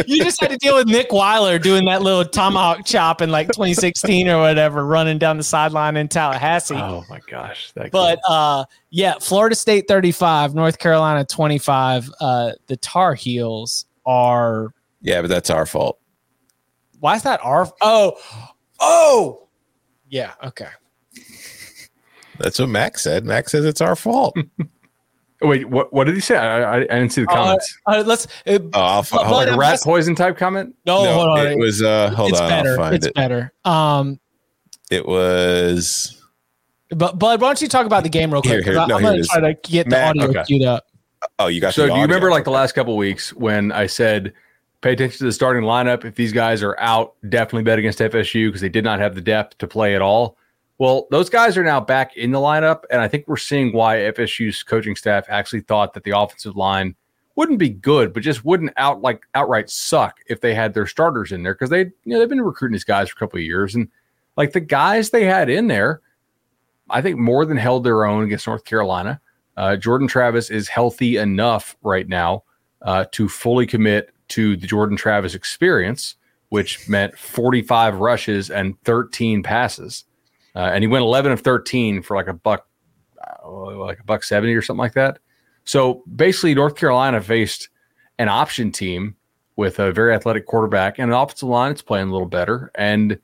you 0.07 0.23
just 0.23 0.41
had 0.41 0.49
to 0.49 0.57
deal 0.57 0.75
with 0.75 0.87
Nick 0.87 1.11
Weiler 1.11 1.59
doing 1.59 1.85
that 1.85 2.01
little 2.01 2.25
tomahawk 2.25 2.85
chop 2.85 3.21
in 3.21 3.29
like 3.29 3.47
2016 3.47 4.27
or 4.27 4.39
whatever, 4.39 4.85
running 4.85 5.17
down 5.17 5.37
the 5.37 5.43
sideline 5.43 5.95
in 5.97 6.07
Tallahassee. 6.07 6.75
Oh 6.75 7.03
my 7.09 7.19
gosh. 7.29 7.71
but 7.91 8.19
uh, 8.27 8.65
yeah, 8.89 9.15
Florida 9.19 9.55
State 9.55 9.87
35, 9.87 10.55
North 10.55 10.79
Carolina 10.79 11.23
25. 11.23 12.09
Uh, 12.19 12.51
the 12.65 12.77
Tar 12.77 13.13
Heels 13.13 13.85
are. 14.05 14.73
Yeah, 15.01 15.21
but 15.21 15.29
that's 15.29 15.49
our 15.49 15.65
fault. 15.65 15.99
Why 16.99 17.15
is 17.15 17.23
that 17.23 17.39
our? 17.43 17.71
Oh, 17.81 18.17
oh, 18.79 19.47
yeah. 20.09 20.33
Okay. 20.43 20.69
That's 22.39 22.59
what 22.59 22.69
Max 22.69 23.03
said. 23.03 23.25
Max 23.25 23.51
says 23.51 23.65
it's 23.65 23.81
our 23.81 23.95
fault. 23.95 24.35
Wait, 25.41 25.69
what? 25.69 25.93
What 25.93 26.05
did 26.05 26.15
he 26.15 26.21
say? 26.21 26.35
I, 26.35 26.61
I, 26.61 26.75
I 26.77 26.79
didn't 26.79 27.09
see 27.09 27.23
the 27.23 27.29
uh, 27.29 27.35
comments. 27.35 27.77
Uh, 27.85 27.91
uh, 27.91 28.03
let's. 28.05 28.25
Uh, 28.45 28.59
oh, 28.73 28.79
I'll, 28.79 29.05
I'll, 29.11 29.31
like 29.31 29.49
a 29.49 29.57
rat 29.57 29.79
poison 29.83 30.15
type 30.15 30.37
comment. 30.37 30.75
No, 30.85 31.03
no 31.03 31.13
hold 31.13 31.39
on. 31.39 31.47
It 31.47 31.59
was. 31.59 31.83
Uh, 31.83 32.09
hold 32.11 32.31
it's 32.31 32.39
on. 32.39 32.49
Better. 32.49 32.93
it's 32.93 33.05
it. 33.05 33.13
better. 33.13 33.53
Um, 33.63 34.19
it 34.89 35.05
was. 35.05 36.19
But 36.89 37.19
but 37.19 37.39
why 37.39 37.47
don't 37.47 37.61
you 37.61 37.67
talk 37.67 37.85
about 37.85 38.03
the 38.03 38.09
game 38.09 38.31
real 38.31 38.41
quick? 38.41 38.63
Here, 38.63 38.63
here, 38.63 38.87
no, 38.87 38.95
I'm 38.95 39.01
going 39.01 39.21
to 39.21 39.27
try 39.27 39.41
to 39.41 39.53
get 39.69 39.87
Matt, 39.87 40.15
the 40.15 40.23
audio 40.23 40.39
okay. 40.39 40.47
queued 40.47 40.63
up. 40.63 40.87
Oh, 41.37 41.47
you 41.47 41.61
got. 41.61 41.73
So 41.73 41.87
do 41.87 41.93
you 41.93 42.01
remember 42.01 42.31
like 42.31 42.45
the 42.45 42.51
last 42.51 42.73
couple 42.73 42.95
weeks 42.97 43.33
when 43.33 43.71
I 43.71 43.85
said, 43.87 44.33
pay 44.81 44.93
attention 44.93 45.19
to 45.19 45.25
the 45.25 45.31
starting 45.31 45.63
lineup. 45.63 46.05
If 46.05 46.15
these 46.15 46.31
guys 46.31 46.63
are 46.63 46.79
out, 46.79 47.15
definitely 47.29 47.63
bet 47.63 47.77
against 47.77 47.99
FSU 47.99 48.47
because 48.47 48.61
they 48.61 48.69
did 48.69 48.83
not 48.83 48.99
have 48.99 49.15
the 49.15 49.21
depth 49.21 49.57
to 49.59 49.67
play 49.67 49.95
at 49.95 50.01
all. 50.01 50.37
Well, 50.79 51.07
those 51.09 51.29
guys 51.29 51.57
are 51.57 51.63
now 51.63 51.79
back 51.79 52.15
in 52.15 52.31
the 52.31 52.39
lineup, 52.39 52.83
and 52.91 53.01
I 53.01 53.07
think 53.07 53.27
we're 53.27 53.37
seeing 53.37 53.73
why 53.73 53.97
FSU's 53.97 54.61
coaching 54.61 54.95
staff 54.95 55.25
actually 55.27 55.61
thought 55.61 55.93
that 55.93 56.03
the 56.03 56.17
offensive 56.17 56.55
line 56.55 56.95
wouldn't 57.35 57.59
be 57.59 57.69
good, 57.69 58.13
but 58.13 58.23
just 58.23 58.45
wouldn't 58.45 58.73
out 58.77 59.01
like 59.01 59.23
outright 59.33 59.69
suck 59.69 60.17
if 60.27 60.41
they 60.41 60.53
had 60.53 60.73
their 60.73 60.87
starters 60.87 61.31
in 61.31 61.43
there 61.43 61.53
because 61.53 61.69
they 61.69 61.81
you 61.81 61.93
know 62.05 62.19
they've 62.19 62.29
been 62.29 62.41
recruiting 62.41 62.73
these 62.73 62.83
guys 62.83 63.09
for 63.09 63.15
a 63.15 63.19
couple 63.19 63.37
of 63.37 63.43
years, 63.43 63.73
and 63.73 63.87
like 64.35 64.53
the 64.53 64.59
guys 64.59 65.09
they 65.09 65.25
had 65.25 65.49
in 65.49 65.67
there, 65.67 66.01
I 66.89 67.01
think 67.01 67.17
more 67.17 67.45
than 67.45 67.57
held 67.57 67.83
their 67.83 68.05
own 68.05 68.23
against 68.23 68.47
North 68.47 68.63
Carolina. 68.63 69.19
Uh, 69.55 69.75
Jordan 69.75 70.07
Travis 70.07 70.51
is 70.51 70.67
healthy 70.67 71.17
enough 71.17 71.75
right 71.81 72.07
now 72.07 72.43
uh, 72.83 73.05
to 73.13 73.27
fully 73.27 73.65
commit 73.65 74.13
to 74.29 74.55
the 74.55 74.67
Jordan 74.67 74.95
Travis 74.95 75.33
experience, 75.33 76.15
which 76.49 76.87
meant 76.87 77.17
45 77.17 77.95
rushes 77.99 78.51
and 78.51 78.79
13 78.83 79.41
passes. 79.41 80.05
Uh, 80.57 80.71
and 80.73 80.83
he 80.83 80.87
went 80.87 81.03
11 81.03 81.31
of 81.31 81.41
13 81.41 82.01
for 82.01 82.17
like 82.17 82.27
a 82.27 82.33
buck, 82.33 82.67
uh, 83.45 83.75
like 83.75 83.99
a 83.99 84.03
buck 84.03 84.23
70 84.23 84.55
or 84.55 84.63
something 84.63 84.79
like 84.79 84.93
that. 84.93 85.19
So 85.65 86.03
basically, 86.15 86.55
North 86.55 86.75
Carolina 86.75 87.21
faced 87.21 87.69
an 88.17 88.27
option 88.27 88.71
team 88.71 89.15
with 89.55 89.77
a 89.77 89.91
very 89.91 90.15
athletic 90.15 90.47
quarterback 90.47 90.97
and 90.97 91.11
an 91.11 91.17
offensive 91.17 91.47
line 91.47 91.71
that's 91.71 91.83
playing 91.83 92.09
a 92.09 92.11
little 92.11 92.27
better. 92.27 92.71
And, 92.73 93.19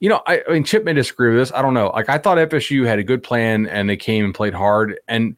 you 0.00 0.08
know, 0.08 0.20
I, 0.26 0.42
I 0.48 0.54
mean, 0.54 0.64
Chip 0.64 0.82
may 0.82 0.94
disagree 0.94 1.28
with 1.28 1.38
this. 1.38 1.52
I 1.52 1.62
don't 1.62 1.74
know. 1.74 1.90
Like, 1.90 2.08
I 2.08 2.18
thought 2.18 2.38
FSU 2.38 2.84
had 2.86 2.98
a 2.98 3.04
good 3.04 3.22
plan 3.22 3.68
and 3.68 3.88
they 3.88 3.96
came 3.96 4.24
and 4.24 4.34
played 4.34 4.54
hard. 4.54 4.98
And 5.06 5.36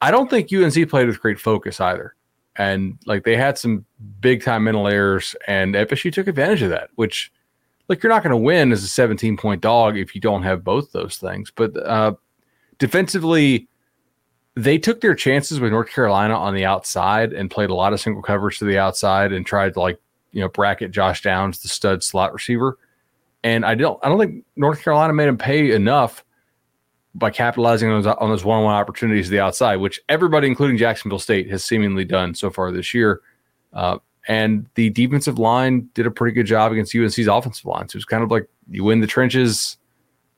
I 0.00 0.10
don't 0.10 0.30
think 0.30 0.50
UNC 0.50 0.88
played 0.88 1.08
with 1.08 1.20
great 1.20 1.38
focus 1.38 1.78
either. 1.78 2.14
And 2.56 2.98
like, 3.04 3.24
they 3.24 3.36
had 3.36 3.58
some 3.58 3.84
big 4.20 4.42
time 4.42 4.64
mental 4.64 4.88
errors, 4.88 5.36
and 5.46 5.74
FSU 5.74 6.10
took 6.10 6.26
advantage 6.26 6.62
of 6.62 6.70
that, 6.70 6.88
which 6.94 7.30
like 7.88 8.02
you're 8.02 8.12
not 8.12 8.22
going 8.22 8.30
to 8.30 8.36
win 8.36 8.72
as 8.72 8.82
a 8.82 8.88
17 8.88 9.36
point 9.36 9.60
dog 9.60 9.96
if 9.96 10.14
you 10.14 10.20
don't 10.20 10.42
have 10.42 10.64
both 10.64 10.92
those 10.92 11.16
things. 11.16 11.52
But 11.54 11.76
uh, 11.76 12.14
defensively, 12.78 13.68
they 14.54 14.78
took 14.78 15.00
their 15.00 15.14
chances 15.14 15.60
with 15.60 15.72
North 15.72 15.90
Carolina 15.90 16.34
on 16.34 16.54
the 16.54 16.64
outside 16.64 17.32
and 17.32 17.50
played 17.50 17.70
a 17.70 17.74
lot 17.74 17.92
of 17.92 18.00
single 18.00 18.22
coverage 18.22 18.58
to 18.58 18.64
the 18.64 18.78
outside 18.78 19.32
and 19.32 19.44
tried 19.44 19.74
to 19.74 19.80
like 19.80 20.00
you 20.32 20.40
know 20.40 20.48
bracket 20.48 20.90
Josh 20.90 21.22
Downs, 21.22 21.60
the 21.60 21.68
stud 21.68 22.02
slot 22.02 22.32
receiver. 22.32 22.78
And 23.42 23.64
I 23.64 23.74
don't 23.74 23.98
I 24.02 24.08
don't 24.08 24.18
think 24.18 24.44
North 24.56 24.82
Carolina 24.82 25.12
made 25.12 25.28
him 25.28 25.38
pay 25.38 25.72
enough 25.72 26.24
by 27.14 27.30
capitalizing 27.30 27.90
on 27.90 28.02
those, 28.02 28.16
on 28.18 28.28
those 28.28 28.44
one-on-one 28.44 28.74
opportunities 28.74 29.26
to 29.26 29.30
the 29.30 29.40
outside, 29.40 29.76
which 29.76 30.00
everybody, 30.08 30.48
including 30.48 30.76
Jacksonville 30.76 31.20
State, 31.20 31.48
has 31.48 31.64
seemingly 31.64 32.04
done 32.04 32.34
so 32.34 32.50
far 32.50 32.72
this 32.72 32.92
year. 32.92 33.20
Uh, 33.72 33.98
and 34.26 34.66
the 34.74 34.90
defensive 34.90 35.38
line 35.38 35.88
did 35.94 36.06
a 36.06 36.10
pretty 36.10 36.34
good 36.34 36.46
job 36.46 36.72
against 36.72 36.94
UNC's 36.94 37.26
offensive 37.26 37.66
line. 37.66 37.88
So 37.88 37.96
was 37.96 38.04
kind 38.04 38.22
of 38.22 38.30
like 38.30 38.48
you 38.70 38.84
win 38.84 39.00
the 39.00 39.06
trenches, 39.06 39.76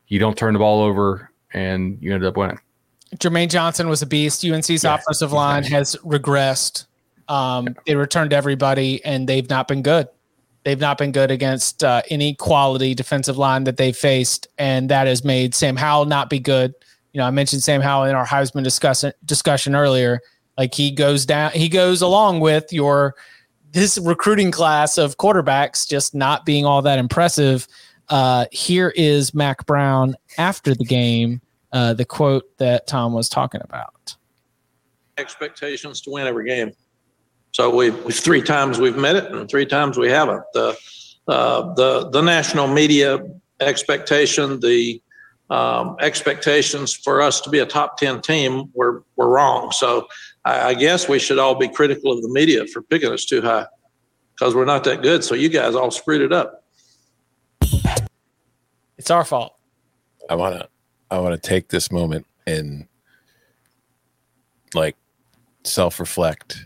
you 0.09 0.19
don't 0.19 0.37
turn 0.37 0.55
the 0.55 0.59
ball 0.59 0.83
over, 0.83 1.31
and 1.53 1.99
you 2.01 2.15
end 2.15 2.25
up 2.25 2.37
winning. 2.37 2.59
Jermaine 3.17 3.49
Johnson 3.49 3.89
was 3.89 4.03
a 4.03 4.07
beast. 4.07 4.45
UNC's 4.45 4.85
yeah, 4.85 4.95
offensive 4.95 5.33
line 5.33 5.63
has 5.65 5.97
regressed. 6.05 6.87
Um, 7.29 7.77
they 7.87 7.95
returned 7.95 8.33
everybody, 8.33 9.05
and 9.05 9.29
they've 9.29 9.49
not 9.49 9.69
been 9.69 9.83
good. 9.83 10.09
They've 10.65 10.81
not 10.81 10.99
been 10.99 11.13
good 11.13 11.31
against 11.31 11.85
uh, 11.85 12.03
any 12.11 12.35
quality 12.35 12.95
defensive 12.95 13.39
line 13.39 13.65
that 13.65 13.77
they 13.77 13.93
faced, 13.93 14.49
and 14.59 14.89
that 14.91 15.07
has 15.07 15.25
made 15.25 15.55
Sam 15.55 15.77
Howell 15.77 16.07
not 16.07 16.29
be 16.29 16.41
good. 16.41 16.75
You 17.13 17.19
know, 17.21 17.27
I 17.27 17.31
mentioned 17.31 17.63
Sam 17.63 17.81
Howell 17.81 18.07
in 18.07 18.17
our 18.17 18.27
Heisman 18.27 18.65
discussion 18.65 19.13
discussion 19.25 19.77
earlier. 19.77 20.21
Like 20.59 20.75
he 20.75 20.91
goes 20.91 21.25
down, 21.25 21.53
he 21.53 21.69
goes 21.69 22.03
along 22.03 22.41
with 22.41 22.73
your 22.73 23.15
this 23.77 23.99
recruiting 23.99 24.51
class 24.51 24.97
of 24.97 25.19
quarterbacks 25.19 25.87
just 25.87 26.15
not 26.15 26.47
being 26.47 26.65
all 26.65 26.81
that 26.81 26.99
impressive. 26.99 27.69
Uh, 28.09 28.47
here 28.51 28.91
is 28.97 29.35
Mack 29.35 29.67
Brown 29.67 30.17
after 30.39 30.75
the 30.75 30.85
game, 30.85 31.43
uh, 31.73 31.93
the 31.93 32.07
quote 32.07 32.57
that 32.57 32.87
Tom 32.87 33.13
was 33.13 33.29
talking 33.29 33.61
about. 33.63 34.17
Expectations 35.19 36.01
to 36.01 36.11
win 36.11 36.27
every 36.27 36.47
game. 36.47 36.73
So 37.53 37.69
we've 37.69 37.95
three 38.15 38.41
times 38.41 38.79
we've 38.79 38.97
met 38.97 39.15
it, 39.15 39.31
and 39.31 39.47
three 39.47 39.67
times 39.67 39.99
we 39.99 40.09
haven't. 40.09 40.43
The 40.55 40.75
uh, 41.29 41.75
the 41.75 42.09
the 42.09 42.23
national 42.23 42.69
media 42.69 43.27
expectation, 43.61 44.59
the 44.61 45.03
um, 45.51 45.97
expectations 46.01 46.95
for 46.95 47.21
us 47.21 47.43
to 47.43 47.51
be 47.51 47.59
a 47.59 47.67
top 47.67 47.99
ten 47.99 48.23
team 48.23 48.71
were 48.73 49.03
were 49.17 49.29
wrong. 49.29 49.71
So 49.73 50.09
I, 50.47 50.69
I 50.69 50.75
guess 50.75 51.09
we 51.09 51.19
should 51.19 51.39
all 51.39 51.57
be 51.57 51.69
critical 51.69 52.13
of 52.13 52.23
the 52.23 52.29
media 52.29 52.67
for 52.69 52.81
picking 52.81 53.13
us 53.13 53.25
too 53.25 53.43
high 53.43 53.67
because 54.35 54.55
we're 54.55 54.65
not 54.65 54.85
that 54.85 55.03
good. 55.03 55.25
So 55.25 55.35
you 55.35 55.49
guys 55.49 55.75
all 55.75 55.91
screwed 55.91 56.23
it 56.23 56.33
up. 56.33 56.63
It's 58.97 59.11
our 59.11 59.25
fault. 59.25 59.57
I 60.31 60.37
want 60.37 60.59
to 60.59 60.69
I 61.11 61.19
want 61.19 61.41
to 61.41 61.49
take 61.49 61.69
this 61.69 61.93
moment 61.93 62.27
and 62.47 62.87
like 64.73 64.97
self 65.65 66.01
reflect 66.01 66.65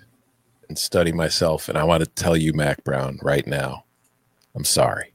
and 0.68 0.78
study 0.78 1.12
myself. 1.12 1.68
And 1.68 1.76
I 1.76 1.84
want 1.84 2.04
to 2.04 2.08
tell 2.10 2.36
you, 2.36 2.52
Mack 2.52 2.84
Brown, 2.84 3.18
right 3.22 3.46
now, 3.46 3.84
I'm 4.54 4.64
sorry. 4.64 5.12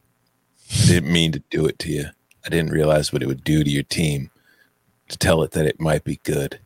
I 0.72 0.86
didn't 0.88 1.14
mean 1.14 1.32
to 1.32 1.44
do 1.50 1.66
it 1.66 1.80
to 1.80 1.92
you. 1.92 2.06
I 2.46 2.50
didn't 2.50 2.72
realize 2.72 3.14
what 3.14 3.24
it 3.24 3.28
would 3.28 3.44
do 3.44 3.64
to 3.64 3.70
your 3.70 3.84
team 3.84 4.32
to 5.10 5.18
tell 5.18 5.44
it 5.44 5.52
that 5.52 5.66
it 5.66 5.80
might 5.80 6.04
be 6.04 6.20
good. 6.24 6.60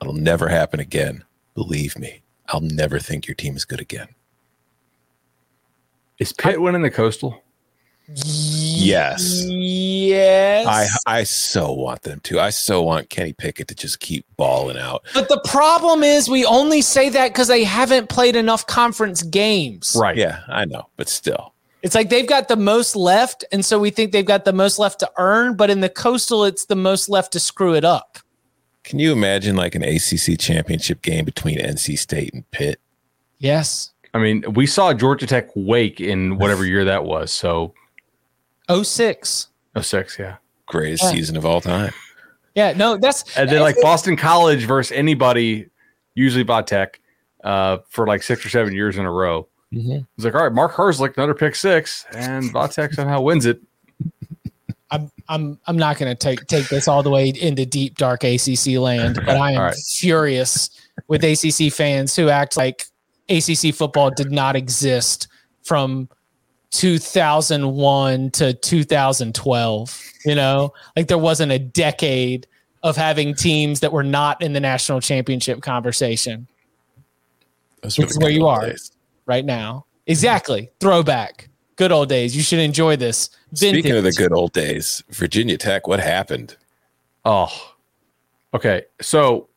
It'll 0.00 0.14
never 0.14 0.48
happen 0.48 0.80
again. 0.80 1.24
Believe 1.54 1.98
me, 1.98 2.22
I'll 2.48 2.60
never 2.60 2.98
think 2.98 3.26
your 3.26 3.34
team 3.34 3.56
is 3.56 3.64
good 3.64 3.80
again. 3.80 4.08
Is 6.18 6.32
Pitt 6.32 6.60
winning 6.60 6.82
the 6.82 6.90
Coastal? 6.90 7.42
Yes. 8.14 9.44
Yes. 9.48 10.66
I 11.06 11.18
I 11.20 11.22
so 11.22 11.72
want 11.72 12.02
them 12.02 12.20
to. 12.20 12.40
I 12.40 12.50
so 12.50 12.82
want 12.82 13.08
Kenny 13.08 13.32
Pickett 13.32 13.68
to 13.68 13.74
just 13.74 14.00
keep 14.00 14.26
balling 14.36 14.76
out. 14.76 15.04
but 15.14 15.28
the 15.28 15.40
problem 15.44 16.02
is 16.02 16.28
we 16.28 16.44
only 16.44 16.82
say 16.82 17.08
that 17.10 17.28
because 17.28 17.48
they 17.48 17.62
haven't 17.62 18.08
played 18.08 18.36
enough 18.36 18.66
conference 18.66 19.22
games. 19.22 19.96
Right. 19.98 20.16
Yeah, 20.16 20.40
I 20.48 20.64
know, 20.64 20.88
but 20.96 21.08
still. 21.08 21.54
It's 21.82 21.94
like 21.94 22.10
they've 22.10 22.26
got 22.28 22.48
the 22.48 22.56
most 22.56 22.96
left, 22.96 23.44
and 23.52 23.64
so 23.64 23.78
we 23.78 23.90
think 23.90 24.12
they've 24.12 24.24
got 24.24 24.44
the 24.44 24.52
most 24.52 24.78
left 24.78 25.00
to 25.00 25.10
earn. 25.16 25.54
But 25.56 25.70
in 25.70 25.80
the 25.80 25.88
coastal, 25.88 26.44
it's 26.44 26.66
the 26.66 26.76
most 26.76 27.08
left 27.08 27.32
to 27.32 27.40
screw 27.40 27.74
it 27.74 27.84
up. 27.84 28.18
Can 28.84 28.98
you 28.98 29.12
imagine 29.12 29.56
like 29.56 29.74
an 29.74 29.82
ACC 29.82 30.38
championship 30.38 31.02
game 31.02 31.24
between 31.24 31.58
NC 31.58 31.98
State 31.98 32.32
and 32.34 32.50
Pitt? 32.50 32.80
Yes. 33.38 33.90
I 34.14 34.18
mean, 34.18 34.42
we 34.54 34.66
saw 34.66 34.92
Georgia 34.92 35.26
Tech 35.26 35.48
wake 35.54 36.00
in 36.00 36.38
whatever 36.38 36.64
year 36.66 36.84
that 36.86 37.04
was. 37.04 37.32
So, 37.32 37.74
06. 38.68 39.48
oh 39.76 39.80
six, 39.82 40.18
yeah. 40.18 40.36
Greatest 40.66 41.04
Yeah. 41.04 41.10
season 41.10 41.36
of 41.36 41.44
all 41.46 41.60
time. 41.60 41.92
Yeah, 42.54 42.72
no, 42.72 42.96
that's 42.96 43.36
And 43.36 43.48
then 43.48 43.60
like 43.60 43.76
Boston 43.80 44.16
College 44.16 44.64
versus 44.64 44.92
anybody, 44.92 45.66
usually 46.14 46.42
by 46.44 46.62
Tech, 46.62 47.00
uh, 47.44 47.78
for 47.88 48.06
like 48.06 48.22
six 48.22 48.44
or 48.44 48.48
seven 48.48 48.74
years 48.74 48.96
in 48.98 49.04
a 49.06 49.10
row. 49.10 49.46
Mhm. 49.72 50.04
It's 50.16 50.24
like, 50.24 50.34
all 50.34 50.42
right, 50.42 50.52
Mark 50.52 50.72
Herzlich, 50.74 51.16
another 51.16 51.34
pick 51.34 51.54
six, 51.54 52.04
and 52.12 52.50
Va 52.52 52.66
Tech 52.68 52.92
somehow 52.92 53.20
wins 53.20 53.46
it. 53.46 53.60
I'm 54.90 55.10
I'm 55.28 55.58
I'm 55.66 55.76
not 55.76 55.98
going 55.98 56.14
to 56.14 56.18
take 56.18 56.46
take 56.46 56.68
this 56.68 56.88
all 56.88 57.02
the 57.02 57.10
way 57.10 57.28
into 57.28 57.64
deep 57.64 57.96
dark 57.96 58.24
ACC 58.24 58.78
land, 58.78 59.20
but 59.24 59.36
I 59.36 59.52
am 59.52 59.60
right. 59.60 59.76
furious 59.76 60.70
with 61.08 61.22
ACC 61.24 61.72
fans 61.72 62.16
who 62.16 62.28
act 62.28 62.56
like 62.56 62.84
ACC 63.28 63.74
football 63.74 64.10
did 64.10 64.32
not 64.32 64.56
exist 64.56 65.28
from 65.62 66.08
2001 66.72 68.30
to 68.30 68.52
2012. 68.54 70.02
You 70.24 70.34
know, 70.34 70.72
like 70.96 71.08
there 71.08 71.18
wasn't 71.18 71.52
a 71.52 71.58
decade 71.58 72.46
of 72.82 72.96
having 72.96 73.34
teams 73.34 73.80
that 73.80 73.92
were 73.92 74.02
not 74.02 74.42
in 74.42 74.52
the 74.52 74.60
national 74.60 75.00
championship 75.00 75.60
conversation 75.60 76.48
That's 77.82 77.98
where 78.18 78.30
you 78.30 78.46
are. 78.46 78.72
right 79.26 79.44
now. 79.44 79.84
Exactly, 80.06 80.70
throwback, 80.80 81.49
good 81.80 81.92
old 81.92 82.10
days. 82.10 82.36
You 82.36 82.42
should 82.42 82.58
enjoy 82.58 82.96
this. 82.96 83.30
Speaking 83.54 83.92
of 83.92 84.04
the 84.04 84.12
good 84.12 84.34
old 84.34 84.52
days, 84.52 85.02
Virginia 85.08 85.56
Tech, 85.56 85.88
what 85.88 85.98
happened? 85.98 86.58
Oh, 87.24 87.48
okay. 88.52 88.82
So 89.00 89.48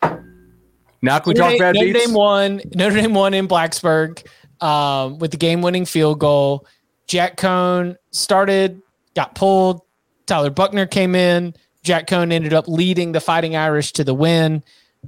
now 0.00 1.18
can 1.18 1.22
we 1.26 1.34
Notre 1.34 1.34
talk 1.34 1.50
Dame, 1.50 1.58
bad 1.58 1.74
Notre 1.74 1.86
beats? 1.92 2.06
Dame 2.06 2.14
won. 2.14 2.60
Notre 2.76 2.94
Dame 2.94 3.12
won 3.12 3.34
in 3.34 3.48
Blacksburg 3.48 4.24
um, 4.60 5.18
with 5.18 5.32
the 5.32 5.36
game-winning 5.36 5.84
field 5.84 6.20
goal. 6.20 6.64
Jack 7.08 7.36
Coan 7.36 7.96
started, 8.12 8.80
got 9.16 9.34
pulled. 9.34 9.80
Tyler 10.26 10.50
Buchner 10.50 10.86
came 10.86 11.16
in. 11.16 11.56
Jack 11.82 12.06
Coan 12.06 12.32
ended 12.32 12.52
up 12.52 12.68
leading 12.68 13.10
the 13.10 13.20
Fighting 13.20 13.56
Irish 13.56 13.90
to 13.94 14.04
the 14.04 14.14
win. 14.14 14.62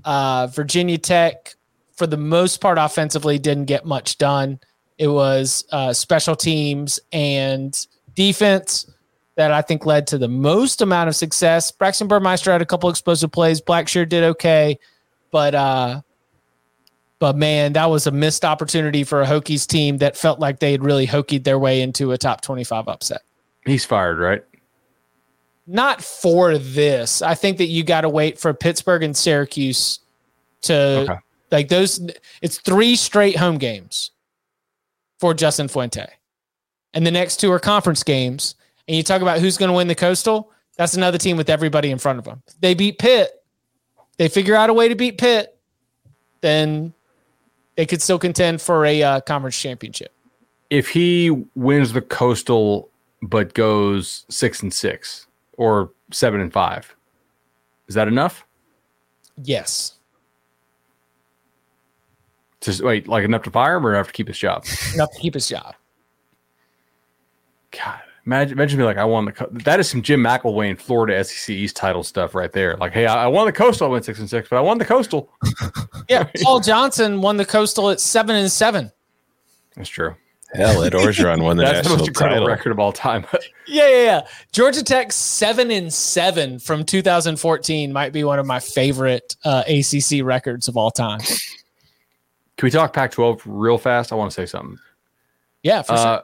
Uh, 0.05 0.49
Virginia 0.49 0.99
Tech, 0.99 1.55
for 1.93 2.09
the 2.09 2.17
most 2.17 2.61
part, 2.61 2.77
offensively 2.77 3.39
didn't 3.39 3.67
get 3.67 3.87
much 3.87 4.19
done. 4.19 4.59
It 4.99 5.09
was 5.09 5.65
uh, 5.71 5.93
special 5.93 6.35
teams 6.37 6.99
and 7.13 7.87
defense 8.15 8.91
that 9.37 9.53
I 9.53 9.63
think 9.63 9.87
led 9.87 10.07
to 10.09 10.19
the 10.19 10.27
most 10.29 10.83
amount 10.83 11.09
of 11.09 11.15
success. 11.15 11.71
Braxton 11.71 12.09
Burmeister 12.09 12.51
had 12.51 12.61
a 12.61 12.67
couple 12.67 12.91
explosive 12.91 13.31
plays. 13.31 13.61
Blackshear 13.61 14.09
did 14.09 14.25
okay, 14.25 14.77
but 15.31 15.55
uh, 15.55 16.01
but 17.21 17.37
man, 17.37 17.73
that 17.75 17.87
was 17.89 18.09
a 18.09 18.11
missed 18.11 18.45
opportunity 18.45 19.05
for 19.05 19.23
a 19.23 19.27
Hokies 19.27 19.67
team 19.67 19.99
that 19.99 20.17
felt 20.17 20.41
like 20.41 20.59
they 20.59 20.73
had 20.73 20.83
really 20.83 21.07
hokied 21.07 21.45
their 21.45 21.59
way 21.59 21.81
into 21.81 22.11
a 22.11 22.19
top 22.19 22.41
twenty-five 22.41 22.89
upset. 22.89 23.23
He's 23.65 23.85
fired, 23.85 24.19
right? 24.19 24.43
Not 25.69 26.03
for 26.03 26.59
this. 26.59 27.23
I 27.23 27.35
think 27.35 27.59
that 27.59 27.67
you 27.67 27.85
got 27.85 28.01
to 28.01 28.09
wait 28.09 28.39
for 28.39 28.53
Pittsburgh 28.55 29.03
and 29.03 29.17
Syracuse 29.17 30.01
to 30.63 30.75
Okay. 30.75 31.19
like 31.53 31.69
those. 31.69 32.01
It's 32.43 32.59
three 32.59 32.97
straight 32.97 33.37
home 33.37 33.59
games 33.59 34.11
for 35.19 35.35
Justin 35.35 35.69
Fuente, 35.69 36.07
and 36.95 37.07
the 37.07 37.11
next 37.11 37.39
two 37.39 37.51
are 37.53 37.59
conference 37.59 38.03
games. 38.03 38.55
And 38.87 38.97
you 38.97 39.03
talk 39.03 39.21
about 39.21 39.39
who's 39.41 39.59
going 39.59 39.69
to 39.69 39.75
win 39.75 39.89
the 39.89 39.95
Coastal. 39.95 40.51
That's 40.77 40.95
another 40.95 41.19
team 41.19 41.37
with 41.37 41.51
everybody 41.51 41.91
in 41.91 41.99
front 41.99 42.19
of 42.19 42.25
them. 42.25 42.43
They 42.61 42.73
beat 42.75 42.99
Pitt. 42.99 43.31
They 44.17 44.29
figure 44.29 44.55
out 44.55 44.71
a 44.71 44.73
way 44.73 44.89
to 44.89 44.95
beat 44.95 45.19
Pitt. 45.19 45.59
Then 46.41 46.95
they 47.77 47.85
could 47.85 48.01
still 48.01 48.19
contend 48.19 48.63
for 48.63 48.87
a 48.87 49.03
uh, 49.03 49.21
conference 49.21 49.61
championship. 49.61 50.13
If 50.71 50.89
he 50.89 51.31
wins 51.55 51.93
the 51.93 52.01
coastal 52.01 52.91
but 53.21 53.55
goes 53.55 54.25
six 54.29 54.63
and 54.63 54.73
six 54.73 55.27
or 55.57 55.91
seven 56.11 56.41
and 56.41 56.53
five, 56.53 56.95
is 57.89 57.95
that 57.95 58.09
enough? 58.09 58.47
Yes, 59.43 59.98
To 62.63 62.85
wait, 62.85 63.07
like 63.09 63.25
enough 63.25 63.43
to 63.45 63.51
fire 63.51 63.77
him 63.77 63.87
or 63.87 63.95
enough 63.95 64.09
to 64.09 64.13
keep 64.13 64.27
his 64.29 64.39
job? 64.39 64.65
enough 64.95 65.13
to 65.13 65.21
keep 65.21 65.35
his 65.35 65.49
job. 65.49 65.75
God, 67.71 68.01
imagine, 68.27 68.53
imagine 68.59 68.79
me 68.79 68.85
like 68.85 68.97
I 68.97 69.05
won 69.05 69.27
the. 69.27 69.33
Co- 69.33 69.49
that 69.51 69.79
is 69.79 69.89
some 69.89 70.03
Jim 70.03 70.21
McElwain 70.21 70.79
Florida 70.79 71.23
SEC 71.23 71.51
East 71.55 71.77
title 71.77 72.03
stuff 72.03 72.35
right 72.35 72.51
there. 72.51 72.77
Like, 72.77 72.93
hey, 72.93 73.07
I, 73.07 73.25
I 73.25 73.27
won 73.27 73.47
the 73.47 73.53
coastal. 73.53 73.87
I 73.87 73.91
went 73.91 74.05
six 74.05 74.19
and 74.19 74.29
six, 74.29 74.49
but 74.49 74.57
I 74.57 74.61
won 74.61 74.79
the 74.79 74.85
coastal. 74.85 75.31
Yeah, 76.09 76.27
Paul 76.43 76.61
Johnson 76.61 77.21
won 77.21 77.37
the 77.37 77.45
Coastal 77.45 77.91
at 77.91 78.01
seven 78.01 78.35
and 78.35 78.51
seven. 78.51 78.91
That's 79.77 79.91
true. 79.91 80.15
Hell, 80.55 80.83
Ed 80.83 80.95
Orgeron 80.95 81.43
won 81.43 81.59
the 81.59 81.63
That's 81.65 81.81
the 81.81 81.83
national 81.83 81.99
most 81.99 82.09
incredible 82.09 82.37
title. 82.37 82.49
record 82.49 82.73
of 82.73 82.79
all 82.79 82.93
time. 82.93 83.27
Yeah, 83.67 83.87
yeah, 83.91 84.05
yeah. 84.05 84.21
Georgia 84.53 84.83
Tech 84.83 85.13
seven 85.13 85.71
and 85.71 85.93
seven 85.93 86.59
from 86.59 86.85
2014 86.85 87.93
might 87.93 88.15
be 88.15 88.25
one 88.25 88.39
of 88.39 88.47
my 88.47 88.59
favorite 88.59 89.37
uh, 89.45 89.63
ACC 89.69 90.25
records 90.25 90.69
of 90.69 90.79
all 90.79 90.91
time. 90.91 91.21
Can 92.59 92.67
we 92.67 92.71
talk 92.71 92.93
Pac-12 92.93 93.41
real 93.47 93.79
fast? 93.79 94.13
I 94.13 94.17
want 94.17 94.31
to 94.33 94.35
say 94.35 94.45
something. 94.45 94.79
Yeah, 95.63 95.83
for 95.83 95.97
sure. 95.97 96.07
Uh, 96.07 96.23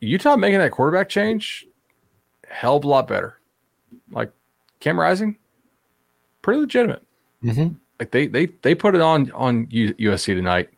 Utah 0.00 0.36
making 0.36 0.60
that 0.60 0.70
quarterback 0.70 1.08
change, 1.08 1.66
hell 2.48 2.76
of 2.76 2.84
a 2.84 2.88
lot 2.88 3.06
better. 3.06 3.38
Like 4.10 4.32
Cam 4.78 4.98
Rising, 4.98 5.36
pretty 6.42 6.60
legitimate. 6.60 7.02
Mhm. 7.44 7.76
Like 7.98 8.10
they 8.12 8.26
they 8.28 8.46
they 8.62 8.74
put 8.74 8.94
it 8.94 9.00
on 9.02 9.30
on 9.32 9.66
USC 9.66 10.34
tonight. 10.34 10.70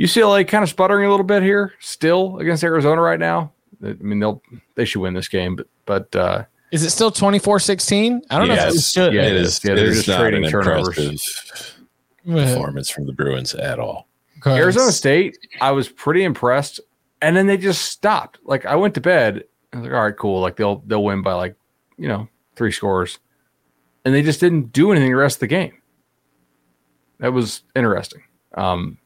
UCLA 0.00 0.46
kind 0.46 0.62
of 0.64 0.70
sputtering 0.70 1.06
a 1.06 1.10
little 1.10 1.26
bit 1.26 1.42
here, 1.42 1.74
still 1.80 2.38
against 2.38 2.64
Arizona 2.64 3.00
right 3.00 3.20
now. 3.20 3.52
I 3.84 3.92
mean 4.00 4.20
they'll 4.20 4.40
they 4.74 4.84
should 4.84 5.00
win 5.02 5.12
this 5.14 5.28
game, 5.28 5.56
but 5.56 5.66
but 5.84 6.16
uh, 6.16 6.44
Is 6.72 6.82
it 6.82 6.90
still 6.90 7.10
24-16? 7.10 8.20
I 8.30 8.38
don't 8.38 8.48
know 8.48 8.54
if 8.54 8.60
it 8.60 8.74
Yes, 8.74 8.90
should. 8.92 9.12
Yeah, 9.12 9.22
it 9.22 9.32
it 9.32 9.36
is. 9.42 9.48
is. 9.58 9.64
Yeah, 9.64 9.74
they're 9.74 9.86
is 9.86 10.04
just 10.04 10.18
trading 10.18 10.44
an 10.46 10.50
turnovers. 10.50 11.73
Impressive 12.24 12.56
performance 12.56 12.90
from 12.90 13.06
the 13.06 13.12
Bruins 13.12 13.54
at 13.54 13.78
all. 13.78 14.08
Arizona 14.46 14.92
State, 14.92 15.38
I 15.60 15.70
was 15.70 15.88
pretty 15.88 16.22
impressed, 16.24 16.80
and 17.22 17.34
then 17.36 17.46
they 17.46 17.56
just 17.56 17.82
stopped. 17.86 18.38
Like 18.44 18.66
I 18.66 18.76
went 18.76 18.94
to 18.94 19.00
bed, 19.00 19.44
I 19.72 19.76
was 19.78 19.84
like, 19.86 19.94
all 19.94 20.04
right, 20.04 20.16
cool. 20.16 20.40
Like 20.40 20.56
they'll 20.56 20.82
they'll 20.86 21.02
win 21.04 21.22
by 21.22 21.32
like 21.34 21.54
you 21.96 22.08
know 22.08 22.28
three 22.56 22.72
scores, 22.72 23.18
and 24.04 24.14
they 24.14 24.22
just 24.22 24.40
didn't 24.40 24.72
do 24.72 24.90
anything 24.92 25.10
the 25.10 25.16
rest 25.16 25.36
of 25.36 25.40
the 25.40 25.46
game. 25.46 25.72
That 27.20 27.32
was 27.32 27.62
interesting. 27.74 28.22
Um, 28.54 28.98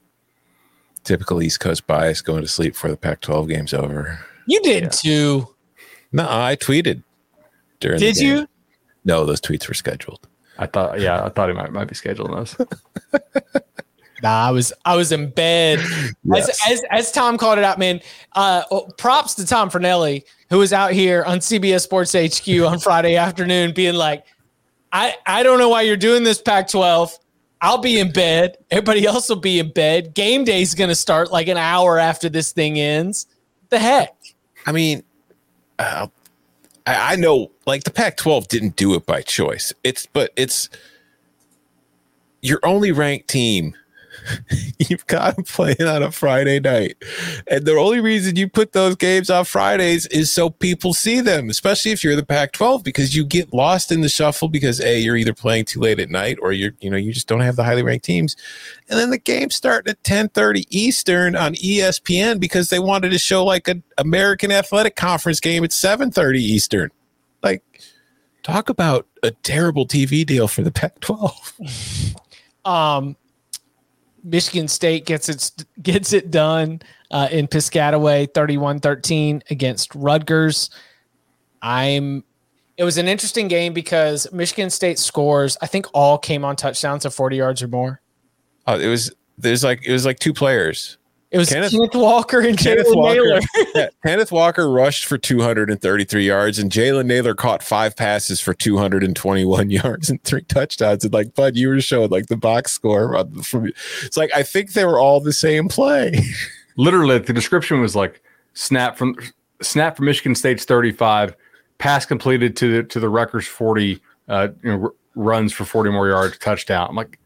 Typical 1.05 1.43
East 1.43 1.61
Coast 1.61 1.87
bias 1.87 2.21
going 2.21 2.43
to 2.43 2.49
sleep 2.49 2.73
before 2.75 2.91
the 2.91 2.97
Pac 2.97 3.21
12 3.21 3.49
game's 3.49 3.73
over. 3.73 4.19
You 4.47 4.61
did 4.63 4.83
Yeah. 4.85 4.89
too. 4.91 5.55
No, 6.13 6.27
I 6.29 6.57
tweeted 6.57 7.03
during 7.81 7.99
Did 8.01 8.17
the 8.17 8.21
game. 8.21 8.37
you? 8.39 8.49
No, 9.05 9.25
those 9.25 9.41
tweets 9.41 9.69
were 9.69 9.75
scheduled. 9.75 10.28
I 10.59 10.67
thought, 10.67 11.01
yeah, 11.01 11.25
I 11.25 11.29
thought 11.29 11.49
he 11.49 11.55
might 11.55 11.73
might 11.73 11.87
be 11.87 11.95
scheduling 11.95 12.35
those. 12.35 12.57
Nah, 14.23 14.49
I 14.49 14.51
was 14.51 14.73
I 14.85 14.97
was 14.97 15.13
in 15.13 15.31
bed. 15.31 15.81
Yes. 16.25 16.49
As, 16.49 16.61
as 16.69 16.83
as 16.91 17.13
Tom 17.13 17.39
called 17.39 17.59
it 17.59 17.65
out, 17.65 17.79
man. 17.79 18.01
Uh, 18.35 18.63
oh, 18.71 18.89
props 18.99 19.35
to 19.37 19.47
Tom 19.47 19.71
Fornelli, 19.71 20.25
who 20.51 20.59
was 20.59 20.73
out 20.73 20.93
here 20.93 21.23
on 21.25 21.39
CBS 21.39 21.83
Sports 21.83 22.13
HQ 22.13 22.49
on 22.67 22.79
Friday 22.81 23.17
afternoon, 23.17 23.73
being 23.73 23.95
like, 23.95 24.25
"I 24.93 25.15
I 25.27 25.43
don't 25.43 25.59
know 25.59 25.69
why 25.69 25.83
you're 25.83 25.97
doing 25.97 26.25
this, 26.25 26.41
Pac-12. 26.41 27.17
I'll 27.61 27.79
be 27.79 27.99
in 27.99 28.13
bed. 28.13 28.57
Everybody 28.71 29.05
else 29.07 29.29
will 29.29 29.37
be 29.37 29.59
in 29.59 29.73
bed. 29.73 30.15
Game 30.15 30.45
day's 30.45 30.75
gonna 30.75 30.95
start 30.95 31.31
like 31.31 31.49
an 31.49 31.57
hour 31.57 31.99
after 31.99 32.29
this 32.29 32.53
thing 32.53 32.79
ends. 32.79 33.27
The 33.69 33.79
heck? 33.79 34.17
I 34.67 34.73
mean, 34.73 35.03
uh, 35.79 36.09
I, 36.89 37.13
I 37.13 37.17
know 37.17 37.53
like 37.67 37.85
the 37.85 37.91
Pac 37.91 38.17
12 38.17 38.49
didn't 38.49 38.77
do 38.77 38.95
it 38.95 39.05
by 39.05 39.21
choice. 39.21 39.75
It's, 39.85 40.07
but 40.07 40.33
it's 40.37 40.71
your 42.41 42.61
only 42.63 42.93
ranked 42.93 43.29
team 43.29 43.77
You've 44.79 45.07
got 45.07 45.37
them 45.37 45.45
playing 45.45 45.83
on 45.83 46.03
a 46.03 46.11
Friday 46.11 46.61
night. 46.61 46.97
And 47.47 47.65
the 47.65 47.77
only 47.77 48.01
reason 48.01 48.37
you 48.37 48.49
put 48.49 48.73
those 48.73 48.97
games 48.97 49.31
on 49.31 49.45
Fridays 49.45 50.07
is 50.07 50.33
so 50.33 50.51
people 50.51 50.95
see 50.95 51.21
them, 51.21 51.51
especially 51.51 51.93
if 51.93 52.03
you're 52.03 52.17
the 52.17 52.25
Pac 52.25 52.53
12, 52.53 52.83
because 52.83 53.17
you 53.17 53.25
get 53.25 53.53
lost 53.53 53.93
in 53.93 54.01
the 54.01 54.09
shuffle 54.09 54.49
because 54.49 54.81
A, 54.81 54.99
you're 54.99 55.17
either 55.17 55.35
playing 55.35 55.65
too 55.65 55.81
late 55.81 56.01
at 56.01 56.11
night 56.11 56.39
or 56.41 56.53
you're, 56.53 56.73
you 56.81 56.91
know, 56.91 56.97
you 56.97 57.13
just 57.13 57.29
don't 57.29 57.41
have 57.41 57.57
the 57.57 57.65
highly 57.65 57.83
ranked 57.83 58.05
teams. 58.05 58.37
And 58.89 58.99
then 58.99 59.11
the 59.11 59.19
game 59.19 59.51
starting 59.51 59.91
at 59.91 59.99
1030 59.99 60.67
Eastern 60.71 61.37
on 61.37 61.55
ESPN 61.55 62.41
because 62.41 62.71
they 62.71 62.79
wanted 62.79 63.11
to 63.11 63.19
show 63.19 63.45
like 63.45 63.69
an 63.69 63.83
American 63.99 64.53
Athletic 64.53 64.97
Conference 64.97 65.41
game 65.41 65.65
at 65.65 65.73
730 65.73 66.43
Eastern. 66.43 66.91
Like, 67.43 67.63
talk 68.43 68.69
about 68.69 69.07
a 69.23 69.31
terrible 69.31 69.87
TV 69.87 70.25
deal 70.25 70.49
for 70.49 70.63
the 70.63 70.71
Pac 70.71 70.99
12. 71.01 72.15
um, 72.65 73.17
Michigan 74.23 74.69
State 74.69 75.07
gets 75.07 75.29
its 75.29 75.51
gets 75.83 76.13
it 76.13 76.31
done 76.31 76.83
uh, 77.11 77.29
in 77.31 77.47
Piscataway 77.49 78.29
31-13 78.29 79.43
against 79.51 79.95
Rutgers. 79.95 80.71
I'm 81.63 82.25
it 82.77 82.85
was 82.85 82.99
an 82.99 83.09
interesting 83.09 83.49
game 83.49 83.73
because 83.73 84.31
Michigan 84.33 84.71
State 84.71 84.99
scores, 84.99 85.57
I 85.61 85.67
think 85.67 85.87
all 85.93 86.17
came 86.17 86.45
on 86.45 86.55
touchdowns 86.55 87.05
of 87.05 87.13
40 87.13 87.37
yards 87.37 87.63
or 87.63 87.69
more. 87.69 88.01
Oh, 88.67 88.79
it 88.79 88.87
was 88.87 89.11
there's 89.39 89.65
like 89.65 89.85
it 89.87 89.93
was 89.93 90.05
like 90.05 90.19
two 90.19 90.33
players. 90.33 90.98
It 91.31 91.37
was 91.37 91.51
Kenneth, 91.51 91.73
Kenneth 91.73 91.95
Walker 91.95 92.41
and 92.41 92.57
Kenneth 92.57 92.87
Jalen 92.87 92.97
Walker, 92.97 93.15
Nailor. 93.15 93.41
yeah, 93.75 93.89
Kenneth 94.05 94.33
Walker 94.33 94.71
rushed 94.71 95.05
for 95.05 95.19
233 95.19 96.27
yards, 96.27 96.59
and 96.59 96.73
Jalen 96.73 97.05
Nailor 97.05 97.35
caught 97.35 97.63
five 97.63 97.95
passes 97.97 98.41
for 98.41 98.55
221 98.55 99.71
yards 99.71 100.09
and 100.09 100.23
three 100.25 100.43
touchdowns. 100.43 101.05
And 101.05 101.13
like, 101.13 101.35
Bud, 101.35 101.55
you 101.57 101.69
were 101.69 101.81
showing 101.83 102.09
like 102.09 102.29
the 102.29 102.37
box 102.37 102.73
score 102.73 103.27
from. 103.43 103.71
It's 104.03 104.17
like 104.17 104.31
I 104.35 104.43
think 104.43 104.73
they 104.73 104.87
were 104.87 104.99
all 104.99 105.21
the 105.21 105.35
same 105.35 105.69
play. 105.69 106.25
Literally, 106.77 107.19
the 107.19 107.35
description 107.35 107.83
was 107.83 107.95
like 107.95 108.23
snap 108.55 108.97
from 108.97 109.15
snap 109.61 109.97
from 109.97 110.07
Michigan 110.07 110.35
State's 110.35 110.65
35, 110.65 111.37
pass 111.77 112.07
completed 112.07 112.57
to 112.57 112.77
the 112.77 112.83
to 112.85 113.01
the 113.01 113.09
Rutgers 113.11 113.47
40, 113.47 114.01
uh, 114.29 114.49
you 114.63 114.71
know, 114.71 114.83
r- 114.85 114.95
runs 115.15 115.53
for 115.53 115.67
40 115.67 115.91
more 115.91 116.09
yards, 116.09 116.39
touchdown. 116.39 116.89
I'm 116.89 116.97
like, 116.97 117.19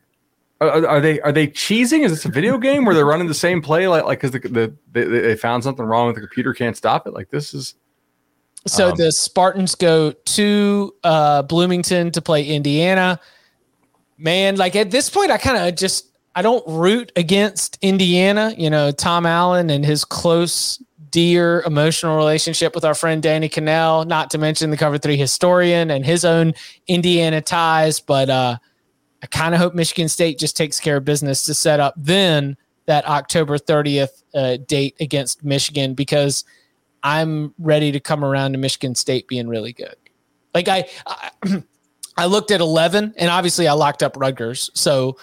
are, 0.69 0.87
are, 0.87 1.01
they 1.01 1.21
are 1.21 1.33
they 1.33 1.47
cheesing? 1.49 2.05
Is 2.05 2.13
this 2.13 2.25
a 2.25 2.29
video 2.29 2.59
game 2.59 2.85
where 2.85 2.95
they're 2.95 3.07
running 3.07 3.29
the 3.29 3.35
same 3.35 3.63
play 3.63 3.89
like 3.89 4.05
like 4.05 4.21
because 4.21 4.33
the, 4.33 4.49
the 4.49 4.75
they, 4.91 5.05
they 5.05 5.37
found 5.37 5.65
something 5.65 5.85
wrong 5.85 6.07
with 6.07 6.17
the 6.17 6.21
computer 6.21 6.53
can't 6.55 6.77
stop 6.77 7.07
it? 7.07 7.15
Like 7.15 7.31
this 7.31 7.55
is. 7.55 7.75
So 8.67 8.91
um, 8.91 8.97
the 8.97 9.11
Spartans 9.11 9.75
go 9.75 10.13
to 10.13 10.95
uh, 11.03 11.43
Bloomington 11.43 12.13
to 12.13 12.23
play 12.23 12.47
Indiana. 12.47 13.19
Man, 14.19 14.57
like 14.57 14.77
at 14.77 14.91
this 14.91 15.11
point, 15.11 15.31
I 15.31 15.39
kind 15.39 15.69
of 15.69 15.75
just 15.75 16.13
I 16.35 16.43
don't 16.43 16.65
root 16.69 17.11
against 17.17 17.79
Indiana. 17.83 18.55
You 18.57 18.71
know, 18.71 18.93
Tom 18.93 19.27
Allen 19.27 19.71
and 19.71 19.85
his 19.85 20.05
close, 20.05 20.83
dear, 21.11 21.63
emotional 21.63 22.17
relationship 22.17 22.75
with 22.75 22.85
our 22.85 22.95
friend 22.95 23.23
Danny 23.23 23.49
Kanell. 23.49 24.07
Not 24.07 24.31
to 24.31 24.39
mention 24.39 24.71
the 24.71 24.77
Cover 24.77 24.99
Three 24.99 25.17
historian 25.17 25.91
and 25.91 26.05
his 26.05 26.25
own 26.25 26.55
Indiana 26.87 27.41
ties, 27.41 28.01
but. 28.01 28.29
uh 28.29 28.59
I 29.23 29.27
kind 29.27 29.55
of 29.55 29.61
hope 29.61 29.75
Michigan 29.75 30.09
State 30.09 30.39
just 30.39 30.57
takes 30.57 30.81
care 30.81 30.97
of 30.97 31.05
business 31.05 31.45
to 31.45 31.55
set 31.55 31.81
up 31.81 31.95
then 31.97 32.57
that 32.87 33.07
October 33.07 33.59
30th 33.59 34.23
uh, 34.35 34.57
date 34.67 34.97
against 35.01 35.45
Michigan 35.45 35.95
because 35.95 36.45
I'm 37.03 37.55
ready 37.59 37.93
to 37.93 38.01
come 38.01 38.25
around 38.25 38.53
to 38.53 38.59
Michigan 38.59 38.95
State 38.95 39.29
being 39.29 39.49
really 39.49 39.73
good. 39.73 39.95
Like 40.55 40.69
I, 40.69 40.89
I, 41.07 41.31
I 42.17 42.27
looked 42.27 42.51
at 42.51 42.61
11 42.61 43.15
and 43.17 43.31
obviously 43.31 43.69
I 43.69 43.73
locked 43.73 44.03
up 44.03 44.17
Rutgers. 44.17 44.71
So 44.75 45.17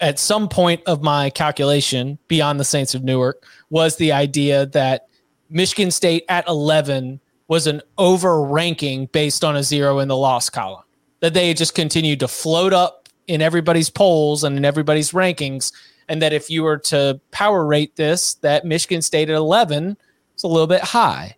at 0.00 0.18
some 0.18 0.48
point 0.48 0.82
of 0.86 1.02
my 1.02 1.30
calculation 1.30 2.18
beyond 2.28 2.60
the 2.60 2.64
Saints 2.64 2.94
of 2.94 3.02
Newark 3.02 3.44
was 3.70 3.96
the 3.96 4.12
idea 4.12 4.66
that 4.66 5.08
Michigan 5.48 5.90
State 5.90 6.24
at 6.28 6.46
11 6.48 7.20
was 7.48 7.66
an 7.66 7.80
over 7.96 8.42
ranking 8.42 9.06
based 9.06 9.44
on 9.44 9.56
a 9.56 9.62
zero 9.62 10.00
in 10.00 10.08
the 10.08 10.16
loss 10.16 10.50
column. 10.50 10.82
That 11.20 11.32
they 11.32 11.54
just 11.54 11.74
continued 11.74 12.20
to 12.20 12.28
float 12.28 12.72
up 12.72 13.05
in 13.26 13.42
everybody's 13.42 13.90
polls 13.90 14.44
and 14.44 14.56
in 14.56 14.64
everybody's 14.64 15.12
rankings. 15.12 15.72
And 16.08 16.22
that 16.22 16.32
if 16.32 16.50
you 16.50 16.62
were 16.62 16.78
to 16.78 17.20
power 17.32 17.66
rate 17.66 17.96
this, 17.96 18.34
that 18.34 18.64
Michigan 18.64 19.02
State 19.02 19.28
at 19.28 19.34
11 19.34 19.96
is 20.36 20.44
a 20.44 20.48
little 20.48 20.68
bit 20.68 20.82
high. 20.82 21.36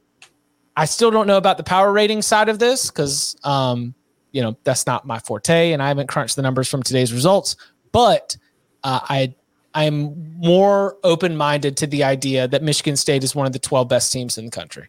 I 0.77 0.85
still 0.85 1.11
don't 1.11 1.27
know 1.27 1.39
about 1.39 1.57
the 1.57 1.65
power 1.65 1.93
rating 1.93 2.23
side 2.23 2.49
of 2.49 2.59
this 2.59 2.91
because, 2.91 3.37
um, 3.43 3.95
you 4.31 4.43
know, 4.43 4.57
that's 4.63 4.87
not 4.87 5.07
my 5.07 5.19
forte, 5.19 5.73
and 5.73 5.83
I 5.83 5.89
haven't 5.89 6.07
crunched 6.07 6.37
the 6.37 6.43
numbers 6.43 6.69
from 6.69 6.83
today's 6.83 7.13
results. 7.13 7.57
But 7.91 8.37
uh, 8.85 9.01
I 9.03 9.35
I'm 9.75 10.37
more 10.39 10.97
open 11.05 11.37
minded 11.37 11.77
to 11.79 11.87
the 11.87 12.05
idea 12.05 12.49
that 12.49 12.63
Michigan 12.63 12.97
State 12.97 13.25
is 13.25 13.35
one 13.35 13.47
of 13.47 13.53
the 13.53 13.59
12 13.59 13.89
best 13.89 14.13
teams 14.13 14.39
in 14.39 14.45
the 14.45 14.51
country. 14.51 14.87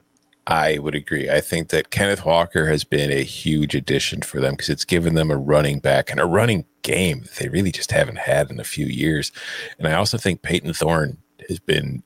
I 0.47 0.79
would 0.79 0.95
agree. 0.95 1.29
I 1.29 1.41
think 1.41 1.69
that 1.69 1.91
Kenneth 1.91 2.25
Walker 2.25 2.67
has 2.67 2.83
been 2.83 3.11
a 3.11 3.23
huge 3.23 3.75
addition 3.75 4.21
for 4.21 4.41
them 4.41 4.53
because 4.53 4.69
it's 4.69 4.85
given 4.85 5.13
them 5.13 5.29
a 5.29 5.37
running 5.37 5.79
back 5.79 6.09
and 6.09 6.19
a 6.19 6.25
running 6.25 6.65
game 6.81 7.21
that 7.21 7.35
they 7.35 7.49
really 7.49 7.71
just 7.71 7.91
haven't 7.91 8.17
had 8.17 8.49
in 8.49 8.59
a 8.59 8.63
few 8.63 8.87
years. 8.87 9.31
And 9.77 9.87
I 9.87 9.93
also 9.93 10.17
think 10.17 10.41
Payton 10.41 10.73
Thorne 10.73 11.17
has 11.47 11.59
been, 11.59 12.01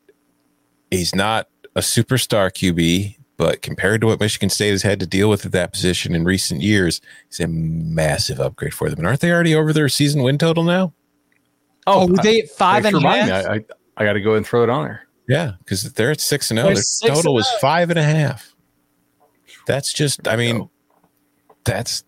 he's 0.91 1.15
not 1.15 1.47
a 1.75 1.79
superstar 1.79 2.51
QB, 2.51 3.17
but 3.37 3.61
compared 3.61 4.01
to 4.01 4.07
what 4.07 4.19
Michigan 4.19 4.49
State 4.49 4.71
has 4.71 4.83
had 4.83 4.99
to 4.99 5.07
deal 5.07 5.29
with 5.29 5.45
at 5.45 5.53
that 5.53 5.71
position 5.71 6.13
in 6.13 6.25
recent 6.25 6.61
years, 6.61 7.01
he's 7.29 7.39
a 7.39 7.47
massive 7.47 8.39
upgrade 8.39 8.73
for 8.73 8.89
them. 8.89 8.99
And 8.99 9.07
aren't 9.07 9.21
they 9.21 9.31
already 9.31 9.55
over 9.55 9.73
their 9.73 9.89
season 9.89 10.21
win 10.21 10.37
total 10.37 10.63
now? 10.63 10.93
Oh, 11.87 12.09
oh 12.09 12.21
they 12.21 12.41
at 12.41 12.49
five 12.49 12.85
and 12.85 12.95
a 12.95 12.99
half? 12.99 13.45
I, 13.45 13.53
I, 13.53 13.65
I 13.97 14.05
got 14.05 14.13
to 14.13 14.21
go 14.21 14.35
and 14.35 14.45
throw 14.45 14.63
it 14.63 14.69
on 14.69 14.85
there. 14.85 15.07
Yeah, 15.27 15.53
because 15.59 15.93
they're 15.93 16.11
at 16.11 16.21
six 16.21 16.49
and 16.51 16.59
oh. 16.59 16.73
zero. 16.73 16.83
Their 17.01 17.15
total 17.15 17.33
was 17.33 17.49
five 17.61 17.89
and 17.89 17.99
a 17.99 18.03
half. 18.03 18.53
That's 19.65 19.93
just, 19.93 20.27
I 20.27 20.35
mean, 20.35 20.69
that's. 21.63 22.03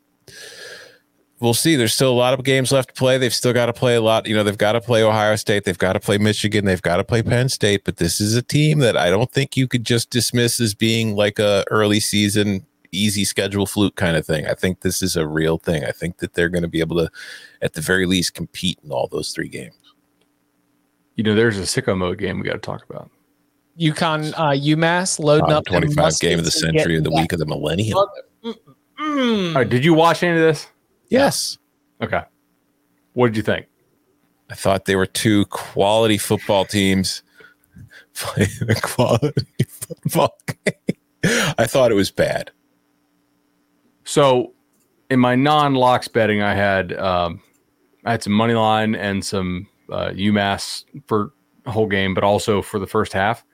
We'll 1.40 1.54
see. 1.54 1.76
There's 1.76 1.94
still 1.94 2.12
a 2.12 2.16
lot 2.16 2.34
of 2.34 2.44
games 2.46 2.72
left 2.72 2.90
to 2.90 2.96
play. 2.96 3.18
They've 3.18 3.34
still 3.34 3.54
got 3.54 3.66
to 3.66 3.74
play 3.74 3.96
a 3.96 4.02
lot. 4.02 4.26
You 4.26 4.36
know, 4.36 4.44
they've 4.44 4.58
got 4.58 4.72
to 4.72 4.82
play 4.82 5.04
Ohio 5.04 5.36
State. 5.36 5.66
They've 5.66 5.78
got 5.78 5.94
to 5.94 6.00
play 6.00 6.18
Michigan. 6.18 6.66
They've 6.66 6.82
got 6.82 6.98
to 6.98 7.04
play 7.04 7.22
Penn 7.22 7.50
State. 7.50 7.84
But 7.84 7.98
this 7.98 8.22
is 8.22 8.36
a 8.36 8.42
team 8.42 8.80
that 8.80 8.96
I 8.96 9.10
don't 9.10 9.32
think 9.32 9.58
you 9.58 9.68
could 9.68 9.86
just 9.86 10.10
dismiss 10.10 10.60
as 10.62 10.74
being 10.74 11.16
like 11.16 11.38
a 11.38 11.66
early 11.70 12.00
season 12.00 12.66
easy 12.96 13.26
schedule 13.26 13.66
fluke 13.66 13.96
kind 13.96 14.16
of 14.16 14.26
thing. 14.26 14.48
I 14.48 14.54
think 14.54 14.82
this 14.82 15.02
is 15.02 15.16
a 15.16 15.28
real 15.28 15.58
thing. 15.58 15.84
I 15.84 15.92
think 15.92 16.18
that 16.18 16.34
they're 16.34 16.50
going 16.50 16.64
to 16.64 16.70
be 16.70 16.80
able 16.80 16.98
to, 16.98 17.12
at 17.62 17.74
the 17.74 17.82
very 17.82 18.06
least, 18.06 18.34
compete 18.34 18.80
in 18.84 18.92
all 18.92 19.08
those 19.08 19.32
three 19.32 19.50
games. 19.50 19.76
You 21.16 21.24
know, 21.24 21.36
there's 21.36 21.58
a 21.58 21.64
sicko 21.64 21.98
mode 21.98 22.18
game 22.18 22.40
we 22.40 22.46
got 22.46 22.54
to 22.54 22.60
talk 22.60 22.84
about. 22.90 23.10
UConn, 23.80 24.34
uh, 24.36 24.52
UMass 24.52 25.20
loading 25.20 25.52
up 25.52 25.66
25 25.66 26.20
game 26.20 26.40
of 26.40 26.46
the 26.46 26.52
century 26.52 26.98
of 26.98 27.04
the 27.04 27.12
week 27.12 27.34
of 27.34 27.40
the 27.40 27.46
millennium. 27.46 27.98
Mm. 29.00 29.70
did 29.70 29.84
you 29.84 29.94
watch 29.94 30.24
any 30.24 30.38
of 30.38 30.42
this? 30.42 30.68
Yes. 31.10 31.58
Okay. 32.02 32.22
What 33.14 33.28
did 33.28 33.38
you 33.38 33.44
think? 33.44 33.68
I 34.50 34.56
thought 34.56 34.86
they 34.86 34.96
were 34.96 35.06
two 35.06 35.46
quality 35.46 36.18
football 36.18 36.66
teams 36.66 37.24
playing 38.14 38.50
a 38.70 38.76
quality 38.76 39.46
football 39.68 40.38
game. 40.48 40.98
I 41.58 41.66
thought 41.66 41.92
it 41.92 41.96
was 41.96 42.12
bad. 42.12 42.52
So, 44.04 44.54
in 45.10 45.20
my 45.20 45.36
non-locks 45.36 46.08
betting, 46.08 46.42
I 46.42 46.54
had 46.54 46.94
um, 46.94 47.42
I 48.06 48.12
had 48.12 48.24
some 48.24 48.34
money 48.34 48.54
line 48.54 48.96
and 48.96 49.26
some 49.26 49.68
uh, 49.91 50.10
UMass 50.10 50.86
for 51.07 51.34
whole 51.66 51.88
game, 51.88 52.14
but 52.14 52.24
also 52.24 52.62
for 52.62 52.80
the 52.80 52.88
first 52.88 53.14
half. 53.14 53.45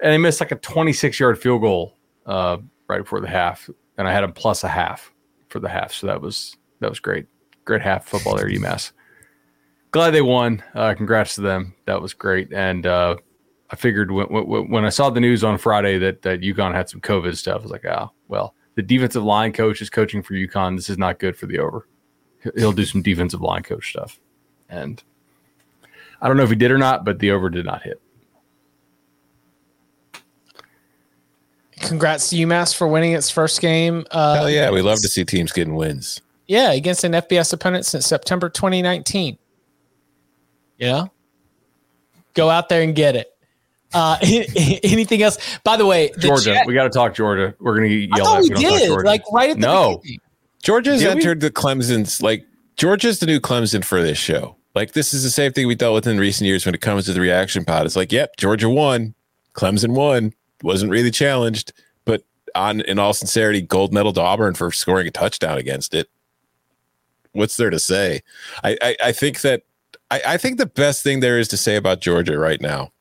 And 0.00 0.12
they 0.12 0.18
missed 0.18 0.40
like 0.40 0.52
a 0.52 0.56
26 0.56 1.18
yard 1.18 1.38
field 1.38 1.62
goal 1.62 1.96
uh, 2.26 2.58
right 2.88 2.98
before 2.98 3.20
the 3.20 3.28
half, 3.28 3.68
and 3.96 4.06
I 4.06 4.12
had 4.12 4.22
them 4.22 4.32
plus 4.32 4.64
a 4.64 4.68
half 4.68 5.12
for 5.48 5.60
the 5.60 5.68
half. 5.68 5.92
So 5.92 6.06
that 6.06 6.20
was 6.20 6.56
that 6.80 6.90
was 6.90 7.00
great, 7.00 7.26
great 7.64 7.82
half 7.82 8.06
football 8.06 8.36
there, 8.36 8.48
UMass. 8.48 8.92
Glad 9.90 10.10
they 10.10 10.22
won. 10.22 10.62
Uh, 10.74 10.94
congrats 10.94 11.36
to 11.36 11.40
them. 11.40 11.74
That 11.86 12.02
was 12.02 12.12
great. 12.12 12.52
And 12.52 12.86
uh, 12.86 13.16
I 13.70 13.76
figured 13.76 14.10
when, 14.10 14.26
when, 14.26 14.70
when, 14.70 14.84
I 14.84 14.90
saw 14.90 15.08
the 15.08 15.20
news 15.20 15.42
on 15.42 15.56
Friday 15.56 15.98
that 15.98 16.22
that 16.22 16.42
UConn 16.42 16.74
had 16.74 16.90
some 16.90 17.00
COVID 17.00 17.36
stuff, 17.36 17.60
I 17.60 17.62
was 17.62 17.70
like, 17.70 17.86
oh 17.86 18.10
well, 18.28 18.54
the 18.74 18.82
defensive 18.82 19.24
line 19.24 19.52
coach 19.52 19.80
is 19.80 19.88
coaching 19.88 20.22
for 20.22 20.34
UConn. 20.34 20.76
This 20.76 20.90
is 20.90 20.98
not 20.98 21.18
good 21.18 21.36
for 21.36 21.46
the 21.46 21.58
over. 21.58 21.88
He'll 22.56 22.72
do 22.72 22.84
some 22.84 23.02
defensive 23.02 23.40
line 23.40 23.62
coach 23.62 23.90
stuff, 23.90 24.20
and 24.68 25.02
I 26.20 26.28
don't 26.28 26.36
know 26.36 26.42
if 26.42 26.50
he 26.50 26.56
did 26.56 26.70
or 26.70 26.78
not, 26.78 27.04
but 27.04 27.18
the 27.18 27.30
over 27.30 27.50
did 27.50 27.66
not 27.66 27.82
hit. 27.82 28.00
Congrats 31.80 32.30
to 32.30 32.36
UMass 32.36 32.74
for 32.74 32.88
winning 32.88 33.12
its 33.12 33.30
first 33.30 33.60
game. 33.60 34.06
Uh, 34.10 34.34
Hell 34.34 34.50
yeah, 34.50 34.70
we 34.70 34.82
love 34.82 35.00
to 35.02 35.08
see 35.08 35.24
teams 35.24 35.52
getting 35.52 35.74
wins. 35.74 36.20
Yeah, 36.46 36.72
against 36.72 37.04
an 37.04 37.12
FBS 37.12 37.52
opponent 37.52 37.84
since 37.84 38.06
September 38.06 38.48
2019. 38.48 39.36
Yeah, 40.78 41.06
go 42.34 42.48
out 42.50 42.68
there 42.68 42.82
and 42.82 42.94
get 42.94 43.16
it. 43.16 43.36
Uh, 43.92 44.16
anything 44.22 45.22
else? 45.22 45.38
By 45.64 45.76
the 45.76 45.86
way, 45.86 46.10
the 46.14 46.28
Georgia, 46.28 46.54
chat, 46.54 46.66
we 46.66 46.74
got 46.74 46.84
to 46.84 46.90
talk 46.90 47.14
Georgia. 47.14 47.54
We're 47.60 47.74
gonna 47.74 47.86
yell 47.88 48.36
at. 48.36 48.42
We 48.42 48.48
did 48.50 48.90
like 49.04 49.22
right 49.32 49.50
at 49.50 49.56
the 49.56 49.66
no. 49.66 49.98
Beginning. 49.98 50.20
Georgia's 50.62 51.00
did 51.00 51.10
entered 51.10 51.42
we? 51.42 51.48
the 51.48 51.52
Clemson's 51.52 52.20
like 52.20 52.44
Georgia's 52.76 53.20
the 53.20 53.26
new 53.26 53.38
Clemson 53.38 53.84
for 53.84 54.02
this 54.02 54.18
show. 54.18 54.55
Like 54.76 54.92
this 54.92 55.14
is 55.14 55.22
the 55.22 55.30
same 55.30 55.54
thing 55.54 55.66
we 55.66 55.74
dealt 55.74 55.94
with 55.94 56.06
in 56.06 56.18
recent 56.18 56.46
years 56.46 56.66
when 56.66 56.74
it 56.74 56.82
comes 56.82 57.06
to 57.06 57.14
the 57.14 57.20
reaction 57.20 57.64
pod. 57.64 57.86
It's 57.86 57.96
like, 57.96 58.12
yep, 58.12 58.36
Georgia 58.36 58.68
won, 58.68 59.14
Clemson 59.54 59.94
won, 59.94 60.34
wasn't 60.62 60.92
really 60.92 61.10
challenged, 61.10 61.72
but 62.04 62.22
on 62.54 62.82
in 62.82 62.98
all 62.98 63.14
sincerity, 63.14 63.62
gold 63.62 63.94
medal 63.94 64.12
to 64.12 64.20
Auburn 64.20 64.52
for 64.54 64.70
scoring 64.70 65.08
a 65.08 65.10
touchdown 65.10 65.56
against 65.56 65.94
it. 65.94 66.10
What's 67.32 67.56
there 67.56 67.70
to 67.70 67.78
say? 67.78 68.20
I 68.62 68.76
I, 68.82 68.96
I 69.04 69.12
think 69.12 69.40
that 69.40 69.62
I, 70.10 70.20
I 70.26 70.36
think 70.36 70.58
the 70.58 70.66
best 70.66 71.02
thing 71.02 71.20
there 71.20 71.38
is 71.38 71.48
to 71.48 71.56
say 71.56 71.76
about 71.76 72.02
Georgia 72.02 72.38
right 72.38 72.60
now 72.60 72.92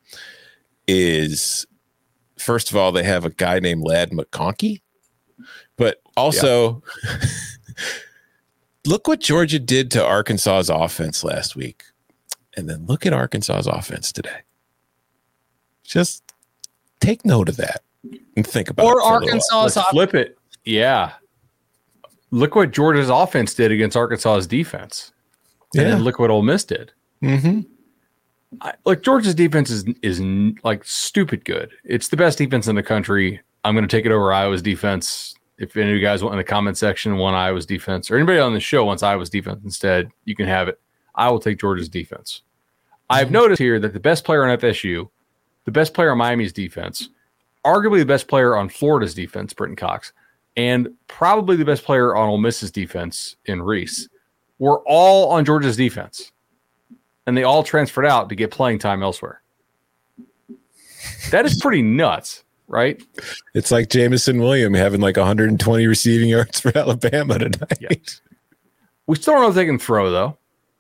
is 0.87 1.67
first 2.37 2.71
of 2.71 2.77
all, 2.77 2.93
they 2.93 3.03
have 3.03 3.25
a 3.25 3.31
guy 3.31 3.59
named 3.59 3.83
Ladd 3.83 4.11
McConkey, 4.11 4.79
but 5.75 6.01
also 6.15 6.81
yeah. 7.03 7.27
look 8.85 9.07
what 9.07 9.19
Georgia 9.19 9.59
did 9.59 9.91
to 9.91 10.05
Arkansas's 10.05 10.69
offense 10.69 11.23
last 11.23 11.55
week. 11.55 11.83
And 12.57 12.69
then 12.69 12.85
look 12.85 13.05
at 13.05 13.13
Arkansas's 13.13 13.67
offense 13.67 14.11
today. 14.11 14.39
Just 15.83 16.23
take 16.99 17.25
note 17.25 17.49
of 17.49 17.57
that 17.57 17.81
and 18.35 18.47
think 18.47 18.69
about 18.69 18.85
or 18.85 18.99
it. 18.99 19.03
Or 19.03 19.13
Arkansas's 19.13 19.77
off- 19.77 19.89
flip 19.89 20.13
it. 20.13 20.37
Yeah. 20.63 21.13
Look 22.31 22.55
what 22.55 22.71
Georgia's 22.71 23.09
offense 23.09 23.53
did 23.53 23.71
against 23.71 23.95
Arkansas's 23.95 24.47
defense. 24.47 25.11
And 25.75 25.89
yeah. 25.89 25.97
look 25.97 26.19
what 26.19 26.29
Ole 26.29 26.41
Miss 26.41 26.63
did. 26.63 26.91
Mm-hmm. 27.21 27.61
I, 28.61 28.73
like 28.85 29.01
Georgia's 29.01 29.35
defense 29.35 29.69
is 29.69 29.83
is 30.01 30.21
like 30.63 30.85
stupid 30.85 31.43
good. 31.43 31.71
It's 31.83 32.07
the 32.07 32.17
best 32.17 32.37
defense 32.37 32.67
in 32.67 32.75
the 32.75 32.83
country. 32.83 33.41
I'm 33.65 33.75
going 33.75 33.87
to 33.87 33.93
take 33.97 34.05
it 34.05 34.11
over 34.11 34.31
Iowa's 34.31 34.61
defense 34.61 35.35
if 35.57 35.75
any 35.77 35.91
of 35.91 35.95
you 35.95 36.01
guys 36.01 36.21
want 36.21 36.33
in 36.33 36.37
the 36.37 36.43
comment 36.43 36.77
section 36.77 37.17
want 37.17 37.35
Iowa's 37.35 37.65
defense 37.65 38.11
or 38.11 38.17
anybody 38.17 38.39
on 38.39 38.53
the 38.53 38.59
show 38.59 38.85
wants 38.85 39.03
Iowa's 39.03 39.29
defense 39.29 39.61
instead, 39.63 40.11
you 40.25 40.35
can 40.35 40.47
have 40.47 40.67
it. 40.67 40.79
I 41.15 41.29
will 41.29 41.39
take 41.39 41.59
Georgia's 41.59 41.89
defense. 41.89 42.41
I've 43.09 43.29
mhm. 43.29 43.31
noticed 43.31 43.59
here 43.59 43.79
that 43.79 43.93
the 43.93 43.99
best 43.99 44.25
player 44.25 44.45
on 44.45 44.57
FSU, 44.57 45.09
the 45.63 45.71
best 45.71 45.93
player 45.93 46.11
on 46.11 46.17
Miami's 46.17 46.53
defense, 46.53 47.09
arguably 47.65 47.99
the 47.99 48.05
best 48.05 48.27
player 48.27 48.55
on 48.55 48.69
Florida's 48.69 49.13
defense, 49.13 49.53
Brenton 49.53 49.75
Cox, 49.75 50.11
and 50.57 50.89
probably 51.07 51.55
the 51.55 51.65
best 51.65 51.83
player 51.83 52.15
on 52.15 52.29
Ole 52.29 52.37
Miss's 52.37 52.71
defense 52.71 53.35
in 53.45 53.61
Reese, 53.61 54.07
were 54.59 54.81
all 54.85 55.31
on 55.31 55.45
Georgia's 55.45 55.77
defense. 55.77 56.31
And 57.27 57.35
they 57.35 57.43
all 57.43 57.63
transferred 57.63 58.05
out 58.05 58.29
to 58.29 58.35
get 58.35 58.51
playing 58.51 58.79
time 58.79 59.01
elsewhere. 59.01 59.41
That 61.31 61.45
is 61.45 61.59
pretty 61.59 61.81
nuts 61.81 62.44
right? 62.67 63.01
It's 63.53 63.71
like 63.71 63.89
Jameson 63.89 64.39
William 64.39 64.73
having 64.73 65.01
like 65.01 65.17
120 65.17 65.87
receiving 65.87 66.29
yards 66.29 66.59
for 66.59 66.71
Alabama 66.77 67.39
tonight. 67.39 67.77
Yeah. 67.79 67.89
We 69.07 69.15
still 69.15 69.35
don't 69.35 69.43
know 69.43 69.49
if 69.49 69.55
they 69.55 69.65
can 69.65 69.79
throw 69.79 70.09
though, 70.11 70.37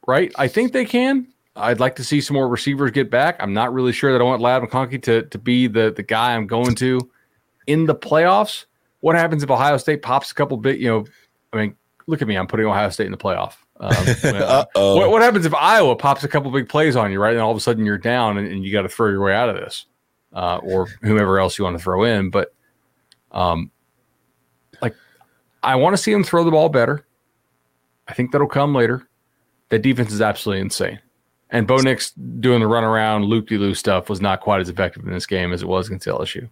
right? 0.07 0.31
I 0.37 0.47
think 0.47 0.71
they 0.73 0.85
can. 0.85 1.27
I'd 1.55 1.79
like 1.79 1.95
to 1.97 2.03
see 2.03 2.19
some 2.19 2.35
more 2.35 2.49
receivers 2.49 2.91
get 2.91 3.09
back. 3.09 3.37
I'm 3.39 3.53
not 3.53 3.73
really 3.73 3.93
sure 3.93 4.11
that 4.11 4.19
I 4.19 4.23
want 4.23 4.41
Ladd 4.41 4.61
McConkey 4.61 5.01
to, 5.03 5.23
to 5.23 5.37
be 5.37 5.67
the, 5.67 5.93
the 5.95 6.03
guy 6.03 6.35
I'm 6.35 6.47
going 6.47 6.75
to 6.75 6.99
in 7.67 7.85
the 7.85 7.95
playoffs. 7.95 8.65
What 8.99 9.15
happens 9.15 9.43
if 9.43 9.49
Ohio 9.49 9.77
State 9.77 10.01
pops 10.01 10.31
a 10.31 10.35
couple 10.35 10.57
bit, 10.57 10.79
you 10.79 10.89
know, 10.89 11.05
I 11.53 11.57
mean, 11.57 11.75
look 12.07 12.21
at 12.21 12.27
me. 12.27 12.35
I'm 12.35 12.47
putting 12.47 12.65
Ohio 12.65 12.89
State 12.89 13.05
in 13.05 13.11
the 13.11 13.17
playoff. 13.17 13.53
Um, 13.79 13.93
what, 14.73 15.11
what, 15.11 15.21
happens 15.21 15.45
if 15.45 15.53
Iowa 15.53 15.95
pops 15.95 16.23
a 16.23 16.27
couple 16.27 16.51
big 16.51 16.67
plays 16.67 16.95
on 16.95 17.11
you, 17.11 17.21
right? 17.21 17.33
And 17.33 17.41
all 17.41 17.51
of 17.51 17.57
a 17.57 17.61
sudden 17.61 17.85
you're 17.85 17.97
down 17.97 18.37
and, 18.37 18.47
and 18.47 18.65
you 18.65 18.71
got 18.71 18.81
to 18.81 18.89
throw 18.89 19.09
your 19.09 19.23
way 19.23 19.33
out 19.33 19.49
of 19.49 19.55
this 19.55 19.85
uh, 20.33 20.57
or 20.57 20.87
whomever 21.01 21.39
else 21.39 21.57
you 21.57 21.63
want 21.63 21.77
to 21.77 21.83
throw 21.83 22.03
in. 22.03 22.29
But 22.29 22.53
um, 23.31 23.71
like 24.81 24.95
I 25.63 25.75
want 25.75 25.95
to 25.95 26.01
see 26.01 26.11
him 26.11 26.23
throw 26.23 26.43
the 26.43 26.51
ball 26.51 26.69
better. 26.69 27.05
I 28.07 28.13
think 28.13 28.31
that'll 28.31 28.47
come 28.47 28.73
later. 28.73 29.07
That 29.69 29.81
defense 29.81 30.11
is 30.11 30.21
absolutely 30.21 30.61
insane. 30.61 30.99
And 31.49 31.67
Bo 31.67 31.77
Nix 31.77 32.11
doing 32.11 32.59
the 32.59 32.67
run 32.67 32.83
around 32.83 33.25
loop 33.25 33.47
de 33.47 33.57
loop 33.57 33.77
stuff 33.77 34.09
was 34.09 34.21
not 34.21 34.41
quite 34.41 34.61
as 34.61 34.69
effective 34.69 35.05
in 35.05 35.13
this 35.13 35.25
game 35.25 35.53
as 35.53 35.61
it 35.61 35.67
was 35.67 35.87
against 35.87 36.07
LSU. 36.07 36.49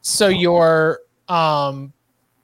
So 0.00 0.28
your 0.28 1.00
um 1.28 1.92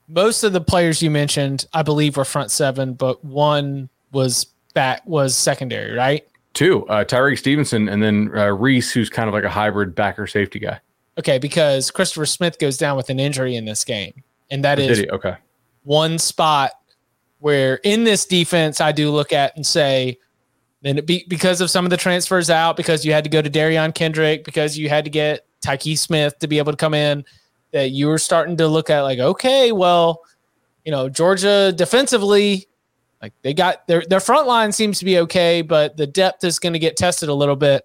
most 0.08 0.42
of 0.42 0.52
the 0.52 0.60
players 0.60 1.00
you 1.02 1.10
mentioned, 1.10 1.66
I 1.72 1.82
believe, 1.82 2.16
were 2.16 2.24
front 2.24 2.50
seven, 2.50 2.94
but 2.94 3.24
one 3.24 3.88
was 4.12 4.46
back 4.74 5.06
was 5.06 5.36
secondary, 5.36 5.92
right? 5.92 6.26
Two, 6.52 6.86
uh, 6.88 7.04
Tyrique 7.04 7.38
Stevenson, 7.38 7.88
and 7.88 8.02
then 8.02 8.30
uh, 8.36 8.46
Reese, 8.48 8.90
who's 8.92 9.08
kind 9.08 9.28
of 9.28 9.34
like 9.34 9.44
a 9.44 9.48
hybrid 9.48 9.94
backer 9.94 10.26
safety 10.26 10.58
guy. 10.58 10.80
Okay, 11.18 11.38
because 11.38 11.90
Christopher 11.90 12.26
Smith 12.26 12.58
goes 12.58 12.76
down 12.76 12.96
with 12.96 13.10
an 13.10 13.20
injury 13.20 13.56
in 13.56 13.64
this 13.64 13.84
game, 13.84 14.22
and 14.50 14.64
that 14.64 14.78
is 14.78 15.06
okay. 15.10 15.36
One 15.84 16.18
spot 16.18 16.72
where 17.38 17.76
in 17.84 18.04
this 18.04 18.26
defense, 18.26 18.80
I 18.80 18.92
do 18.92 19.10
look 19.10 19.32
at 19.32 19.54
and 19.56 19.64
say, 19.64 20.18
then 20.82 20.98
it 20.98 21.06
be 21.06 21.24
because 21.28 21.60
of 21.60 21.70
some 21.70 21.84
of 21.84 21.90
the 21.90 21.96
transfers 21.96 22.50
out, 22.50 22.76
because 22.76 23.04
you 23.04 23.12
had 23.12 23.24
to 23.24 23.30
go 23.30 23.42
to 23.42 23.50
Derion 23.50 23.94
Kendrick, 23.94 24.44
because 24.44 24.78
you 24.78 24.88
had 24.88 25.04
to 25.04 25.10
get 25.10 25.46
Tykee 25.62 25.98
Smith 25.98 26.38
to 26.40 26.48
be 26.48 26.58
able 26.58 26.72
to 26.72 26.76
come 26.76 26.94
in, 26.94 27.24
that 27.72 27.90
you 27.90 28.08
were 28.08 28.18
starting 28.18 28.56
to 28.56 28.66
look 28.66 28.90
at 28.90 29.02
like, 29.02 29.18
okay, 29.18 29.72
well, 29.72 30.22
you 30.84 30.90
know, 30.90 31.08
Georgia 31.08 31.72
defensively 31.72 32.66
like 33.22 33.32
they 33.42 33.54
got 33.54 33.86
their 33.86 34.02
their 34.08 34.20
front 34.20 34.46
line 34.46 34.72
seems 34.72 34.98
to 34.98 35.04
be 35.04 35.18
okay, 35.18 35.62
but 35.62 35.96
the 35.96 36.06
depth 36.06 36.44
is 36.44 36.58
going 36.58 36.72
to 36.72 36.78
get 36.78 36.96
tested 36.96 37.28
a 37.28 37.34
little 37.34 37.56
bit. 37.56 37.84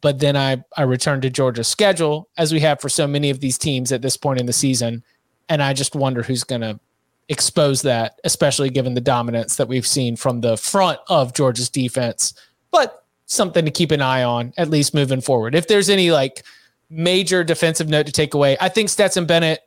But 0.00 0.18
then 0.18 0.36
I 0.36 0.62
I 0.76 0.82
return 0.82 1.20
to 1.22 1.30
Georgia's 1.30 1.68
schedule 1.68 2.28
as 2.36 2.52
we 2.52 2.60
have 2.60 2.80
for 2.80 2.88
so 2.88 3.06
many 3.06 3.30
of 3.30 3.40
these 3.40 3.58
teams 3.58 3.92
at 3.92 4.02
this 4.02 4.16
point 4.16 4.40
in 4.40 4.46
the 4.46 4.52
season, 4.52 5.02
and 5.48 5.62
I 5.62 5.72
just 5.72 5.94
wonder 5.94 6.22
who's 6.22 6.44
going 6.44 6.62
to 6.62 6.80
expose 7.28 7.82
that, 7.82 8.20
especially 8.24 8.70
given 8.70 8.94
the 8.94 9.00
dominance 9.00 9.56
that 9.56 9.68
we've 9.68 9.86
seen 9.86 10.16
from 10.16 10.40
the 10.40 10.56
front 10.56 10.98
of 11.08 11.34
Georgia's 11.34 11.68
defense. 11.68 12.34
But 12.70 13.04
something 13.26 13.64
to 13.64 13.70
keep 13.70 13.90
an 13.90 14.00
eye 14.00 14.22
on, 14.22 14.52
at 14.56 14.70
least 14.70 14.94
moving 14.94 15.20
forward. 15.20 15.54
If 15.54 15.66
there's 15.66 15.90
any 15.90 16.10
like 16.10 16.44
major 16.88 17.44
defensive 17.44 17.88
note 17.88 18.06
to 18.06 18.12
take 18.12 18.34
away, 18.34 18.56
I 18.60 18.68
think 18.68 18.88
Stetson 18.88 19.26
Bennett, 19.26 19.60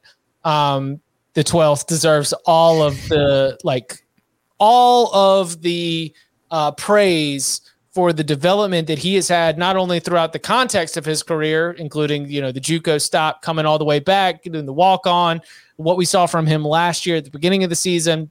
um, 0.44 1.02
the 1.34 1.44
12th, 1.44 1.86
deserves 1.86 2.34
all 2.46 2.82
of 2.82 2.96
the 3.10 3.58
like 3.64 4.02
all 4.60 5.14
of 5.14 5.62
the 5.62 6.14
uh, 6.52 6.72
praise 6.72 7.62
for 7.92 8.14
the 8.14 8.24
development 8.24 8.88
that 8.88 9.00
he 9.00 9.16
has 9.16 9.28
had, 9.28 9.58
not 9.58 9.76
only 9.76 10.00
throughout 10.00 10.32
the 10.32 10.40
context 10.40 10.96
of 10.96 11.06
his 11.06 11.24
career, 11.24 11.72
including 11.72 12.30
you 12.30 12.42
know 12.42 12.52
the 12.52 12.62
JUCO 12.62 13.02
stop 13.02 13.42
coming 13.42 13.66
all 13.66 13.78
the 13.78 13.86
way 13.86 14.00
back, 14.00 14.44
doing 14.44 14.66
the 14.66 14.74
walk 14.74 15.08
on, 15.08 15.42
what 15.78 15.98
we 15.98 16.06
saw 16.06 16.26
from 16.26 16.46
him 16.46 16.64
last 16.64 17.06
year 17.06 17.18
at 17.18 17.26
the 17.26 17.32
beginning 17.32 17.64
of 17.64 17.70
the 17.70 17.76
season, 17.76 18.30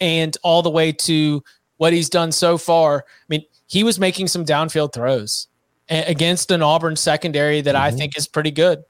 and 0.00 0.36
all 0.42 0.62
the 0.62 0.70
way 0.70 0.92
to 0.92 1.42
what 1.76 1.92
he's 1.92 2.10
done 2.10 2.32
so 2.32 2.58
far. 2.58 3.04
I 3.06 3.24
mean, 3.28 3.44
he 3.66 3.84
was 3.84 3.98
making 3.98 4.28
some 4.28 4.44
downfield 4.44 4.92
throws 4.92 5.46
against 5.88 6.50
an 6.50 6.62
Auburn 6.62 6.96
secondary 6.96 7.60
that 7.62 7.74
mm-hmm. 7.74 7.84
I 7.84 7.90
think 7.90 8.16
is 8.16 8.28
pretty 8.28 8.50
good. 8.50 8.82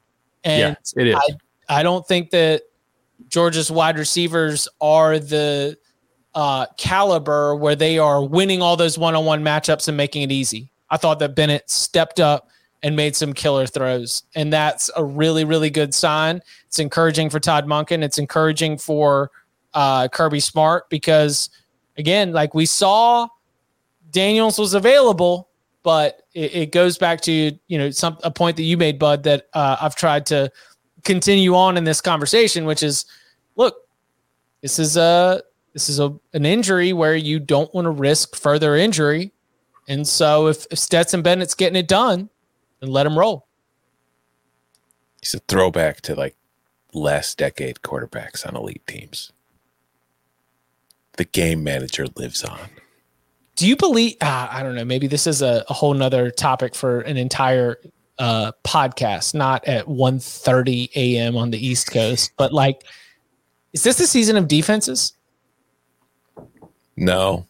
And 0.44 0.76
yeah, 0.97 1.02
it 1.02 1.09
is. 1.09 1.14
I, 1.68 1.80
I 1.80 1.82
don't 1.82 2.06
think 2.06 2.30
that 2.30 2.62
Georgia's 3.28 3.70
wide 3.70 3.98
receivers 3.98 4.68
are 4.80 5.18
the 5.18 5.76
uh, 6.35 6.66
caliber 6.77 7.57
where 7.57 7.77
they 7.77 7.98
are 7.98 8.24
winning 8.24 8.62
all 8.62 8.77
those 8.77 8.97
one-on-one 8.97 9.43
matchups 9.43 9.89
and 9.89 9.97
making 9.97 10.23
it 10.23 10.32
easy. 10.32 10.70
I 10.90 10.97
thought 10.97 11.19
that 11.20 11.35
Bennett 11.35 11.69
stepped 11.70 12.20
up 12.20 12.48
and 12.82 12.97
made 12.97 13.15
some 13.15 13.32
killer 13.32 13.66
throws, 13.66 14.23
and 14.35 14.52
that's 14.52 14.90
a 14.97 15.05
really, 15.05 15.44
really 15.44 15.70
good 15.70 15.94
sign. 15.94 16.40
It's 16.66 16.78
encouraging 16.78 17.31
for 17.31 17.39
Todd 17.39 17.66
Monken. 17.66 18.02
It's 18.02 18.19
encouraging 18.19 18.78
for 18.78 19.31
uh, 19.74 20.09
Kirby 20.09 20.40
Smart 20.40 20.89
because, 20.89 21.51
again, 21.98 22.32
like 22.32 22.55
we 22.55 22.66
saw, 22.66 23.28
Daniels 24.11 24.59
was 24.59 24.74
available, 24.74 25.48
but 25.82 26.23
it, 26.35 26.55
it 26.55 26.73
goes 26.73 26.97
back 26.98 27.20
to 27.23 27.32
you 27.66 27.78
know 27.78 27.90
some 27.90 28.19
a 28.24 28.31
point 28.31 28.57
that 28.57 28.62
you 28.62 28.77
made, 28.77 28.98
Bud, 28.98 29.23
that 29.24 29.48
uh, 29.52 29.77
I've 29.81 29.94
tried 29.94 30.27
to 30.27 30.51
continue 31.05 31.55
on 31.55 31.77
in 31.77 31.85
this 31.85 32.01
conversation, 32.01 32.65
which 32.65 32.82
is, 32.82 33.05
look, 33.57 33.77
this 34.62 34.78
is 34.78 34.97
a 34.97 35.43
this 35.72 35.88
is 35.88 36.01
a, 36.01 36.14
an 36.32 36.44
injury 36.44 36.92
where 36.92 37.16
you 37.16 37.38
don't 37.38 37.72
want 37.74 37.86
to 37.86 37.90
risk 37.90 38.36
further 38.36 38.76
injury. 38.76 39.32
And 39.88 40.06
so 40.06 40.48
if, 40.48 40.66
if 40.70 40.78
Stetson 40.78 41.22
Bennett's 41.22 41.55
getting 41.55 41.76
it 41.76 41.88
done, 41.88 42.28
then 42.80 42.90
let 42.90 43.06
him 43.06 43.18
roll. 43.18 43.47
He's 45.20 45.34
a 45.34 45.38
throwback 45.40 46.01
to 46.02 46.14
like 46.14 46.36
last 46.92 47.38
decade 47.38 47.80
quarterbacks 47.82 48.47
on 48.47 48.56
elite 48.56 48.86
teams. 48.86 49.32
The 51.16 51.24
game 51.24 51.62
manager 51.62 52.06
lives 52.16 52.42
on. 52.42 52.59
Do 53.56 53.68
you 53.68 53.76
believe? 53.76 54.16
Uh, 54.20 54.48
I 54.51 54.62
don't 54.62 54.74
know. 54.74 54.84
Maybe 54.84 55.06
this 55.06 55.26
is 55.26 55.42
a, 55.42 55.64
a 55.68 55.74
whole 55.74 55.92
nother 55.92 56.30
topic 56.30 56.74
for 56.74 57.01
an 57.02 57.18
entire 57.18 57.78
uh, 58.18 58.52
podcast, 58.64 59.34
not 59.34 59.66
at 59.66 59.86
1.30 59.86 60.90
a.m. 60.97 61.36
on 61.36 61.51
the 61.51 61.66
East 61.66 61.90
Coast, 61.90 62.32
but 62.38 62.52
like, 62.52 62.84
is 63.72 63.82
this 63.82 63.98
the 63.98 64.06
season 64.06 64.36
of 64.36 64.48
defenses? 64.48 65.12
No. 67.01 67.47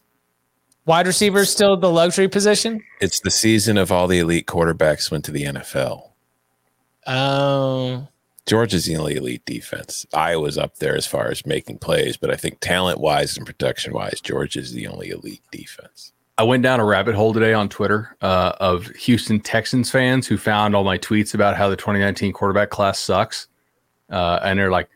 Wide 0.85 1.05
receiver 1.05 1.45
still 1.45 1.77
the 1.77 1.91
luxury 1.91 2.27
position? 2.27 2.81
It's 3.01 3.19
the 3.19 3.29
season 3.29 3.77
of 3.77 3.91
all 3.91 4.07
the 4.07 4.19
elite 4.19 4.47
quarterbacks 4.47 5.11
went 5.11 5.25
to 5.25 5.31
the 5.31 5.43
NFL. 5.43 6.09
Oh. 7.05 8.07
Georgia's 8.47 8.85
the 8.85 8.97
only 8.97 9.15
elite 9.17 9.45
defense. 9.45 10.07
Iowa's 10.13 10.57
up 10.57 10.77
there 10.77 10.95
as 10.95 11.05
far 11.05 11.27
as 11.27 11.45
making 11.45 11.77
plays, 11.77 12.17
but 12.17 12.31
I 12.31 12.35
think 12.35 12.59
talent 12.61 12.99
wise 12.99 13.37
and 13.37 13.45
production 13.45 13.93
wise, 13.93 14.19
Georgia's 14.21 14.71
the 14.71 14.87
only 14.87 15.09
elite 15.09 15.43
defense. 15.51 16.13
I 16.37 16.43
went 16.43 16.63
down 16.63 16.79
a 16.79 16.85
rabbit 16.85 17.13
hole 17.13 17.33
today 17.33 17.53
on 17.53 17.69
Twitter 17.69 18.15
uh, 18.21 18.53
of 18.59 18.87
Houston 18.87 19.41
Texans 19.41 19.91
fans 19.91 20.27
who 20.27 20.37
found 20.37 20.75
all 20.75 20.83
my 20.83 20.97
tweets 20.97 21.35
about 21.35 21.57
how 21.57 21.69
the 21.69 21.75
2019 21.75 22.33
quarterback 22.33 22.69
class 22.69 22.97
sucks. 22.97 23.47
Uh, 24.09 24.39
and 24.43 24.57
they're 24.57 24.71
like, 24.71 24.89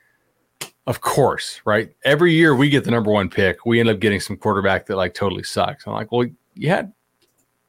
of 0.88 1.02
course, 1.02 1.62
right? 1.66 1.94
Every 2.04 2.34
year 2.34 2.56
we 2.56 2.70
get 2.70 2.84
the 2.84 2.92
number 2.92 3.12
one 3.12 3.30
pick, 3.30 3.66
we 3.66 3.80
end 3.80 3.90
up 3.90 4.00
getting 4.00 4.20
some 4.20 4.38
quarterback 4.38 4.86
that 4.88 4.98
like 4.98 5.14
totally 5.14 5.44
sucks. 5.44 5.88
I'm 5.88 5.94
like, 5.94 6.12
well, 6.12 6.28
you 6.54 6.70
had, 6.70 6.94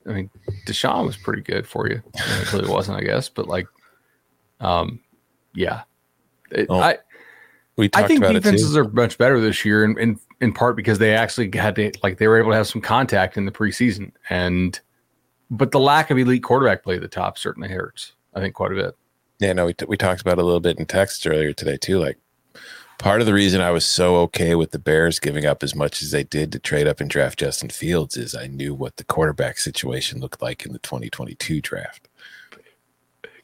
I 0.06 0.12
mean, 0.12 0.30
Deshaun 0.66 1.06
was 1.06 1.16
pretty 1.16 1.42
good 1.42 1.66
for 1.66 1.88
you. 1.88 2.02
I 2.16 2.52
mean, 2.52 2.64
it 2.64 2.68
wasn't, 2.70 2.98
I 2.98 3.02
guess, 3.02 3.28
but 3.28 3.48
like, 3.48 3.66
um, 4.60 5.00
yeah, 5.54 5.82
it, 6.50 6.66
Oh, 6.68 6.78
I 6.78 6.98
We 7.76 7.88
talked 7.88 8.04
I 8.04 8.08
think 8.08 8.22
defenses 8.22 8.76
are 8.76 8.88
much 8.90 9.18
better 9.18 9.40
this 9.40 9.64
year, 9.64 9.84
and 9.84 9.98
in, 9.98 10.20
in 10.40 10.52
part 10.52 10.76
because 10.76 10.98
they 10.98 11.14
actually 11.14 11.50
had 11.56 11.74
to 11.76 11.92
like 12.02 12.18
they 12.18 12.28
were 12.28 12.38
able 12.38 12.50
to 12.50 12.56
have 12.56 12.66
some 12.66 12.80
contact 12.80 13.36
in 13.36 13.46
the 13.46 13.52
preseason, 13.52 14.12
and 14.30 14.78
but 15.50 15.70
the 15.70 15.80
lack 15.80 16.10
of 16.10 16.18
elite 16.18 16.42
quarterback 16.42 16.82
play 16.82 16.96
at 16.96 17.00
the 17.00 17.08
top 17.08 17.38
certainly 17.38 17.68
hurts. 17.68 18.12
I 18.34 18.40
think 18.40 18.54
quite 18.54 18.72
a 18.72 18.74
bit. 18.74 18.96
Yeah, 19.38 19.52
no, 19.52 19.66
we, 19.66 19.74
t- 19.74 19.86
we 19.86 19.96
talked 19.96 20.20
about 20.20 20.38
it 20.38 20.42
a 20.42 20.44
little 20.44 20.60
bit 20.60 20.78
in 20.78 20.86
text 20.86 21.26
earlier 21.26 21.52
today 21.52 21.76
too. 21.76 21.98
Like 21.98 22.18
part 22.98 23.20
of 23.20 23.26
the 23.26 23.34
reason 23.34 23.60
I 23.60 23.70
was 23.70 23.84
so 23.84 24.16
okay 24.16 24.54
with 24.54 24.70
the 24.70 24.78
Bears 24.78 25.18
giving 25.18 25.46
up 25.46 25.62
as 25.62 25.74
much 25.74 26.02
as 26.02 26.10
they 26.10 26.24
did 26.24 26.52
to 26.52 26.58
trade 26.58 26.86
up 26.86 27.00
and 27.00 27.10
draft 27.10 27.38
Justin 27.38 27.70
Fields 27.70 28.16
is 28.16 28.34
I 28.34 28.46
knew 28.46 28.74
what 28.74 28.96
the 28.96 29.04
quarterback 29.04 29.58
situation 29.58 30.20
looked 30.20 30.42
like 30.42 30.64
in 30.64 30.72
the 30.72 30.78
2022 30.78 31.60
draft. 31.60 32.08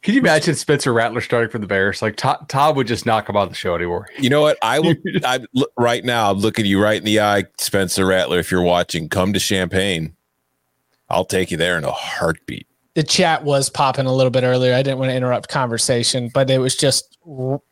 Can 0.02 0.14
you 0.14 0.20
imagine 0.20 0.56
Spencer 0.56 0.92
Rattler 0.92 1.20
starting 1.20 1.48
for 1.48 1.60
the 1.60 1.66
Bears? 1.66 2.02
Like 2.02 2.16
Todd, 2.16 2.48
Todd 2.48 2.74
would 2.74 2.88
just 2.88 3.06
knock 3.06 3.28
him 3.28 3.36
out 3.36 3.44
of 3.44 3.48
the 3.50 3.54
show 3.54 3.76
anymore. 3.76 4.08
You 4.18 4.30
know 4.30 4.40
what? 4.40 4.58
I 4.60 4.80
will. 4.80 4.96
I 5.24 5.38
right 5.78 6.04
now. 6.04 6.32
I'm 6.32 6.38
looking 6.38 6.66
you 6.66 6.82
right 6.82 6.98
in 6.98 7.04
the 7.04 7.20
eye, 7.20 7.44
Spencer 7.58 8.04
Rattler. 8.04 8.40
If 8.40 8.50
you're 8.50 8.62
watching, 8.62 9.08
come 9.08 9.32
to 9.32 9.38
Champaign. 9.38 10.16
I'll 11.08 11.24
take 11.24 11.52
you 11.52 11.56
there 11.56 11.78
in 11.78 11.84
a 11.84 11.92
heartbeat. 11.92 12.66
The 12.94 13.02
chat 13.02 13.42
was 13.44 13.70
popping 13.70 14.06
a 14.06 14.12
little 14.12 14.30
bit 14.30 14.44
earlier. 14.44 14.74
I 14.74 14.82
didn't 14.82 14.98
want 14.98 15.10
to 15.10 15.16
interrupt 15.16 15.48
conversation, 15.48 16.30
but 16.32 16.50
it 16.50 16.58
was 16.58 16.76
just 16.76 17.16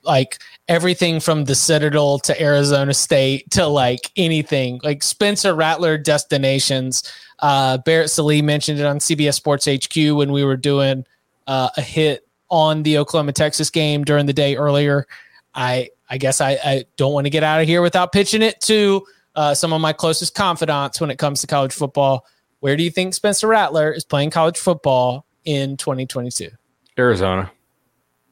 like 0.02 0.38
everything 0.68 1.20
from 1.20 1.44
the 1.44 1.54
Citadel 1.54 2.18
to 2.20 2.42
Arizona 2.42 2.94
State 2.94 3.50
to 3.50 3.66
like 3.66 4.10
anything 4.16 4.80
like 4.82 5.02
Spencer 5.02 5.54
Rattler 5.54 5.98
destinations. 5.98 7.02
Uh, 7.40 7.78
Barrett 7.78 8.10
Sallee 8.10 8.42
mentioned 8.42 8.80
it 8.80 8.86
on 8.86 8.98
CBS 8.98 9.34
Sports 9.34 9.66
HQ 9.66 10.16
when 10.16 10.32
we 10.32 10.44
were 10.44 10.56
doing 10.56 11.04
uh, 11.46 11.68
a 11.76 11.82
hit 11.82 12.26
on 12.48 12.82
the 12.82 12.98
Oklahoma 12.98 13.32
Texas 13.32 13.70
game 13.70 14.04
during 14.04 14.26
the 14.26 14.32
day 14.32 14.56
earlier. 14.56 15.06
I 15.54 15.90
I 16.08 16.18
guess 16.18 16.40
I, 16.40 16.58
I 16.64 16.84
don't 16.96 17.12
want 17.12 17.26
to 17.26 17.30
get 17.30 17.42
out 17.42 17.60
of 17.60 17.68
here 17.68 17.82
without 17.82 18.12
pitching 18.12 18.42
it 18.42 18.60
to 18.62 19.04
uh, 19.36 19.54
some 19.54 19.72
of 19.72 19.80
my 19.80 19.92
closest 19.92 20.34
confidants 20.34 21.00
when 21.00 21.10
it 21.10 21.18
comes 21.18 21.40
to 21.40 21.46
college 21.46 21.72
football. 21.72 22.26
Where 22.60 22.76
do 22.76 22.82
you 22.82 22.90
think 22.90 23.14
Spencer 23.14 23.48
Rattler 23.48 23.92
is 23.92 24.04
playing 24.04 24.30
college 24.30 24.58
football 24.58 25.26
in 25.44 25.76
2022? 25.76 26.50
Arizona. 26.98 27.50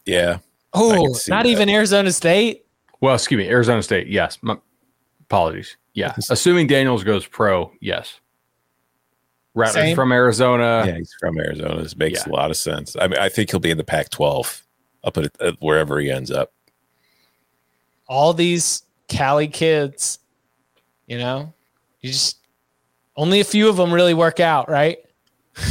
Yeah, 0.04 0.38
Oh, 0.72 1.04
not 1.28 1.44
that. 1.44 1.46
even 1.46 1.68
Arizona 1.68 2.12
State. 2.12 2.66
Well, 3.00 3.14
excuse 3.14 3.38
me, 3.38 3.48
Arizona 3.48 3.82
State. 3.82 4.08
Yes. 4.08 4.38
My, 4.42 4.56
apologies. 5.22 5.76
Yeah. 5.94 6.14
Assuming 6.30 6.66
Daniels 6.66 7.04
goes 7.04 7.26
pro, 7.26 7.72
yes. 7.80 8.20
Rattler's 9.54 9.74
Same. 9.86 9.96
from 9.96 10.12
Arizona. 10.12 10.84
yeah. 10.86 10.96
He's 10.96 11.14
from 11.18 11.38
Arizona. 11.38 11.82
This 11.82 11.96
makes 11.96 12.26
yeah. 12.26 12.32
a 12.32 12.34
lot 12.34 12.50
of 12.50 12.56
sense. 12.56 12.96
I 13.00 13.08
mean, 13.08 13.18
I 13.18 13.28
think 13.28 13.50
he'll 13.50 13.60
be 13.60 13.70
in 13.70 13.78
the 13.78 13.84
Pac-12. 13.84 14.62
I'll 15.04 15.10
put 15.10 15.24
it 15.26 15.36
uh, 15.40 15.52
wherever 15.60 15.98
he 16.00 16.10
ends 16.10 16.30
up. 16.30 16.52
All 18.06 18.32
these 18.32 18.82
Cali 19.08 19.48
kids, 19.48 20.18
you 21.06 21.18
know, 21.18 21.52
you 22.00 22.10
just 22.12 22.38
only 23.18 23.40
a 23.40 23.44
few 23.44 23.68
of 23.68 23.76
them 23.76 23.92
really 23.92 24.14
work 24.14 24.40
out, 24.40 24.70
right? 24.70 24.98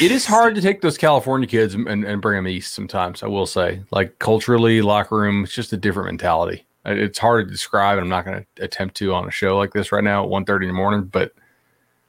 It 0.00 0.10
is 0.10 0.26
hard 0.26 0.54
to 0.56 0.60
take 0.60 0.80
those 0.80 0.98
California 0.98 1.46
kids 1.46 1.74
and, 1.74 1.86
and 1.86 2.20
bring 2.22 2.36
them 2.36 2.48
east 2.48 2.74
sometimes, 2.74 3.22
I 3.22 3.26
will 3.26 3.46
say. 3.46 3.82
Like 3.92 4.18
culturally, 4.18 4.82
locker 4.82 5.16
room, 5.16 5.44
it's 5.44 5.54
just 5.54 5.72
a 5.72 5.76
different 5.76 6.06
mentality. 6.06 6.66
It's 6.84 7.18
hard 7.18 7.46
to 7.46 7.52
describe, 7.52 7.98
and 7.98 8.04
I'm 8.04 8.08
not 8.08 8.24
going 8.24 8.44
to 8.56 8.64
attempt 8.64 8.96
to 8.96 9.14
on 9.14 9.28
a 9.28 9.30
show 9.30 9.56
like 9.56 9.72
this 9.72 9.92
right 9.92 10.02
now 10.02 10.24
at 10.24 10.30
1.30 10.30 10.62
in 10.62 10.68
the 10.68 10.74
morning, 10.74 11.04
but 11.04 11.32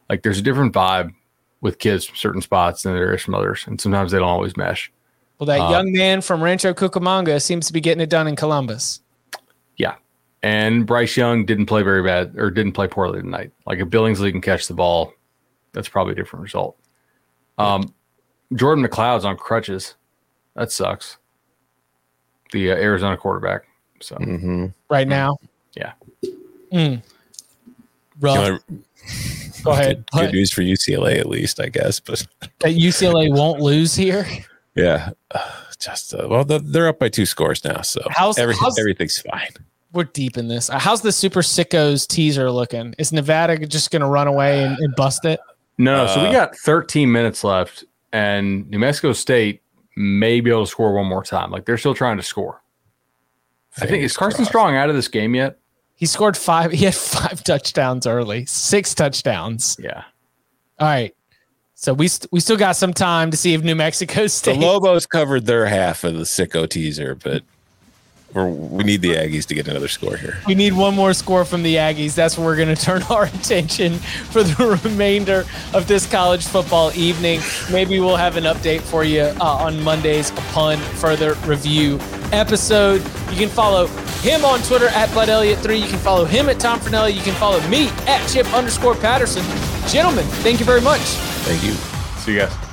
like 0.10 0.24
there's 0.24 0.40
a 0.40 0.42
different 0.42 0.74
vibe 0.74 1.14
with 1.62 1.78
kids 1.78 2.06
from 2.06 2.16
certain 2.16 2.42
spots 2.42 2.82
than 2.82 2.94
there 2.94 3.14
is 3.14 3.22
from 3.22 3.36
others. 3.36 3.66
And 3.68 3.80
sometimes 3.80 4.12
they 4.12 4.18
don't 4.18 4.28
always 4.28 4.58
mesh. 4.58 4.92
Well, 5.38 5.46
that 5.48 5.60
Uh, 5.60 5.70
young 5.70 5.92
man 5.92 6.22
from 6.22 6.42
Rancho 6.42 6.74
Cucamonga 6.74 7.42
seems 7.42 7.68
to 7.68 7.74
be 7.74 7.82
getting 7.82 8.02
it 8.02 8.10
done 8.10 8.28
in 8.28 8.36
Columbus. 8.36 9.02
Yeah. 10.44 10.50
And 10.50 10.86
Bryce 10.86 11.16
Young 11.16 11.46
didn't 11.46 11.66
play 11.68 11.84
very 11.84 12.04
bad 12.04 12.34
or 12.38 12.52
didn't 12.52 12.74
play 12.74 12.88
poorly 12.88 13.22
tonight. 13.22 13.52
Like 13.66 13.80
if 13.80 13.88
Billingsley 13.88 14.32
can 14.32 14.42
catch 14.42 14.68
the 14.68 14.74
ball, 14.74 15.14
that's 15.72 15.88
probably 15.88 16.14
a 16.14 16.16
different 16.16 16.44
result. 16.44 16.78
Um, 17.58 17.94
Jordan 18.54 18.86
McCloud's 18.86 19.26
on 19.26 19.38
crutches. 19.38 19.96
That 20.56 20.72
sucks. 20.72 21.18
The 22.52 22.72
uh, 22.72 22.76
Arizona 22.76 23.18
quarterback. 23.18 23.64
So 24.02 24.16
Mm-hmm. 24.18 24.68
right 24.90 25.08
now. 25.08 25.38
Yeah. 25.76 25.94
Mm. 26.72 27.02
Rough. 28.20 28.60
Go 29.64 29.72
ahead. 29.72 30.06
Good, 30.12 30.20
good 30.22 30.34
news 30.34 30.52
for 30.52 30.62
UCLA, 30.62 31.18
at 31.20 31.28
least, 31.30 31.60
I 31.60 31.70
guess. 31.70 32.00
But 32.00 32.28
That 32.60 32.74
UCLA 32.74 33.34
won't 33.34 33.62
lose 33.62 33.96
here. 33.96 34.28
yeah, 34.76 35.12
uh, 35.32 35.52
just 35.80 36.14
uh, 36.14 36.28
well, 36.30 36.44
the, 36.44 36.60
they're 36.60 36.88
up 36.90 37.00
by 37.00 37.10
two 37.10 37.26
scores 37.26 37.64
now, 37.64 37.82
so 37.82 38.02
How's- 38.12 38.38
every, 38.38 38.56
how's- 38.56 38.78
everything's 38.78 39.20
fine. 39.22 39.50
We're 39.94 40.06
deep 40.06 40.38
in 40.38 40.48
this. 40.48 40.70
Uh, 40.70 40.80
How's 40.80 41.02
the 41.02 41.12
Super 41.12 41.42
Sickos 41.42 42.08
teaser 42.08 42.52
looking? 42.52 42.96
Is 42.98 43.12
Nevada 43.14 43.58
just 43.68 43.92
going 43.92 44.02
to 44.02 44.08
run 44.08 44.28
away 44.28 44.64
and, 44.64 44.78
and 44.80 44.96
bust 44.96 45.24
it? 45.26 45.40
no, 45.78 46.08
so 46.08 46.22
we 46.22 46.28
Uh, 46.30 46.32
got 46.32 46.56
13 46.58 47.12
minutes 47.12 47.44
left, 47.44 47.84
and 48.12 48.70
New 48.70 48.80
Mexico 48.80 49.14
State 49.14 49.62
may 49.96 50.42
be 50.42 50.50
able 50.50 50.66
to 50.66 50.70
score 50.72 50.94
one 50.94 51.06
more 51.06 51.24
time. 51.24 51.52
Like 51.52 51.66
they're 51.66 51.78
still 51.78 51.94
trying 51.94 52.18
to 52.18 52.24
score. 52.24 52.62
I 53.82 53.86
think 53.88 54.04
is 54.04 54.16
Carson 54.18 54.38
crossed. 54.38 54.50
Strong 54.50 54.76
out 54.76 54.90
of 54.90 54.96
this 54.96 55.08
game 55.08 55.34
yet? 55.36 55.58
He 55.96 56.06
scored 56.08 56.36
five. 56.38 56.72
He 56.72 56.86
had 56.86 56.96
five 56.96 57.44
touchdowns 57.44 58.06
early, 58.08 58.46
six 58.46 58.94
touchdowns. 58.96 59.78
Yeah. 59.80 60.04
All 60.80 60.88
right. 60.88 61.16
So 61.76 61.94
we 61.94 62.08
st- 62.08 62.32
we 62.32 62.40
still 62.40 62.58
got 62.58 62.76
some 62.76 62.94
time 62.94 63.30
to 63.32 63.38
see 63.38 63.54
if 63.54 63.64
New 63.64 63.76
Mexico 63.76 64.28
State. 64.28 64.54
The 64.56 64.60
State. 64.60 64.66
Lobos 64.66 65.06
covered 65.06 65.46
their 65.46 65.66
half 65.66 66.04
of 66.04 66.14
the 66.16 66.22
sicko 66.24 66.68
teaser, 66.70 67.16
but 67.16 67.44
we're, 68.34 68.48
we 68.48 68.84
need 68.84 69.02
the 69.02 69.16
Aggies 69.16 69.46
to 69.48 69.56
get 69.56 69.68
another 69.68 69.88
score 69.88 70.16
here. 70.18 70.38
we 70.48 70.56
need 70.56 70.74
one 70.74 70.96
more 70.96 71.14
score 71.14 71.46
from 71.46 71.64
the 71.64 71.76
Aggies. 71.76 72.16
That's 72.16 72.38
where 72.38 72.46
we're 72.48 72.56
going 72.56 72.76
to 72.76 72.82
turn 72.82 73.04
our 73.10 73.26
attention 73.26 73.94
for 73.96 74.44
the 74.44 74.80
remainder 74.84 75.46
of 75.74 75.88
this 75.88 76.10
college 76.10 76.46
football 76.46 76.92
evening. 76.96 77.42
Maybe 77.72 78.00
we'll 78.00 78.16
have 78.16 78.38
an 78.38 78.46
update 78.46 78.82
for 78.82 79.04
you 79.04 79.22
uh, 79.22 79.44
on 79.44 79.82
Mondays 79.84 80.32
upon 80.32 80.78
further 80.78 81.34
review 81.46 82.00
episode. 82.32 83.02
You 83.30 83.38
can 83.38 83.50
follow 83.50 83.88
him 84.24 84.46
on 84.46 84.62
Twitter 84.62 84.88
at 84.88 85.14
Bud 85.14 85.28
Elliott3. 85.28 85.80
You 85.80 85.88
can 85.88 86.00
follow 86.00 86.26
him 86.26 86.50
at 86.50 86.60
Tom 86.60 86.80
Fornelli. 86.80 87.14
You 87.14 87.22
can 87.22 87.34
follow 87.36 87.60
me 87.68 87.90
at 88.08 88.26
Chip 88.28 88.52
underscore 88.54 88.96
Patterson. 88.96 89.44
Gentlemen, 89.88 90.26
thank 90.42 90.60
you 90.60 90.66
very 90.66 90.82
much. 90.82 91.02
Thank 91.46 91.64
you. 91.64 91.74
See 92.22 92.34
you 92.34 92.40
guys. 92.40 92.73